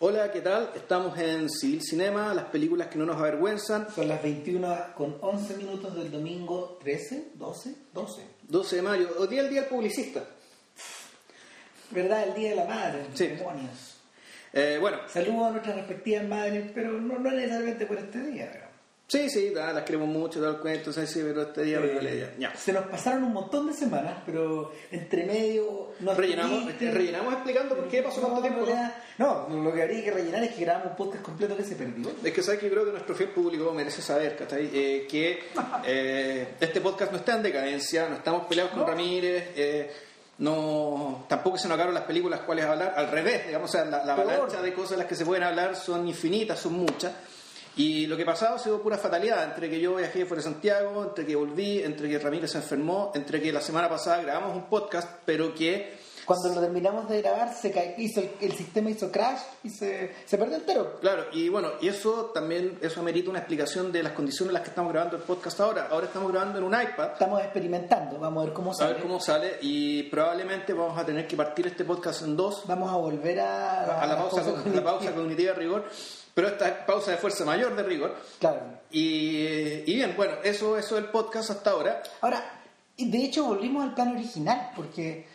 Hola, 0.00 0.30
¿qué 0.30 0.40
tal? 0.40 0.70
Estamos 0.76 1.18
en 1.18 1.50
Civil 1.50 1.82
Cinema, 1.82 2.32
las 2.32 2.44
películas 2.46 2.86
que 2.86 2.98
no 2.98 3.04
nos 3.06 3.16
avergüenzan. 3.16 3.88
Son 3.92 4.06
las 4.06 4.22
21 4.22 4.94
con 4.94 5.16
11 5.20 5.56
minutos 5.56 5.94
del 5.96 6.10
domingo 6.10 6.78
13, 6.80 7.32
12, 7.34 7.74
12. 7.92 8.22
12 8.42 8.76
de 8.76 8.82
mayo, 8.82 9.08
hoy 9.18 9.26
día 9.26 9.40
el 9.40 9.50
día 9.50 9.62
del 9.62 9.70
publicista. 9.70 10.24
¿Verdad? 11.90 12.28
El 12.28 12.34
Día 12.34 12.50
de 12.50 12.56
la 12.56 12.64
Madre. 12.66 13.06
Sí. 13.14 13.26
Demonios. 13.28 13.96
Eh, 14.52 14.76
bueno, 14.80 14.98
Saludos 15.08 15.46
a 15.46 15.50
nuestras 15.50 15.76
respectivas 15.76 16.24
madres, 16.28 16.70
pero 16.74 16.92
no, 16.92 17.18
no 17.18 17.30
necesariamente 17.30 17.86
por 17.86 17.98
este 17.98 18.20
día. 18.22 18.50
pero- 18.52 18.67
sí, 19.08 19.28
sí, 19.30 19.50
da, 19.50 19.72
las 19.72 19.82
queremos 19.84 20.06
mucho, 20.06 20.46
el 20.48 20.58
cuento, 20.58 20.92
sí, 20.92 21.06
sí, 21.06 21.20
pero 21.24 21.42
este 21.42 21.62
día 21.64 21.80
regálale 21.80 22.34
ya. 22.38 22.54
Se 22.54 22.72
nos 22.72 22.84
pasaron 22.86 23.24
un 23.24 23.32
montón 23.32 23.66
de 23.66 23.72
semanas, 23.72 24.18
pero 24.26 24.70
entre 24.92 25.24
medio 25.26 25.88
nos 26.00 26.16
Rellenamos, 26.16 26.64
permite- 26.64 26.92
rellenamos 26.92 27.32
explicando 27.34 27.74
por 27.74 27.88
qué 27.88 28.02
pasó 28.02 28.20
tanto 28.20 28.40
tiempo. 28.42 28.60
¿no? 28.60 28.66
realidad- 28.66 28.94
No, 29.18 29.48
lo 29.48 29.72
que 29.72 29.82
habría 29.82 30.04
que 30.04 30.10
rellenar 30.12 30.44
es 30.44 30.52
que 30.54 30.60
grabamos 30.64 30.90
un 30.92 30.96
podcast 30.96 31.22
completo 31.24 31.56
que 31.56 31.64
se 31.64 31.74
perdió. 31.74 32.08
Es 32.22 32.32
que 32.32 32.42
sabes 32.42 32.60
que 32.60 32.70
creo 32.70 32.84
que 32.84 32.92
nuestro 32.92 33.14
fiel 33.16 33.30
público 33.30 33.72
merece 33.72 34.00
saber 34.02 34.36
¿cachai? 34.36 34.70
Eh, 34.72 35.06
que 35.10 35.40
eh, 35.86 36.48
este 36.60 36.80
podcast 36.80 37.10
no 37.10 37.18
está 37.18 37.34
en 37.34 37.42
decadencia, 37.42 38.08
no 38.08 38.16
estamos 38.16 38.46
peleados 38.46 38.70
con 38.72 38.82
No. 38.82 38.86
Ramírez, 38.86 39.48
eh, 39.56 39.90
no 40.38 41.24
tampoco 41.28 41.58
se 41.58 41.66
nos 41.66 41.74
acabaron 41.74 41.94
las 41.94 42.04
películas 42.04 42.40
cuales 42.40 42.64
hablar, 42.64 42.94
al 42.96 43.10
revés, 43.10 43.46
digamos, 43.46 43.70
o 43.70 43.72
sea, 43.72 43.84
la, 43.84 44.04
la 44.04 44.12
avalancha 44.12 44.62
de 44.62 44.72
cosas 44.72 44.90
de 44.92 44.96
las 44.98 45.06
que 45.06 45.16
se 45.16 45.24
pueden 45.24 45.42
hablar 45.42 45.74
son 45.74 46.06
infinitas, 46.06 46.60
son 46.60 46.74
muchas. 46.74 47.12
Y 47.78 48.06
lo 48.06 48.16
que 48.16 48.24
pasaba 48.26 48.56
ha 48.56 48.58
sido 48.58 48.82
pura 48.82 48.98
fatalidad, 48.98 49.44
entre 49.44 49.70
que 49.70 49.80
yo 49.80 49.94
viajé 49.96 50.26
fuera 50.26 50.42
de 50.42 50.50
Santiago, 50.50 51.04
entre 51.04 51.24
que 51.24 51.34
volví, 51.36 51.80
entre 51.82 52.08
que 52.08 52.18
Ramírez 52.18 52.50
se 52.50 52.58
enfermó, 52.58 53.12
entre 53.14 53.40
que 53.40 53.52
la 53.52 53.60
semana 53.60 53.88
pasada 53.88 54.20
grabamos 54.22 54.54
un 54.54 54.64
podcast, 54.64 55.08
pero 55.24 55.54
que 55.54 55.96
Cuando 56.26 56.48
lo 56.56 56.60
terminamos 56.60 57.08
de 57.08 57.22
grabar, 57.22 57.54
se 57.54 57.70
ca- 57.70 57.94
hizo 57.96 58.20
el, 58.20 58.30
el 58.42 58.52
sistema 58.52 58.90
hizo 58.90 59.10
crash 59.10 59.38
y 59.64 59.70
se, 59.70 60.12
se 60.26 60.36
perdió 60.36 60.56
entero. 60.56 60.98
Claro, 61.00 61.24
y 61.32 61.48
bueno, 61.48 61.70
y 61.80 61.88
eso 61.88 62.32
también, 62.34 62.78
eso 62.82 63.00
amerita 63.00 63.30
una 63.30 63.38
explicación 63.38 63.90
de 63.92 64.02
las 64.02 64.12
condiciones 64.12 64.50
en 64.50 64.54
las 64.54 64.62
que 64.64 64.68
estamos 64.70 64.92
grabando 64.92 65.16
el 65.16 65.22
podcast 65.22 65.58
ahora. 65.60 65.88
Ahora 65.90 66.06
estamos 66.06 66.30
grabando 66.30 66.58
en 66.58 66.64
un 66.64 66.74
iPad, 66.74 67.12
Estamos 67.12 67.40
experimentando, 67.40 68.18
vamos 68.18 68.42
a 68.42 68.44
ver 68.46 68.54
cómo 68.54 68.72
a 68.72 68.74
sale. 68.74 68.92
ver 68.94 69.02
cómo 69.02 69.20
sale, 69.20 69.56
y 69.62 70.02
probablemente 70.10 70.74
vamos 70.74 70.98
a 70.98 71.06
tener 71.06 71.26
que 71.26 71.36
partir 71.36 71.66
este 71.68 71.84
podcast 71.86 72.20
en 72.22 72.36
dos, 72.36 72.64
Vamos 72.66 72.92
a 72.92 72.96
volver 72.96 73.40
a, 73.40 74.02
a 74.02 74.06
la 74.06 74.16
pausa, 74.18 74.42
con- 74.64 74.74
la 74.76 74.82
pausa 74.84 75.12
cognitiva 75.14 75.52
de 75.52 75.58
rigor, 75.58 75.84
pero 76.34 76.48
esta 76.48 76.68
es 76.68 76.74
pausa 76.86 77.10
de 77.12 77.16
fuerza 77.16 77.44
mayor 77.44 77.74
de 77.76 77.82
rigor. 77.82 78.14
Claro. 78.38 78.60
Y, 78.90 79.82
y 79.86 79.94
bien, 79.94 80.14
bueno, 80.16 80.34
eso, 80.44 80.76
eso 80.78 80.96
es 80.98 81.04
el 81.04 81.10
podcast 81.10 81.50
hasta 81.50 81.70
ahora. 81.70 82.02
Ahora, 82.20 82.42
de 82.96 83.18
hecho 83.18 83.44
volvimos 83.44 83.84
al 83.84 83.94
plan 83.94 84.14
original, 84.16 84.70
porque 84.74 85.26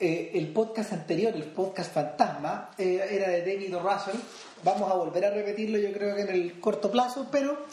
eh, 0.00 0.30
el 0.34 0.48
podcast 0.52 0.92
anterior, 0.92 1.34
el 1.34 1.44
podcast 1.44 1.92
Fantasma, 1.92 2.70
eh, 2.78 3.06
era 3.10 3.28
de 3.28 3.40
David 3.40 3.76
O. 3.76 3.80
Russell. 3.80 4.20
Vamos 4.64 4.90
a 4.90 4.94
volver 4.94 5.24
a 5.24 5.30
repetirlo, 5.30 5.78
yo 5.78 5.92
creo 5.92 6.14
que 6.16 6.22
en 6.22 6.28
el 6.30 6.60
corto 6.60 6.90
plazo, 6.90 7.28
pero 7.30 7.64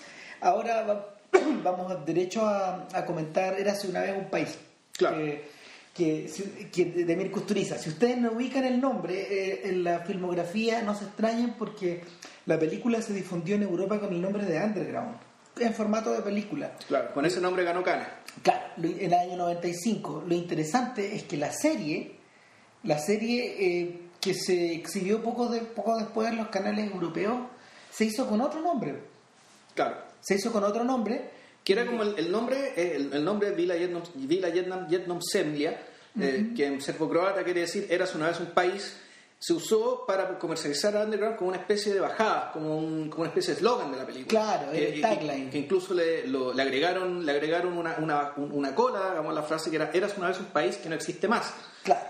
ahora 0.41 0.83
va- 0.83 1.09
vamos 1.63 2.05
derecho 2.05 2.45
a, 2.45 2.87
a 2.93 3.05
comentar 3.05 3.59
Érase 3.59 3.87
una 3.87 4.01
vez 4.01 4.15
un 4.17 4.29
país. 4.29 4.57
Claro. 4.93 5.17
Que, 5.17 5.54
que, 5.95 6.29
que 6.73 6.85
de 6.85 7.15
Mir 7.15 7.31
Kusturica. 7.31 7.77
Si 7.77 7.89
ustedes 7.89 8.17
no 8.17 8.33
ubican 8.33 8.65
el 8.65 8.81
nombre 8.81 9.15
eh, 9.15 9.61
en 9.63 9.85
la 9.85 9.99
filmografía, 10.01 10.81
no 10.81 10.93
se 10.93 11.05
extrañen 11.05 11.55
porque 11.57 12.03
la 12.45 12.59
película 12.59 13.01
se 13.01 13.13
difundió 13.13 13.55
en 13.55 13.63
Europa 13.63 14.01
con 14.01 14.13
el 14.13 14.21
nombre 14.21 14.45
de 14.45 14.61
Underground, 14.61 15.15
en 15.57 15.73
formato 15.73 16.11
de 16.11 16.21
película. 16.21 16.75
Claro, 16.85 17.13
con 17.13 17.25
ese 17.25 17.39
nombre 17.39 17.63
ganó 17.63 17.81
Cana. 17.81 18.09
Claro, 18.43 18.65
en 18.75 18.99
el 18.99 19.13
año 19.13 19.37
95. 19.37 20.25
Lo 20.27 20.35
interesante 20.35 21.15
es 21.15 21.23
que 21.23 21.37
la 21.37 21.53
serie, 21.53 22.17
la 22.83 22.99
serie 22.99 23.55
eh, 23.57 24.01
que 24.19 24.33
se 24.33 24.73
exhibió 24.73 25.23
poco, 25.23 25.47
de, 25.47 25.61
poco 25.61 25.97
después 25.97 26.27
en 26.27 26.35
los 26.35 26.49
canales 26.49 26.91
europeos, 26.91 27.37
se 27.89 28.03
hizo 28.03 28.27
con 28.27 28.41
otro 28.41 28.59
nombre. 28.59 28.99
Claro. 29.73 29.95
Se 30.19 30.35
hizo 30.35 30.51
con 30.51 30.65
otro 30.65 30.83
nombre. 30.83 31.29
Que 31.65 31.73
era 31.73 31.85
como 31.85 32.03
el, 32.03 32.13
el 32.17 32.31
nombre, 32.31 32.73
eh, 32.77 32.93
el, 32.95 33.11
el 33.11 33.25
nombre 33.25 33.51
Vila 33.51 33.73
Jednom, 33.75 34.03
Vila 34.13 34.49
Jednom, 34.51 34.87
Jednom 34.87 35.19
Zemlja, 35.21 35.73
eh, 36.21 36.51
que 36.55 36.65
en 36.67 36.79
serbo-croata 36.79 37.43
quiere 37.43 37.61
decir 37.61 37.87
eras 37.89 38.15
una 38.15 38.27
vez 38.27 38.39
un 38.39 38.45
país, 38.51 38.95
se 39.37 39.51
usó 39.53 40.05
para 40.07 40.39
comercializar 40.39 40.95
a 40.95 41.01
Underground 41.03 41.35
como 41.37 41.49
una 41.49 41.57
especie 41.59 41.93
de 41.93 41.99
bajada, 41.99 42.51
como, 42.53 42.77
un- 42.77 43.09
como 43.09 43.23
una 43.23 43.29
especie 43.29 43.53
de 43.53 43.57
eslogan 43.57 43.91
de 43.91 43.97
la 43.97 44.05
película. 44.05 44.27
Claro, 44.41 44.71
el 44.71 44.83
Eh, 44.83 45.01
tagline. 45.01 45.45
Que, 45.45 45.51
que 45.51 45.57
incluso 45.57 45.93
le, 45.93 46.25
lo- 46.27 46.53
le 46.53 46.61
agregaron, 46.61 47.25
le 47.25 47.31
agregaron 47.33 47.77
una, 47.77 47.97
una, 47.99 48.31
una 48.37 48.73
cola, 48.73 49.09
digamos, 49.09 49.33
la 49.35 49.43
frase 49.43 49.69
que 49.69 49.75
era 49.75 49.91
eras 49.93 50.13
una 50.17 50.29
vez 50.29 50.39
un 50.39 50.45
país 50.45 50.77
que 50.77 50.87
no 50.87 50.95
existe 50.95 51.27
más. 51.27 51.53
Claro. 51.83 52.01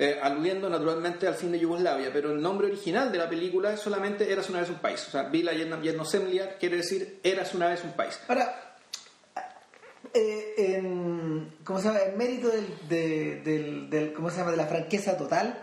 Eh, 0.00 0.20
aludiendo 0.22 0.70
naturalmente 0.70 1.26
al 1.26 1.34
fin 1.34 1.50
de 1.50 1.58
Yugoslavia, 1.58 2.10
pero 2.12 2.30
el 2.30 2.40
nombre 2.40 2.68
original 2.68 3.10
de 3.10 3.18
la 3.18 3.28
película 3.28 3.76
solamente 3.76 4.30
Eras 4.30 4.48
una 4.48 4.60
vez 4.60 4.68
un 4.70 4.76
país. 4.76 5.04
O 5.08 5.10
sea, 5.10 5.24
Vila 5.24 5.50
Jednom 5.52 6.06
Zemlja 6.06 6.50
quiere 6.60 6.76
decir 6.76 7.18
Eras 7.24 7.52
una 7.54 7.66
vez 7.66 7.82
un 7.82 7.92
país. 7.94 8.16
Ahora, 8.28 8.67
eh, 10.18 10.54
en, 10.76 11.56
¿cómo 11.64 11.78
se 11.80 11.86
llama? 11.88 12.00
En 12.00 12.18
mérito 12.18 12.48
del, 12.48 12.66
de- 12.88 13.40
del, 13.44 13.90
del- 13.90 14.12
¿cómo 14.12 14.30
se 14.30 14.38
llama? 14.38 14.50
de 14.50 14.56
la 14.56 14.66
franqueza 14.66 15.16
total, 15.16 15.58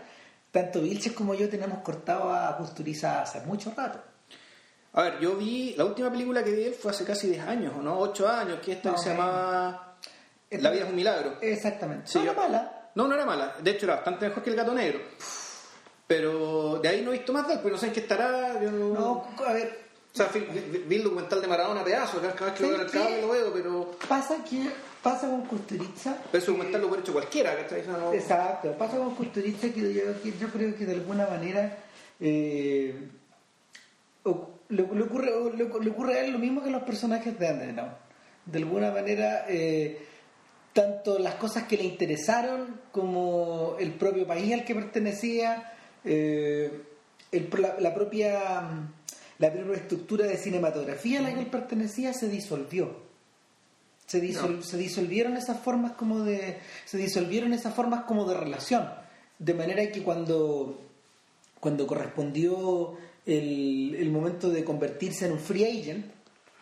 tanto 0.50 0.80
Vilches 0.80 1.12
como 1.12 1.34
yo 1.34 1.48
tenemos 1.48 1.78
cortado 1.80 2.34
a 2.34 2.56
Kusturiza 2.56 3.22
hace 3.22 3.40
mucho 3.40 3.72
rato. 3.76 4.00
A 4.94 5.02
ver, 5.02 5.20
yo 5.20 5.36
vi, 5.36 5.74
la 5.76 5.84
última 5.84 6.10
película 6.10 6.42
que 6.42 6.52
vi 6.52 6.64
él 6.64 6.74
fue 6.74 6.90
hace 6.90 7.04
casi 7.04 7.28
10 7.28 7.46
años, 7.46 7.74
¿o 7.78 7.82
no? 7.82 7.98
8 7.98 8.26
años, 8.28 8.60
que 8.64 8.72
esta 8.72 8.92
que 8.92 8.98
se 8.98 9.10
llamaba 9.10 9.96
La 10.50 10.70
vida 10.70 10.84
es 10.84 10.88
un 10.88 10.96
milagro. 10.96 11.34
Exactamente. 11.42 12.06
Sí, 12.06 12.18
no 12.18 12.24
yo- 12.24 12.30
era 12.32 12.40
mala. 12.40 12.90
No, 12.94 13.06
no 13.06 13.14
era 13.14 13.26
mala. 13.26 13.56
De 13.62 13.72
hecho, 13.72 13.84
era 13.84 13.96
bastante 13.96 14.26
mejor 14.28 14.42
que 14.42 14.48
El 14.50 14.56
Gato 14.56 14.72
Negro. 14.72 15.00
Pero 16.06 16.78
de 16.78 16.88
ahí 16.88 17.02
no 17.02 17.10
he 17.12 17.18
visto 17.18 17.32
más 17.32 17.46
de 17.48 17.54
él, 17.54 17.60
pero 17.62 17.74
no 17.74 17.80
sé 17.80 17.88
en 17.88 17.92
qué 17.92 18.00
estará. 18.00 18.60
Yo 18.62 18.70
no... 18.70 18.94
No, 18.94 19.44
a 19.44 19.52
ver, 19.52 19.85
O 20.16 20.18
sea, 20.18 20.28
vi, 20.88 20.96
el 20.96 21.02
documental 21.04 21.42
de 21.42 21.46
Maradona 21.46 21.82
a 21.82 21.84
pedazos, 21.84 22.20
cada 22.34 22.50
vez 22.50 22.58
que 22.58 22.66
veo 22.66 22.80
el 22.80 22.90
cable 22.90 23.20
lo 23.20 23.28
veo, 23.28 23.52
pero, 23.52 23.90
Pasa 24.08 24.42
que 24.48 24.66
pasa 25.02 25.28
con 25.28 25.42
Kusturica. 25.42 26.16
pero 26.32 26.42
ese 26.42 26.50
documental 26.50 26.80
lo 26.80 26.86
hubiera 26.86 27.02
hecho 27.02 27.12
cualquiera, 27.12 27.54
¿cachai? 27.54 27.86
No- 27.86 28.14
Exacto, 28.14 28.72
pasa 28.78 28.96
con 28.96 29.14
Kusturica 29.14 29.68
que 29.68 29.92
yo, 29.92 30.02
yo 30.40 30.48
creo 30.48 30.74
que 30.74 30.86
de 30.86 30.94
alguna 30.94 31.26
manera 31.26 31.76
eh, 32.18 32.94
le, 34.70 34.82
le 34.82 35.02
ocurre, 35.02 35.30
le, 35.54 35.64
le 35.68 35.90
ocurre 35.90 36.14
a 36.14 36.24
él 36.24 36.32
lo 36.32 36.38
mismo 36.38 36.62
que 36.62 36.70
a 36.70 36.72
los 36.72 36.82
personajes 36.84 37.38
de 37.38 37.50
Underground. 37.50 37.92
De 38.46 38.58
alguna 38.58 38.90
manera, 38.90 39.44
eh, 39.48 39.98
tanto 40.72 41.18
las 41.18 41.34
cosas 41.34 41.64
que 41.64 41.76
le 41.76 41.84
interesaron 41.84 42.80
como 42.90 43.76
el 43.78 43.92
propio 43.92 44.26
país 44.26 44.52
al 44.54 44.64
que 44.64 44.74
pertenecía, 44.74 45.72
eh, 46.04 46.70
el- 47.32 47.48
la, 47.58 47.76
la 47.80 47.94
propia 47.94 48.62
la 49.38 49.48
estructura 49.48 50.26
de 50.26 50.36
cinematografía 50.36 51.18
a 51.20 51.22
la 51.22 51.34
que 51.34 51.40
él 51.40 51.46
pertenecía 51.46 52.12
se 52.12 52.28
disolvió. 52.28 53.04
Se, 54.06 54.22
disol- 54.22 54.56
No. 54.58 54.62
se 54.62 54.76
disolvieron 54.78 55.36
esas 55.36 55.58
formas 55.60 55.92
como 55.92 56.20
de 56.20 56.58
se 56.84 56.96
disolvieron 56.96 57.52
esas 57.52 57.74
formas 57.74 58.04
como 58.04 58.24
de 58.28 58.36
relación. 58.36 58.88
De 59.38 59.52
manera 59.54 59.90
que 59.90 60.02
cuando 60.02 60.80
cuando 61.60 61.86
correspondió 61.86 62.96
el, 63.26 63.94
el 63.98 64.10
momento 64.10 64.50
de 64.50 64.62
convertirse 64.64 65.26
en 65.26 65.32
un 65.32 65.40
free 65.40 65.64
agent 65.64 66.06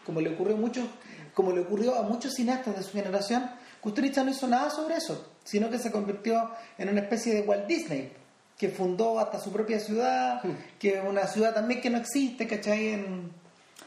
como 0.06 0.21
le 0.21 0.31
ocurrió 0.31 0.56
a 0.56 0.59
muchos 0.59 0.87
como 1.35 1.53
le 1.53 1.61
ocurrió 1.61 1.95
a 1.97 2.03
muchos 2.03 2.33
cineastas 2.35 2.77
de 2.77 2.83
su 2.83 2.93
generación 2.93 3.45
Kusturica 3.81 4.23
no 4.25 4.31
hizo 4.31 4.47
nada 4.47 4.71
sobre 4.71 4.97
eso 4.97 5.33
sino 5.45 5.69
que 5.69 5.79
se 5.79 5.91
convirtió 5.91 6.51
en 6.79 6.89
una 6.89 7.01
especie 7.03 7.35
de 7.35 7.41
Walt 7.43 7.67
Disney 7.67 8.12
que 8.59 8.69
fundó 8.69 9.19
hasta 9.19 9.41
su 9.41 9.53
propia 9.53 9.81
ciudad 9.81 10.41
que 10.79 10.99
es 10.99 11.05
una 11.05 11.27
ciudad 11.27 11.53
también 11.55 11.81
que 11.81 11.91
no 11.91 11.99
existe 11.99 12.47
¿cachai? 12.47 12.89
en, 12.89 13.31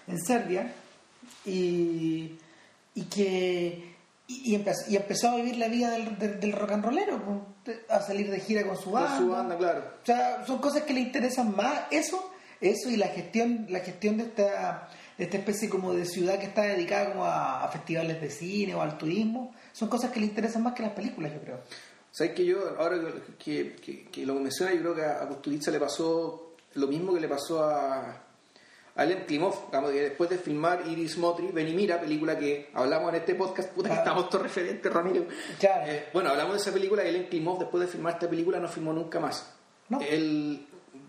en 0.08 0.20
Serbia. 0.20 0.74
Y, 1.46 2.38
y 2.96 3.04
que 3.04 3.96
y, 4.28 4.52
y 4.52 4.56
empezó, 4.56 4.90
y 4.90 4.98
empezó 4.98 5.30
a 5.30 5.36
vivir 5.38 5.56
la 5.58 5.70
vida 5.70 5.92
del, 5.92 6.18
del, 6.18 6.40
del 6.40 6.52
rock 6.52 6.72
and 6.72 6.84
rollero 6.84 7.46
a 7.90 8.02
salir 8.02 8.30
de 8.30 8.40
gira 8.42 8.66
con 8.66 8.76
su 8.76 8.92
Con 8.92 8.94
banda, 8.94 9.18
su 9.18 9.30
banda, 9.30 9.58
claro. 9.58 9.84
o 10.02 10.06
sea 10.06 10.46
son 10.46 10.60
cosas 10.60 10.84
que 10.84 10.94
le 10.94 11.00
interesan 11.02 11.56
más 11.56 11.84
eso 11.92 12.32
eso 12.60 12.90
y 12.90 12.98
la 12.98 13.08
gestión 13.08 13.68
la 13.70 13.80
gestión 13.80 14.18
de 14.18 14.24
esta 14.24 14.90
de 15.18 15.24
esta 15.24 15.38
especie 15.38 15.70
como 15.70 15.94
de 15.94 16.06
ciudad 16.06 16.38
que 16.40 16.48
está 16.48 16.64
dedicada 16.64 17.12
como 17.12 17.24
a, 17.26 17.64
a 17.64 17.68
festivales 17.70 18.20
de 18.22 18.30
cine 18.30 18.76
o 18.76 18.82
al 18.82 18.98
turismo. 18.98 19.54
Son 19.74 19.90
cosas 19.90 20.12
que 20.12 20.20
le 20.20 20.28
interesan 20.28 20.62
más 20.64 20.74
que 20.74 20.84
las 20.84 20.92
películas 20.92 21.32
yo 21.34 21.40
creo 21.42 21.60
¿Sabes 22.12 22.34
que 22.34 22.46
yo, 22.46 22.76
ahora 22.80 22.98
que, 23.38 23.76
que, 23.76 24.06
que 24.06 24.26
lo 24.26 24.36
menciona, 24.36 24.74
yo 24.74 24.80
creo 24.82 24.96
que 24.96 25.04
a 25.06 25.28
Kusturica 25.28 25.70
le 25.72 25.80
pasó 25.80 26.56
lo 26.76 26.88
mismo 26.88 27.14
que 27.14 27.20
le 27.20 27.28
pasó 27.28 27.64
a, 27.64 28.24
a 28.96 29.04
Ellen 29.04 29.26
Klimov, 29.26 29.68
digamos, 29.68 29.92
que 29.92 30.02
después 30.02 30.30
de 30.30 30.38
filmar 30.38 30.84
Iris 30.88 31.18
Motri, 31.18 31.48
Ven 31.52 31.68
y 31.68 31.74
Mira, 31.76 32.00
película 32.00 32.38
que 32.38 32.70
hablamos 32.74 33.10
en 33.10 33.16
este 33.16 33.36
podcast, 33.36 33.70
puta 33.72 33.90
que 33.90 33.96
Ah. 33.96 34.00
estamos 34.00 34.30
todos 34.30 34.44
referentes, 34.44 34.92
Ramiro. 34.92 35.26
Claro. 35.60 35.92
Eh, 35.92 36.08
bueno, 36.14 36.30
hablamos 36.30 36.54
de 36.54 36.60
esa 36.62 36.72
película 36.72 37.04
y 37.06 37.10
Ellen 37.10 37.28
Klimov, 37.30 37.60
después 37.60 37.82
de 37.82 37.88
filmar 37.88 38.14
esta 38.14 38.28
película, 38.30 38.60
no 38.60 38.68
filmó 38.68 38.94
nunca 38.94 39.20
más. 39.20 39.54
No. 39.90 40.02
El 40.02 40.66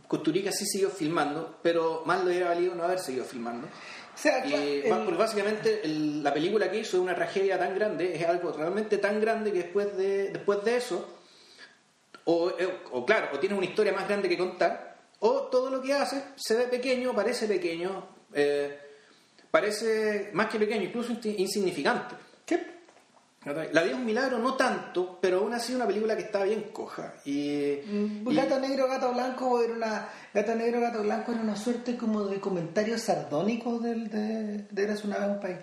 Kusturica 0.07 0.53
sí 0.53 0.67
siguió 0.67 0.91
filmando, 0.91 1.59
pero 1.63 2.03
más 2.07 2.23
le 2.25 2.31
hubiera 2.31 2.49
valido 2.49 2.75
no 2.75 2.83
haber 2.85 2.99
seguido 2.99 3.25
filmando. 3.25 3.67
O 4.19 4.21
sea 4.21 4.45
Y, 4.47 4.53
el- 4.55 4.89
porque 4.89 5.13
básicamente 5.13 5.81
el- 5.85 6.23
la 6.25 6.35
película 6.35 6.69
que 6.71 6.79
hizo 6.81 6.97
es 6.97 7.03
una 7.03 7.15
tragedia 7.15 7.57
tan 7.59 7.75
grande, 7.75 8.17
es 8.17 8.27
algo 8.27 8.51
realmente 8.53 8.99
tan 8.99 9.21
grande 9.21 9.53
que 9.53 9.59
después 9.59 9.97
de, 9.97 10.31
después 10.31 10.65
de 10.65 10.77
eso, 10.77 11.15
o, 12.25 12.51
eh, 12.59 12.69
o 12.93 13.07
claro, 13.07 13.29
o 13.33 13.39
tienes 13.39 13.57
una 13.57 13.67
historia 13.67 13.93
más 13.93 14.09
grande 14.09 14.29
que 14.29 14.37
contar, 14.37 14.97
o 15.21 15.43
todo 15.51 15.71
lo 15.71 15.81
que 15.81 15.93
hace 15.95 16.23
se 16.37 16.55
ve 16.57 16.65
pequeño, 16.65 17.15
parece 17.15 17.47
pequeño, 17.47 18.09
eh, 18.35 18.79
parece 19.51 20.31
más 20.33 20.49
que 20.51 20.59
pequeño, 20.59 20.83
incluso 20.83 21.13
insignificante. 21.25 22.15
La 23.45 23.83
vida 23.83 23.93
es 23.93 23.95
un 23.95 24.05
milagro, 24.05 24.39
no 24.39 24.55
tanto, 24.55 25.19
pero 25.23 25.39
aún 25.39 25.55
así 25.55 25.73
una 25.73 25.87
película 25.87 26.17
que 26.17 26.25
está 26.25 26.43
bien 26.43 26.71
coja. 26.73 27.15
Y, 27.25 27.79
mm, 27.87 28.29
Gato 28.35 28.59
Negro, 28.59 28.89
Gato 28.89 29.13
Blanco 29.13 29.63
era 29.63 29.73
una 29.75 30.09
Gato 30.35 30.55
Negro, 30.55 30.81
Gato 30.81 31.03
Blanco 31.03 31.33
era 31.33 31.41
una 31.41 31.57
suerte 31.57 31.97
como 31.97 32.25
de 32.25 32.41
comentario 32.41 32.99
sardónico 32.99 33.79
del, 33.79 34.11
de, 34.11 34.65
de 34.71 34.83
Eras 34.83 35.05
una 35.05 35.19
vez 35.19 35.29
un 35.29 35.41
país. 35.41 35.59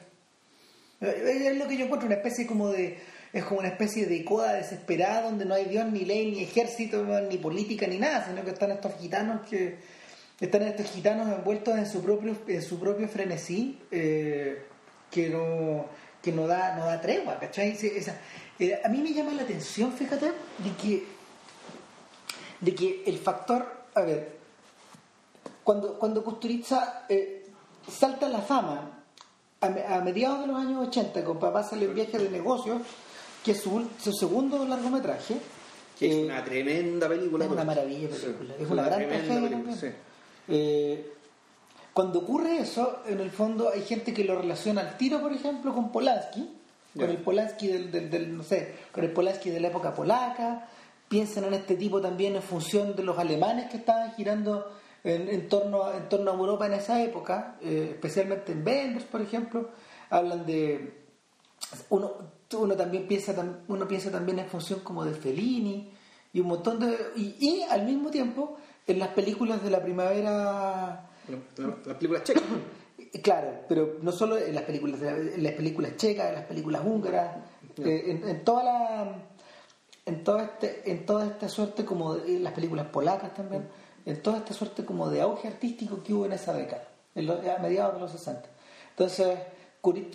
Eh, 1.01 1.47
es 1.51 1.57
lo 1.57 1.67
que 1.67 1.77
yo 1.77 1.85
encuentro, 1.85 2.07
una 2.07 2.15
especie 2.15 2.47
como 2.47 2.69
de 2.69 2.97
es 3.33 3.43
como 3.43 3.59
una 3.59 3.67
especie 3.67 4.05
de 4.05 4.23
coda 4.23 4.53
desesperada 4.53 5.23
donde 5.23 5.43
no 5.43 5.55
hay 5.55 5.65
Dios, 5.65 5.85
ni 5.91 6.05
ley, 6.05 6.31
ni 6.31 6.43
ejército, 6.43 7.03
ni 7.29 7.37
política, 7.37 7.85
ni 7.85 7.99
nada, 7.99 8.25
sino 8.25 8.45
que 8.45 8.51
están 8.51 8.71
estos 8.71 8.95
gitanos 8.95 9.45
que 9.49 9.77
están 10.39 10.63
estos 10.63 10.89
gitanos 10.89 11.27
envueltos 11.37 11.77
en 11.77 11.85
su 11.85 12.01
propio, 12.01 12.37
en 12.47 12.61
su 12.61 12.79
propio 12.79 13.09
frenesí, 13.09 13.79
eh, 13.91 14.63
que 15.11 15.29
no 15.29 15.85
que 16.25 16.31
no 16.31 16.47
da, 16.47 16.75
no 16.75 16.87
da 16.87 16.99
tregua, 16.99 17.37
¿cachai? 17.37 17.77
Eh, 18.57 18.81
a 18.83 18.89
mí 18.89 18.97
me 18.97 19.13
llama 19.13 19.31
la 19.33 19.43
atención, 19.43 19.93
fíjate, 19.93 20.25
de 20.57 20.71
que, 20.81 21.05
de 22.61 22.73
que 22.73 23.03
el 23.05 23.19
factor, 23.19 23.85
a 23.93 24.01
ver, 24.01 24.39
cuando, 25.63 25.99
cuando 25.99 26.23
Kusturica 26.23 27.05
eh, 27.07 27.45
salta 27.87 28.27
la 28.27 28.41
fama 28.41 29.03
a, 29.61 30.01
mediados 30.01 30.41
de 30.41 30.47
los 30.47 30.57
años 30.57 30.87
80, 30.87 31.23
con 31.23 31.37
Papá 31.37 31.61
sale 31.61 31.85
el 31.85 31.93
viaje 31.93 32.17
de 32.17 32.29
negocios, 32.29 32.81
que 33.43 33.51
es 33.51 33.61
su, 33.61 33.87
segundo 34.11 34.65
largometraje. 34.65 35.37
Que 35.99 36.09
es 36.09 36.25
una 36.25 36.43
tremenda 36.43 37.07
película. 37.07 37.45
Es 37.45 37.51
una 37.51 37.63
maravilla 37.63 38.09
película. 38.09 38.55
es 38.59 38.67
una, 38.67 38.83
gran 38.83 39.07
tragedia 39.07 39.95
eh, 40.47 41.13
cuando 41.95 42.19
ocurre 42.19 42.57
eso, 42.57 43.03
en 43.07 43.21
el 43.21 43.31
fondo 43.31 43.69
hay 43.73 43.83
gente 43.83 44.13
que 44.13 44.25
lo 44.25 44.37
relaciona 44.37 44.81
al 44.81 44.97
tiro, 44.97 45.21
por 45.21 45.31
ejemplo, 45.31 45.73
con 45.73 45.93
Polanski, 45.93 46.45
con 46.93 47.09
el 47.09 47.19
Polanski 47.19 47.69
del, 47.69 48.35
no 48.35 48.43
sé, 48.43 48.75
con 48.91 49.05
el 49.05 49.13
Polanski 49.13 49.49
de 49.49 49.61
la 49.61 49.69
época 49.69 49.93
polaca, 49.93 50.67
piensan 51.07 51.45
en 51.45 51.53
este 51.53 51.75
tipo 51.75 52.01
también 52.01 52.35
en 52.35 52.41
función 52.41 52.97
de 52.97 53.03
los 53.03 53.17
alemanes 53.17 53.69
que 53.71 53.77
estaban 53.77 54.13
girando 54.15 54.73
en, 55.05 55.47
torno, 55.47 55.89
en 55.93 56.09
torno 56.09 56.31
a 56.31 56.33
Europa 56.33 56.65
en 56.65 56.73
esa 56.73 57.01
época, 57.01 57.55
eh, 57.61 57.91
especialmente 57.91 58.51
en 58.51 58.67
Wenders, 58.67 59.05
por 59.05 59.21
ejemplo, 59.21 59.69
hablan 60.09 60.45
de 60.45 61.01
uno 61.91 62.11
uno 62.57 62.75
también 62.75 63.07
piensa 63.07 63.33
uno 63.69 63.87
piensa 63.87 64.11
también 64.11 64.39
en 64.39 64.47
función 64.47 64.81
como 64.81 65.05
de 65.05 65.13
Fellini 65.13 65.93
y 66.33 66.41
un 66.41 66.47
montón 66.47 66.77
de 66.77 66.93
y, 67.15 67.61
al 67.69 67.85
mismo 67.85 68.09
tiempo 68.09 68.57
en 68.85 68.99
las 68.99 69.09
películas 69.09 69.63
de 69.63 69.69
la 69.69 69.81
primavera 69.81 71.09
las 71.27 71.97
películas 71.97 72.23
checas 72.23 72.43
claro 73.21 73.61
pero 73.67 73.97
no 74.01 74.11
solo 74.11 74.37
en 74.37 74.55
las 74.55 74.63
películas 74.63 75.01
en 75.01 75.43
las 75.43 75.53
películas 75.53 75.97
checas 75.97 76.29
en 76.29 76.35
las 76.35 76.45
películas 76.45 76.81
húngaras 76.85 77.37
eh, 77.77 78.21
en, 78.25 78.43
toda 78.43 78.63
la 78.63 79.15
en 80.05 80.23
toda 80.23 80.43
este 80.43 80.91
en 80.91 81.05
toda 81.05 81.25
esta 81.25 81.49
suerte 81.49 81.85
como 81.85 82.15
de, 82.15 82.35
en 82.37 82.43
las 82.43 82.53
películas 82.53 82.87
polacas 82.87 83.33
también 83.33 83.67
en 84.05 84.21
toda 84.21 84.37
esta 84.37 84.53
suerte 84.53 84.85
como 84.85 85.09
de 85.09 85.21
auge 85.21 85.47
artístico 85.47 86.03
que 86.03 86.13
hubo 86.13 86.25
en 86.25 86.33
esa 86.33 86.53
década 86.53 86.87
a 87.15 87.61
mediados 87.61 87.95
de 87.95 87.99
los 88.01 88.11
60 88.11 88.49
entonces 88.91 89.37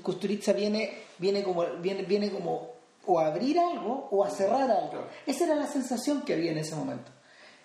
Kusturica 0.02 0.52
viene, 0.52 0.90
viene, 1.18 1.42
como, 1.42 1.64
viene, 1.80 2.02
viene 2.02 2.30
como 2.30 2.70
o 3.06 3.18
a 3.18 3.26
abrir 3.26 3.58
algo 3.58 4.08
o 4.10 4.24
a 4.24 4.30
cerrar 4.30 4.70
algo. 4.70 5.06
Esa 5.26 5.44
era 5.44 5.54
la 5.54 5.66
sensación 5.66 6.22
que 6.22 6.34
había 6.34 6.52
en 6.52 6.58
ese 6.58 6.74
momento. 6.74 7.10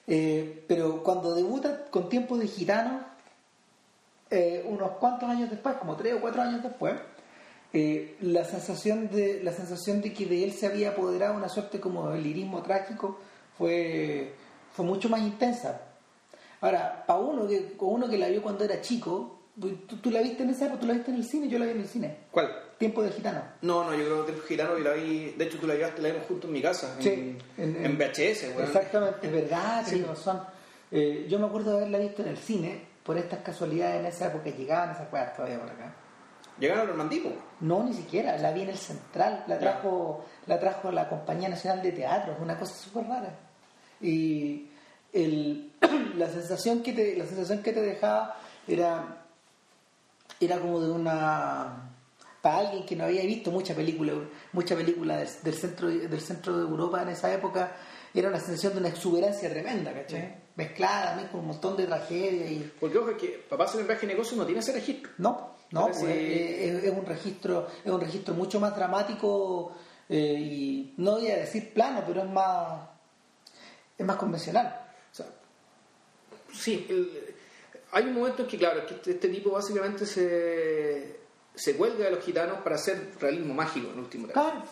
Eh, 0.07 0.63
pero 0.67 1.03
cuando 1.03 1.33
debuta 1.33 1.85
con 1.85 2.09
tiempo 2.09 2.37
de 2.37 2.47
gitano, 2.47 3.05
eh, 4.35 4.63
unos 4.67 4.91
cuantos 4.99 5.29
años 5.29 5.49
después, 5.49 5.75
como 5.77 5.95
tres 5.95 6.13
o 6.13 6.21
cuatro 6.21 6.41
años 6.41 6.61
después, 6.61 6.95
eh, 7.73 8.15
la 8.21 8.45
sensación 8.45 9.09
de 9.09 9.41
la 9.43 9.51
sensación 9.51 10.01
de 10.01 10.13
que 10.13 10.25
de 10.25 10.43
él 10.43 10.53
se 10.53 10.67
había 10.67 10.89
apoderado 10.89 11.35
una 11.35 11.49
suerte 11.49 11.79
como 11.79 12.09
de 12.09 12.21
lirismo 12.21 12.61
trágico 12.61 13.19
fue, 13.57 14.33
fue 14.73 14.85
mucho 14.85 15.09
más 15.09 15.21
intensa. 15.21 15.81
Ahora, 16.61 17.03
para 17.05 17.19
uno 17.19 17.47
que, 17.47 17.75
uno 17.79 18.07
que 18.07 18.17
la 18.17 18.29
vio 18.29 18.41
cuando 18.41 18.63
era 18.63 18.81
chico, 18.81 19.35
¿Tú, 20.01 20.11
la 20.11 20.21
viste 20.21 20.43
en 20.43 20.49
esa 20.49 20.65
época? 20.65 20.81
¿Tú 20.81 20.87
la 20.87 20.93
viste 20.95 21.11
en 21.11 21.17
el 21.17 21.23
cine? 21.23 21.47
Yo 21.47 21.57
la 21.57 21.65
vi 21.65 21.71
en 21.71 21.79
el 21.79 21.87
cine. 21.87 22.17
¿Cuál? 22.29 22.51
Tiempo 22.77 23.01
de 23.01 23.09
Gitano. 23.09 23.41
No, 23.61 23.85
no, 23.85 23.95
yo 23.95 24.03
creo 24.03 24.25
que 24.25 24.33
Tiempo 24.33 24.41
de 24.41 24.47
Gitano 24.49 24.77
y 24.77 24.83
la 24.83 24.93
vi. 24.93 25.33
De 25.37 25.45
hecho, 25.45 25.57
tú 25.59 25.65
la 25.65 25.75
llevaste, 25.75 26.01
la 26.01 26.09
vimos 26.09 26.27
juntos 26.27 26.49
en 26.49 26.53
mi 26.53 26.61
casa. 26.61 26.93
Sí. 26.99 27.37
En, 27.57 27.85
en, 27.85 27.97
VHS, 27.97 28.43
Exactamente, 28.59 29.27
es 29.27 29.31
verdad, 29.31 29.85
sí. 29.87 30.05
son. 30.21 30.41
Eh, 30.91 31.25
yo 31.29 31.39
me 31.39 31.45
acuerdo 31.45 31.71
de 31.71 31.77
haberla 31.77 31.99
visto 31.99 32.21
en 32.21 32.27
el 32.27 32.37
cine 32.37 32.94
por 33.05 33.17
estas 33.17 33.39
casualidades 33.39 33.99
en 33.99 34.05
esa 34.07 34.27
época. 34.27 34.49
Llegaban 34.49 34.91
esas 34.91 35.07
cosas 35.07 35.35
todavía 35.35 35.59
por 35.59 35.69
acá. 35.69 35.93
¿Llegaron 36.59 36.83
a 36.83 36.87
Normandía? 36.87 37.21
No, 37.59 37.83
ni 37.83 37.93
siquiera. 37.93 38.37
La 38.37 38.51
vi 38.51 38.63
en 38.63 38.69
el 38.69 38.77
Central. 38.77 39.43
La 39.47 39.59
trajo, 39.59 40.25
la 40.47 40.59
trajo 40.59 40.91
la 40.91 41.07
Compañía 41.07 41.49
Nacional 41.49 41.83
de 41.83 41.91
Teatro. 41.91 42.33
Es 42.33 42.39
una 42.39 42.57
cosa 42.57 42.73
súper 42.73 43.05
rara. 43.05 43.37
Y 44.01 44.69
el, 45.13 45.71
la, 46.17 46.27
sensación 46.29 46.81
que 46.81 46.93
te, 46.93 47.15
la 47.15 47.25
sensación 47.25 47.61
que 47.61 47.73
te 47.73 47.81
dejaba 47.81 48.37
era 48.67 49.21
era 50.39 50.59
como 50.59 50.81
de 50.81 50.91
una 50.91 51.91
para 52.41 52.57
alguien 52.59 52.85
que 52.85 52.95
no 52.95 53.05
había 53.05 53.23
visto 53.23 53.51
mucha 53.51 53.73
película 53.73 54.13
mucha 54.51 54.75
película 54.75 55.17
del, 55.17 55.53
centro 55.53 55.87
del 55.87 56.19
centro 56.19 56.57
de 56.57 56.63
Europa 56.63 57.01
en 57.01 57.09
esa 57.09 57.33
época 57.33 57.71
era 58.19 58.29
una 58.29 58.39
sensación 58.39 58.73
de 58.73 58.79
una 58.79 58.89
exuberancia 58.89 59.49
tremenda 59.49 59.93
¿cachai? 59.93 60.35
mezclada 60.55 61.29
con 61.29 61.41
un 61.41 61.47
montón 61.47 61.75
de 61.77 61.85
tragedia 61.85 62.49
y 62.49 62.71
porque 62.79 62.97
ojo 62.97 63.17
que 63.17 63.45
papá 63.49 63.67
en 63.73 63.81
el 63.81 63.85
viaje 63.85 64.07
de 64.07 64.13
negocio 64.13 64.37
no 64.37 64.45
tiene 64.45 64.61
ese 64.61 64.73
registro. 64.73 65.11
No 65.17 65.55
no 65.71 65.87
pues, 65.87 66.03
es, 66.03 66.91
un 66.91 67.05
registro 67.05 67.67
es 67.83 67.91
un 67.91 67.99
registro 67.99 68.33
mucho 68.33 68.59
más 68.59 68.75
dramático 68.75 69.75
eh, 70.07 70.37
y 70.39 70.93
no 70.97 71.13
voy 71.13 71.31
a 71.31 71.37
decir 71.37 71.73
plano 71.73 72.03
pero 72.05 72.21
es 72.21 72.29
más 72.29 72.87
es 73.97 74.05
más 74.05 74.17
convencional. 74.17 74.81
O 75.11 75.15
sea, 75.15 75.25
sí 76.53 76.85
el, 76.89 77.35
hay 77.95 78.03
un 78.03 78.13
momento 78.13 78.41
en 78.41 78.47
que, 78.49 78.57
claro, 78.57 78.81
este, 78.81 79.11
este, 79.11 79.29
tipo 79.29 79.51
básicamente 79.51 80.05
se, 80.05 81.17
se 81.55 81.77
cuelga 81.77 82.03
de 82.03 82.11
los 82.11 82.23
gitanos 82.23 82.59
para 82.61 82.75
hacer 82.75 83.11
realismo 83.21 83.53
mágico 83.53 83.89
en 83.89 83.99
último 83.99 84.27
Claro. 84.27 84.63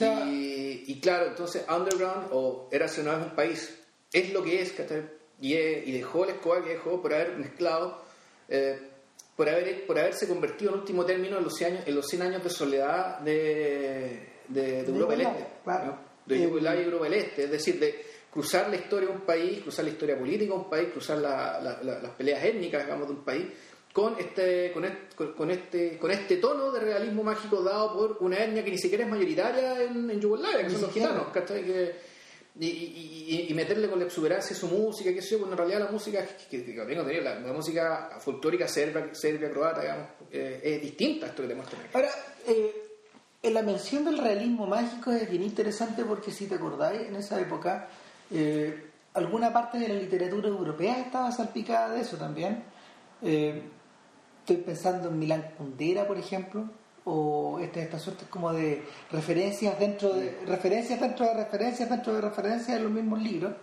Y, 0.00 1.00
claro, 1.00 1.26
entonces 1.26 1.64
Underground 1.68 2.28
o 2.32 2.68
Era 2.70 2.86
una 3.00 3.16
vez 3.16 3.26
un 3.26 3.34
país. 3.34 3.78
Es 4.12 4.32
lo 4.32 4.42
que 4.42 4.62
es, 4.62 4.74
y, 5.40 5.54
y 5.54 5.92
dejó 5.92 6.24
la 6.24 6.32
escoba 6.32 6.62
que 6.62 6.70
dejó 6.70 7.02
por 7.02 7.12
haber 7.12 7.36
mezclado, 7.36 8.02
eh, 8.48 8.78
por, 9.36 9.48
haber, 9.48 9.86
por 9.86 9.98
haberse 9.98 10.28
convertido 10.28 10.72
en 10.72 10.80
último 10.80 11.04
término 11.04 11.38
en 11.38 11.44
los 11.44 11.54
100 11.54 11.72
años, 11.72 11.88
en 11.88 11.94
los 11.94 12.06
100 12.06 12.22
años 12.22 12.44
de 12.44 12.50
soledad 12.50 13.18
de, 13.20 14.28
de, 14.48 14.80
Europa 14.80 15.12
del 15.12 15.20
Este. 15.22 15.46
De 16.26 16.40
Yugoslavia 16.40 16.80
y 16.80 16.84
Europa 16.84 17.04
del 17.04 17.14
Este, 17.14 17.44
es 17.44 17.50
decir, 17.50 17.78
de 17.78 18.06
cruzar 18.30 18.70
la 18.70 18.76
historia 18.76 19.08
de 19.08 19.14
un 19.14 19.20
país, 19.22 19.62
cruzar 19.62 19.84
la 19.84 19.90
historia 19.90 20.18
política 20.18 20.54
de 20.54 20.58
un 20.58 20.70
país, 20.70 20.88
cruzar 20.90 21.18
las 21.18 22.10
peleas 22.16 22.42
étnicas, 22.44 22.84
digamos, 22.84 23.08
de 23.08 23.14
un 23.14 23.24
país, 23.24 23.46
con 23.94 24.18
este, 24.18 24.72
con 24.72 24.84
este, 25.50 25.96
con 25.98 26.10
este, 26.10 26.36
tono 26.38 26.72
de 26.72 26.80
realismo 26.80 27.22
mágico 27.22 27.62
dado 27.62 27.94
por 27.94 28.16
una 28.22 28.38
etnia 28.38 28.64
que 28.64 28.72
ni 28.72 28.78
siquiera 28.78 29.04
es 29.04 29.10
mayoritaria 29.10 29.84
en, 29.84 30.10
en 30.10 30.20
Yugoslavia, 30.20 30.64
que 30.64 30.70
son 30.70 30.82
los 30.82 30.92
gitanos, 30.92 31.28
y, 32.58 33.52
meterle 33.54 33.88
con 33.88 34.00
la 34.00 34.06
exuberancia 34.06 34.56
su 34.56 34.66
música, 34.66 35.14
que 35.14 35.22
sé 35.22 35.30
yo, 35.30 35.38
cuando 35.38 35.54
en 35.54 35.58
realidad 35.58 35.86
la 35.86 35.92
música, 35.92 36.26
que, 36.50 36.64
que, 36.64 36.74
la, 36.74 37.38
la, 37.38 37.52
música 37.52 38.18
folclórica 38.18 38.66
serbia, 38.66 39.14
serbia 39.14 39.48
croata, 39.52 39.82
digamos, 39.82 40.08
eh, 40.32 40.60
es 40.64 40.82
distinta 40.82 41.26
a 41.26 41.28
esto 41.28 41.42
que 41.42 41.48
te 41.48 41.54
muestran 41.54 41.82
Ahora, 41.92 42.10
eh, 42.48 42.74
en 43.44 43.54
la 43.54 43.62
mención 43.62 44.04
del 44.04 44.18
realismo 44.18 44.66
mágico 44.66 45.12
es 45.12 45.30
bien 45.30 45.44
interesante 45.44 46.04
porque 46.04 46.32
si 46.32 46.48
te 46.48 46.56
acordáis, 46.56 47.02
en 47.02 47.14
esa 47.14 47.40
época 47.40 47.88
eh, 48.32 48.90
alguna 49.14 49.52
parte 49.52 49.78
de 49.78 49.86
la 49.86 49.94
literatura 49.94 50.48
europea 50.48 50.98
estaba 50.98 51.30
salpicada 51.30 51.94
de 51.94 52.00
eso 52.00 52.16
también. 52.16 52.64
Estoy 54.44 54.58
pensando 54.58 55.08
en 55.08 55.18
Milán 55.18 55.52
Kundera, 55.56 56.06
por 56.06 56.18
ejemplo, 56.18 56.68
o 57.06 57.58
esta, 57.60 57.80
esta 57.80 57.98
suerte 57.98 58.26
como 58.28 58.52
de 58.52 58.84
referencias 59.10 59.78
dentro 59.78 60.12
de 60.12 60.38
referencias 60.46 61.00
dentro 61.00 61.24
de 61.24 61.32
referencias 61.32 61.88
dentro 61.88 62.12
de 62.12 62.20
referencias 62.20 62.76
en 62.76 62.84
los 62.84 62.92
mismos 62.92 63.22
libros 63.22 63.54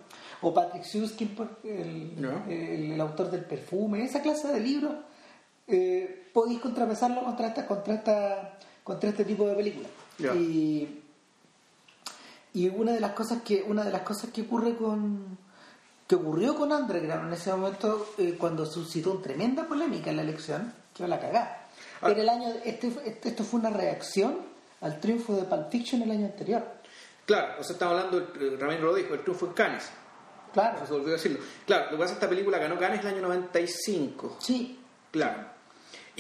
o 0.42 0.52
Patrick 0.52 0.84
Susskind 0.84 1.40
el, 1.64 2.16
el, 2.50 3.00
autor 3.00 3.30
del 3.30 3.46
perfume 3.46 4.04
esa 4.04 4.24
clase 4.24 4.48
de 4.48 4.60
libros 4.60 4.94
eh, 5.68 6.30
podéis 6.34 6.60
contrapesarlo 6.60 7.24
contra 7.24 7.50
esta 7.50 7.68
contra 7.68 7.94
esta 7.94 8.58
contra 8.84 9.10
este 9.10 9.24
tipo 9.24 9.46
de 9.48 9.56
películas 9.56 9.92
y 10.36 10.88
y 12.54 12.70
una 12.70 12.92
de 12.92 13.00
las 13.00 13.12
cosas 13.12 13.44
que 13.44 13.64
una 13.68 13.84
de 13.84 13.92
las 13.92 14.02
cosas 14.02 14.32
que 14.32 14.42
ocurre 14.42 14.76
con 14.76 15.38
que 16.12 16.16
ocurrió 16.16 16.58
con 16.58 16.74
Underground 16.74 17.28
en 17.28 17.34
ese 17.34 17.52
momento 17.54 18.14
eh, 18.18 18.36
cuando 18.38 18.66
suscitó 18.66 19.14
una 19.14 19.22
tremenda 19.22 19.66
polémica 19.66 20.10
en 20.10 20.18
la 20.18 20.24
elección 20.24 20.74
que 20.94 21.08
la 21.08 21.18
cagá 21.18 21.68
ah. 22.02 22.12
el 22.12 22.28
año 22.28 22.50
este, 22.66 22.88
este, 23.06 23.30
esto 23.30 23.46
fue 23.46 23.62
una 23.62 23.70
reacción 23.70 24.40
al 24.82 25.00
triunfo 25.00 25.38
de 25.38 25.44
Pulp 25.44 25.72
Fiction 25.72 26.02
el 26.02 26.12
año 26.12 26.26
anterior 26.26 26.66
claro 27.26 27.62
o 27.62 27.64
sea 27.64 27.76
estamos 27.76 27.98
hablando 27.98 28.28
Ramiro 28.60 28.88
lo 28.88 28.96
dijo 28.96 29.14
el 29.14 29.22
triunfo 29.22 29.46
en 29.46 29.54
Cannes 29.54 29.90
Claro. 30.52 30.86
Se 30.86 30.94
olvidó 30.94 31.12
decirlo. 31.12 31.40
Claro, 31.66 31.86
lo 31.86 31.92
que 31.92 31.98
pasa 32.00 32.06
es 32.08 32.12
que 32.12 32.26
esta 32.26 32.28
película 32.28 32.58
ganó 32.58 32.78
Cannes 32.78 33.00
el 33.00 33.08
año 33.08 33.22
95. 33.22 34.36
Sí. 34.42 34.78
Claro. 35.10 35.46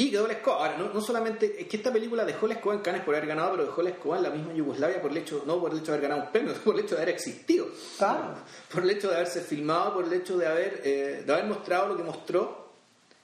Y 0.01 0.09
quedó 0.11 0.25
la 0.27 0.33
escoba. 0.33 0.57
Ahora, 0.65 0.77
no, 0.77 0.93
no 0.93 1.01
solamente 1.01 1.61
es 1.61 1.67
que 1.67 1.77
esta 1.77 1.91
película 1.93 2.25
dejó 2.25 2.47
la 2.47 2.55
escoba 2.55 2.75
en 2.75 2.81
Cannes 2.81 3.03
por 3.03 3.13
haber 3.15 3.27
ganado, 3.27 3.51
pero 3.51 3.65
dejó 3.65 3.81
la 3.83 3.89
escoba 3.91 4.17
en 4.17 4.23
la 4.23 4.29
misma 4.29 4.53
Yugoslavia 4.53 5.01
por 5.01 5.11
el 5.11 5.17
hecho, 5.17 5.43
no 5.45 5.59
por 5.59 5.71
el 5.71 5.77
hecho 5.77 5.91
de 5.91 5.97
haber 5.97 6.09
ganado 6.09 6.23
un 6.27 6.31
premio, 6.31 6.53
por 6.63 6.75
el 6.75 6.81
hecho 6.85 6.95
de 6.95 7.01
haber 7.03 7.13
existido. 7.15 7.67
Claro. 7.97 8.35
Por 8.71 8.83
el 8.83 8.89
hecho 8.91 9.09
de 9.09 9.15
haberse 9.15 9.41
filmado, 9.41 9.93
por 9.93 10.05
el 10.05 10.13
hecho 10.13 10.37
de 10.37 10.47
haber, 10.47 10.81
eh, 10.83 11.23
de 11.25 11.33
haber 11.33 11.45
mostrado 11.45 11.89
lo 11.89 11.97
que 11.97 12.03
mostró, 12.03 12.71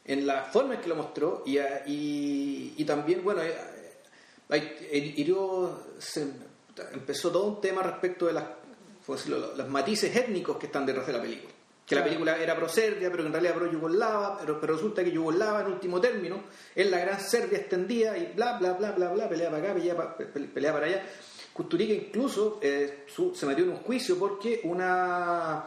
en 0.06 0.26
la 0.28 0.44
forma 0.44 0.76
en 0.76 0.82
que 0.82 0.88
lo 0.90 0.96
mostró, 0.96 1.44
y, 1.46 1.58
a- 1.58 1.84
y, 1.88 2.74
y 2.78 2.84
también, 2.86 3.24
bueno, 3.24 3.42
eh, 3.44 5.14
hirió- 5.18 5.80
se- 6.00 6.32
empezó 6.94 7.32
todo 7.32 7.46
un 7.46 7.62
tema 7.62 7.82
respecto 7.84 8.26
de 8.28 8.34
las, 8.34 8.44
¿cómo 9.06 9.18
decirlo? 9.18 9.54
los 9.56 9.68
matices 9.68 10.16
étnicos 10.16 10.58
que 10.58 10.68
están 10.68 10.86
detrás 10.86 11.08
de 11.08 11.14
la 11.14 11.22
película. 11.22 11.54
Que 11.88 11.96
la 11.96 12.04
película 12.04 12.38
era 12.38 12.54
pro 12.54 12.68
Serbia, 12.68 13.10
pero 13.10 13.24
que 13.24 13.28
en 13.28 13.32
realidad 13.34 13.56
pro 13.56 13.72
Yugoslava, 13.72 14.38
pero, 14.42 14.60
pero 14.60 14.74
resulta 14.76 15.04
que 15.06 15.12
Yugoslava 15.12 15.62
en 15.62 15.68
último 15.68 16.02
término 16.02 16.44
es 16.76 16.92
la 16.92 17.00
gran 17.00 17.18
Serbia 17.22 17.60
extendida 17.60 18.18
y 18.18 18.34
bla, 18.36 18.58
bla, 18.60 18.74
bla, 18.74 18.92
bla, 18.92 19.14
bla, 19.14 19.30
pelea 19.30 19.50
para 19.50 19.64
acá, 19.64 19.74
pelea 19.74 19.96
para, 19.96 20.18
pelea 20.18 20.74
para 20.74 20.86
allá. 20.86 21.06
Kusturica 21.54 21.94
incluso 21.94 22.60
eh, 22.62 23.06
su- 23.08 23.34
se 23.34 23.46
metió 23.46 23.64
en 23.64 23.70
un 23.72 23.78
juicio 23.78 24.20
porque 24.20 24.60
una, 24.66 25.66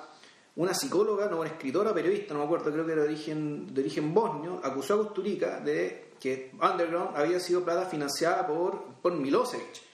una 0.57 0.75
psicóloga, 0.75 1.27
no 1.31 1.41
una 1.41 1.49
escritora, 1.49 1.95
periodista, 1.95 2.35
no 2.35 2.41
me 2.41 2.45
acuerdo, 2.47 2.71
creo 2.71 2.85
que 2.85 2.93
era 2.93 3.01
de 3.03 3.09
origen, 3.09 3.73
de 3.73 3.81
origen 3.81 4.13
bosnio, 4.13 4.61
acusó 4.63 4.95
a 4.95 4.99
Kusturica 4.99 5.59
de 5.61 6.11
que 6.21 6.53
Underground 6.61 7.17
había 7.17 7.41
sido 7.41 7.65
plata 7.65 7.87
financiada 7.87 8.47
por, 8.47 8.85
por 9.01 9.13
Milosevic 9.15 9.89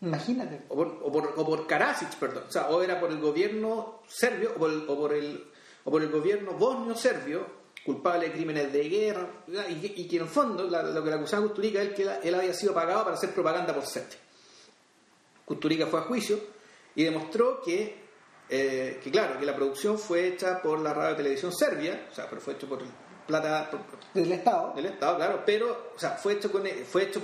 Imagínate. 0.00 0.62
o 0.68 0.76
por, 0.76 0.86
o 1.02 1.10
por, 1.12 1.32
o 1.36 1.44
por 1.46 1.66
Karadzic, 1.66 2.14
perdón. 2.16 2.44
O 2.48 2.52
sea, 2.52 2.68
o 2.68 2.82
era 2.82 3.00
por 3.00 3.10
el 3.10 3.18
gobierno 3.20 4.02
serbio 4.06 4.52
o 4.56 4.58
por 4.58 4.70
el, 4.70 4.84
o 4.88 4.96
por 4.96 5.12
el, 5.12 5.44
o 5.84 5.90
por 5.90 6.02
el 6.02 6.08
gobierno 6.10 6.52
bosnio-serbio, 6.52 7.58
culpable 7.84 8.26
de 8.28 8.32
crímenes 8.32 8.72
de 8.72 8.88
guerra, 8.88 9.28
y, 9.68 9.74
que- 9.80 10.00
y 10.00 10.06
que 10.08 10.16
en 10.16 10.22
el 10.22 10.28
fondo 10.28 10.64
la- 10.64 10.82
lo 10.82 11.02
que 11.02 11.10
le 11.10 11.16
acusaba 11.16 11.44
a 11.44 11.48
Kusturica 11.48 11.82
es 11.82 11.94
que 11.94 12.02
él, 12.02 12.10
él 12.22 12.34
había 12.34 12.52
sido 12.54 12.74
pagado 12.74 13.04
para 13.04 13.16
hacer 13.16 13.30
propaganda 13.32 13.74
por 13.74 13.84
Serbia. 13.86 14.16
Kusturica 15.44 15.86
fue 15.86 16.00
a 16.00 16.02
juicio 16.02 16.38
y 16.94 17.04
demostró 17.04 17.62
que, 17.62 17.96
eh, 18.50 19.00
que 19.02 19.10
claro, 19.10 19.38
que 19.40 19.46
la 19.46 19.54
producción 19.56 19.98
fue 19.98 20.26
hecha 20.28 20.60
por 20.60 20.80
la 20.80 20.92
radio 20.92 21.14
y 21.14 21.16
televisión 21.16 21.52
serbia, 21.52 22.08
o 22.10 22.14
sea, 22.14 22.28
pero 22.28 22.40
fue 22.40 22.54
hecho 22.54 22.68
por 22.68 22.80
plata 23.26 23.70
por- 23.70 23.80
Del 24.14 24.32
Estado. 24.32 24.72
del 24.74 24.86
Estado, 24.86 25.16
claro, 25.16 25.42
pero 25.46 25.92
o 25.94 25.98
sea, 25.98 26.10
fue 26.12 26.34
hecho 26.34 26.52
con 26.52 26.64
fue 26.90 27.04
hecho 27.04 27.20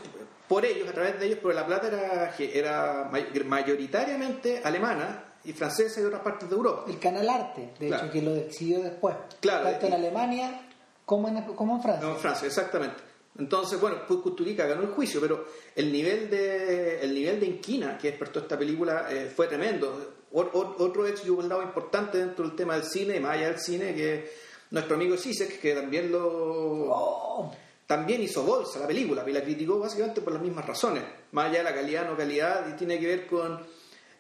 por 0.49 0.65
ellos, 0.65 0.89
a 0.89 0.93
través 0.93 1.19
de 1.19 1.27
ellos, 1.27 1.39
pero 1.43 1.55
la 1.55 1.67
plata 1.67 1.89
era, 1.89 2.35
era 2.39 3.09
may- 3.11 3.27
mayoritariamente 3.45 4.61
alemana 4.65 5.25
y 5.45 5.53
francesa 5.53 6.01
y 6.01 6.03
de 6.03 6.09
otras 6.09 6.23
partes 6.23 6.49
de 6.49 6.55
Europa. 6.57 6.85
El 6.89 6.99
Canal 6.99 7.29
Arte, 7.29 7.73
de 7.79 7.87
Claro. 7.89 8.05
hecho, 8.05 8.13
que 8.13 8.23
lo 8.23 8.35
exhibió 8.37 8.81
después. 8.81 9.15
Claro, 9.41 9.71
Tanto 9.71 9.87
en 9.87 9.93
Alemania 9.95 10.61
como 11.05 11.29
en, 11.29 11.43
como 11.55 11.77
en 11.77 11.83
Francia. 11.83 12.07
No, 12.07 12.15
en 12.15 12.21
Francia, 12.21 12.47
exactamente. 12.47 12.97
Entonces, 13.39 13.81
bueno, 13.81 13.99
pues 14.07 14.21
Kusturica 14.21 14.65
ganó 14.67 14.83
el 14.83 14.89
juicio, 14.91 15.21
pero 15.21 15.45
el 15.75 15.91
nivel 15.93 16.31
de 16.31 17.01
el 17.03 17.13
nivel 17.13 17.41
de 17.41 17.47
inquina 17.47 17.99
que 17.99 18.09
despertó 18.11 18.39
esta 18.41 18.57
película 18.57 19.09
eh, 19.11 19.27
fue 19.35 19.49
tremendo. 19.49 20.13
O- 20.33 20.41
o- 20.43 20.77
otro 20.83 21.07
ex 21.07 21.25
yugoslavo 21.25 21.63
importante 21.63 22.19
dentro 22.19 22.47
del 22.47 22.57
tema 22.57 22.75
del 22.75 22.85
cine, 22.85 23.19
más 23.21 23.33
allá 23.33 23.49
del 23.49 23.59
cine, 23.59 23.95
que 23.95 24.31
nuestro 24.71 24.95
amigo 24.95 25.17
Zizek, 25.17 25.61
que 25.61 25.75
también 25.75 26.11
lo 26.13 26.91
Oh, 26.93 27.53
también 27.87 28.23
hizo 28.23 28.43
bolsa 28.45 28.79
la 28.79 28.87
película 28.87 29.25
y 29.27 29.33
la 29.33 29.43
criticó 29.43 29.79
básicamente 29.79 30.21
por 30.23 30.33
las 30.33 30.43
mismas 30.43 30.67
razones, 30.67 31.03
más 31.33 31.47
allá 31.47 31.59
de 31.59 31.65
la 31.65 31.75
calidad 31.75 32.09
no 32.09 32.17
calidad 32.17 32.67
y 32.69 32.77
tiene 32.77 32.99
que 32.99 33.07
ver 33.07 33.27
con 33.27 33.61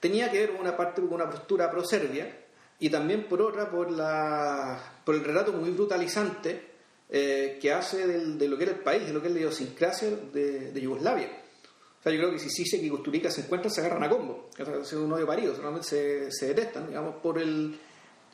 tenía 0.00 0.30
que 0.30 0.40
ver 0.40 0.50
con 0.52 0.60
una 0.60 0.76
parte 0.76 1.00
con 1.00 1.12
una 1.14 1.30
postura 1.30 1.70
pro 1.70 1.84
Serbia 1.84 2.40
y 2.78 2.90
también 2.90 3.24
por 3.28 3.40
otra 3.40 3.70
por 3.70 3.90
la 3.90 5.00
por 5.04 5.14
el 5.14 5.24
relato 5.24 5.52
muy 5.52 5.70
brutalizante 5.70 6.72
eh, 7.08 7.58
que 7.60 7.72
hace 7.72 8.06
del- 8.06 8.36
de 8.38 8.48
lo 8.48 8.56
que 8.56 8.64
era 8.64 8.72
el 8.72 8.80
país, 8.80 9.06
de 9.06 9.12
lo 9.12 9.20
que 9.20 9.28
es 9.28 9.32
la 9.34 9.40
idiosincrasia 9.40 10.10
de, 10.32 10.72
de 10.72 10.80
Yugoslavia. 10.80 11.28
O 12.00 12.02
sea, 12.02 12.12
yo 12.12 12.18
creo 12.18 12.32
que 12.32 12.38
si 12.38 12.50
Sisek 12.50 12.82
y 12.82 12.90
Kusturica 12.90 13.30
se 13.30 13.42
encuentran, 13.42 13.72
se 13.72 13.80
agarran 13.80 14.02
a 14.02 14.08
combo. 14.10 14.50
Es 14.58 14.92
un 14.94 15.10
odio 15.12 15.26
parido, 15.26 15.54
solamente 15.54 15.86
se, 15.86 16.30
se 16.32 16.46
detestan, 16.48 16.86
digamos, 16.88 17.16
por 17.22 17.38
el... 17.38 17.78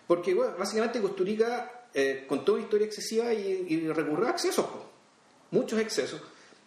Porque, 0.07 0.35
bueno, 0.35 0.55
básicamente 0.59 1.01
Kusturica 1.01 1.87
eh, 1.95 2.25
contó 2.29 2.55
una 2.55 2.63
historia 2.63 2.87
excesiva 2.87 3.33
y, 3.33 3.67
y 3.69 3.89
recurrió 3.93 4.27
a 4.27 4.31
excesos, 4.31 4.67
po. 4.67 4.90
Muchos 5.50 5.78
excesos. 5.80 6.21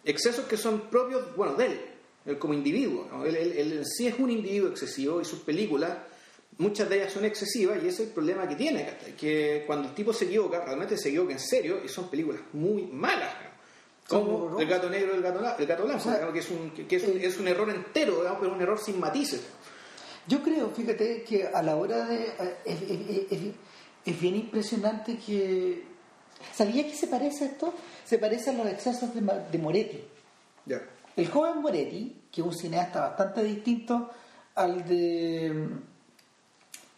Excesos 0.04 0.44
que 0.46 0.56
son 0.56 0.82
propios, 0.90 1.34
bueno, 1.36 1.54
de 1.54 1.66
él, 1.66 1.80
él 2.26 2.38
como 2.38 2.54
individuo. 2.54 3.08
¿no? 3.10 3.24
Él, 3.24 3.36
él- 3.36 3.52
él 3.56 3.72
en 3.78 3.86
sí 3.86 4.06
es 4.06 4.18
un 4.18 4.30
individuo 4.30 4.68
excesivo 4.70 5.20
y 5.20 5.24
sus 5.24 5.40
películas, 5.40 5.96
muchas 6.58 6.88
de 6.88 6.96
ellas 6.96 7.12
son 7.12 7.24
excesivas 7.24 7.76
y 7.82 7.88
ese 7.88 8.02
es 8.02 8.08
el 8.08 8.14
problema 8.14 8.46
que 8.48 8.54
tiene, 8.56 8.96
que 9.18 9.64
cuando 9.66 9.88
el 9.88 9.94
tipo 9.94 10.12
se 10.12 10.26
equivoca, 10.26 10.64
realmente 10.64 10.96
se 10.96 11.08
equivoca 11.08 11.32
en 11.32 11.40
serio 11.40 11.80
y 11.84 11.88
son 11.88 12.08
películas 12.10 12.40
muy 12.52 12.82
malas. 12.82 13.34
Como 14.06 14.60
el 14.60 14.68
gato 14.68 14.90
negro 14.90 15.14
y 15.14 15.16
el 15.16 15.22
gato, 15.22 15.40
el 15.58 15.66
gato 15.66 15.84
blanco, 15.84 16.00
O 16.00 16.02
sea, 16.04 16.12
digamos, 16.14 16.34
que, 16.34 16.40
es 16.40 16.50
un, 16.50 16.70
que- 16.72 16.96
es, 16.96 17.04
un, 17.04 17.16
eh, 17.18 17.26
es 17.26 17.38
un 17.38 17.48
error 17.48 17.70
entero, 17.70 18.22
pero 18.38 18.52
un 18.52 18.60
error 18.60 18.78
sin 18.78 19.00
matices. 19.00 19.40
Yo 20.26 20.42
creo, 20.42 20.70
fíjate, 20.70 21.22
que 21.22 21.46
a 21.46 21.62
la 21.62 21.76
hora 21.76 22.06
de... 22.06 22.16
eh, 22.26 22.56
Es, 22.66 22.82
es- 22.82 23.32
es- 23.32 23.54
es 24.04 24.20
bien 24.20 24.36
impresionante 24.36 25.16
que... 25.16 25.93
¿Sabía 26.52 26.84
que 26.84 26.94
se 26.94 27.06
parece 27.06 27.44
a 27.44 27.48
esto? 27.48 27.72
Se 28.04 28.18
parece 28.18 28.50
a 28.50 28.52
los 28.54 28.66
excesos 28.66 29.10
de, 29.14 29.58
Moretti. 29.58 30.04
Ya. 30.66 30.80
El 31.16 31.28
joven 31.28 31.62
Moretti, 31.62 32.24
que 32.30 32.40
es 32.40 32.46
un 32.46 32.54
cineasta 32.54 33.00
bastante 33.00 33.42
distinto 33.42 34.10
al 34.54 34.84
de... 34.86 35.68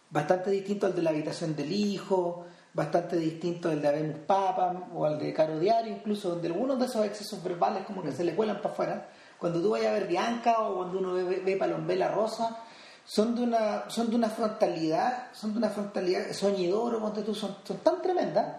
Bastante 0.08 0.50
distinto 0.50 0.86
al 0.86 0.94
de 0.94 1.02
La 1.02 1.10
habitación 1.10 1.54
del 1.56 1.72
hijo, 1.72 2.46
bastante 2.76 3.16
distinto 3.16 3.70
al 3.70 3.80
de 3.80 3.88
Habemus 3.88 4.18
Papam 4.26 4.94
o 4.94 5.06
al 5.06 5.18
de 5.18 5.32
Caro 5.32 5.58
Diario, 5.58 5.94
incluso 5.94 6.28
donde 6.28 6.48
algunos 6.48 6.78
de 6.78 6.84
esos 6.84 7.06
excesos 7.06 7.42
verbales 7.42 7.84
como 7.86 8.02
que 8.02 8.12
se 8.12 8.22
le 8.22 8.36
cuelan 8.36 8.58
para 8.58 8.68
afuera. 8.68 9.08
Cuando 9.38 9.62
tú 9.62 9.70
vayas 9.70 9.88
a 9.88 9.94
ver 9.94 10.06
Bianca 10.06 10.60
o 10.60 10.76
cuando 10.76 10.98
uno 10.98 11.14
ve, 11.14 11.40
ve, 11.42 11.56
Palombela 11.56 12.08
Rosa, 12.08 12.58
son 13.02 13.34
de 13.34 13.42
una 13.42 13.88
son 13.88 14.10
de 14.10 14.16
una 14.16 14.28
frontalidad, 14.28 15.28
son 15.32 15.52
de 15.52 15.58
una 15.58 15.70
frontalidad 15.70 16.30
soñidor, 16.32 17.00
ponte 17.00 17.22
tú, 17.22 17.34
son, 17.34 17.56
son 17.64 17.78
tan 17.78 18.02
tremendas, 18.02 18.56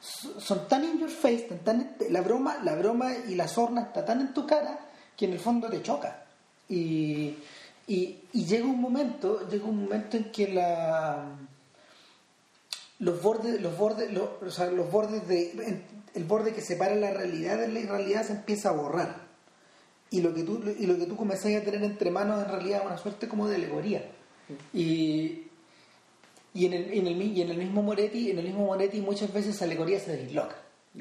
son 0.00 0.66
tan 0.68 0.84
in 0.84 0.98
your 0.98 1.10
face, 1.10 1.42
tan, 1.42 1.58
tan- 1.64 1.94
la 2.10 2.20
broma, 2.22 2.58
la 2.62 2.74
broma 2.74 3.12
y 3.28 3.34
la 3.34 3.46
sorna 3.48 3.82
está 3.82 4.04
tan 4.04 4.20
en 4.20 4.32
tu 4.34 4.46
cara 4.46 4.78
que 5.16 5.26
en 5.26 5.32
el 5.32 5.40
fondo 5.40 5.68
te 5.68 5.82
choca. 5.82 6.24
Y, 6.68 7.34
y, 7.86 8.18
y 8.32 8.44
llega 8.46 8.64
un 8.64 8.80
momento, 8.80 9.48
llega 9.48 9.64
un 9.64 9.82
momento 9.82 10.16
en 10.16 10.30
que 10.32 10.48
la 10.48 11.24
los 13.00 13.22
bordes, 13.22 13.60
los 13.60 13.76
bordes, 13.76 14.12
los, 14.12 14.28
o 14.42 14.50
sea, 14.50 14.66
los 14.70 14.90
bordes 14.90 15.26
de 15.26 15.82
el 16.14 16.24
borde 16.24 16.52
que 16.52 16.60
separa 16.60 16.94
la 16.96 17.12
realidad 17.12 17.58
de 17.58 17.68
la 17.68 17.80
irrealidad 17.80 18.26
se 18.26 18.32
empieza 18.32 18.70
a 18.70 18.72
borrar. 18.72 19.28
Y 20.10 20.22
lo 20.22 20.34
que 20.34 20.42
tú, 20.42 20.60
y 20.78 20.86
lo 20.86 20.98
que 20.98 21.06
tú 21.06 21.16
comenzás 21.16 21.54
a 21.54 21.60
tener 21.62 21.82
entre 21.84 22.10
manos 22.10 22.42
en 22.44 22.50
realidad 22.50 22.80
es 22.80 22.86
una 22.86 22.98
suerte 22.98 23.28
como 23.28 23.46
de 23.48 23.56
alegoría. 23.56 24.10
Y, 24.74 25.44
y, 26.54 26.66
en 26.66 26.72
el, 26.72 26.92
en 26.92 27.06
el, 27.06 27.22
y 27.22 27.42
en 27.42 27.50
el 27.50 27.56
mismo 27.58 27.82
Moretti, 27.82 28.30
en 28.30 28.38
el 28.38 28.44
mismo 28.46 28.66
Moretti 28.66 29.00
muchas 29.00 29.32
veces 29.32 29.54
esa 29.56 29.64
alegoría 29.64 29.98
se. 30.00 30.28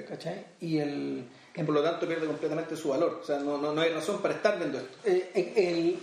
¿Cachai? 0.08 0.46
Y 0.62 0.77
el, 0.77 1.27
Por 1.56 1.70
lo 1.74 1.82
tanto 1.82 2.08
pierde 2.08 2.27
completamente 2.27 2.75
su 2.75 2.89
valor. 2.89 3.20
O 3.24 3.25
sea, 3.25 3.39
no, 3.39 3.58
no, 3.58 3.74
no 3.74 3.82
hay 3.82 3.91
razón 3.91 4.22
para 4.22 4.36
estar 4.36 4.58
viendo 4.58 4.77
esto. 4.77 4.98
eh, 5.06 5.32
eh, 5.34 5.53
el- 5.56 6.00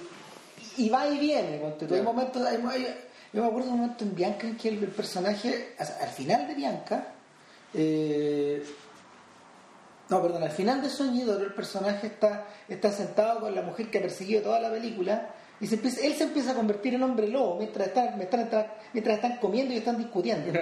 y 0.77 0.89
va 0.89 1.07
y 1.09 1.19
viene. 1.19 1.61
tú. 1.79 1.95
Hay 1.95 2.03
momentos, 2.03 2.43
hay- 2.45 2.59
yo 3.33 3.43
me 3.43 3.49
acuerdo 3.49 3.69
de 3.69 3.75
un 3.75 3.81
momento 3.81 4.05
en 4.05 4.15
Bianca 4.15 4.47
en 4.47 4.57
que 4.57 4.69
el, 4.69 4.79
personaje, 4.89 5.75
al 5.79 6.09
final 6.09 6.49
de 6.49 6.55
Bianca, 6.55 7.13
eh, 7.75 8.63
no, 10.09 10.23
perdón, 10.23 10.43
al 10.43 10.51
final 10.51 10.83
de 10.83 10.89
Soñidor 10.91 11.43
el 11.43 11.53
personaje 11.53 12.07
está, 12.09 12.47
está 12.69 12.93
sentado 12.93 13.41
con 13.41 13.55
la 13.55 13.63
mujer 13.63 13.91
que 13.91 13.99
ha 13.99 14.03
perseguido 14.03 14.43
toda 14.43 14.61
la 14.61 14.71
película 14.71 15.35
y 15.61 15.67
se 15.67 15.77
empieza, 15.77 16.05
él 16.07 16.15
se 16.15 16.25
empieza 16.25 16.53
a 16.53 16.55
convertir 16.55 16.95
en 16.95 17.03
hombre 17.03 17.29
lobo 17.29 17.57
mientras 17.59 17.89
están, 17.89 18.17
mientras, 18.19 18.67
mientras 18.93 19.17
están 19.17 19.37
comiendo 19.39 19.73
y 19.75 19.79
están 19.79 19.97
discutiendo. 19.99 20.53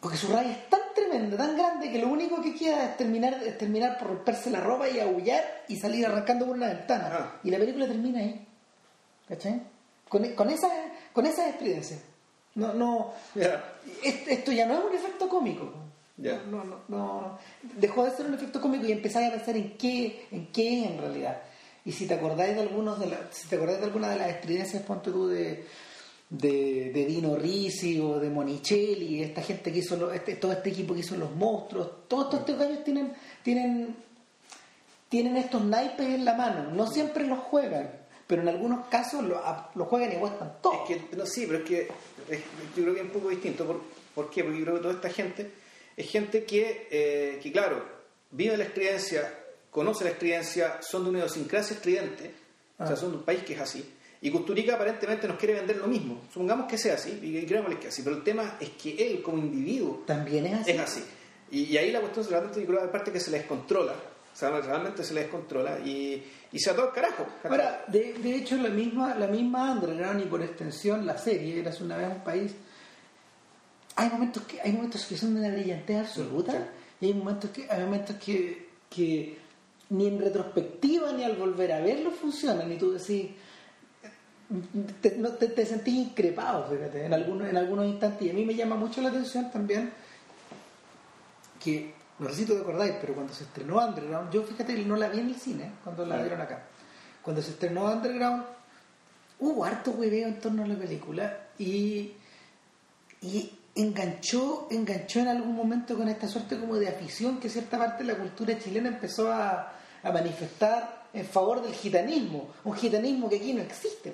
Porque 0.00 0.16
su 0.16 0.28
rabia 0.28 0.52
es 0.52 0.68
tan 0.70 0.80
tremenda, 0.94 1.36
tan 1.36 1.56
grande, 1.56 1.90
que 1.90 1.98
lo 1.98 2.08
único 2.08 2.40
que 2.40 2.54
queda 2.54 2.84
es 2.86 2.96
terminar, 2.96 3.34
es 3.44 3.58
terminar 3.58 3.98
por 3.98 4.08
romperse 4.08 4.50
la 4.50 4.60
ropa 4.60 4.88
y 4.88 4.98
aullar 5.00 5.64
y 5.68 5.76
salir 5.76 6.06
arrancando 6.06 6.46
por 6.46 6.56
una 6.56 6.68
ventana. 6.68 7.08
Ah. 7.12 7.40
Y 7.44 7.50
la 7.50 7.58
película 7.58 7.86
termina 7.86 8.20
ahí. 8.20 8.46
¿Cachai? 9.28 9.60
Con, 10.08 10.24
con 10.34 10.48
esa, 10.50 10.68
con 11.12 11.26
esa 11.26 11.48
estridencia. 11.48 11.98
No, 12.54 12.72
no, 12.72 13.12
est- 14.02 14.26
esto 14.28 14.52
ya 14.52 14.66
no 14.66 14.78
es 14.78 14.84
un 14.84 14.94
efecto 14.94 15.28
cómico. 15.28 15.72
No, 16.50 16.64
no, 16.64 16.76
no, 16.88 17.38
Dejó 17.62 18.04
de 18.04 18.10
ser 18.10 18.26
un 18.26 18.34
efecto 18.34 18.60
cómico 18.60 18.86
y 18.86 18.92
empezar 18.92 19.22
a 19.24 19.30
pensar 19.30 19.56
en 19.56 19.76
qué, 19.78 20.26
en 20.30 20.46
qué 20.52 20.80
es 20.84 20.90
en 20.90 20.98
realidad. 20.98 21.42
Y 21.84 21.92
si 21.92 22.06
te 22.06 22.14
acordáis 22.14 22.54
de 22.54 22.62
algunos 22.62 22.98
de 23.00 23.06
la- 23.06 23.28
si 23.32 23.48
te 23.48 23.56
acordáis 23.56 23.78
de 23.80 23.86
alguna 23.86 24.10
de 24.10 24.18
las 24.18 24.28
estridencias, 24.30 24.82
ponte 24.82 25.10
tú 25.10 25.28
de, 25.28 25.64
de, 26.28 26.90
de 26.92 27.06
Dino 27.06 27.36
Risi 27.36 27.98
o 28.00 28.18
de 28.20 28.28
Monicelli, 28.30 29.22
esta 29.22 29.42
gente 29.42 29.72
que 29.72 29.78
hizo 29.78 29.96
lo- 29.96 30.12
este, 30.12 30.36
todo 30.36 30.52
este 30.52 30.70
equipo 30.70 30.92
que 30.94 31.00
hizo 31.00 31.16
los 31.16 31.34
monstruos, 31.34 32.06
todos 32.08 32.34
estos 32.34 32.58
gallos 32.58 32.84
tienen, 32.84 33.12
tienen, 33.42 33.96
tienen 35.08 35.36
estos 35.36 35.64
naipes 35.64 36.06
en 36.06 36.24
la 36.24 36.34
mano, 36.34 36.70
no 36.70 36.86
siempre 36.86 37.24
los 37.26 37.38
juegan, 37.40 37.90
pero 38.26 38.42
en 38.42 38.48
algunos 38.48 38.86
casos 38.88 39.24
los, 39.24 39.40
los 39.74 39.88
juegan 39.88 40.12
y 40.12 40.16
aguantan 40.16 40.52
todo. 40.62 40.84
Es 40.88 41.00
que, 41.08 41.16
no, 41.16 41.26
sí, 41.26 41.46
pero 41.46 41.58
es 41.58 41.64
que 41.64 41.88
yo 42.76 42.82
creo 42.84 42.94
que 42.94 43.00
es 43.00 43.06
un 43.06 43.12
poco 43.12 43.28
distinto. 43.30 43.66
¿Por, 43.66 43.80
por 44.14 44.30
qué? 44.30 44.44
Porque 44.44 44.58
yo 44.58 44.64
creo 44.64 44.76
que 44.76 44.82
toda 44.82 44.94
esta 44.94 45.10
gente 45.10 45.50
es 45.96 46.08
gente 46.10 46.44
que, 46.44 46.86
eh, 46.90 47.40
que 47.42 47.50
claro, 47.50 47.84
vive 48.30 48.56
la 48.56 48.64
experiencia, 48.64 49.34
conoce 49.70 50.04
la 50.04 50.10
experiencia, 50.10 50.78
son 50.82 51.04
de 51.04 51.10
una 51.10 51.18
idiosincrasia 51.20 51.76
estridente, 51.76 52.34
o 52.78 52.84
sea, 52.86 52.94
Ah. 52.94 52.96
son 52.96 53.10
de 53.12 53.16
un 53.18 53.22
país 53.24 53.42
que 53.44 53.54
es 53.54 53.60
así. 53.60 53.84
Y 54.22 54.30
Custurica 54.30 54.74
aparentemente 54.74 55.26
nos 55.26 55.38
quiere 55.38 55.54
vender 55.54 55.76
lo 55.76 55.86
mismo. 55.86 56.20
Supongamos 56.32 56.66
que 56.66 56.76
sea 56.76 56.94
así, 56.94 57.18
y 57.22 57.46
creámosle 57.46 57.78
que 57.78 57.88
es 57.88 57.94
así. 57.94 58.02
Pero 58.02 58.16
el 58.16 58.22
tema 58.24 58.56
es 58.60 58.68
que 58.70 58.90
él, 59.06 59.22
como 59.22 59.38
individuo, 59.38 60.02
También 60.06 60.44
es 60.46 60.60
así. 60.60 60.70
es 60.72 60.78
así. 60.80 61.04
Y, 61.50 61.62
y 61.64 61.78
ahí 61.78 61.90
la 61.90 62.00
cuestión 62.00 62.26
realmente 62.28 62.60
yo 62.60 62.66
creo 62.66 62.78
que 62.80 62.84
hay 62.84 62.90
parte 62.90 63.12
que 63.12 63.20
se 63.20 63.30
le 63.30 63.38
descontrola. 63.38 63.92
O 64.32 64.36
sea, 64.36 64.50
realmente 64.60 65.02
se 65.04 65.14
le 65.14 65.22
descontrola 65.22 65.78
y, 65.80 66.22
y 66.52 66.58
se 66.60 66.70
ató 66.70 66.82
al 66.82 66.92
carajo. 66.92 67.26
Ahora, 67.44 67.84
de, 67.88 68.12
de 68.14 68.36
hecho, 68.36 68.56
la 68.56 68.68
misma, 68.68 69.14
la 69.14 69.26
misma 69.26 69.72
Underground 69.72 70.20
y 70.22 70.26
por 70.26 70.42
extensión 70.42 71.04
la 71.06 71.16
serie, 71.18 71.58
Eras 71.58 71.80
una 71.80 71.96
vez 71.96 72.08
un 72.08 72.22
país, 72.22 72.52
hay 73.96 74.08
momentos 74.10 74.42
que, 74.44 74.60
hay 74.60 74.72
momentos 74.72 75.04
que 75.06 75.16
son 75.16 75.34
de 75.34 75.40
una 75.40 75.50
brillantez 75.50 75.96
absoluta 75.98 76.52
Sí. 76.52 76.58
y 77.00 77.06
hay 77.06 77.14
momentos 77.14 77.50
que, 77.50 77.66
hay 77.70 77.80
momentos 77.82 78.16
que, 78.16 78.68
que 78.88 79.38
ni 79.90 80.06
en 80.06 80.20
retrospectiva 80.20 81.12
ni 81.12 81.24
al 81.24 81.36
volver 81.36 81.72
a 81.72 81.80
verlo 81.80 82.10
funcionan 82.10 82.70
y 82.72 82.76
tú 82.76 82.92
decís 82.92 83.30
te, 85.00 85.16
no, 85.16 85.30
te, 85.30 85.48
te 85.48 85.66
sentís 85.66 85.94
increpado 85.94 86.68
fíjate 86.70 87.06
en 87.06 87.14
algunos 87.14 87.48
en 87.48 87.56
algunos 87.56 87.86
instantes. 87.86 88.26
Y 88.26 88.30
a 88.30 88.34
mí 88.34 88.44
me 88.44 88.54
llama 88.54 88.76
mucho 88.76 89.00
la 89.00 89.10
atención 89.10 89.50
también 89.50 89.92
que 91.62 91.94
no 92.18 92.28
sé 92.30 92.36
si 92.36 92.44
tú 92.46 92.54
te 92.54 92.60
acordáis 92.60 92.94
pero 93.00 93.14
cuando 93.14 93.32
se 93.32 93.44
estrenó 93.44 93.84
Underground 93.84 94.32
yo 94.32 94.42
fíjate 94.42 94.74
que 94.74 94.84
no 94.84 94.96
la 94.96 95.08
vi 95.08 95.20
en 95.20 95.28
el 95.28 95.36
cine 95.36 95.72
cuando 95.82 96.06
la 96.06 96.18
dieron 96.22 96.40
acá. 96.40 96.66
Cuando 97.22 97.42
se 97.42 97.50
estrenó 97.50 97.84
Underground 97.84 98.44
hubo 99.40 99.64
harto 99.64 99.90
hueveo 99.92 100.28
en 100.28 100.38
torno 100.40 100.64
a 100.64 100.66
la 100.66 100.76
película 100.76 101.48
y 101.58 102.12
y 103.22 103.52
enganchó 103.74 104.68
enganchó 104.70 105.20
en 105.20 105.28
algún 105.28 105.54
momento 105.54 105.96
con 105.96 106.08
esta 106.08 106.28
suerte 106.28 106.58
como 106.58 106.76
de 106.76 106.88
afición 106.88 107.38
que 107.38 107.48
cierta 107.48 107.78
parte 107.78 108.04
de 108.04 108.12
la 108.12 108.18
cultura 108.18 108.58
chilena 108.58 108.88
empezó 108.88 109.32
a, 109.32 109.79
a 110.02 110.10
manifestar 110.12 111.04
en 111.12 111.26
favor 111.26 111.60
del 111.62 111.72
gitanismo 111.74 112.48
un 112.64 112.74
gitanismo 112.74 113.28
que 113.28 113.36
aquí 113.36 113.52
no 113.52 113.62
existe 113.62 114.12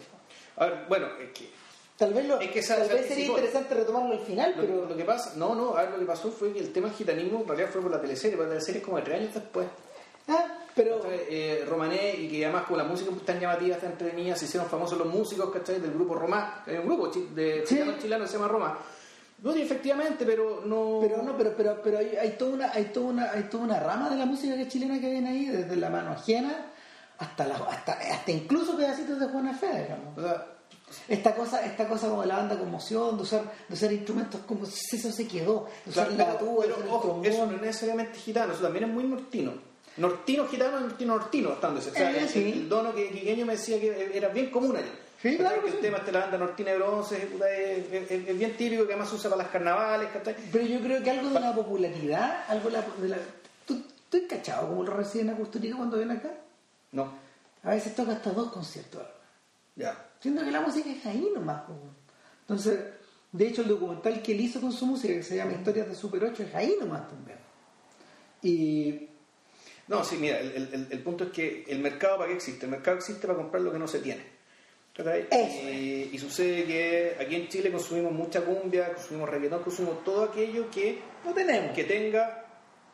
A 0.57 0.67
ver, 0.67 0.85
bueno, 0.89 1.07
es 1.21 1.31
que 1.39 1.51
tal 1.97 2.13
vez 2.15 2.27
lo, 2.27 2.41
Es 2.41 2.51
que 2.51 2.59
esa- 2.61 2.77
tal 2.77 2.89
vez 2.89 3.07
sería 3.07 3.27
interesante 3.27 3.75
retomarlo 3.75 4.13
al 4.15 4.21
final 4.21 4.55
lo, 4.57 4.63
pero 4.63 4.85
lo 4.87 4.97
que 4.97 5.05
pasa, 5.05 5.35
no, 5.37 5.55
no, 5.55 5.77
a 5.77 5.83
ver, 5.83 5.91
lo 5.93 5.99
que 5.99 6.05
pasó 6.07 6.31
fue 6.31 6.53
que 6.53 6.61
el 6.61 6.73
tema 6.73 6.89
del 6.89 6.97
gitanismo 6.97 7.41
en 7.43 7.49
realidad 7.49 7.69
fue 7.71 7.83
por 7.83 7.91
la 7.91 8.01
teleserie, 8.01 8.37
porque 8.37 8.49
la 8.49 8.55
teleserie 8.55 8.81
es 8.81 8.85
como 8.85 8.97
de 8.99 9.03
tres 9.05 9.21
años 9.21 9.35
después. 9.35 9.67
ah, 10.29 10.59
pero 10.75 11.01
eh, 11.11 11.65
Romané, 11.67 12.15
y 12.17 12.29
que 12.29 12.45
además 12.45 12.67
con 12.67 12.77
la 12.77 12.85
música 12.85 13.11
tan 13.25 13.41
llamativa, 13.41 13.77
tan 13.79 13.93
entretenida, 13.93 14.37
se 14.37 14.45
hicieron 14.45 14.69
famosos 14.69 14.99
los 14.99 15.07
músicos, 15.07 15.51
¿cachai? 15.51 15.81
Del 15.81 15.93
grupo 15.93 16.15
Romá, 16.15 16.63
hay 16.67 16.77
un 16.77 16.87
grupo 16.87 17.09
de 17.09 17.63
Sí. 17.67 17.77
chilenos 17.77 17.99
chilenos 17.99 18.27
que 18.27 18.33
se 18.33 18.39
llama 18.39 18.49
Romá. 18.53 18.79
No, 19.43 19.55
y 19.55 19.61
efectivamente, 19.63 20.25
pero 20.25 20.63
no... 20.65 20.99
pero 21.01 21.23
no 21.23 21.37
pero 21.37 21.55
pero 21.57 21.81
pero 21.83 21.99
hay, 21.99 22.17
hay 22.17 22.31
toda 22.39 22.53
una 22.55 22.73
hay 22.73 22.85
toda 22.87 23.07
una 23.07 23.31
hay 23.33 23.43
toda 23.45 23.65
una 23.65 23.79
rama 23.81 24.09
de 24.09 24.17
la 24.17 24.25
música 24.27 24.57
que 24.57 24.67
chilena 24.67 24.99
que 25.01 25.11
viene 25.11 25.29
ahí 25.29 25.45
desde 25.47 25.77
la 25.77 25.91
mano 25.91 26.13
ajena 26.13 26.73
hasta 27.19 27.47
la, 27.47 27.57
hasta 27.57 27.93
hasta 27.93 28.31
incluso 28.31 28.77
pedacitos 28.77 29.21
de 29.21 29.27
Juana 29.27 29.53
Fea 29.55 29.79
digamos 29.83 30.17
O 30.19 30.23
sea, 30.23 30.47
esta 31.09 31.35
cosa 31.35 31.65
esta 31.67 31.87
cosa 31.87 32.09
como 32.09 32.23
de 32.23 32.29
la 32.29 32.37
banda 32.37 32.59
conmoción 32.59 33.17
de 33.17 33.23
usar 33.25 33.43
de 33.69 33.75
usar 33.75 33.93
instrumentos 33.93 34.41
como 34.47 34.65
si 34.65 34.97
eso 34.97 35.13
se 35.13 35.27
quedó 35.29 35.67
de 35.85 35.91
usar 35.91 36.09
claro, 36.09 36.33
la 36.33 36.39
pero, 36.39 36.51
tuba 36.51 36.67
de 36.67 36.73
pero, 36.73 36.85
usar 36.87 36.95
ojo, 36.97 37.21
eso 37.25 37.47
no 37.47 37.57
es 37.57 37.61
necesariamente 37.63 38.19
gitano, 38.19 38.53
eso 38.55 38.63
también 38.63 38.85
es 38.85 38.91
muy 38.91 39.05
nortino. 39.05 39.53
Nortino 39.99 40.47
gitano, 40.47 40.79
nortino 40.81 41.15
nortino, 41.17 41.53
estando 41.55 41.81
ese. 41.81 41.91
O 41.91 41.95
sea, 41.95 42.11
Eh, 42.11 42.19
el, 42.21 42.29
sí. 42.29 42.53
el 42.53 42.69
dono 42.69 42.95
que 42.95 43.11
quiqueño 43.11 43.47
me 43.47 43.55
decía 43.55 43.81
que 43.81 44.11
era 44.15 44.29
bien 44.29 44.51
común 44.51 44.77
allá. 44.77 44.93
Sí, 45.23 45.37
claro 45.39 45.63
Que 45.63 45.69
el 45.69 45.75
sí. 45.75 45.79
tema 45.81 45.99
de 46.01 46.13
la 46.13 46.21
banda 46.21 46.39
nortina 46.39 46.71
de 46.73 46.77
bronce 46.79 47.17
es, 47.17 47.25
es- 47.93 48.11
es- 48.11 48.29
es 48.29 48.39
bien 48.39 48.57
típico 48.57 48.87
que 48.87 48.93
además 48.93 49.09
se 49.09 49.17
usa 49.17 49.31
para 49.31 49.43
las 49.43 49.51
carnavales, 49.53 50.11
¿cachai? 50.13 50.37
pero 50.53 50.65
yo 50.67 50.79
creo 50.81 51.03
que 51.03 51.11
algo 51.11 51.31
de 51.31 51.41
la 51.41 51.55
popularidad 51.55 52.45
algo 52.49 52.69
de 52.71 52.77
la, 52.77 52.87
de 53.01 53.09
la 53.09 53.19
¿tú, 53.67 53.83
tú 54.11 54.19
cachado 54.29 54.69
cómo 54.69 54.85
lo 54.85 54.93
reciben 54.95 55.31
a 55.31 55.37
cuando 55.37 55.97
ven 55.99 56.11
acá? 56.11 56.31
No, 56.93 57.13
a 57.63 57.71
veces 57.71 57.95
toca 57.95 58.13
hasta 58.13 58.31
dos 58.33 58.53
conciertos 58.53 59.03
ya. 59.75 60.07
Siento 60.21 60.43
que 60.45 60.51
la 60.51 60.61
música 60.61 60.91
es 60.91 61.05
ahí 61.07 61.29
nomás. 61.35 61.63
Entonces, 62.43 62.79
de 63.33 63.47
hecho, 63.47 63.63
el 63.63 63.69
documental 63.69 64.23
que 64.23 64.33
él 64.33 64.41
hizo 64.41 64.61
con 64.61 64.73
su 64.73 64.87
música, 64.87 65.13
que 65.13 65.23
se 65.23 65.37
llama 65.37 65.53
Historias 65.53 65.89
de 65.89 65.95
Super 65.95 66.25
8, 66.25 66.43
es 66.45 66.55
ahí 66.55 66.77
nomás 66.81 67.07
también. 67.09 67.39
Y 68.43 69.09
No, 69.89 70.03
sí, 70.05 70.17
mira, 70.19 70.41
el, 70.41 70.53
el- 70.73 70.89
el 70.91 70.99
punto 71.03 71.25
es 71.25 71.31
que 71.31 71.65
el 71.69 71.79
mercado 71.81 72.17
para 72.19 72.29
qué 72.31 72.37
existe. 72.37 72.65
El 72.67 72.71
mercado 72.73 72.97
existe 72.97 73.27
para 73.27 73.39
comprar 73.39 73.63
lo 73.63 73.71
que 73.73 73.79
no 73.79 73.87
se 73.87 73.99
tiene. 74.01 74.36
Y, 75.31 76.11
y 76.13 76.19
sucede 76.19 76.65
que 76.65 77.17
aquí 77.21 77.35
en 77.37 77.49
Chile 77.49 77.71
consumimos 77.71 78.13
mucha 78.13 78.41
cumbia, 78.43 78.93
consumimos 78.95 79.29
reggaetón, 79.29 79.63
consumimos 79.63 80.03
todo 80.05 80.25
aquello 80.25 80.71
que, 80.71 80.99
no 81.25 81.35
tenemos. 81.35 81.75
que 81.75 81.85
tenga, 81.85 82.45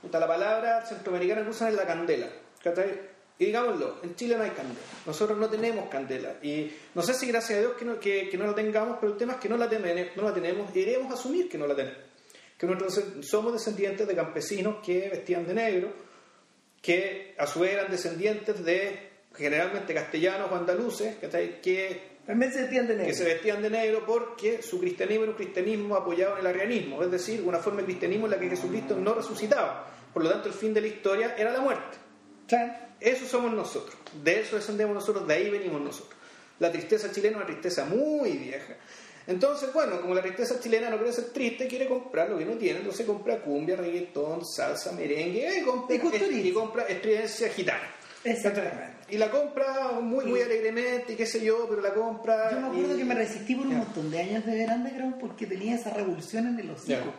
puta, 0.00 0.18
la 0.18 0.26
palabra 0.26 0.84
centroamericana 0.84 1.42
que 1.44 1.50
usan 1.50 1.68
es 1.68 1.74
la 1.74 1.86
candela. 1.86 2.28
¿cachai? 2.62 3.12
Y 3.38 3.46
digámoslo, 3.46 3.98
en 4.02 4.14
Chile 4.16 4.36
no 4.36 4.44
hay 4.44 4.50
candela. 4.50 4.80
Nosotros 5.06 5.38
no 5.38 5.48
tenemos 5.48 5.88
candela. 5.88 6.34
Y 6.42 6.70
no 6.94 7.02
sé 7.02 7.14
si 7.14 7.26
gracias 7.28 7.58
a 7.58 7.60
Dios 7.62 7.72
que 7.78 7.84
no, 7.84 7.98
que, 8.00 8.28
que 8.28 8.36
no 8.38 8.46
la 8.46 8.54
tengamos, 8.54 8.98
pero 9.00 9.12
el 9.12 9.18
tema 9.18 9.34
es 9.34 9.38
que 9.38 9.48
no 9.48 9.56
la, 9.56 9.68
temen- 9.70 10.10
no 10.16 10.22
la 10.22 10.34
tenemos 10.34 10.74
y 10.74 10.80
debemos 10.84 11.12
asumir 11.12 11.48
que 11.48 11.58
no 11.58 11.66
la 11.66 11.74
tenemos. 11.76 11.98
Que 12.58 12.66
nosotros 12.66 13.26
somos 13.26 13.52
descendientes 13.52 14.06
de 14.06 14.14
campesinos 14.14 14.76
que 14.84 15.08
vestían 15.08 15.46
de 15.46 15.54
negro, 15.54 15.92
que 16.80 17.34
a 17.38 17.46
su 17.46 17.60
vez 17.60 17.72
eran 17.72 17.90
descendientes 17.90 18.64
de 18.64 19.11
generalmente 19.34 19.94
castellanos 19.94 20.50
o 20.50 20.54
andaluces, 20.54 21.16
¿cachai? 21.20 21.60
que, 21.60 22.18
También 22.26 22.52
se 22.52 22.60
entiende 22.60 22.96
que 23.04 23.14
se 23.14 23.24
vestían 23.24 23.62
de 23.62 23.70
negro 23.70 24.04
porque 24.06 24.62
su 24.62 24.78
cristianismo 24.78 25.24
era 25.24 25.32
un 25.32 25.36
cristianismo 25.36 25.96
apoyado 25.96 26.34
en 26.34 26.40
el 26.40 26.46
arrianismo, 26.46 27.02
es 27.02 27.10
decir, 27.10 27.42
una 27.44 27.58
forma 27.58 27.80
de 27.80 27.86
cristianismo 27.86 28.26
en 28.26 28.32
la 28.32 28.38
que 28.38 28.48
Jesucristo 28.48 28.96
no 28.96 29.14
resucitaba. 29.14 29.88
Por 30.12 30.22
lo 30.22 30.30
tanto, 30.30 30.48
el 30.48 30.54
fin 30.54 30.74
de 30.74 30.80
la 30.82 30.86
historia 30.88 31.34
era 31.36 31.50
la 31.52 31.60
muerte. 31.60 31.96
Eso 33.00 33.26
somos 33.26 33.52
nosotros, 33.52 33.96
de 34.22 34.40
eso 34.40 34.56
descendemos 34.56 34.94
nosotros, 34.94 35.26
de 35.26 35.34
ahí 35.34 35.50
venimos 35.50 35.80
nosotros. 35.80 36.14
La 36.60 36.70
tristeza 36.70 37.10
chilena 37.10 37.38
es 37.38 37.44
una 37.44 37.46
tristeza 37.46 37.84
muy 37.86 38.30
vieja. 38.32 38.76
Entonces, 39.26 39.72
bueno, 39.72 40.00
como 40.00 40.14
la 40.14 40.22
tristeza 40.22 40.60
chilena 40.60 40.90
no 40.90 40.96
quiere 40.98 41.12
ser 41.12 41.26
triste, 41.32 41.66
quiere 41.66 41.88
comprar 41.88 42.28
lo 42.28 42.38
que 42.38 42.44
no 42.44 42.52
tiene, 42.52 42.80
entonces 42.80 43.06
compra 43.06 43.40
cumbia, 43.40 43.76
reggaetón, 43.76 44.44
salsa, 44.44 44.92
merengue, 44.92 45.58
y 45.58 45.62
compra, 45.62 45.96
Y 45.96 45.98
culturismo. 45.98 46.44
y 46.44 46.52
compra 46.52 46.84
estridencia 46.84 47.48
gitana. 47.48 47.88
Exactamente. 48.24 48.92
Y 49.10 49.18
la 49.18 49.30
compra 49.30 49.92
muy, 50.00 50.24
muy 50.24 50.40
alegremente, 50.40 51.12
y 51.12 51.16
qué 51.16 51.26
sé 51.26 51.44
yo, 51.44 51.66
pero 51.68 51.82
la 51.82 51.92
compra... 51.92 52.50
Yo 52.52 52.60
me 52.60 52.66
acuerdo 52.68 52.94
y- 52.94 52.98
que 52.98 53.04
me 53.04 53.14
resistí 53.14 53.54
por 53.54 53.66
un 53.66 53.76
montón 53.78 54.10
de 54.10 54.20
años 54.20 54.46
de 54.46 54.54
ver 54.54 54.70
Underground 54.70 55.18
porque 55.20 55.46
tenía 55.46 55.74
esa 55.74 55.90
revolución 55.90 56.46
en 56.46 56.58
el 56.60 56.70
hocico. 56.70 56.92
Weón. 57.00 57.12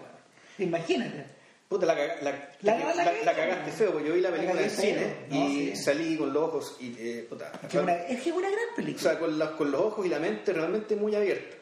Imagínate. 0.60 1.26
Puta, 1.70 1.86
la, 1.86 1.96
caga- 1.96 2.22
la, 2.22 2.32
La- 2.62 2.78
la- 2.80 2.96
la 2.96 3.12
la- 3.26 3.36
cagaste, 3.36 3.72
feo, 3.72 3.92
porque 3.92 4.08
yo 4.08 4.14
vi 4.16 4.22
la 4.22 4.30
La 4.32 4.36
película 4.38 4.62
en 4.64 4.70
cine. 4.70 5.16
No, 5.30 5.36
y 5.50 5.76
sí. 5.76 5.76
salí 5.76 6.18
con 6.18 6.32
los 6.34 6.44
ojos 6.44 6.78
y... 6.80 6.96
eh, 7.00 7.26
puta, 7.30 7.52
Es 7.64 7.70
que 7.70 7.80
una- 7.80 7.94
es 7.96 8.22
que 8.22 8.30
es 8.30 8.36
una 8.36 8.50
gran 8.50 8.66
O 8.72 8.76
película. 8.76 9.10
sea, 9.12 9.20
con, 9.20 9.40
con 9.58 9.72
los 9.72 9.82
ojos 9.82 10.06
y 10.06 10.10
la 10.10 10.20
mente 10.20 10.54
realmente 10.54 10.96
muy 10.96 11.16
abierta. 11.16 11.56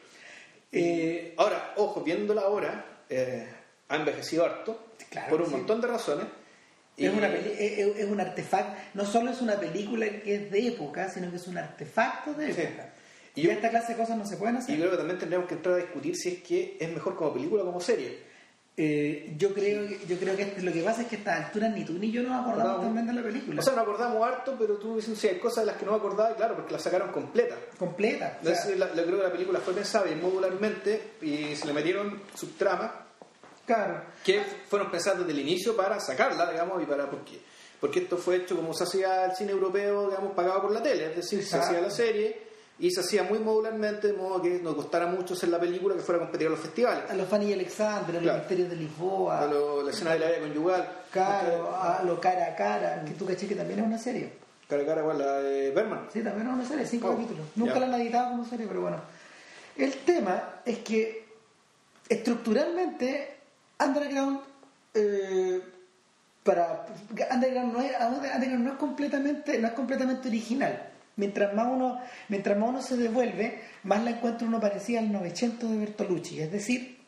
Eh, 0.70 1.34
Ahora, 1.36 1.74
ojo, 1.76 2.00
viéndola 2.02 2.42
ahora, 2.42 2.84
eh, 3.10 3.46
ha 3.88 3.96
envejecido 3.96 4.44
harto, 4.46 4.92
Claro 5.10 5.28
por 5.30 5.40
un 5.42 5.48
sí. 5.48 5.52
montón 5.56 5.80
de 5.80 5.86
razones. 5.88 6.26
Y- 6.96 7.06
Es, 7.06 7.12
una 7.14 7.28
peli- 7.28 7.54
es, 7.58 8.04
un 8.06 8.20
artefacto, 8.20 8.76
no 8.94 9.04
solo 9.06 9.30
es 9.30 9.40
una 9.40 9.54
película 9.58 10.06
que 10.22 10.34
es 10.34 10.50
de 10.50 10.68
época, 10.68 11.08
sino 11.08 11.30
que 11.30 11.36
es 11.36 11.46
un 11.48 11.56
artefacto 11.58 12.34
de 12.34 12.52
Sí. 12.52 12.60
época. 12.60 12.90
Y 13.34 13.40
Y, 13.40 13.44
yo- 13.44 13.52
esta 13.52 13.70
clase 13.70 13.92
de 13.94 13.98
cosas 13.98 14.18
no 14.18 14.26
se 14.26 14.36
pueden 14.36 14.56
Y 14.56 14.58
hacer. 14.58 14.76
creo 14.78 14.90
que 14.90 14.96
también 14.98 15.18
tendríamos 15.18 15.48
que 15.48 15.54
entrar 15.54 15.74
a 15.76 15.78
discutir 15.78 16.14
si 16.16 16.28
es 16.28 16.42
que 16.42 16.76
es 16.78 16.92
mejor 16.92 17.16
como 17.16 17.32
película 17.32 17.62
o 17.62 17.66
como 17.66 17.80
serie. 17.80 18.30
Eh, 18.74 19.34
yo 19.36 19.52
creo 19.52 19.86
que, 19.86 19.98
yo 20.08 20.18
creo 20.18 20.34
que 20.34 20.54
lo 20.62 20.72
que 20.72 20.82
pasa 20.82 21.02
es 21.02 21.08
que 21.08 21.16
a 21.16 21.18
estas 21.18 21.44
alturas 21.46 21.74
ni 21.74 21.84
tú 21.84 21.92
ni 21.94 22.10
yo 22.10 22.22
nos 22.22 22.40
acordamos 22.40 22.78
No. 22.78 22.82
también 22.84 23.06
de 23.06 23.12
la 23.12 23.22
película. 23.22 23.60
O 23.60 23.62
sea, 23.62 23.74
nos 23.74 23.82
acordamos 23.82 24.26
harto, 24.26 24.56
pero 24.58 24.76
tú 24.78 24.96
dices, 24.96 25.18
sí, 25.18 25.28
hay 25.28 25.38
cosas 25.38 25.64
de 25.64 25.72
las 25.72 25.76
que 25.76 25.84
no 25.84 25.94
acordaba, 25.94 26.30
y 26.32 26.34
claro, 26.34 26.56
porque 26.56 26.72
las 26.72 26.82
sacaron 26.82 27.10
completa. 27.12 27.54
completa. 27.78 28.38
o 28.42 28.48
Es 28.48 28.56
sea, 28.56 28.64
decir, 28.66 28.78
la- 28.78 28.86
la- 28.94 29.02
creo 29.04 29.18
que 29.18 29.22
la 29.24 29.32
película 29.32 29.60
fue 29.60 29.74
pensada 29.74 30.04
bien 30.06 30.22
modularmente 30.22 31.00
y 31.20 31.54
se 31.54 31.66
le 31.66 31.72
metieron 31.74 32.22
subtramas 32.34 32.92
claro. 33.66 34.02
que 34.24 34.42
fueron 34.68 34.90
pensadas 34.90 35.20
desde 35.20 35.32
el 35.32 35.40
inicio 35.40 35.76
para 35.76 35.98
sacarla, 36.00 36.50
digamos, 36.50 36.82
y 36.82 36.86
para 36.86 37.08
porque 37.10 37.40
porque 37.80 37.98
esto 38.00 38.16
fue 38.16 38.36
hecho 38.36 38.54
como 38.54 38.72
se 38.72 38.84
hacía 38.84 39.24
el 39.24 39.32
cine 39.34 39.50
europeo, 39.50 40.08
digamos, 40.08 40.32
pagado 40.34 40.62
por 40.62 40.70
la 40.70 40.80
tele, 40.80 41.06
es 41.10 41.16
decir, 41.16 41.40
Exacto. 41.40 41.66
se 41.66 41.72
hacía 41.72 41.82
la 41.88 41.90
serie 41.90 42.42
y 42.78 42.90
se 42.92 43.00
hacía 43.00 43.24
muy 43.24 43.40
modularmente, 43.40 44.06
de 44.08 44.12
modo 44.12 44.40
que 44.40 44.50
nos 44.60 44.76
costara 44.76 45.06
mucho 45.06 45.34
hacer 45.34 45.48
la 45.48 45.58
película 45.58 45.94
que 45.96 46.00
fuera 46.00 46.20
a 46.20 46.24
competir 46.24 46.46
a 46.46 46.50
los 46.50 46.60
festivales. 46.60 47.10
A 47.10 47.14
los 47.14 47.28
Fanny 47.28 47.52
Alexander, 47.52 48.10
a 48.10 48.12
los 48.12 48.22
Claro. 48.22 48.38
misterios 48.38 48.70
de 48.70 48.76
Lisboa, 48.76 49.40
A 49.40 49.46
lo- 49.46 49.82
la 49.82 49.90
escena 49.90 50.12
de 50.12 50.18
la 50.20 50.26
vida 50.28 50.38
conyugal. 50.40 50.88
claro, 51.10 51.74
a 51.76 52.02
lo 52.04 52.20
cara 52.20 52.46
a 52.46 52.54
cara, 52.56 53.04
que 53.04 53.12
tú 53.14 53.26
caché 53.26 53.48
que 53.48 53.56
también 53.56 53.80
es 53.80 53.86
una 53.86 53.98
serie. 53.98 54.32
Cara 54.68 54.82
a 54.84 54.86
cara 54.86 55.02
con 55.02 55.18
la 55.18 55.32
de 55.40 55.70
Berman. 55.72 56.08
Sí, 56.12 56.22
también 56.22 56.46
es 56.48 56.54
una 56.54 56.64
serie, 56.64 56.86
cinco 56.86 57.08
Oh, 57.08 57.12
capítulos. 57.16 57.46
Nunca 57.56 57.74
ya. 57.74 57.80
la 57.80 57.86
han 57.96 58.00
editado 58.00 58.30
como 58.30 58.44
serie, 58.46 58.66
pero 58.68 58.80
bueno. 58.82 59.00
El 59.76 59.92
tema 60.04 60.60
es 60.64 60.78
que 60.78 61.24
estructuralmente 62.08 63.36
Underground 63.84 64.40
eh, 64.94 65.60
para 66.42 66.86
Underground 67.30 67.72
no 67.72 67.80
es 67.82 67.92
Underground 68.00 68.64
no 68.64 68.72
es 68.72 68.78
completamente 68.78 69.58
no 69.58 69.66
es 69.68 69.72
completamente 69.74 70.28
original 70.28 70.88
Mientras 71.14 71.52
más 71.52 71.66
uno, 71.70 72.00
mientras 72.28 72.56
más 72.56 72.70
uno 72.70 72.80
se 72.80 72.96
devuelve, 72.96 73.60
más 73.82 74.02
la 74.02 74.12
encuentra 74.12 74.48
uno 74.48 74.58
parecida 74.58 74.98
al 75.00 75.12
Novecento 75.12 75.68
de 75.68 75.76
Bertolucci. 75.76 76.40
Es 76.40 76.50
decir, 76.50 77.00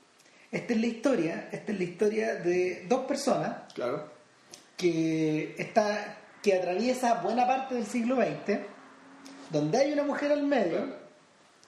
esta 0.52 0.74
es 0.74 0.78
la 0.78 0.86
historia, 0.86 1.48
esta 1.50 1.72
es 1.72 1.78
la 1.78 1.84
historia 1.84 2.34
de 2.34 2.84
dos 2.86 3.06
personas 3.06 3.72
Claro. 3.72 4.10
que 4.76 5.54
está 5.58 6.18
que 6.42 6.52
atraviesa 6.54 7.14
buena 7.22 7.46
parte 7.46 7.76
del 7.76 7.86
siglo 7.86 8.16
XX, 8.16 8.58
donde 9.50 9.78
hay 9.78 9.92
una 9.94 10.02
mujer 10.02 10.32
al 10.32 10.42
medio. 10.42 10.76
claro. 10.84 10.96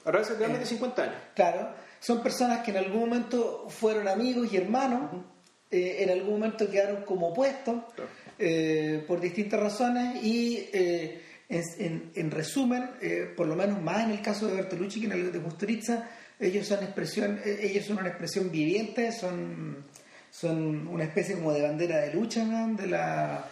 Ahora 0.05 0.23
realmente 0.39 0.65
Eh. 0.65 0.67
50 0.67 1.03
años. 1.05 1.17
Claro, 1.35 1.71
son 2.01 2.23
personas 2.23 2.61
que 2.65 2.71
en 2.71 2.79
algún 2.79 3.01
momento 3.01 3.67
fueron 3.69 4.09
amigos 4.09 4.53
y 4.53 4.57
hermanos, 4.57 5.11
eh, 5.71 5.97
en 6.01 6.11
algún 6.11 6.35
momento 6.35 6.71
quedaron 6.71 7.03
como 7.05 7.29
opuestos 7.29 7.77
Claro. 7.95 8.11
eh, 8.39 9.05
por 9.07 9.21
distintas 9.21 9.59
razones 9.61 10.23
y 10.23 10.69
eh, 10.73 11.23
en, 11.49 11.63
en- 11.79 12.11
en 12.15 12.31
resumen, 12.31 12.91
por 13.37 13.47
lo 13.47 13.55
menos 13.57 13.81
más 13.81 14.05
en 14.05 14.11
el 14.13 14.21
caso 14.23 14.47
de 14.47 14.55
Bertolucci 14.55 15.01
que 15.01 15.07
en 15.07 15.13
el 15.13 15.33
de 15.33 15.41
Kusturica, 15.41 16.09
ellos 16.39 16.67
son 16.67 16.83
expresión, 16.85 17.41
ellos 17.45 17.87
son 17.87 17.99
una 17.99 18.09
expresión 18.09 18.51
viviente, 18.51 19.11
son, 19.13 19.85
son 20.31 20.87
una 20.89 21.05
especie 21.05 21.35
como 21.37 21.53
de 21.53 21.63
bandera 21.63 21.99
de 22.03 22.13
lucha 22.15 22.45
¿no? 22.45 22.75
de 22.77 22.87
la 22.89 23.45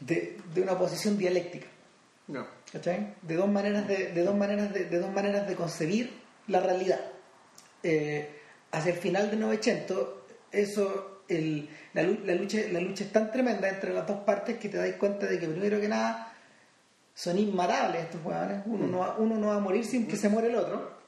de, 0.00 0.38
de 0.54 0.62
una 0.62 0.78
posición 0.78 1.18
dialéctica. 1.18 1.66
No. 2.28 2.46
¿cachai? 2.72 3.14
De 3.22 3.34
dos 3.34 3.48
maneras 3.50 3.86
de, 3.88 4.12
de 4.12 4.22
dos 4.22 4.36
maneras 4.36 4.72
de, 4.72 4.84
de 4.84 4.98
dos 4.98 5.12
maneras 5.12 5.46
de 5.48 5.54
concebir 5.56 6.10
la 6.46 6.60
realidad. 6.60 7.00
Eh, 7.82 8.28
hacia 8.72 8.92
el 8.92 8.98
final 8.98 9.30
del 9.30 9.40
900, 9.40 10.08
eso, 10.52 11.22
el- 11.28 11.68
la, 11.94 12.02
lu- 12.02 12.20
la 12.24 12.34
lucha, 12.34 12.58
la 12.72 12.80
lucha 12.80 13.04
es 13.04 13.12
tan 13.12 13.30
tremenda 13.32 13.68
entre 13.68 13.92
las 13.94 14.06
dos 14.06 14.18
partes 14.20 14.58
que 14.58 14.68
te 14.68 14.76
das 14.76 14.92
cuenta 14.96 15.26
de 15.26 15.38
que 15.38 15.46
primero 15.48 15.80
que 15.80 15.88
nada 15.88 16.32
son 17.14 17.38
inmatables 17.38 18.02
estos 18.04 18.24
huevones. 18.24 18.62
Uno, 18.66 18.86
no 18.86 18.98
va, 18.98 19.16
uno 19.18 19.36
no 19.36 19.48
va 19.48 19.56
a 19.56 19.60
morir 19.60 19.84
sin 19.84 20.06
que 20.06 20.16
se 20.16 20.28
muere 20.28 20.48
el 20.48 20.56
otro. 20.56 20.98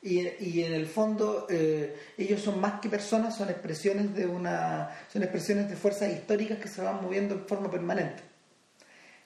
Y, 0.00 0.20
y 0.38 0.62
en 0.62 0.74
el 0.74 0.86
fondo 0.86 1.46
eh, 1.50 1.96
ellos 2.16 2.40
son 2.40 2.60
más 2.60 2.80
que 2.80 2.88
personas, 2.88 3.36
son 3.36 3.48
expresiones 3.50 4.14
de 4.14 4.26
una, 4.26 4.90
son 5.12 5.22
expresiones 5.24 5.68
de 5.68 5.74
fuerzas 5.76 6.12
históricas 6.12 6.58
que 6.58 6.68
se 6.68 6.82
van 6.82 7.02
moviendo 7.02 7.34
en 7.34 7.44
forma 7.46 7.68
permanente. 7.70 8.22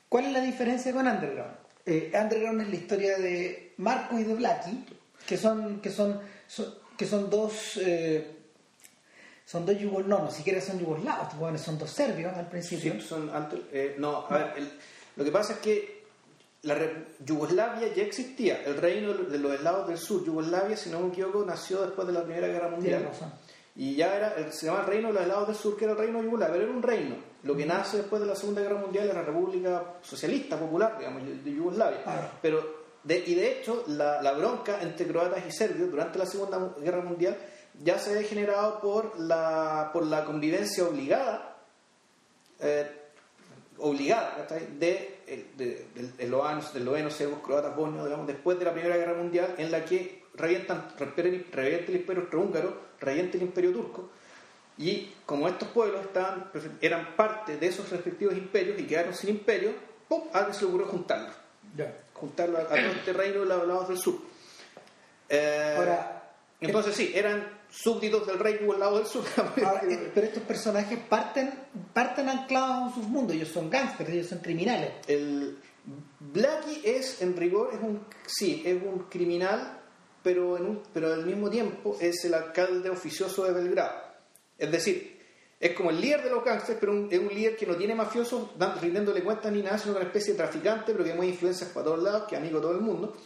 ¿Cuál 0.09 0.27
es 0.27 0.33
la 0.33 0.41
diferencia 0.41 0.93
con 0.93 1.07
Underground? 1.07 1.55
Eh, 1.85 2.11
Underground 2.19 2.63
es 2.63 2.69
la 2.71 2.75
historia 2.77 3.19
de 3.19 3.75
Marco 3.79 4.19
y 4.19 4.25
de 4.25 4.35
Blackie, 4.35 4.85
que 5.27 5.37
son, 5.37 5.81
que 5.81 5.91
son, 5.91 6.21
son- 6.47 6.75
que 6.97 7.07
son 7.07 7.29
dos, 7.31 7.77
eh, 7.79 8.37
son 9.45 9.67
dos 9.67 9.79
yugoslavos, 9.79 10.09
no, 10.09 10.25
no 10.27 10.31
siquiera 10.31 10.61
son 10.61 10.79
yugoslavos, 10.79 11.35
hueones 11.39 11.61
son 11.61 11.79
dos 11.79 11.91
serbios 11.91 12.33
al 12.35 12.49
principio. 12.49 12.93
Sí, 12.95 13.01
son 13.01 13.31
antes, 13.31 13.61
eh, 13.73 13.97
no, 13.99 14.27
a 14.29 14.39
ver, 14.39 14.53
el- 14.57 14.73
lo 15.17 15.25
que 15.25 15.31
pasa 15.33 15.55
es 15.55 15.59
que 15.59 16.03
la 16.63 16.75
re- 16.77 17.07
Yugoslavia 17.25 17.93
ya 17.93 18.03
existía. 18.05 18.63
El 18.65 18.77
reino 18.77 19.13
de 19.15 19.37
los 19.39 19.61
lados 19.63 19.89
del 19.89 19.99
sur, 19.99 20.25
Yugoslavia, 20.25 20.77
si 20.77 20.91
no 20.91 21.01
me 21.01 21.09
equivoco, 21.09 21.45
nació 21.45 21.83
después 21.83 22.07
de 22.07 22.13
la 22.15 22.23
Primera 22.23 22.47
Guerra 22.47 22.69
Mundial. 22.69 23.11
Y 23.75 23.97
ya 23.97 24.15
era, 24.15 24.35
el- 24.37 24.53
se 24.53 24.67
llama 24.67 24.81
el 24.81 24.87
reino 24.87 25.09
de 25.09 25.15
los 25.15 25.27
lados 25.27 25.49
del 25.49 25.57
sur, 25.57 25.77
que 25.77 25.85
era 25.85 25.93
el 25.95 25.99
reino 25.99 26.19
de 26.19 26.25
Yugoslavia, 26.27 26.53
pero 26.55 26.65
era 26.69 26.77
un 26.77 26.83
reino. 26.83 27.17
Lo 27.43 27.57
que 27.57 27.67
nace 27.67 27.97
después 27.99 28.23
de 28.23 28.29
la 28.29 28.37
Segunda 28.37 28.61
Guerra 28.61 28.77
Mundial 28.79 29.09
es 29.09 29.15
la 29.15 29.23
República 29.23 29.83
Socialista 30.03 30.57
Popular, 30.57 30.97
digamos, 30.99 31.23
de 31.45 31.53
Yugoslavia. 31.53 32.03
Claro. 32.05 32.29
Pero, 32.41 32.82
de, 33.05 33.19
y 33.27 33.35
de 33.35 33.53
hecho, 33.53 33.85
la, 33.89 34.33
bronca 34.33 34.81
entre 34.83 35.07
croatas 35.07 35.43
y 35.47 35.53
serbios 35.53 35.91
durante 35.91 36.19
la 36.19 36.27
Segunda 36.27 36.75
Guerra 36.79 37.03
Mundial 37.03 37.37
ya 37.83 37.99
se 37.99 38.11
había 38.11 38.29
generado 38.29 38.81
por 38.81 39.19
la, 39.19 39.91
por 39.93 40.07
la 40.07 40.25
convivencia 40.25 40.85
obligada 40.85 41.57
eh, 42.61 43.03
obligada 43.79 44.47
de, 44.79 45.19
eh, 45.27 45.47
de, 45.57 45.87
de, 45.95 46.25
eslovanos, 46.25 46.73
de 46.73 46.79
eslovenos, 46.79 47.15
serbos, 47.15 47.41
croatas, 47.41 47.75
bosnios, 47.75 48.27
después 48.27 48.59
de 48.59 48.65
la 48.65 48.73
Primera 48.73 48.97
Guerra 48.97 49.15
Mundial, 49.15 49.55
en 49.59 49.71
la 49.71 49.85
que 49.85 50.23
revientan, 50.35 50.89
revienta 50.97 51.91
el 51.91 51.97
imperio 51.97 52.23
austrohúngaro, 52.23 52.81
revienta 53.01 53.37
el 53.37 53.43
imperio 53.43 53.73
turco, 53.73 54.11
y 54.79 55.13
como 55.27 55.49
estos 55.49 55.69
pueblos 55.69 56.03
estaban, 56.03 56.51
eran 56.81 57.15
parte 57.17 57.57
de 57.57 57.67
esos 57.67 57.91
respectivos 57.91 58.35
imperios 58.35 58.79
y 58.79 58.85
quedaron 58.85 59.15
sin 59.15 59.31
imperio, 59.31 59.73
¡pum! 60.09 60.23
a 60.33 60.39
alguien 60.39 60.55
se 60.55 60.65
le 60.65 60.85
juntarlos. 60.85 61.35
Juntarlos 62.23 62.61
a, 62.61 62.63
a 62.63 62.69
todo 62.69 62.93
este 62.93 63.13
reino 63.13 63.41
de 63.41 63.47
los 63.47 63.67
lados 63.67 63.89
del 63.89 63.99
sur. 63.99 64.15
Eh, 65.29 65.75
Ahora, 65.77 66.35
entonces 66.61 66.95
sí, 66.95 67.11
eran 67.13 67.61
súbditos 67.69 68.29
del 68.29 68.39
rey 68.39 68.59
yugoslavo 68.61 68.99
del 68.99 69.07
sur. 69.09 69.25
Ahora, 69.37 69.83
eh, 69.91 70.13
pero 70.15 70.29
estos 70.29 70.45
personajes 70.45 71.01
parten, 71.09 71.53
parten 71.93 72.29
anclados 72.29 72.89
en 72.89 72.95
sus 72.95 73.11
mundos, 73.11 73.35
ellos 73.35 73.49
son 73.49 73.69
gángsters, 73.69 74.11
ellos 74.11 74.29
son 74.29 74.39
criminales. 74.39 74.93
El 75.09 75.59
Blackie 76.21 76.81
es, 76.85 77.21
en 77.23 77.37
rigor, 77.37 77.71
es 77.75 77.81
un, 77.81 78.07
sí, 78.25 78.63
es 78.65 78.81
un 78.81 79.07
criminal, 79.11 79.81
pero, 80.23 80.57
en 80.57 80.67
un, 80.67 80.83
pero 80.95 81.13
al 81.13 81.27
mismo 81.27 81.51
tiempo 81.51 81.97
es 82.01 82.25
el 82.25 82.35
alcalde 82.35 82.89
oficioso 82.89 83.45
de 83.45 83.53
Belgrado. 83.53 84.01
Es 84.57 84.71
decir, 84.71 85.22
es 85.63 85.73
como 85.77 85.91
el 85.91 86.01
líder 86.01 86.23
de 86.25 86.31
los 86.31 86.45
gángsters, 86.45 86.79
pero 86.81 86.93
un- 86.93 87.09
es 87.11 87.19
un 87.21 87.29
líder 87.29 87.57
que 87.57 87.67
no 87.67 87.77
tiene 87.77 87.95
mafiosos 87.95 88.51
rindiéndole 88.81 89.23
cuentas 89.23 89.53
ni 89.53 89.63
nada, 89.63 89.79
sino 89.79 89.95
una 89.95 90.05
especie 90.05 90.33
de 90.33 90.39
traficante, 90.39 90.93
pero 90.93 91.05
que 91.05 91.15
mueve 91.15 91.33
influencias 91.33 91.71
para 91.71 91.85
todos 91.87 92.03
lados, 92.03 92.25
que 92.29 92.35
es 92.35 92.41
amigo 92.41 92.57
de 92.59 92.63
todo 92.63 92.75
el 92.75 92.81
mundo, 92.81 93.17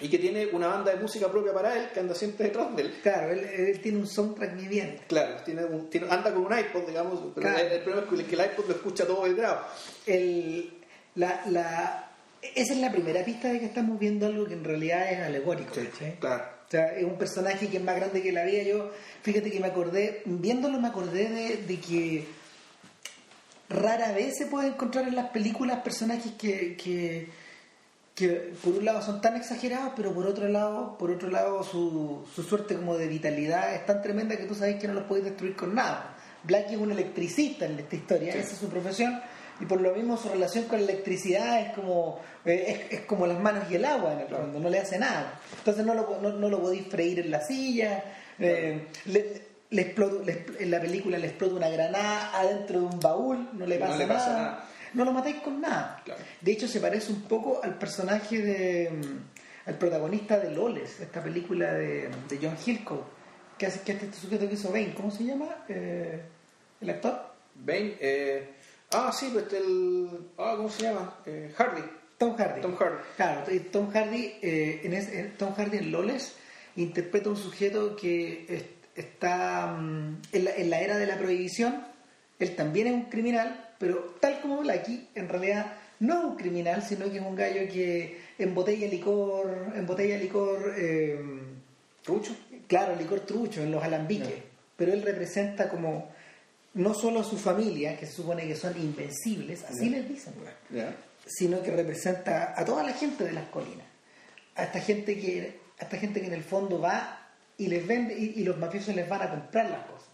y 0.00 0.08
que 0.08 0.18
tiene 0.18 0.46
una 0.52 0.68
banda 0.68 0.92
de 0.92 0.98
música 1.00 1.28
propia 1.28 1.52
para 1.52 1.76
él, 1.76 1.88
que 1.92 1.98
anda 1.98 2.14
siempre 2.14 2.46
detrás 2.46 2.76
de 2.76 2.82
él. 2.82 2.94
Claro, 3.02 3.32
él, 3.32 3.40
él 3.40 3.80
tiene 3.80 3.98
un 3.98 4.06
soundtrack 4.06 4.54
viviente. 4.56 5.02
Claro, 5.08 5.42
tiene 5.44 5.64
un- 5.64 5.90
tiene- 5.90 6.06
anda 6.08 6.32
con 6.32 6.46
un 6.46 6.56
iPod, 6.56 6.86
digamos, 6.86 7.20
pero 7.34 7.48
Claro. 7.48 7.66
el, 7.66 7.72
el 7.72 7.80
problema 7.82 8.06
es 8.22 8.24
que 8.28 8.34
el 8.36 8.40
iPod 8.52 8.66
lo 8.68 8.74
escucha 8.74 9.04
todo 9.06 9.22
Belgrado. 9.22 9.62
El, 10.06 10.72
la, 11.16 11.42
la, 11.50 12.10
esa 12.40 12.72
es 12.74 12.78
la 12.78 12.92
primera 12.92 13.24
pista 13.24 13.48
de 13.48 13.58
que 13.58 13.66
estamos 13.66 13.98
viendo 13.98 14.26
algo 14.26 14.46
que 14.46 14.54
en 14.54 14.62
realidad 14.62 15.10
es 15.12 15.18
alegórico. 15.26 15.74
¿cachai? 15.74 16.14
Claro. 16.20 16.44
O 16.68 16.70
sea, 16.70 16.96
es 16.98 17.04
un 17.04 17.16
personaje 17.16 17.68
que 17.68 17.78
es 17.78 17.82
más 17.82 17.96
grande 17.96 18.22
que 18.22 18.30
la 18.30 18.44
vida. 18.44 18.62
Yo, 18.62 18.90
fíjate 19.22 19.50
que 19.50 19.58
me 19.58 19.68
acordé, 19.68 20.20
viéndolo 20.26 20.78
me 20.78 20.88
acordé 20.88 21.28
de, 21.30 21.56
de 21.66 21.80
que 21.80 22.26
rara 23.70 24.12
vez 24.12 24.36
se 24.36 24.46
puede 24.46 24.68
encontrar 24.68 25.08
en 25.08 25.14
las 25.16 25.30
películas 25.30 25.80
personajes 25.80 26.32
que, 26.38 26.76
que, 26.76 27.28
que 28.14 28.52
por 28.62 28.74
un 28.74 28.84
lado 28.84 29.00
son 29.02 29.20
tan 29.20 29.36
exagerados, 29.36 29.92
pero 29.96 30.12
por 30.12 30.26
otro 30.26 30.48
lado, 30.48 30.96
por 30.98 31.10
otro 31.10 31.30
lado 31.30 31.62
su, 31.62 32.24
su 32.34 32.42
suerte 32.42 32.76
como 32.76 32.96
de 32.96 33.08
vitalidad 33.08 33.74
es 33.74 33.86
tan 33.86 34.02
tremenda 34.02 34.36
que 34.36 34.44
tú 34.44 34.54
sabes 34.54 34.76
que 34.76 34.88
no 34.88 34.94
los 34.94 35.04
puedes 35.04 35.24
destruir 35.24 35.56
con 35.56 35.74
nada. 35.74 36.16
Blackie 36.44 36.74
es 36.74 36.80
un 36.80 36.92
electricista 36.92 37.66
en 37.66 37.78
esta 37.78 37.96
historia, 37.96 38.32
Sí. 38.32 38.38
esa 38.40 38.52
es 38.52 38.58
su 38.58 38.68
profesión. 38.68 39.20
Y 39.60 39.66
por 39.66 39.80
lo 39.80 39.92
mismo 39.94 40.16
su 40.16 40.28
relación 40.28 40.64
con 40.66 40.78
la 40.84 40.92
electricidad 40.92 41.60
es 41.60 41.72
como 41.74 42.20
eh, 42.44 42.86
es, 42.90 43.00
es 43.00 43.06
como 43.06 43.26
las 43.26 43.40
manos 43.40 43.64
y 43.70 43.74
el 43.74 43.84
agua 43.84 44.12
en 44.12 44.20
el 44.20 44.26
Claro. 44.26 44.44
fondo, 44.44 44.60
no 44.60 44.68
le 44.70 44.78
hace 44.78 44.98
nada. 44.98 45.40
Entonces 45.58 45.84
no 45.84 45.94
lo, 45.94 46.18
no, 46.22 46.30
no 46.32 46.48
lo 46.48 46.60
podéis 46.60 46.86
freír 46.88 47.18
en 47.20 47.30
la 47.30 47.40
silla, 47.40 48.04
eh, 48.38 48.86
le- 49.06 49.48
le 49.70 49.94
le 49.94 50.46
en 50.60 50.70
la 50.70 50.80
película 50.80 51.18
le 51.18 51.26
explota 51.26 51.54
una 51.56 51.68
granada 51.68 52.38
adentro 52.38 52.80
de 52.80 52.86
un 52.86 53.00
baúl, 53.00 53.50
no 53.52 53.66
le 53.66 53.78
No 53.78 53.86
pasa, 53.86 53.98
le 53.98 54.06
pasa 54.06 54.28
nada. 54.32 54.42
nada. 54.42 54.64
No 54.94 55.04
lo 55.04 55.12
matáis 55.12 55.36
con 55.36 55.60
nada. 55.60 56.00
Claro. 56.04 56.20
De 56.40 56.52
hecho, 56.52 56.66
se 56.66 56.80
parece 56.80 57.12
un 57.12 57.22
poco 57.22 57.60
al 57.62 57.76
personaje 57.78 58.40
de. 58.40 58.90
mm, 58.90 59.68
al 59.68 59.74
protagonista 59.76 60.38
de 60.38 60.50
Loles, 60.52 60.98
esta 61.00 61.22
película 61.22 61.74
de, 61.74 62.08
de 62.28 62.38
John 62.40 62.56
Hillcoat, 62.64 63.02
que 63.58 63.66
hace 63.66 63.80
que 63.82 63.92
este, 63.92 64.06
este 64.06 64.16
sujeto 64.18 64.48
que 64.48 64.54
hizo 64.54 64.70
Bane, 64.70 64.94
¿cómo 64.94 65.10
se 65.10 65.24
llama? 65.24 65.64
Eh, 65.68 66.22
¿El 66.80 66.88
actor? 66.88 67.20
Bane, 67.56 67.96
eh, 68.00 68.54
ah, 68.92 69.12
sí, 69.12 69.30
pues 69.32 69.52
el, 69.52 70.08
ah, 70.38 70.54
¿cómo 70.56 70.70
se 70.70 70.82
llama? 70.84 71.14
Eh, 71.26 71.52
Hardy. 71.56 71.82
Tom 72.18 72.36
Hardy. 72.36 72.60
Tom 72.60 72.74
Hardy. 72.76 72.96
Claro, 73.16 73.54
y 73.54 73.60
Tom 73.60 73.90
Hardy, 73.92 74.34
eh, 74.42 74.80
en 74.84 74.92
es- 74.94 75.12
en- 75.12 75.36
Tom 75.36 75.54
Hardy 75.54 75.78
en 75.78 75.92
Loles 75.92 76.34
interpreta 76.76 77.30
un 77.30 77.36
sujeto 77.36 77.94
que 77.96 78.44
es- 78.48 78.64
está 78.96 79.76
mm, 79.78 80.22
en, 80.32 80.44
la, 80.44 80.50
en 80.56 80.70
la 80.70 80.80
era 80.80 80.98
de 80.98 81.06
la 81.06 81.16
prohibición. 81.16 81.84
Él 82.40 82.56
también 82.56 82.88
es 82.88 82.92
un 82.94 83.02
criminal, 83.04 83.68
pero 83.78 84.16
tal 84.20 84.40
como 84.40 84.58
Blackie, 84.62 85.08
en 85.14 85.28
realidad 85.28 85.74
no 86.00 86.18
es 86.18 86.24
un 86.24 86.36
criminal, 86.36 86.82
sino 86.82 87.10
que 87.10 87.18
es 87.18 87.22
un 87.24 87.36
gallo 87.36 87.60
que 87.72 88.20
embotella 88.38 88.86
licor, 88.88 89.72
embotella 89.76 90.16
licor, 90.18 90.74
eh, 90.76 91.20
Trucho. 92.02 92.34
claro, 92.66 92.94
licor 92.96 93.20
trucho 93.20 93.62
en 93.62 93.70
los 93.72 93.82
alambiques. 93.82 94.34
Pero 94.76 94.92
él 94.92 95.02
representa 95.02 95.68
como 95.68 96.10
no 96.78 96.94
solo 96.94 97.20
a 97.20 97.24
su 97.24 97.36
familia, 97.36 97.96
que 97.98 98.06
se 98.06 98.12
supone 98.12 98.46
que 98.46 98.56
son 98.56 98.76
invencibles, 98.80 99.64
así 99.64 99.88
les 99.90 100.08
dicen, 100.08 100.34
sino 101.26 101.62
que 101.62 101.70
representa 101.70 102.54
a 102.56 102.64
toda 102.64 102.82
la 102.82 102.92
gente 102.92 103.24
de 103.24 103.32
las 103.32 103.48
colinas, 103.50 103.86
a 104.54 104.64
esta 104.64 104.80
gente 104.80 105.18
que, 105.18 105.58
a 105.78 105.84
esta 105.84 105.96
gente 105.98 106.20
que 106.20 106.26
en 106.28 106.32
el 106.34 106.42
fondo 106.44 106.80
va 106.80 107.28
y 107.56 107.66
les 107.66 107.86
vende 107.86 108.16
y, 108.18 108.34
y 108.40 108.44
los 108.44 108.56
mafiosos 108.58 108.94
les 108.94 109.08
van 109.08 109.22
a 109.22 109.30
comprar 109.30 109.68
las 109.70 109.84
cosas. 109.86 110.08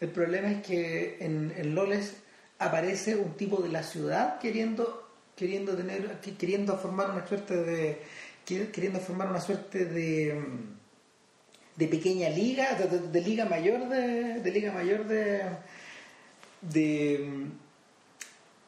El 0.00 0.10
problema 0.10 0.50
es 0.50 0.62
que 0.62 1.16
en, 1.20 1.52
en 1.56 1.74
Loles 1.74 2.14
aparece 2.58 3.16
un 3.16 3.34
tipo 3.36 3.62
de 3.62 3.68
la 3.70 3.82
ciudad 3.82 4.38
queriendo 4.38 5.04
queriendo 5.36 5.76
tener 5.76 6.18
que- 6.20 6.34
queriendo 6.36 6.76
formar 6.78 7.10
una 7.12 7.24
suerte 7.26 7.56
de 7.56 8.00
que- 8.44 8.70
queriendo 8.70 8.98
formar 8.98 9.28
una 9.30 9.40
suerte 9.40 9.84
de 9.84 10.34
mm, 10.34 10.77
de 11.78 11.86
pequeña 11.88 12.28
liga 12.28 12.74
de, 12.74 12.86
de- 12.88 13.08
de 13.08 13.20
liga 13.20 13.44
mayor 13.44 13.88
de, 13.88 14.40
de 14.40 14.50
liga 14.50 14.72
mayor 14.72 15.06
de 15.06 15.42
de, 16.60 17.46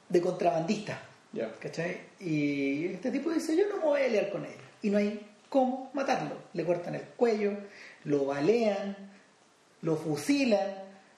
de 0.08 0.20
contrabandistas 0.20 0.98
Ya. 1.32 1.52
¿Cachai? 1.60 2.00
Y 2.18 2.86
este 2.86 3.10
tipo 3.10 3.30
dice, 3.30 3.56
yo 3.56 3.68
no 3.68 3.76
me 3.78 3.84
voy 3.84 4.02
a 4.02 4.08
liar 4.08 4.30
con 4.30 4.44
ella. 4.44 4.54
Y 4.82 4.90
no 4.90 4.98
hay 4.98 5.20
cómo 5.48 5.90
matarlo. 5.94 6.34
Le 6.54 6.64
cortan 6.64 6.94
el 6.96 7.02
cuello, 7.16 7.52
lo 8.04 8.24
balean, 8.26 8.96
lo 9.82 9.96
fusilan, 9.96 10.68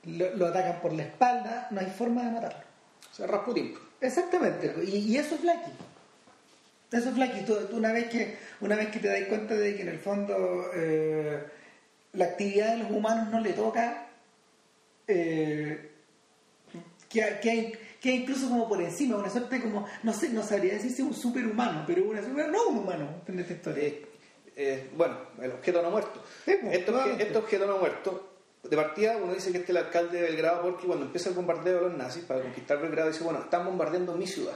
lo, 0.05 0.35
lo 0.37 0.47
atacan 0.49 0.81
por 0.83 0.93
la 0.93 1.05
espalda, 1.05 1.69
no 1.71 1.81
hay 1.81 1.87
forma 1.87 2.25
de 2.25 2.31
matarlo. 2.31 2.65
O 3.11 3.15
sea, 3.15 3.27
Rasputin. 3.27 3.75
Exactamente, 4.03 4.75
y, 4.85 4.97
y 4.97 5.17
eso 5.17 5.35
es 5.37 5.43
Blackie. 5.43 5.73
Eso 6.91 7.09
es 7.09 7.15
Blackie. 7.15 7.43
Tú, 7.47 7.55
tú 7.71 7.77
una, 7.77 7.93
vez 7.93 8.09
que, 8.11 8.37
una 8.61 8.77
vez 8.77 8.89
que 8.89 8.99
te 8.99 9.09
das 9.09 9.29
cuenta 9.29 9.55
de 9.55 9.77
que 9.77 9.83
en 9.83 9.89
el 9.89 9.99
fondo 9.99 10.67
eh, 10.75 11.43
la 12.13 12.25
actividad 12.27 12.73
de 12.77 12.83
los 12.85 12.91
humanos 12.91 13.29
no 13.31 13.41
le 13.41 13.53
toca, 13.53 14.07
eh, 15.07 15.91
que, 17.09 17.39
que, 17.43 17.51
hay- 17.51 17.73
que 18.01 18.11
incluso 18.11 18.49
como 18.49 18.69
por 18.69 18.81
encima, 18.83 19.17
una 19.17 19.31
suerte 19.31 19.61
como, 19.61 19.87
no 20.03 20.13
sé, 20.13 20.29
no 20.31 20.43
sabría 20.43 20.75
decir 20.75 20.91
si 20.93 21.03
un 21.03 21.15
superhumano, 21.15 21.85
pero 21.87 22.05
una 22.05 22.23
super- 22.23 22.49
no 22.49 22.69
un 22.69 22.79
humano 22.79 23.23
en 23.27 23.39
esta 23.41 23.53
historia. 23.53 23.85
Eh, 23.85 24.07
eh, 24.57 24.91
bueno, 24.97 25.17
el 25.41 25.53
objeto 25.53 25.83
no 25.83 25.91
muerto. 25.91 26.23
Sí, 26.45 26.53
pues, 26.61 26.75
este, 26.79 27.23
este 27.23 27.39
objeto 27.39 27.67
no 27.67 27.79
muerto, 27.79 28.29
de 28.63 28.77
partida 28.77 29.17
uno 29.17 29.35
dice 29.35 29.51
que 29.51 29.59
este 29.59 29.73
es 29.73 29.79
el 29.79 29.85
alcalde 29.85 30.19
de 30.21 30.23
Belgrado 30.29 30.63
porque 30.63 30.87
cuando 30.87 31.07
empieza 31.07 31.29
el 31.31 31.35
bombardeo 31.35 31.75
de 31.77 31.81
los 31.89 31.97
nazis 31.97 32.25
para 32.25 32.43
conquistar 32.43 32.81
Belgrado 32.81 33.09
dice, 33.11 33.25
bueno, 33.25 33.41
están 33.41 33.65
bombardeando 33.65 34.15
mi 34.15 34.27
ciudad. 34.27 34.55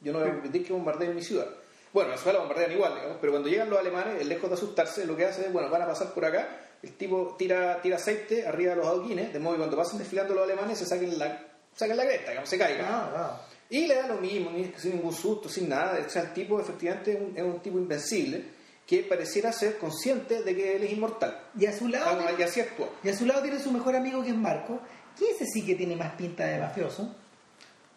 Yo 0.00 0.12
no 0.12 0.18
voy 0.20 0.28
a 0.28 0.32
permitir 0.32 0.66
que 0.66 0.72
bombardeen 0.72 1.14
mi 1.14 1.22
ciudad. 1.22 1.46
Bueno, 1.92 2.10
la 2.10 2.16
ciudad 2.16 2.34
la 2.34 2.40
bombardean 2.40 2.72
igual, 2.72 2.94
digamos, 2.96 3.16
pero 3.20 3.32
cuando 3.32 3.48
llegan 3.48 3.70
los 3.70 3.78
alemanes, 3.78 4.20
el 4.20 4.28
lejos 4.28 4.50
de 4.50 4.54
asustarse, 4.56 5.06
lo 5.06 5.16
que 5.16 5.24
hace 5.26 5.46
es, 5.46 5.52
bueno, 5.52 5.70
van 5.70 5.82
a 5.82 5.86
pasar 5.86 6.12
por 6.12 6.24
acá, 6.24 6.48
el 6.84 6.92
tipo 6.96 7.34
tira, 7.38 7.80
tira 7.82 7.96
aceite 7.96 8.46
arriba 8.46 8.70
de 8.70 8.76
los 8.76 8.86
adoquines, 8.86 9.32
de 9.32 9.38
modo 9.38 9.54
que 9.54 9.58
cuando 9.58 9.76
pasen 9.76 9.98
desfilando 9.98 10.34
los 10.34 10.44
alemanes 10.44 10.78
se 10.78 10.86
saquen 10.86 11.18
la, 11.18 11.42
saquen 11.74 11.96
la 11.96 12.04
cresta, 12.04 12.30
digamos, 12.30 12.48
se 12.48 12.58
caigan. 12.58 12.86
Ah, 12.88 13.12
ah. 13.16 13.46
Y 13.70 13.86
le 13.86 13.94
da 13.96 14.06
lo 14.06 14.16
mismo, 14.16 14.50
sin 14.76 14.92
ningún 14.96 15.12
susto, 15.14 15.48
sin 15.48 15.68
nada. 15.68 15.98
O 16.06 16.10
sea, 16.10 16.22
el 16.22 16.32
tipo 16.32 16.60
efectivamente 16.60 17.12
es 17.12 17.18
un, 17.20 17.36
es 17.36 17.42
un 17.42 17.60
tipo 17.60 17.78
invencible 17.78 18.44
que 18.86 19.02
pareciera 19.02 19.50
ser 19.52 19.78
consciente 19.78 20.42
de 20.42 20.54
que 20.54 20.76
él 20.76 20.84
es 20.84 20.92
inmortal. 20.92 21.40
Y 21.58 21.64
a 21.66 21.72
su 21.76 21.88
lado... 21.88 22.04
Ah, 22.10 22.18
tiene- 22.26 22.40
Y 22.40 22.42
así 22.44 22.60
actúa. 22.60 22.90
Y 23.02 23.08
a 23.08 23.16
su 23.16 23.24
lado 23.24 23.40
tiene 23.42 23.58
su 23.58 23.72
mejor 23.72 23.96
amigo 23.96 24.22
que 24.22 24.28
es 24.28 24.36
Marco, 24.36 24.78
que 25.18 25.30
ese 25.30 25.46
sí 25.46 25.64
que 25.64 25.74
tiene 25.74 25.96
más 25.96 26.14
pinta 26.14 26.44
de 26.44 26.58
mafioso. 26.58 27.14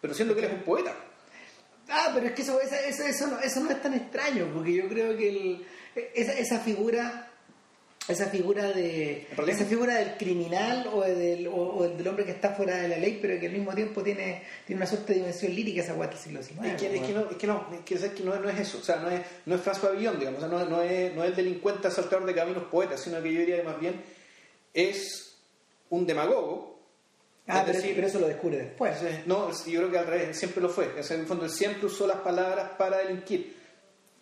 Pero 0.00 0.14
siendo 0.14 0.34
que 0.34 0.40
él 0.40 0.46
es 0.46 0.52
un 0.54 0.62
poeta. 0.62 0.94
Ah, 1.90 2.10
pero 2.14 2.26
es 2.26 2.32
que 2.32 2.42
eso, 2.42 2.58
eso, 2.60 3.02
eso, 3.04 3.26
no, 3.26 3.38
eso 3.40 3.60
no 3.60 3.70
es 3.70 3.80
tan 3.82 3.94
extraño, 3.94 4.50
porque 4.54 4.72
yo 4.74 4.88
creo 4.88 5.16
que 5.16 5.28
el- 5.28 5.66
esa, 6.14 6.32
esa 6.32 6.58
figura, 6.60 7.27
esa 8.08 8.26
figura 8.26 8.72
de 8.72 9.26
esa 9.46 9.64
figura 9.66 9.94
del 9.96 10.16
criminal 10.16 10.88
o 10.92 11.02
del, 11.02 11.46
o, 11.46 11.54
o 11.76 11.88
del 11.88 12.08
hombre 12.08 12.24
que 12.24 12.30
está 12.32 12.54
fuera 12.54 12.76
de 12.76 12.88
la 12.88 12.96
ley, 12.96 13.18
pero 13.20 13.38
que 13.38 13.46
al 13.46 13.52
mismo 13.52 13.74
tiempo 13.74 14.02
tiene, 14.02 14.42
tiene 14.66 14.80
una 14.80 14.86
suerte 14.88 15.12
de 15.12 15.18
dimensión 15.20 15.54
lírica 15.54 15.82
esa 15.82 15.92
guata 15.92 16.12
del 16.14 16.22
siglo 16.22 16.42
XIX. 16.42 16.66
Es 16.66 16.80
que, 16.80 16.96
es 16.96 17.02
que 17.02 17.12
no, 17.12 17.30
es 17.30 17.36
que 17.36 17.46
no, 17.46 17.66
es 17.74 17.80
que, 17.80 17.96
¿sabes 17.98 18.12
que 18.14 18.22
no, 18.24 18.36
no 18.36 18.48
es 18.48 18.60
eso. 18.60 18.78
O 18.78 18.82
sea, 18.82 18.96
no 18.96 19.10
es, 19.10 19.20
no 19.46 19.54
es 19.54 19.60
François 19.64 19.96
Villon, 19.96 20.18
digamos. 20.18 20.42
O 20.42 20.48
sea, 20.48 20.58
no, 20.58 20.64
no 20.68 20.82
es, 20.82 21.14
no 21.14 21.22
es 21.24 21.30
el 21.30 21.36
delincuente 21.36 21.88
asaltador 21.88 22.24
de 22.26 22.34
caminos 22.34 22.64
poeta, 22.64 22.96
sino 22.96 23.22
que 23.22 23.32
yo 23.32 23.40
diría 23.40 23.56
que 23.58 23.62
más 23.64 23.78
bien 23.80 24.00
es 24.74 25.36
un 25.90 26.06
demagogo. 26.06 26.78
Ah, 27.46 27.60
es 27.60 27.64
pero, 27.64 27.78
decir, 27.78 27.94
pero 27.94 28.06
eso 28.06 28.20
lo 28.20 28.28
descubre 28.28 28.58
después. 28.58 28.94
No, 29.26 29.50
es- 29.50 29.64
yo 29.64 29.80
creo 29.80 29.90
que 29.90 29.98
al 29.98 30.06
revés, 30.06 30.38
siempre 30.38 30.62
lo 30.62 30.68
fue. 30.68 30.88
O 30.98 31.02
sea, 31.02 31.14
en 31.16 31.22
el 31.22 31.26
fondo, 31.28 31.44
él 31.46 31.50
siempre 31.50 31.86
usó 31.86 32.06
las 32.06 32.18
palabras 32.18 32.70
para 32.76 32.98
delinquir. 32.98 33.56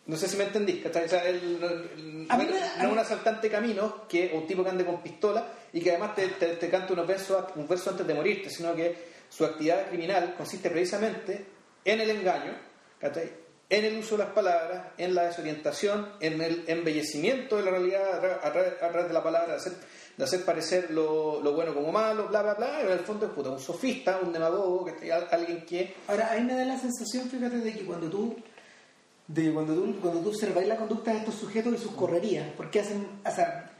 No 0.06 0.16
sé 0.16 0.28
si 0.28 0.36
me 0.36 0.44
entendís, 0.44 0.82
¿cachai? 0.82 1.04
O 1.04 1.08
sea, 1.08 1.22
no, 1.24 1.28
él 1.28 2.26
A 2.28 2.36
no 2.36 2.42
mí 2.44 2.48
me- 2.50 2.82
no 2.84 2.92
un 2.92 2.98
asaltante 2.98 3.48
de 3.48 3.52
caminos, 3.52 3.92
que, 4.08 4.30
o 4.34 4.38
un 4.38 4.46
tipo 4.46 4.62
que 4.62 4.70
ande 4.70 4.84
con 4.84 5.02
pistola 5.02 5.46
y 5.72 5.80
que 5.80 5.90
además 5.90 6.14
te, 6.14 6.28
te, 6.28 6.46
te 6.56 6.68
canta 6.70 6.92
unos 6.92 7.06
versos, 7.06 7.44
un 7.56 7.66
verso 7.66 7.90
antes 7.90 8.06
de 8.06 8.14
morirte, 8.14 8.48
sino 8.50 8.74
que 8.74 8.96
su 9.28 9.44
actividad 9.44 9.88
criminal 9.88 10.34
consiste 10.36 10.70
precisamente 10.70 11.44
en 11.84 12.00
el 12.00 12.10
engaño, 12.10 12.52
¿cachai? 13.00 13.44
en 13.68 13.84
el 13.84 13.98
uso 13.98 14.16
de 14.16 14.22
las 14.22 14.32
palabras, 14.32 14.92
en 14.96 15.12
la 15.12 15.24
desorientación, 15.24 16.08
en 16.20 16.40
el 16.40 16.62
embellecimiento 16.68 17.56
de 17.56 17.64
la 17.64 17.70
realidad 17.72 18.14
a 18.24 18.52
tra- 18.52 18.76
a 18.80 18.88
través, 18.90 19.08
de 19.08 19.12
la 19.12 19.22
palabra, 19.24 19.54
de 19.54 19.56
hacer, 19.58 19.72
de 20.16 20.22
hacer 20.22 20.44
parecer 20.44 20.92
lo, 20.92 21.42
lo 21.42 21.52
bueno 21.52 21.74
como 21.74 21.90
malo, 21.90 22.28
bla, 22.28 22.42
bla, 22.42 22.54
bla. 22.54 22.80
En 22.82 22.92
el 22.92 23.00
fondo 23.00 23.26
es 23.26 23.32
puta, 23.32 23.50
un 23.50 23.58
sofista, 23.58 24.20
un 24.22 24.32
demagogo, 24.32 24.84
¿cachai? 24.84 25.10
Al- 25.10 25.26
alguien 25.32 25.66
que 25.66 25.94
Ahora, 26.06 26.30
a 26.32 26.36
mí 26.36 26.42
me 26.44 26.54
da 26.54 26.64
la 26.64 26.78
sensación, 26.78 27.28
fíjate, 27.28 27.56
de 27.56 27.72
que 27.72 27.84
cuando 27.84 28.08
tú 28.08 28.36
de 29.28 29.52
cuando 29.52 29.74
tú, 29.74 29.96
cuando 30.00 30.20
tú 30.20 30.28
observáis 30.28 30.68
la 30.68 30.76
conducta 30.76 31.12
de 31.12 31.18
estos 31.18 31.34
sujetos 31.34 31.74
y 31.74 31.78
sus 31.78 31.92
correrías, 31.92 32.46
porque 32.56 32.80
hacen, 32.80 33.06
o 33.26 33.30
sea, 33.30 33.70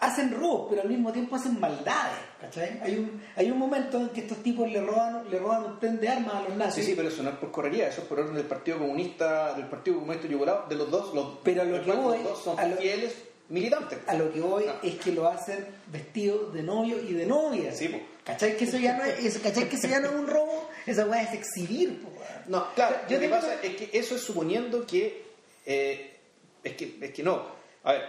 hacen 0.00 0.32
robos, 0.32 0.66
pero 0.70 0.82
al 0.82 0.88
mismo 0.88 1.12
tiempo 1.12 1.36
hacen 1.36 1.58
maldades, 1.58 2.18
¿cachai? 2.40 2.78
Hay 2.82 2.96
un, 2.98 3.22
hay 3.36 3.50
un 3.50 3.58
momento 3.58 3.98
en 3.98 4.08
que 4.10 4.20
estos 4.20 4.42
tipos 4.42 4.70
le 4.70 4.80
roban, 4.80 5.30
le 5.30 5.38
roban 5.38 5.64
un 5.64 5.80
tren 5.80 5.98
de 6.00 6.08
armas 6.08 6.34
a 6.34 6.40
los 6.40 6.52
Sí, 6.52 6.58
nazis, 6.58 6.84
sí, 6.86 6.92
pero 6.96 7.08
eso 7.08 7.22
no 7.22 7.30
es 7.30 7.36
por 7.36 7.50
correría, 7.50 7.88
eso 7.88 8.02
es 8.02 8.06
por 8.08 8.20
orden 8.20 8.34
del 8.34 8.44
Partido 8.46 8.78
Comunista, 8.78 9.54
del 9.54 9.66
Partido 9.66 9.98
Comunista 9.98 10.28
Yugoslavo, 10.28 10.68
de 10.68 10.74
los 10.76 10.90
dos, 10.90 11.14
los, 11.14 11.38
Pero 11.42 11.62
a 11.62 11.64
lo 11.64 11.76
los 11.78 11.86
que 11.86 11.92
voy, 11.92 12.18
dos 12.22 12.42
son 12.42 12.58
a 12.58 12.66
lo- 12.66 12.76
fieles 12.76 13.14
militantes. 13.48 13.98
a 14.06 14.14
lo 14.14 14.30
que 14.32 14.40
voy 14.40 14.64
Ah. 14.68 14.76
es 14.82 14.96
que 14.96 15.12
lo 15.12 15.26
hacen 15.28 15.66
vestidos 15.90 16.52
de 16.52 16.62
novio 16.62 16.98
y 17.00 17.12
de 17.14 17.24
novia. 17.26 17.72
Sí, 17.72 17.88
po. 17.88 17.98
¿Cachai? 18.24 18.56
Que 18.56 18.64
eso 18.64 18.78
ya 18.78 18.96
no 18.96 19.04
es, 19.04 19.38
¿cachai? 19.38 19.68
Que 19.68 19.76
eso 19.76 19.86
ya 19.86 20.00
no 20.00 20.08
es 20.08 20.14
un 20.14 20.26
robo, 20.26 20.68
esa 20.86 21.04
weá 21.06 21.22
es 21.22 21.32
exhibir, 21.34 22.02
po. 22.02 22.10
No, 22.48 22.74
claro, 22.74 22.96
Yo 23.08 23.16
lo 23.16 23.22
que 23.22 23.28
pasa 23.28 23.62
es 23.62 23.76
que 23.76 23.90
eso 23.92 24.14
es 24.16 24.22
suponiendo 24.22 24.86
que, 24.86 25.24
eh, 25.66 26.16
es 26.62 26.74
que, 26.74 26.98
es 27.00 27.10
que 27.12 27.22
no, 27.22 27.46
a 27.82 27.92
ver, 27.92 28.02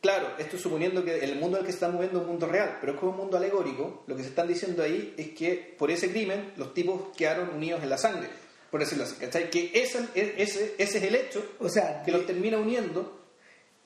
claro, 0.00 0.34
esto 0.38 0.56
es 0.56 0.62
suponiendo 0.62 1.04
que 1.04 1.18
el 1.18 1.36
mundo 1.36 1.58
el 1.58 1.64
que 1.64 1.72
se 1.72 1.76
está 1.76 1.88
moviendo 1.88 2.18
es 2.18 2.24
un 2.24 2.30
mundo 2.30 2.46
real, 2.46 2.78
pero 2.80 2.92
es 2.92 2.98
como 2.98 3.12
un 3.12 3.18
mundo 3.18 3.36
alegórico, 3.36 4.04
lo 4.06 4.16
que 4.16 4.22
se 4.22 4.28
están 4.28 4.48
diciendo 4.48 4.82
ahí 4.82 5.14
es 5.16 5.30
que 5.30 5.74
por 5.78 5.90
ese 5.90 6.10
crimen 6.10 6.52
los 6.56 6.74
tipos 6.74 7.16
quedaron 7.16 7.50
unidos 7.50 7.82
en 7.82 7.90
la 7.90 7.98
sangre, 7.98 8.28
por 8.70 8.80
decirlo 8.80 9.04
así, 9.04 9.16
¿cachai? 9.16 9.50
Que 9.50 9.70
ese, 9.74 10.06
ese, 10.14 10.74
ese 10.78 10.98
es 10.98 11.04
el 11.04 11.14
hecho 11.14 11.56
O 11.60 11.68
sea, 11.68 12.02
que 12.04 12.12
los 12.12 12.26
termina 12.26 12.58
uniendo 12.58 13.24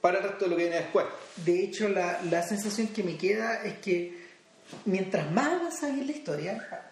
para 0.00 0.18
el 0.18 0.24
resto 0.24 0.44
de 0.44 0.50
lo 0.50 0.56
que 0.56 0.62
viene 0.64 0.78
después. 0.80 1.06
De 1.44 1.64
hecho, 1.64 1.88
la, 1.88 2.20
la 2.30 2.42
sensación 2.42 2.88
que 2.88 3.02
me 3.02 3.16
queda 3.16 3.62
es 3.64 3.78
que 3.78 4.18
mientras 4.84 5.30
más 5.30 5.48
avanzas 5.48 5.90
en 5.90 6.06
la 6.06 6.12
historia, 6.12 6.89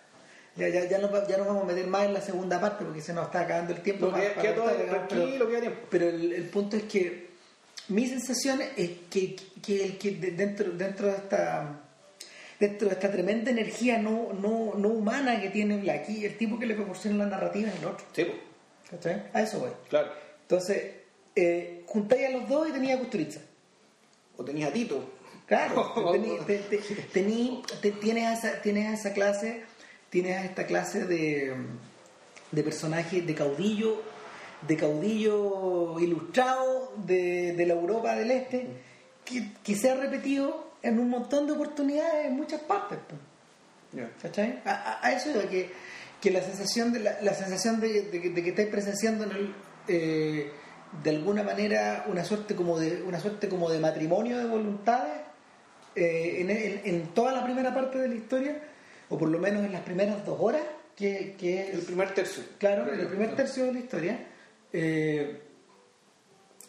ya, 0.59 0.69
ya, 0.69 0.85
ya, 0.89 0.99
no, 0.99 1.11
ya 1.29 1.37
nos 1.39 1.47
vamos 1.47 1.63
a 1.65 1.67
meter 1.67 1.87
más 1.87 2.05
en 2.07 2.15
la 2.15 2.21
segunda 2.21 2.61
parte 2.61 2.85
porque 2.85 3.01
se 3.01 3.13
nos 3.15 3.27
está 3.27 3.41
acabando 3.41 3.73
el 3.73 3.81
tiempo. 3.81 4.11
Para- 4.11 4.35
para 4.35 4.55
todo 4.55 4.67
pero- 4.67 5.07
tiempo. 5.07 5.15
El, 5.93 6.33
el 6.33 6.45
punto 6.51 6.77
es 6.77 6.83
que 6.85 7.29
mi 7.89 8.07
sensación 8.07 8.61
es 8.77 8.91
que, 9.11 9.37
que, 9.65 9.97
que 9.97 10.11
de- 10.13 10.33
dentro, 10.33 10.71
dentro 10.73 11.07
de 11.09 11.15
esta 11.17 11.81
dentro 12.61 12.89
de 12.89 12.95
esta 12.95 13.11
tremenda 13.11 13.53
energía 13.53 13.99
no, 13.99 14.33
no, 14.33 14.75
no 14.77 14.89
humana 14.89 15.41
que 15.41 15.49
tiene 15.51 15.77
Blackie, 15.77 16.25
el 16.27 16.37
tipo 16.37 16.59
que 16.59 16.67
le 16.67 16.75
proporciona 16.75 17.19
la 17.25 17.31
narrativa 17.31 17.69
es 17.71 17.77
el 17.79 17.85
otro. 17.87 18.05
Sí, 18.13 18.27
¿Cachai? 18.91 19.23
A 19.33 19.43
eso 19.43 19.61
voy. 19.61 19.71
claro. 19.89 20.09
Entonces, 20.43 20.93
eh, 21.37 21.85
juntáis 21.87 22.27
a 22.27 22.31
los 22.31 22.49
dos 22.49 22.69
y 22.69 22.73
tenía 22.73 22.97
a 22.97 22.99
Kusturica. 22.99 23.39
O 24.37 24.45
tenías 24.45 24.71
a 24.71 24.73
Tito. 24.73 25.09
Claro, 25.47 25.95
tení- 26.13 26.45
te- 26.47 26.59
te- 26.59 26.81
tení- 27.13 27.63
te- 27.81 27.93
tienes, 27.93 28.25
a 28.27 28.33
esa, 28.33 28.61
tienes 28.61 28.89
a 28.89 28.95
esa 28.95 29.13
clase, 29.13 29.63
tienes 30.11 30.37
a 30.39 30.45
esta 30.45 30.67
clase 30.67 31.05
de, 31.05 31.55
de 32.53 32.63
personaje, 32.63 33.23
de 33.23 33.35
caudillo, 33.35 34.03
de 34.67 34.77
caudillo 34.77 36.01
ilustrado 36.01 36.93
de, 36.97 37.53
de 37.55 37.67
la 37.67 37.75
Europa 37.75 38.15
del 38.17 38.31
Este, 38.31 38.67
que, 39.25 39.53
que 39.63 39.75
se 39.77 39.91
ha 39.91 39.95
repetido 39.95 40.69
en 40.83 40.99
un 40.99 41.11
montón 41.11 41.47
de 41.47 41.53
oportunidades 41.53 42.27
en 42.27 42.37
muchas 42.37 42.61
partes. 42.63 42.99
Ya. 43.93 44.11
¿Cachai? 44.23 44.61
A, 44.65 45.01
a- 45.07 45.13
eso 45.13 45.31
iba, 45.31 45.43
que, 45.49 45.71
que 46.21 46.31
la 46.31 46.43
sensación 46.43 46.93
de 46.93 47.01
la, 47.01 47.21
la 47.23 47.35
sensación 47.35 47.81
de, 47.81 48.03
de 48.03 48.21
que- 48.21 48.31
de 48.31 48.43
que 48.43 48.51
estáis 48.51 48.69
presenciando 48.69 49.25
en 49.25 49.31
el, 49.33 49.55
eh, 49.89 50.51
de 51.03 51.11
alguna 51.11 51.43
manera 51.43 52.05
una 52.09 52.25
suerte 52.25 52.55
como 52.55 52.79
de 52.79 53.03
una 53.03 53.21
suerte 53.21 53.49
como 53.49 53.71
de 53.71 53.79
matrimonio 53.79 54.39
de 54.39 54.47
voluntades 54.47 55.21
eh, 55.95 56.37
en, 56.41 56.51
en- 56.51 56.81
en 56.85 57.07
toda 57.09 57.33
la 57.33 57.45
primera 57.45 57.75
parte 57.75 57.99
de 57.99 58.09
la 58.09 58.15
historia 58.15 58.63
o 59.09 59.19
por 59.19 59.29
lo 59.29 59.39
menos 59.39 59.65
en 59.65 59.73
las 59.73 59.83
primeras 59.83 60.25
dos 60.25 60.39
horas 60.41 60.63
que, 60.97 61.35
que 61.39 61.63
es 61.63 61.75
El 61.75 61.81
primer 61.83 62.13
tercio. 62.15 62.43
claro 62.59 62.93
en 62.93 63.01
el 63.01 63.07
primer 63.09 63.35
tercio 63.37 63.65
de 63.67 63.73
la 63.73 63.79
historia 63.79 64.27
eh, 64.73 65.41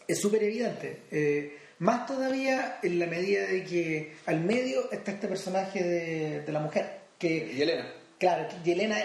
es 0.07 0.19
súper 0.19 0.43
evidente 0.43 1.03
Eh, 1.11 1.57
más 1.79 2.05
todavía 2.05 2.79
en 2.83 2.99
la 2.99 3.05
medida 3.07 3.45
de 3.47 3.63
que 3.63 4.15
al 4.25 4.41
medio 4.41 4.91
está 4.91 5.11
este 5.11 5.27
personaje 5.27 5.81
de, 5.83 6.41
de 6.41 6.51
la 6.51 6.59
mujer 6.59 6.99
que 7.17 7.51
Y 7.55 7.61
Elena. 7.61 7.87
Claro, 8.17 8.47
Yelena, 8.65 8.97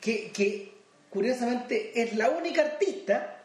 que, 0.00 0.30
que 0.30 0.72
curiosamente 1.10 1.90
es 2.00 2.14
la 2.14 2.30
única 2.30 2.62
artista 2.62 3.36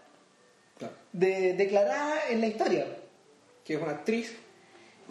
Claro. 0.77 0.93
de, 1.13 1.53
declarada 1.53 2.29
en 2.29 2.41
la 2.41 2.47
historia. 2.47 2.85
que 3.63 3.73
es 3.73 3.81
una 3.81 3.91
actriz 3.93 4.35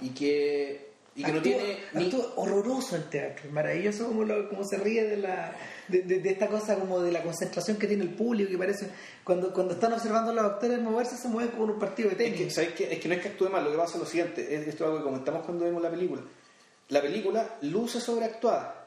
y 0.00 0.10
que, 0.10 0.90
y 1.16 1.22
que 1.22 1.30
no 1.32 1.38
Actúa- 1.38 1.42
tiene 1.42 1.78
ni... 1.92 2.12
horroroso 2.36 2.96
en 2.96 3.04
teatro, 3.10 3.46
es 3.46 3.52
maravilloso 3.52 4.06
como, 4.08 4.24
lo- 4.24 4.48
como 4.48 4.64
se 4.64 4.76
ríe 4.78 5.04
de, 5.04 5.16
la, 5.18 5.52
de, 5.88 6.02
de- 6.02 6.18
de 6.20 6.30
esta 6.30 6.48
cosa 6.48 6.74
como 6.76 7.00
de 7.00 7.12
la 7.12 7.22
concentración 7.22 7.76
que 7.76 7.86
tiene 7.86 8.02
el 8.02 8.10
público, 8.14 8.50
que 8.50 8.58
parece, 8.58 8.88
cuando, 9.22 9.52
cuando 9.52 9.74
están 9.74 9.92
observando 9.92 10.30
a 10.32 10.34
los 10.34 10.44
actores 10.44 10.80
moverse, 10.80 11.16
se 11.16 11.28
mueven 11.28 11.52
como 11.52 11.64
en 11.64 11.70
un 11.70 11.78
partido 11.78 12.10
de 12.10 12.14
Es 12.26 12.32
que, 12.32 12.38
tenis. 12.38 12.54
¿sabes 12.54 12.72
qué? 12.72 12.92
es 12.92 12.98
que 13.00 13.08
no 13.08 13.14
es 13.14 13.20
que 13.22 13.28
actúe 13.28 13.48
mal, 13.48 13.62
lo 13.64 13.70
que 13.70 13.76
pasa 13.78 13.94
es 13.94 14.00
lo 14.00 14.06
siguiente, 14.06 14.42
es, 14.54 14.66
esto 14.66 14.84
es 14.84 14.88
algo 14.88 14.98
que 14.98 15.04
comentamos 15.04 15.44
cuando 15.44 15.64
vimos 15.64 15.82
la 15.82 15.90
película. 15.90 16.22
La 16.88 17.00
película 17.00 17.56
luce 17.62 18.00
sobreactuada. 18.00 18.83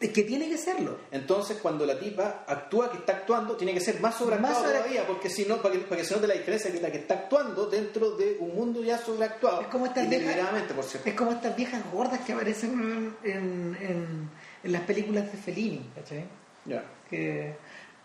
Es 0.00 0.10
que 0.10 0.22
tiene 0.22 0.48
que 0.48 0.56
serlo. 0.56 0.96
Entonces, 1.10 1.58
cuando 1.60 1.84
la 1.84 1.98
tipa 1.98 2.44
actúa 2.46 2.88
que 2.90 2.98
está 2.98 3.14
actuando, 3.14 3.56
tiene 3.56 3.74
que 3.74 3.80
ser 3.80 4.00
más 4.00 4.14
sobreactuado 4.16 4.54
Más 4.54 4.62
sobre- 4.64 4.78
todavía, 4.78 5.04
porque 5.08 5.28
si 5.28 5.44
no, 5.44 5.60
para 5.60 5.74
que, 5.74 5.80
para 5.80 6.00
que 6.00 6.06
se 6.06 6.14
note 6.14 6.28
la 6.28 6.34
diferencia 6.34 6.70
que 6.70 6.80
la 6.80 6.92
que 6.92 6.98
está 6.98 7.14
actuando 7.14 7.66
dentro 7.66 8.12
de 8.12 8.36
un 8.38 8.54
mundo 8.54 8.80
ya 8.84 8.96
sobreactuado. 8.98 9.62
Es 9.62 9.66
como 9.66 9.86
estas 9.86 10.08
viejas- 10.08 10.36
por 10.74 10.84
cierto. 10.84 11.08
Es 11.08 11.14
como 11.16 11.32
estas 11.32 11.56
viejas 11.56 11.82
gordas 11.92 12.20
que 12.20 12.32
aparecen 12.32 13.16
en, 13.24 13.76
en- 13.80 14.30
en 14.62 14.72
las 14.72 14.82
películas 14.82 15.32
de 15.32 15.36
Fellini, 15.38 15.90
¿cachai? 15.96 16.24
Ya. 16.64 16.84
Que 17.10 17.56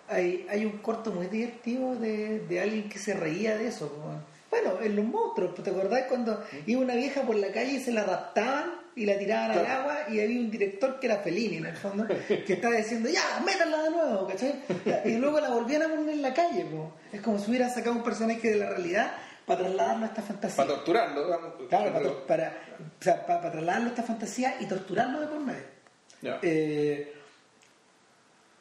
hay, 0.07 0.47
hay 0.49 0.65
un 0.65 0.79
corto 0.79 1.11
muy 1.11 1.27
divertido 1.27 1.95
de, 1.95 2.39
de 2.39 2.59
alguien 2.59 2.89
que 2.89 2.97
se 2.97 3.13
reía 3.13 3.55
de 3.55 3.67
eso. 3.67 3.89
como- 3.89 4.19
Bueno, 4.49 4.79
en 4.81 4.95
Los 4.95 5.05
Monstruos, 5.05 5.53
¿te 5.63 5.69
acordás 5.69 6.05
cuando 6.09 6.43
iba 6.65 6.81
una 6.81 6.95
vieja 6.95 7.21
por 7.21 7.35
la 7.35 7.51
calle 7.51 7.73
y 7.73 7.79
se 7.79 7.91
la 7.91 8.03
raptaban 8.03 8.81
y 8.95 9.05
la 9.05 9.17
tiraban 9.17 9.51
al 9.57 9.65
agua 9.65 9.97
y 10.09 10.19
había 10.21 10.39
un 10.39 10.51
director 10.51 10.99
que 10.99 11.07
era 11.07 11.17
Fellini 11.17 11.57
en 11.57 11.65
el 11.65 11.75
fondo, 11.77 12.05
que 12.07 12.53
estaba 12.53 12.75
diciendo, 12.75 13.09
ya, 13.09 13.41
métanla 13.45 13.83
de 13.83 13.89
nuevo, 13.89 14.27
¿cachai? 14.27 14.61
Y 15.05 15.15
luego 15.17 15.39
la 15.39 15.49
volvían 15.49 15.81
a 15.83 15.87
poner 15.89 16.09
en 16.09 16.21
la 16.21 16.33
calle. 16.33 16.65
po. 16.65 16.93
Es 17.11 17.21
como 17.21 17.39
si 17.39 17.49
hubieran 17.49 17.69
sacado 17.71 17.95
un 17.95 18.03
personaje 18.03 18.49
de 18.51 18.55
la 18.57 18.69
realidad 18.69 19.13
para 19.45 19.61
trasladarlo 19.61 20.05
a 20.05 20.07
esta 20.07 20.21
fantasía. 20.21 20.57
Para 20.57 20.69
torturarlo, 20.75 21.25
digamos. 21.25 21.53
Claro, 21.69 21.85
para, 21.91 21.99
Pero- 21.99 22.27
para, 22.27 22.57
o 22.99 23.03
sea, 23.03 23.25
para, 23.25 23.39
para 23.41 23.51
trasladarlo 23.53 23.87
a 23.87 23.89
esta 23.89 24.03
fantasía 24.03 24.55
y 24.59 24.65
torturarlo 24.67 25.19
de 25.21 25.27
por 25.27 25.39
medio. 25.39 26.39
Eh, 26.41 27.13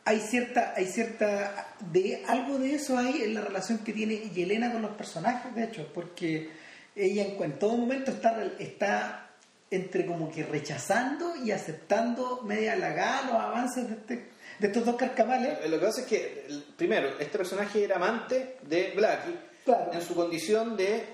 hay 0.04 0.18
cierta, 0.18 0.74
hay 0.76 0.86
cierta, 0.86 1.74
de 1.92 2.24
algo 2.26 2.58
de 2.58 2.74
eso 2.74 2.98
hay 2.98 3.22
en 3.22 3.34
la 3.34 3.40
relación 3.42 3.78
que 3.78 3.92
tiene 3.92 4.16
Yelena 4.30 4.72
con 4.72 4.82
los 4.82 4.90
personajes, 4.92 5.54
de 5.54 5.64
hecho, 5.64 5.88
porque 5.94 6.50
ella 6.96 7.24
en, 7.24 7.40
en 7.40 7.58
todo 7.60 7.76
momento 7.76 8.10
está, 8.10 8.42
está 8.58 9.28
entre 9.76 10.06
como 10.06 10.30
que 10.30 10.44
rechazando 10.44 11.34
y 11.36 11.50
aceptando 11.50 12.42
media 12.44 12.74
halagada 12.74 13.22
los 13.22 13.34
avances 13.34 13.88
de, 13.88 13.94
este- 13.94 14.28
de 14.58 14.66
estos 14.68 14.84
dos 14.84 14.96
carcamales. 14.96 15.58
Lo 15.68 15.78
que 15.80 15.86
pasa 15.86 16.00
es 16.02 16.06
que, 16.06 16.46
primero, 16.76 17.08
este 17.18 17.38
personaje 17.38 17.82
era 17.84 17.96
amante 17.96 18.56
de 18.62 18.92
Blackie 18.94 19.36
Claro. 19.64 19.92
en 19.92 20.02
su 20.02 20.14
condición 20.14 20.76
de, 20.76 21.04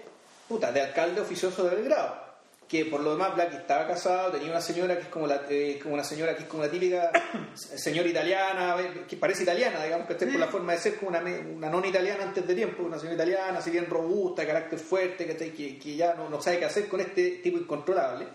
puta, 0.49 0.73
de 0.73 0.81
alcalde 0.83 1.21
oficioso 1.21 1.65
de 1.65 1.77
Belgrado. 1.77 2.27
Que 2.69 2.85
por 2.85 3.01
lo 3.01 3.13
demás 3.13 3.35
Blackie 3.35 3.57
estaba 3.57 3.87
casado, 3.87 4.31
tenía 4.31 4.51
una 4.51 4.61
señora 4.61 4.95
que 4.97 5.03
es 5.05 5.09
como 5.09 5.27
la, 5.27 5.41
eh, 5.49 5.79
como 5.83 5.95
una 5.95 6.05
señora 6.05 6.37
que 6.37 6.43
es 6.43 6.49
como 6.51 6.63
la 6.65 6.71
típica 6.71 7.11
señora 7.55 8.07
italiana, 8.07 8.77
que 9.09 9.17
parece 9.17 9.43
italiana, 9.45 9.83
digamos, 9.83 10.07
que 10.07 10.13
esté 10.13 10.27
por 10.27 10.39
la 10.39 10.49
forma 10.49 10.73
de 10.75 10.79
ser 10.79 10.97
como 10.97 11.09
una, 11.09 11.21
una 11.21 11.71
non 11.71 11.83
italiana 11.87 12.25
antes 12.25 12.47
de 12.47 12.55
tiempo, 12.55 12.83
una 12.83 12.99
señora 12.99 13.15
italiana, 13.15 13.59
así 13.61 13.71
bien 13.71 13.87
robusta, 13.87 14.43
de 14.43 14.49
carácter 14.49 14.79
fuerte, 14.79 15.25
que, 15.27 15.35
que, 15.55 15.79
que 15.79 15.97
ya 15.97 16.13
no, 16.13 16.29
no 16.29 16.43
sabe 16.43 16.59
qué 16.59 16.67
hacer 16.67 16.89
con 16.89 17.01
este 17.01 17.41
tipo 17.43 17.57
incontrolable. 17.57 18.27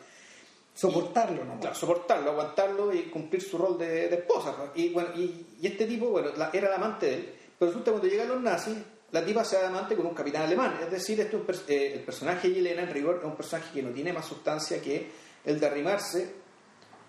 Soportarlo, 0.74 1.46
¿no? 1.46 1.60
Claro, 1.60 1.76
soportarlo, 1.76 2.32
aguantarlo 2.32 2.94
y 2.94 3.04
cumplir 3.04 3.42
su 3.44 3.58
rol 3.58 3.78
de, 3.78 4.08
de 4.10 4.16
esposa. 4.16 4.56
pues. 4.58 4.70
Y 4.76 4.90
bueno, 4.90 5.10
y, 5.16 5.46
y 5.62 5.68
este 5.68 5.86
tipo, 5.86 6.08
bueno, 6.08 6.30
la- 6.36 6.50
era 6.52 6.68
el 6.68 6.74
amante 6.74 7.06
de 7.06 7.14
él, 7.16 7.34
pero 7.60 7.70
resulta 7.72 7.86
que 7.86 7.92
cuando 7.92 8.08
llegan 8.10 8.28
los 8.30 8.42
nazis, 8.42 8.78
la 9.12 9.24
tipa 9.24 9.46
se 9.46 9.58
da 9.62 9.68
amante 9.68 9.96
con 9.96 10.08
un 10.08 10.16
capitán 10.16 10.42
alemán. 10.44 10.80
Es 10.82 10.90
decir, 10.90 11.20
este 11.22 11.36
es 11.36 11.42
un 11.42 11.48
pers- 11.48 11.64
eh, 11.70 11.94
el 11.94 12.00
personaje 12.02 12.48
de 12.50 12.56
Yelena, 12.56 12.82
en 12.84 12.90
rigor, 12.92 13.18
es 13.20 13.24
un 13.26 13.36
personaje 13.36 13.72
que 13.72 13.84
no 13.84 13.92
tiene 13.92 14.12
más 14.12 14.26
sustancia 14.26 14.82
que 14.82 15.12
el 15.46 15.60
de 15.60 15.66
arrimarse 15.68 16.34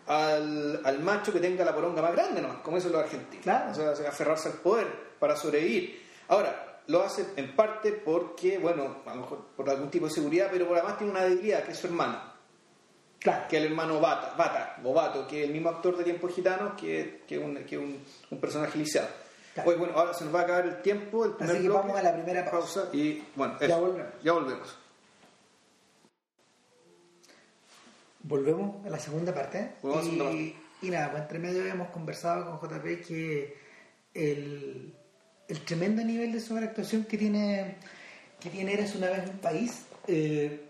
al, 0.07 0.81
al 0.85 1.01
macho 1.01 1.33
que 1.33 1.41
tenga 1.41 1.65
la 1.65 1.75
poronga 1.75 2.03
más 2.03 2.13
grande, 2.13 2.43
¿no? 2.43 2.63
Como 2.63 2.77
eso 2.77 2.89
es 2.89 2.93
lo 2.93 2.99
argentino. 3.01 3.43
Claro. 3.43 3.71
O 3.71 3.75
sea, 3.97 4.09
aferrarse 4.09 4.49
al 4.51 4.57
poder 4.57 4.87
para 5.19 5.35
sobrevivir. 5.37 6.03
Ahora, 6.29 6.83
lo 6.89 7.03
hace 7.03 7.25
en 7.37 7.57
parte 7.57 7.93
porque, 7.93 8.59
bueno, 8.59 8.99
a 9.07 9.15
lo 9.15 9.23
mejor 9.23 9.39
por 9.57 9.71
algún 9.71 9.91
tipo 9.91 10.07
de 10.07 10.13
seguridad, 10.13 10.49
pero 10.53 10.69
por 10.69 10.77
además 10.77 10.99
tiene 10.99 11.13
una 11.13 11.25
debilidad, 11.25 11.65
que 11.65 11.73
es 11.73 11.79
su 11.79 11.87
hermano 11.87 12.34
Claro. 13.25 13.49
que 13.49 13.57
el 13.57 13.65
hermano 13.65 13.99
Bata, 14.01 14.35
Bata, 14.37 14.77
o 14.85 14.93
Bato, 14.93 15.27
que 15.27 15.41
es 15.43 15.47
el 15.49 15.53
mismo 15.53 15.71
actor 15.71 15.97
de 15.97 16.05
Tiempos 16.05 16.33
Gitanos, 16.35 16.75
que, 16.81 17.23
que, 17.27 17.39
un, 17.39 17.57
que 17.65 17.77
un, 17.79 17.99
un 18.31 18.39
personaje 18.39 18.79
lisiado. 18.79 19.09
Claro. 19.55 19.77
Bueno, 19.79 19.95
ahora 19.99 20.13
se 20.15 20.25
nos 20.25 20.35
va 20.35 20.41
a 20.41 20.43
acabar 20.45 20.67
el 20.67 20.83
tiempo, 20.83 21.25
el 21.25 21.33
primer 21.33 21.55
Así 21.57 21.63
que 21.63 21.69
bloque. 21.69 21.87
vamos 21.87 21.99
a 22.01 22.03
la 22.03 22.13
primera 22.15 22.51
pausa. 22.51 22.89
y 22.93 23.23
bueno, 23.35 23.57
Ya 23.61 23.77
volvemos. 23.79 24.13
ya 24.23 24.33
volvemos. 24.33 24.79
Volvemos 28.23 28.87
a 28.87 28.91
la 28.91 28.99
segunda 28.99 29.35
parte. 29.35 29.73
Volvemos 29.83 30.05
a 30.07 30.09
la 30.09 30.15
segunda 30.17 30.33
y, 30.41 30.57
y 30.83 30.91
nada, 30.91 31.11
pues 31.11 31.23
entre 31.23 31.39
medio 31.39 31.65
hemos 31.67 31.89
conversado 31.91 32.59
con 32.59 32.71
JP 32.71 33.07
que 33.07 33.57
el, 34.15 34.95
el 35.49 35.61
tremendo 35.65 36.03
nivel 36.03 36.33
de 36.33 36.41
sobreactuación 36.41 37.05
que 37.05 37.19
tiene 37.19 37.77
que 38.41 38.51
tiene 38.51 38.75
Eres 38.75 38.95
una 38.95 39.09
vez 39.09 39.29
un 39.29 39.39
país. 39.39 39.87
eh, 40.07 40.69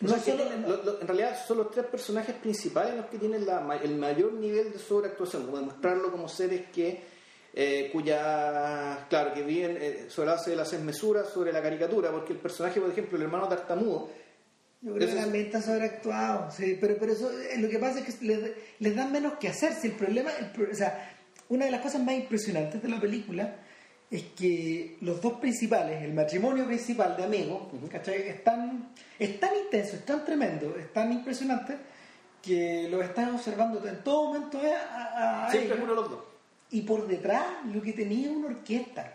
No, 0.00 0.14
es 0.14 0.22
solo- 0.22 0.44
lo- 0.66 0.82
lo- 0.82 1.00
en 1.00 1.06
realidad 1.06 1.38
son 1.46 1.58
los 1.58 1.70
tres 1.70 1.86
personajes 1.86 2.34
principales 2.36 2.94
los 2.96 3.06
que 3.06 3.18
tienen 3.18 3.46
la 3.46 3.78
el 3.82 3.96
mayor 3.96 4.32
nivel 4.34 4.72
de 4.72 4.78
sobreactuación, 4.78 5.44
como 5.46 5.58
demostrarlo 5.58 6.10
como 6.12 6.28
seres 6.28 6.62
que 6.72 7.14
eh, 7.58 7.88
cuya, 7.90 9.06
claro, 9.08 9.32
que 9.32 9.42
viven 9.42 9.78
eh, 9.80 10.04
sobre 10.08 10.26
la 10.28 10.34
base 10.34 10.50
de 10.50 10.56
las 10.56 10.70
desmesuras, 10.70 11.30
sobre 11.30 11.52
la 11.54 11.62
caricatura, 11.62 12.10
porque 12.10 12.34
el 12.34 12.38
personaje, 12.38 12.80
por 12.82 12.90
ejemplo, 12.90 13.16
el 13.16 13.22
hermano 13.24 13.48
tartamudo, 13.48 14.10
Yo 14.82 14.92
creo 14.94 15.08
que 15.08 15.14
también 15.14 15.46
está 15.46 15.62
sobreactuado, 15.62 16.50
sí, 16.50 16.76
pero, 16.78 16.96
pero 17.00 17.12
eso, 17.12 17.30
eh, 17.32 17.56
lo 17.58 17.70
que 17.70 17.78
pasa 17.78 18.00
es 18.00 18.14
que 18.14 18.26
les, 18.26 18.50
les 18.78 18.94
dan 18.94 19.10
menos 19.10 19.38
que 19.40 19.48
hacer. 19.48 19.72
Si 19.72 19.86
el 19.88 19.94
problema, 19.94 20.30
el 20.38 20.70
o 20.70 20.74
sea, 20.74 21.16
una 21.48 21.64
de 21.64 21.70
las 21.70 21.80
cosas 21.80 22.02
más 22.02 22.14
impresionantes 22.16 22.82
de 22.82 22.88
la 22.90 23.00
película 23.00 23.56
es 24.10 24.22
que 24.36 24.96
los 25.00 25.20
dos 25.20 25.34
principales, 25.34 26.02
el 26.02 26.14
matrimonio 26.14 26.64
principal 26.66 27.16
de 27.16 27.24
amigos, 27.24 27.62
¿cachai? 27.90 28.22
Es 28.28 28.44
tan, 28.44 28.90
es 29.18 29.40
tan 29.40 29.50
intenso, 29.56 29.96
es 29.96 30.04
tan 30.04 30.24
tremendo, 30.24 30.76
es 30.78 30.92
tan 30.92 31.12
impresionante 31.12 31.76
que 32.42 32.88
los 32.88 33.02
estás 33.04 33.32
observando 33.32 33.86
en 33.88 34.02
todo 34.04 34.32
momento 34.32 34.64
eh, 34.64 34.72
a, 34.74 35.46
a 35.46 35.50
siempre 35.50 35.76
uno 35.82 35.86
de 35.90 35.94
los 35.96 36.10
dos. 36.10 36.20
y 36.70 36.82
por 36.82 37.08
detrás 37.08 37.44
lo 37.72 37.82
que 37.82 37.92
tenía 37.92 38.30
es 38.30 38.36
una 38.36 38.46
orquesta. 38.48 39.14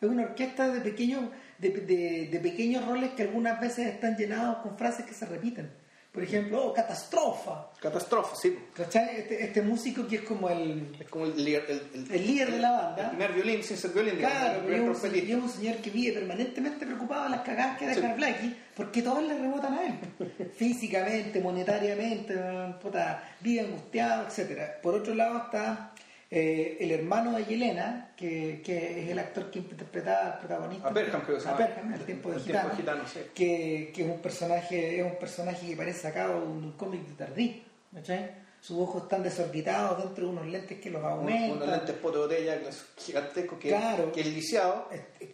Es 0.00 0.08
una 0.08 0.22
orquesta 0.24 0.68
de 0.68 0.80
pequeños, 0.80 1.24
de, 1.58 1.70
de- 1.70 2.28
de 2.30 2.40
pequeños 2.40 2.86
roles 2.86 3.10
que 3.12 3.22
algunas 3.22 3.60
veces 3.60 3.86
están 3.88 4.16
llenados 4.16 4.58
con 4.58 4.76
frases 4.78 5.04
que 5.06 5.12
se 5.14 5.26
repiten. 5.26 5.70
Por 6.16 6.24
ejemplo, 6.24 6.64
oh, 6.68 6.72
catastrofa. 6.72 7.68
Catástrofe, 7.78 8.36
sí. 8.40 8.58
¿Cachai? 8.74 9.18
Este, 9.18 9.44
este 9.44 9.60
músico 9.60 10.06
que 10.06 10.16
es 10.16 10.22
como 10.22 10.48
el, 10.48 10.96
Es 10.98 11.06
como 11.10 11.26
el 11.26 11.44
líder, 11.44 11.64
el, 11.68 11.82
el- 11.92 12.10
el 12.10 12.26
líder 12.26 12.52
de 12.52 12.58
la 12.58 12.68
el 12.70 12.74
banda. 12.86 13.08
primer 13.10 13.32
violín 13.34 13.62
sin 13.62 13.76
ser 13.76 13.90
violín, 13.90 14.16
digamos, 14.16 14.38
Claro, 14.38 14.54
el 14.54 14.64
pero 14.64 14.66
primer 14.94 15.24
y 15.28 15.32
es 15.32 15.36
un 15.38 15.48
señor 15.50 15.76
que 15.76 15.90
vive 15.90 16.14
permanentemente 16.14 16.86
preocupado 16.86 17.24
de 17.24 17.30
las 17.30 17.40
cagadas 17.42 17.78
que 17.78 17.86
deja 17.86 18.00
Sí. 18.00 18.06
el 18.06 18.14
Blackie, 18.14 18.56
porque 18.74 19.02
todas 19.02 19.24
le 19.24 19.38
rebotan 19.38 19.74
a 19.74 19.86
él. 19.86 19.94
Físicamente, 20.56 21.38
monetariamente, 21.42 22.34
puta, 22.80 23.22
vive 23.40 23.60
angustiado, 23.66 24.26
etcétera 24.26 24.78
Por 24.82 24.94
otro 24.94 25.14
lado 25.14 25.36
está 25.36 25.92
eh, 26.30 26.76
el 26.80 26.90
hermano 26.90 27.32
de 27.36 27.44
Yelena, 27.44 28.12
que, 28.16 28.60
que 28.64 29.02
es 29.04 29.08
el 29.10 29.18
actor 29.18 29.50
que 29.50 29.60
interpretaba 29.60 30.32
al 30.34 30.38
protagonista. 30.40 30.88
A 30.88 30.92
Perham, 30.94 31.20
creo 31.22 31.36
que 31.36 31.42
se 31.42 31.48
A 31.48 31.52
llama. 31.52 31.66
Perham, 31.66 31.92
el 31.94 32.04
tiempo 32.04 32.30
de 32.30 32.36
El 32.36 32.42
gitano. 32.42 32.68
de 32.70 32.76
gitano, 32.76 33.02
sí. 33.06 33.20
que, 33.34 33.92
que 33.94 34.02
es 34.04 34.08
un 34.10 34.18
personaje, 34.18 34.98
es 35.00 35.04
un 35.04 35.18
personaje 35.18 35.66
que 35.68 35.76
parece 35.76 36.00
sacado 36.00 36.40
de 36.40 36.46
un 36.46 36.72
cómic 36.72 37.02
de 37.06 37.14
Tardí, 37.14 37.62
¿cachai? 37.94 38.46
Sus 38.58 38.78
ojos 38.78 39.04
están 39.04 39.22
desorbitados 39.22 40.02
dentro 40.02 40.24
de 40.24 40.30
unos 40.32 40.46
lentes 40.46 40.80
que 40.80 40.90
los 40.90 41.00
Un- 41.00 41.08
aumentan. 41.08 41.52
unos 41.58 41.68
lentes 41.68 41.94
poto 41.96 42.26
de 42.26 42.36
botella 42.36 42.60
que 42.60 43.68
Claro. 43.68 44.10
que 44.10 44.20
es 44.22 44.26
lisiado, 44.26 44.88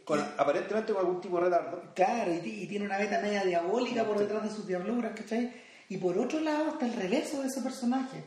con, 0.04 0.20
aparentemente 0.36 0.92
con 0.92 1.00
algún 1.06 1.20
tipo 1.22 1.38
de 1.38 1.44
retardo. 1.44 1.82
Claro, 1.94 2.32
y, 2.44 2.48
y 2.64 2.66
tiene 2.66 2.84
una 2.84 2.98
beta 2.98 3.20
media 3.22 3.42
diabólica 3.44 4.04
por 4.04 4.18
detrás 4.18 4.42
de 4.42 4.50
sus 4.50 4.66
diabluras, 4.66 5.12
¿cachai? 5.16 5.50
Y 5.88 5.96
por 5.96 6.18
otro 6.18 6.40
lado 6.40 6.70
está 6.72 6.84
el 6.86 6.92
reverso 6.94 7.40
de 7.40 7.46
ese 7.48 7.62
personaje, 7.62 8.22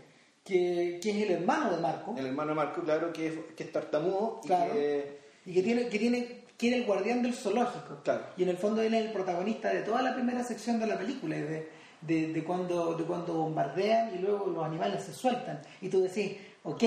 que, 0.45 0.99
que 1.01 1.09
es 1.09 1.15
el 1.23 1.31
hermano 1.31 1.71
de 1.71 1.81
Marco, 1.81 2.15
El 2.17 2.27
hermano 2.27 2.49
de 2.51 2.55
Marco, 2.55 2.81
claro, 2.83 3.11
que 3.11 3.27
es, 3.27 3.33
que 3.57 3.63
es 3.63 3.71
tartamudo 3.71 4.39
y 4.43 4.47
Claro. 4.47 4.73
que 4.73 5.19
y 5.47 5.53
que 5.53 5.61
tiene, 5.63 5.87
que 5.89 5.99
tiene, 5.99 6.41
que 6.57 6.67
era 6.69 6.77
el 6.77 6.85
guardián 6.85 7.21
del 7.21 7.33
zoológico. 7.33 7.99
Claro. 8.03 8.25
Y 8.37 8.43
en 8.43 8.49
el 8.49 8.57
fondo 8.57 8.81
él 8.81 8.93
es 8.93 9.05
el 9.05 9.11
protagonista 9.11 9.73
de 9.73 9.81
toda 9.81 10.01
la 10.01 10.13
primera 10.15 10.43
sección 10.43 10.79
de 10.79 10.87
la 10.87 10.97
película, 10.97 11.35
de, 11.35 11.69
de, 12.01 12.27
de 12.33 12.43
cuando, 12.43 12.93
de 12.95 13.03
cuando 13.03 13.33
bombardean 13.33 14.15
y 14.15 14.19
luego 14.19 14.47
los 14.47 14.63
animales 14.63 15.03
se 15.03 15.13
sueltan. 15.13 15.61
Y 15.81 15.89
tú 15.89 16.01
decís, 16.01 16.37
ok, 16.63 16.83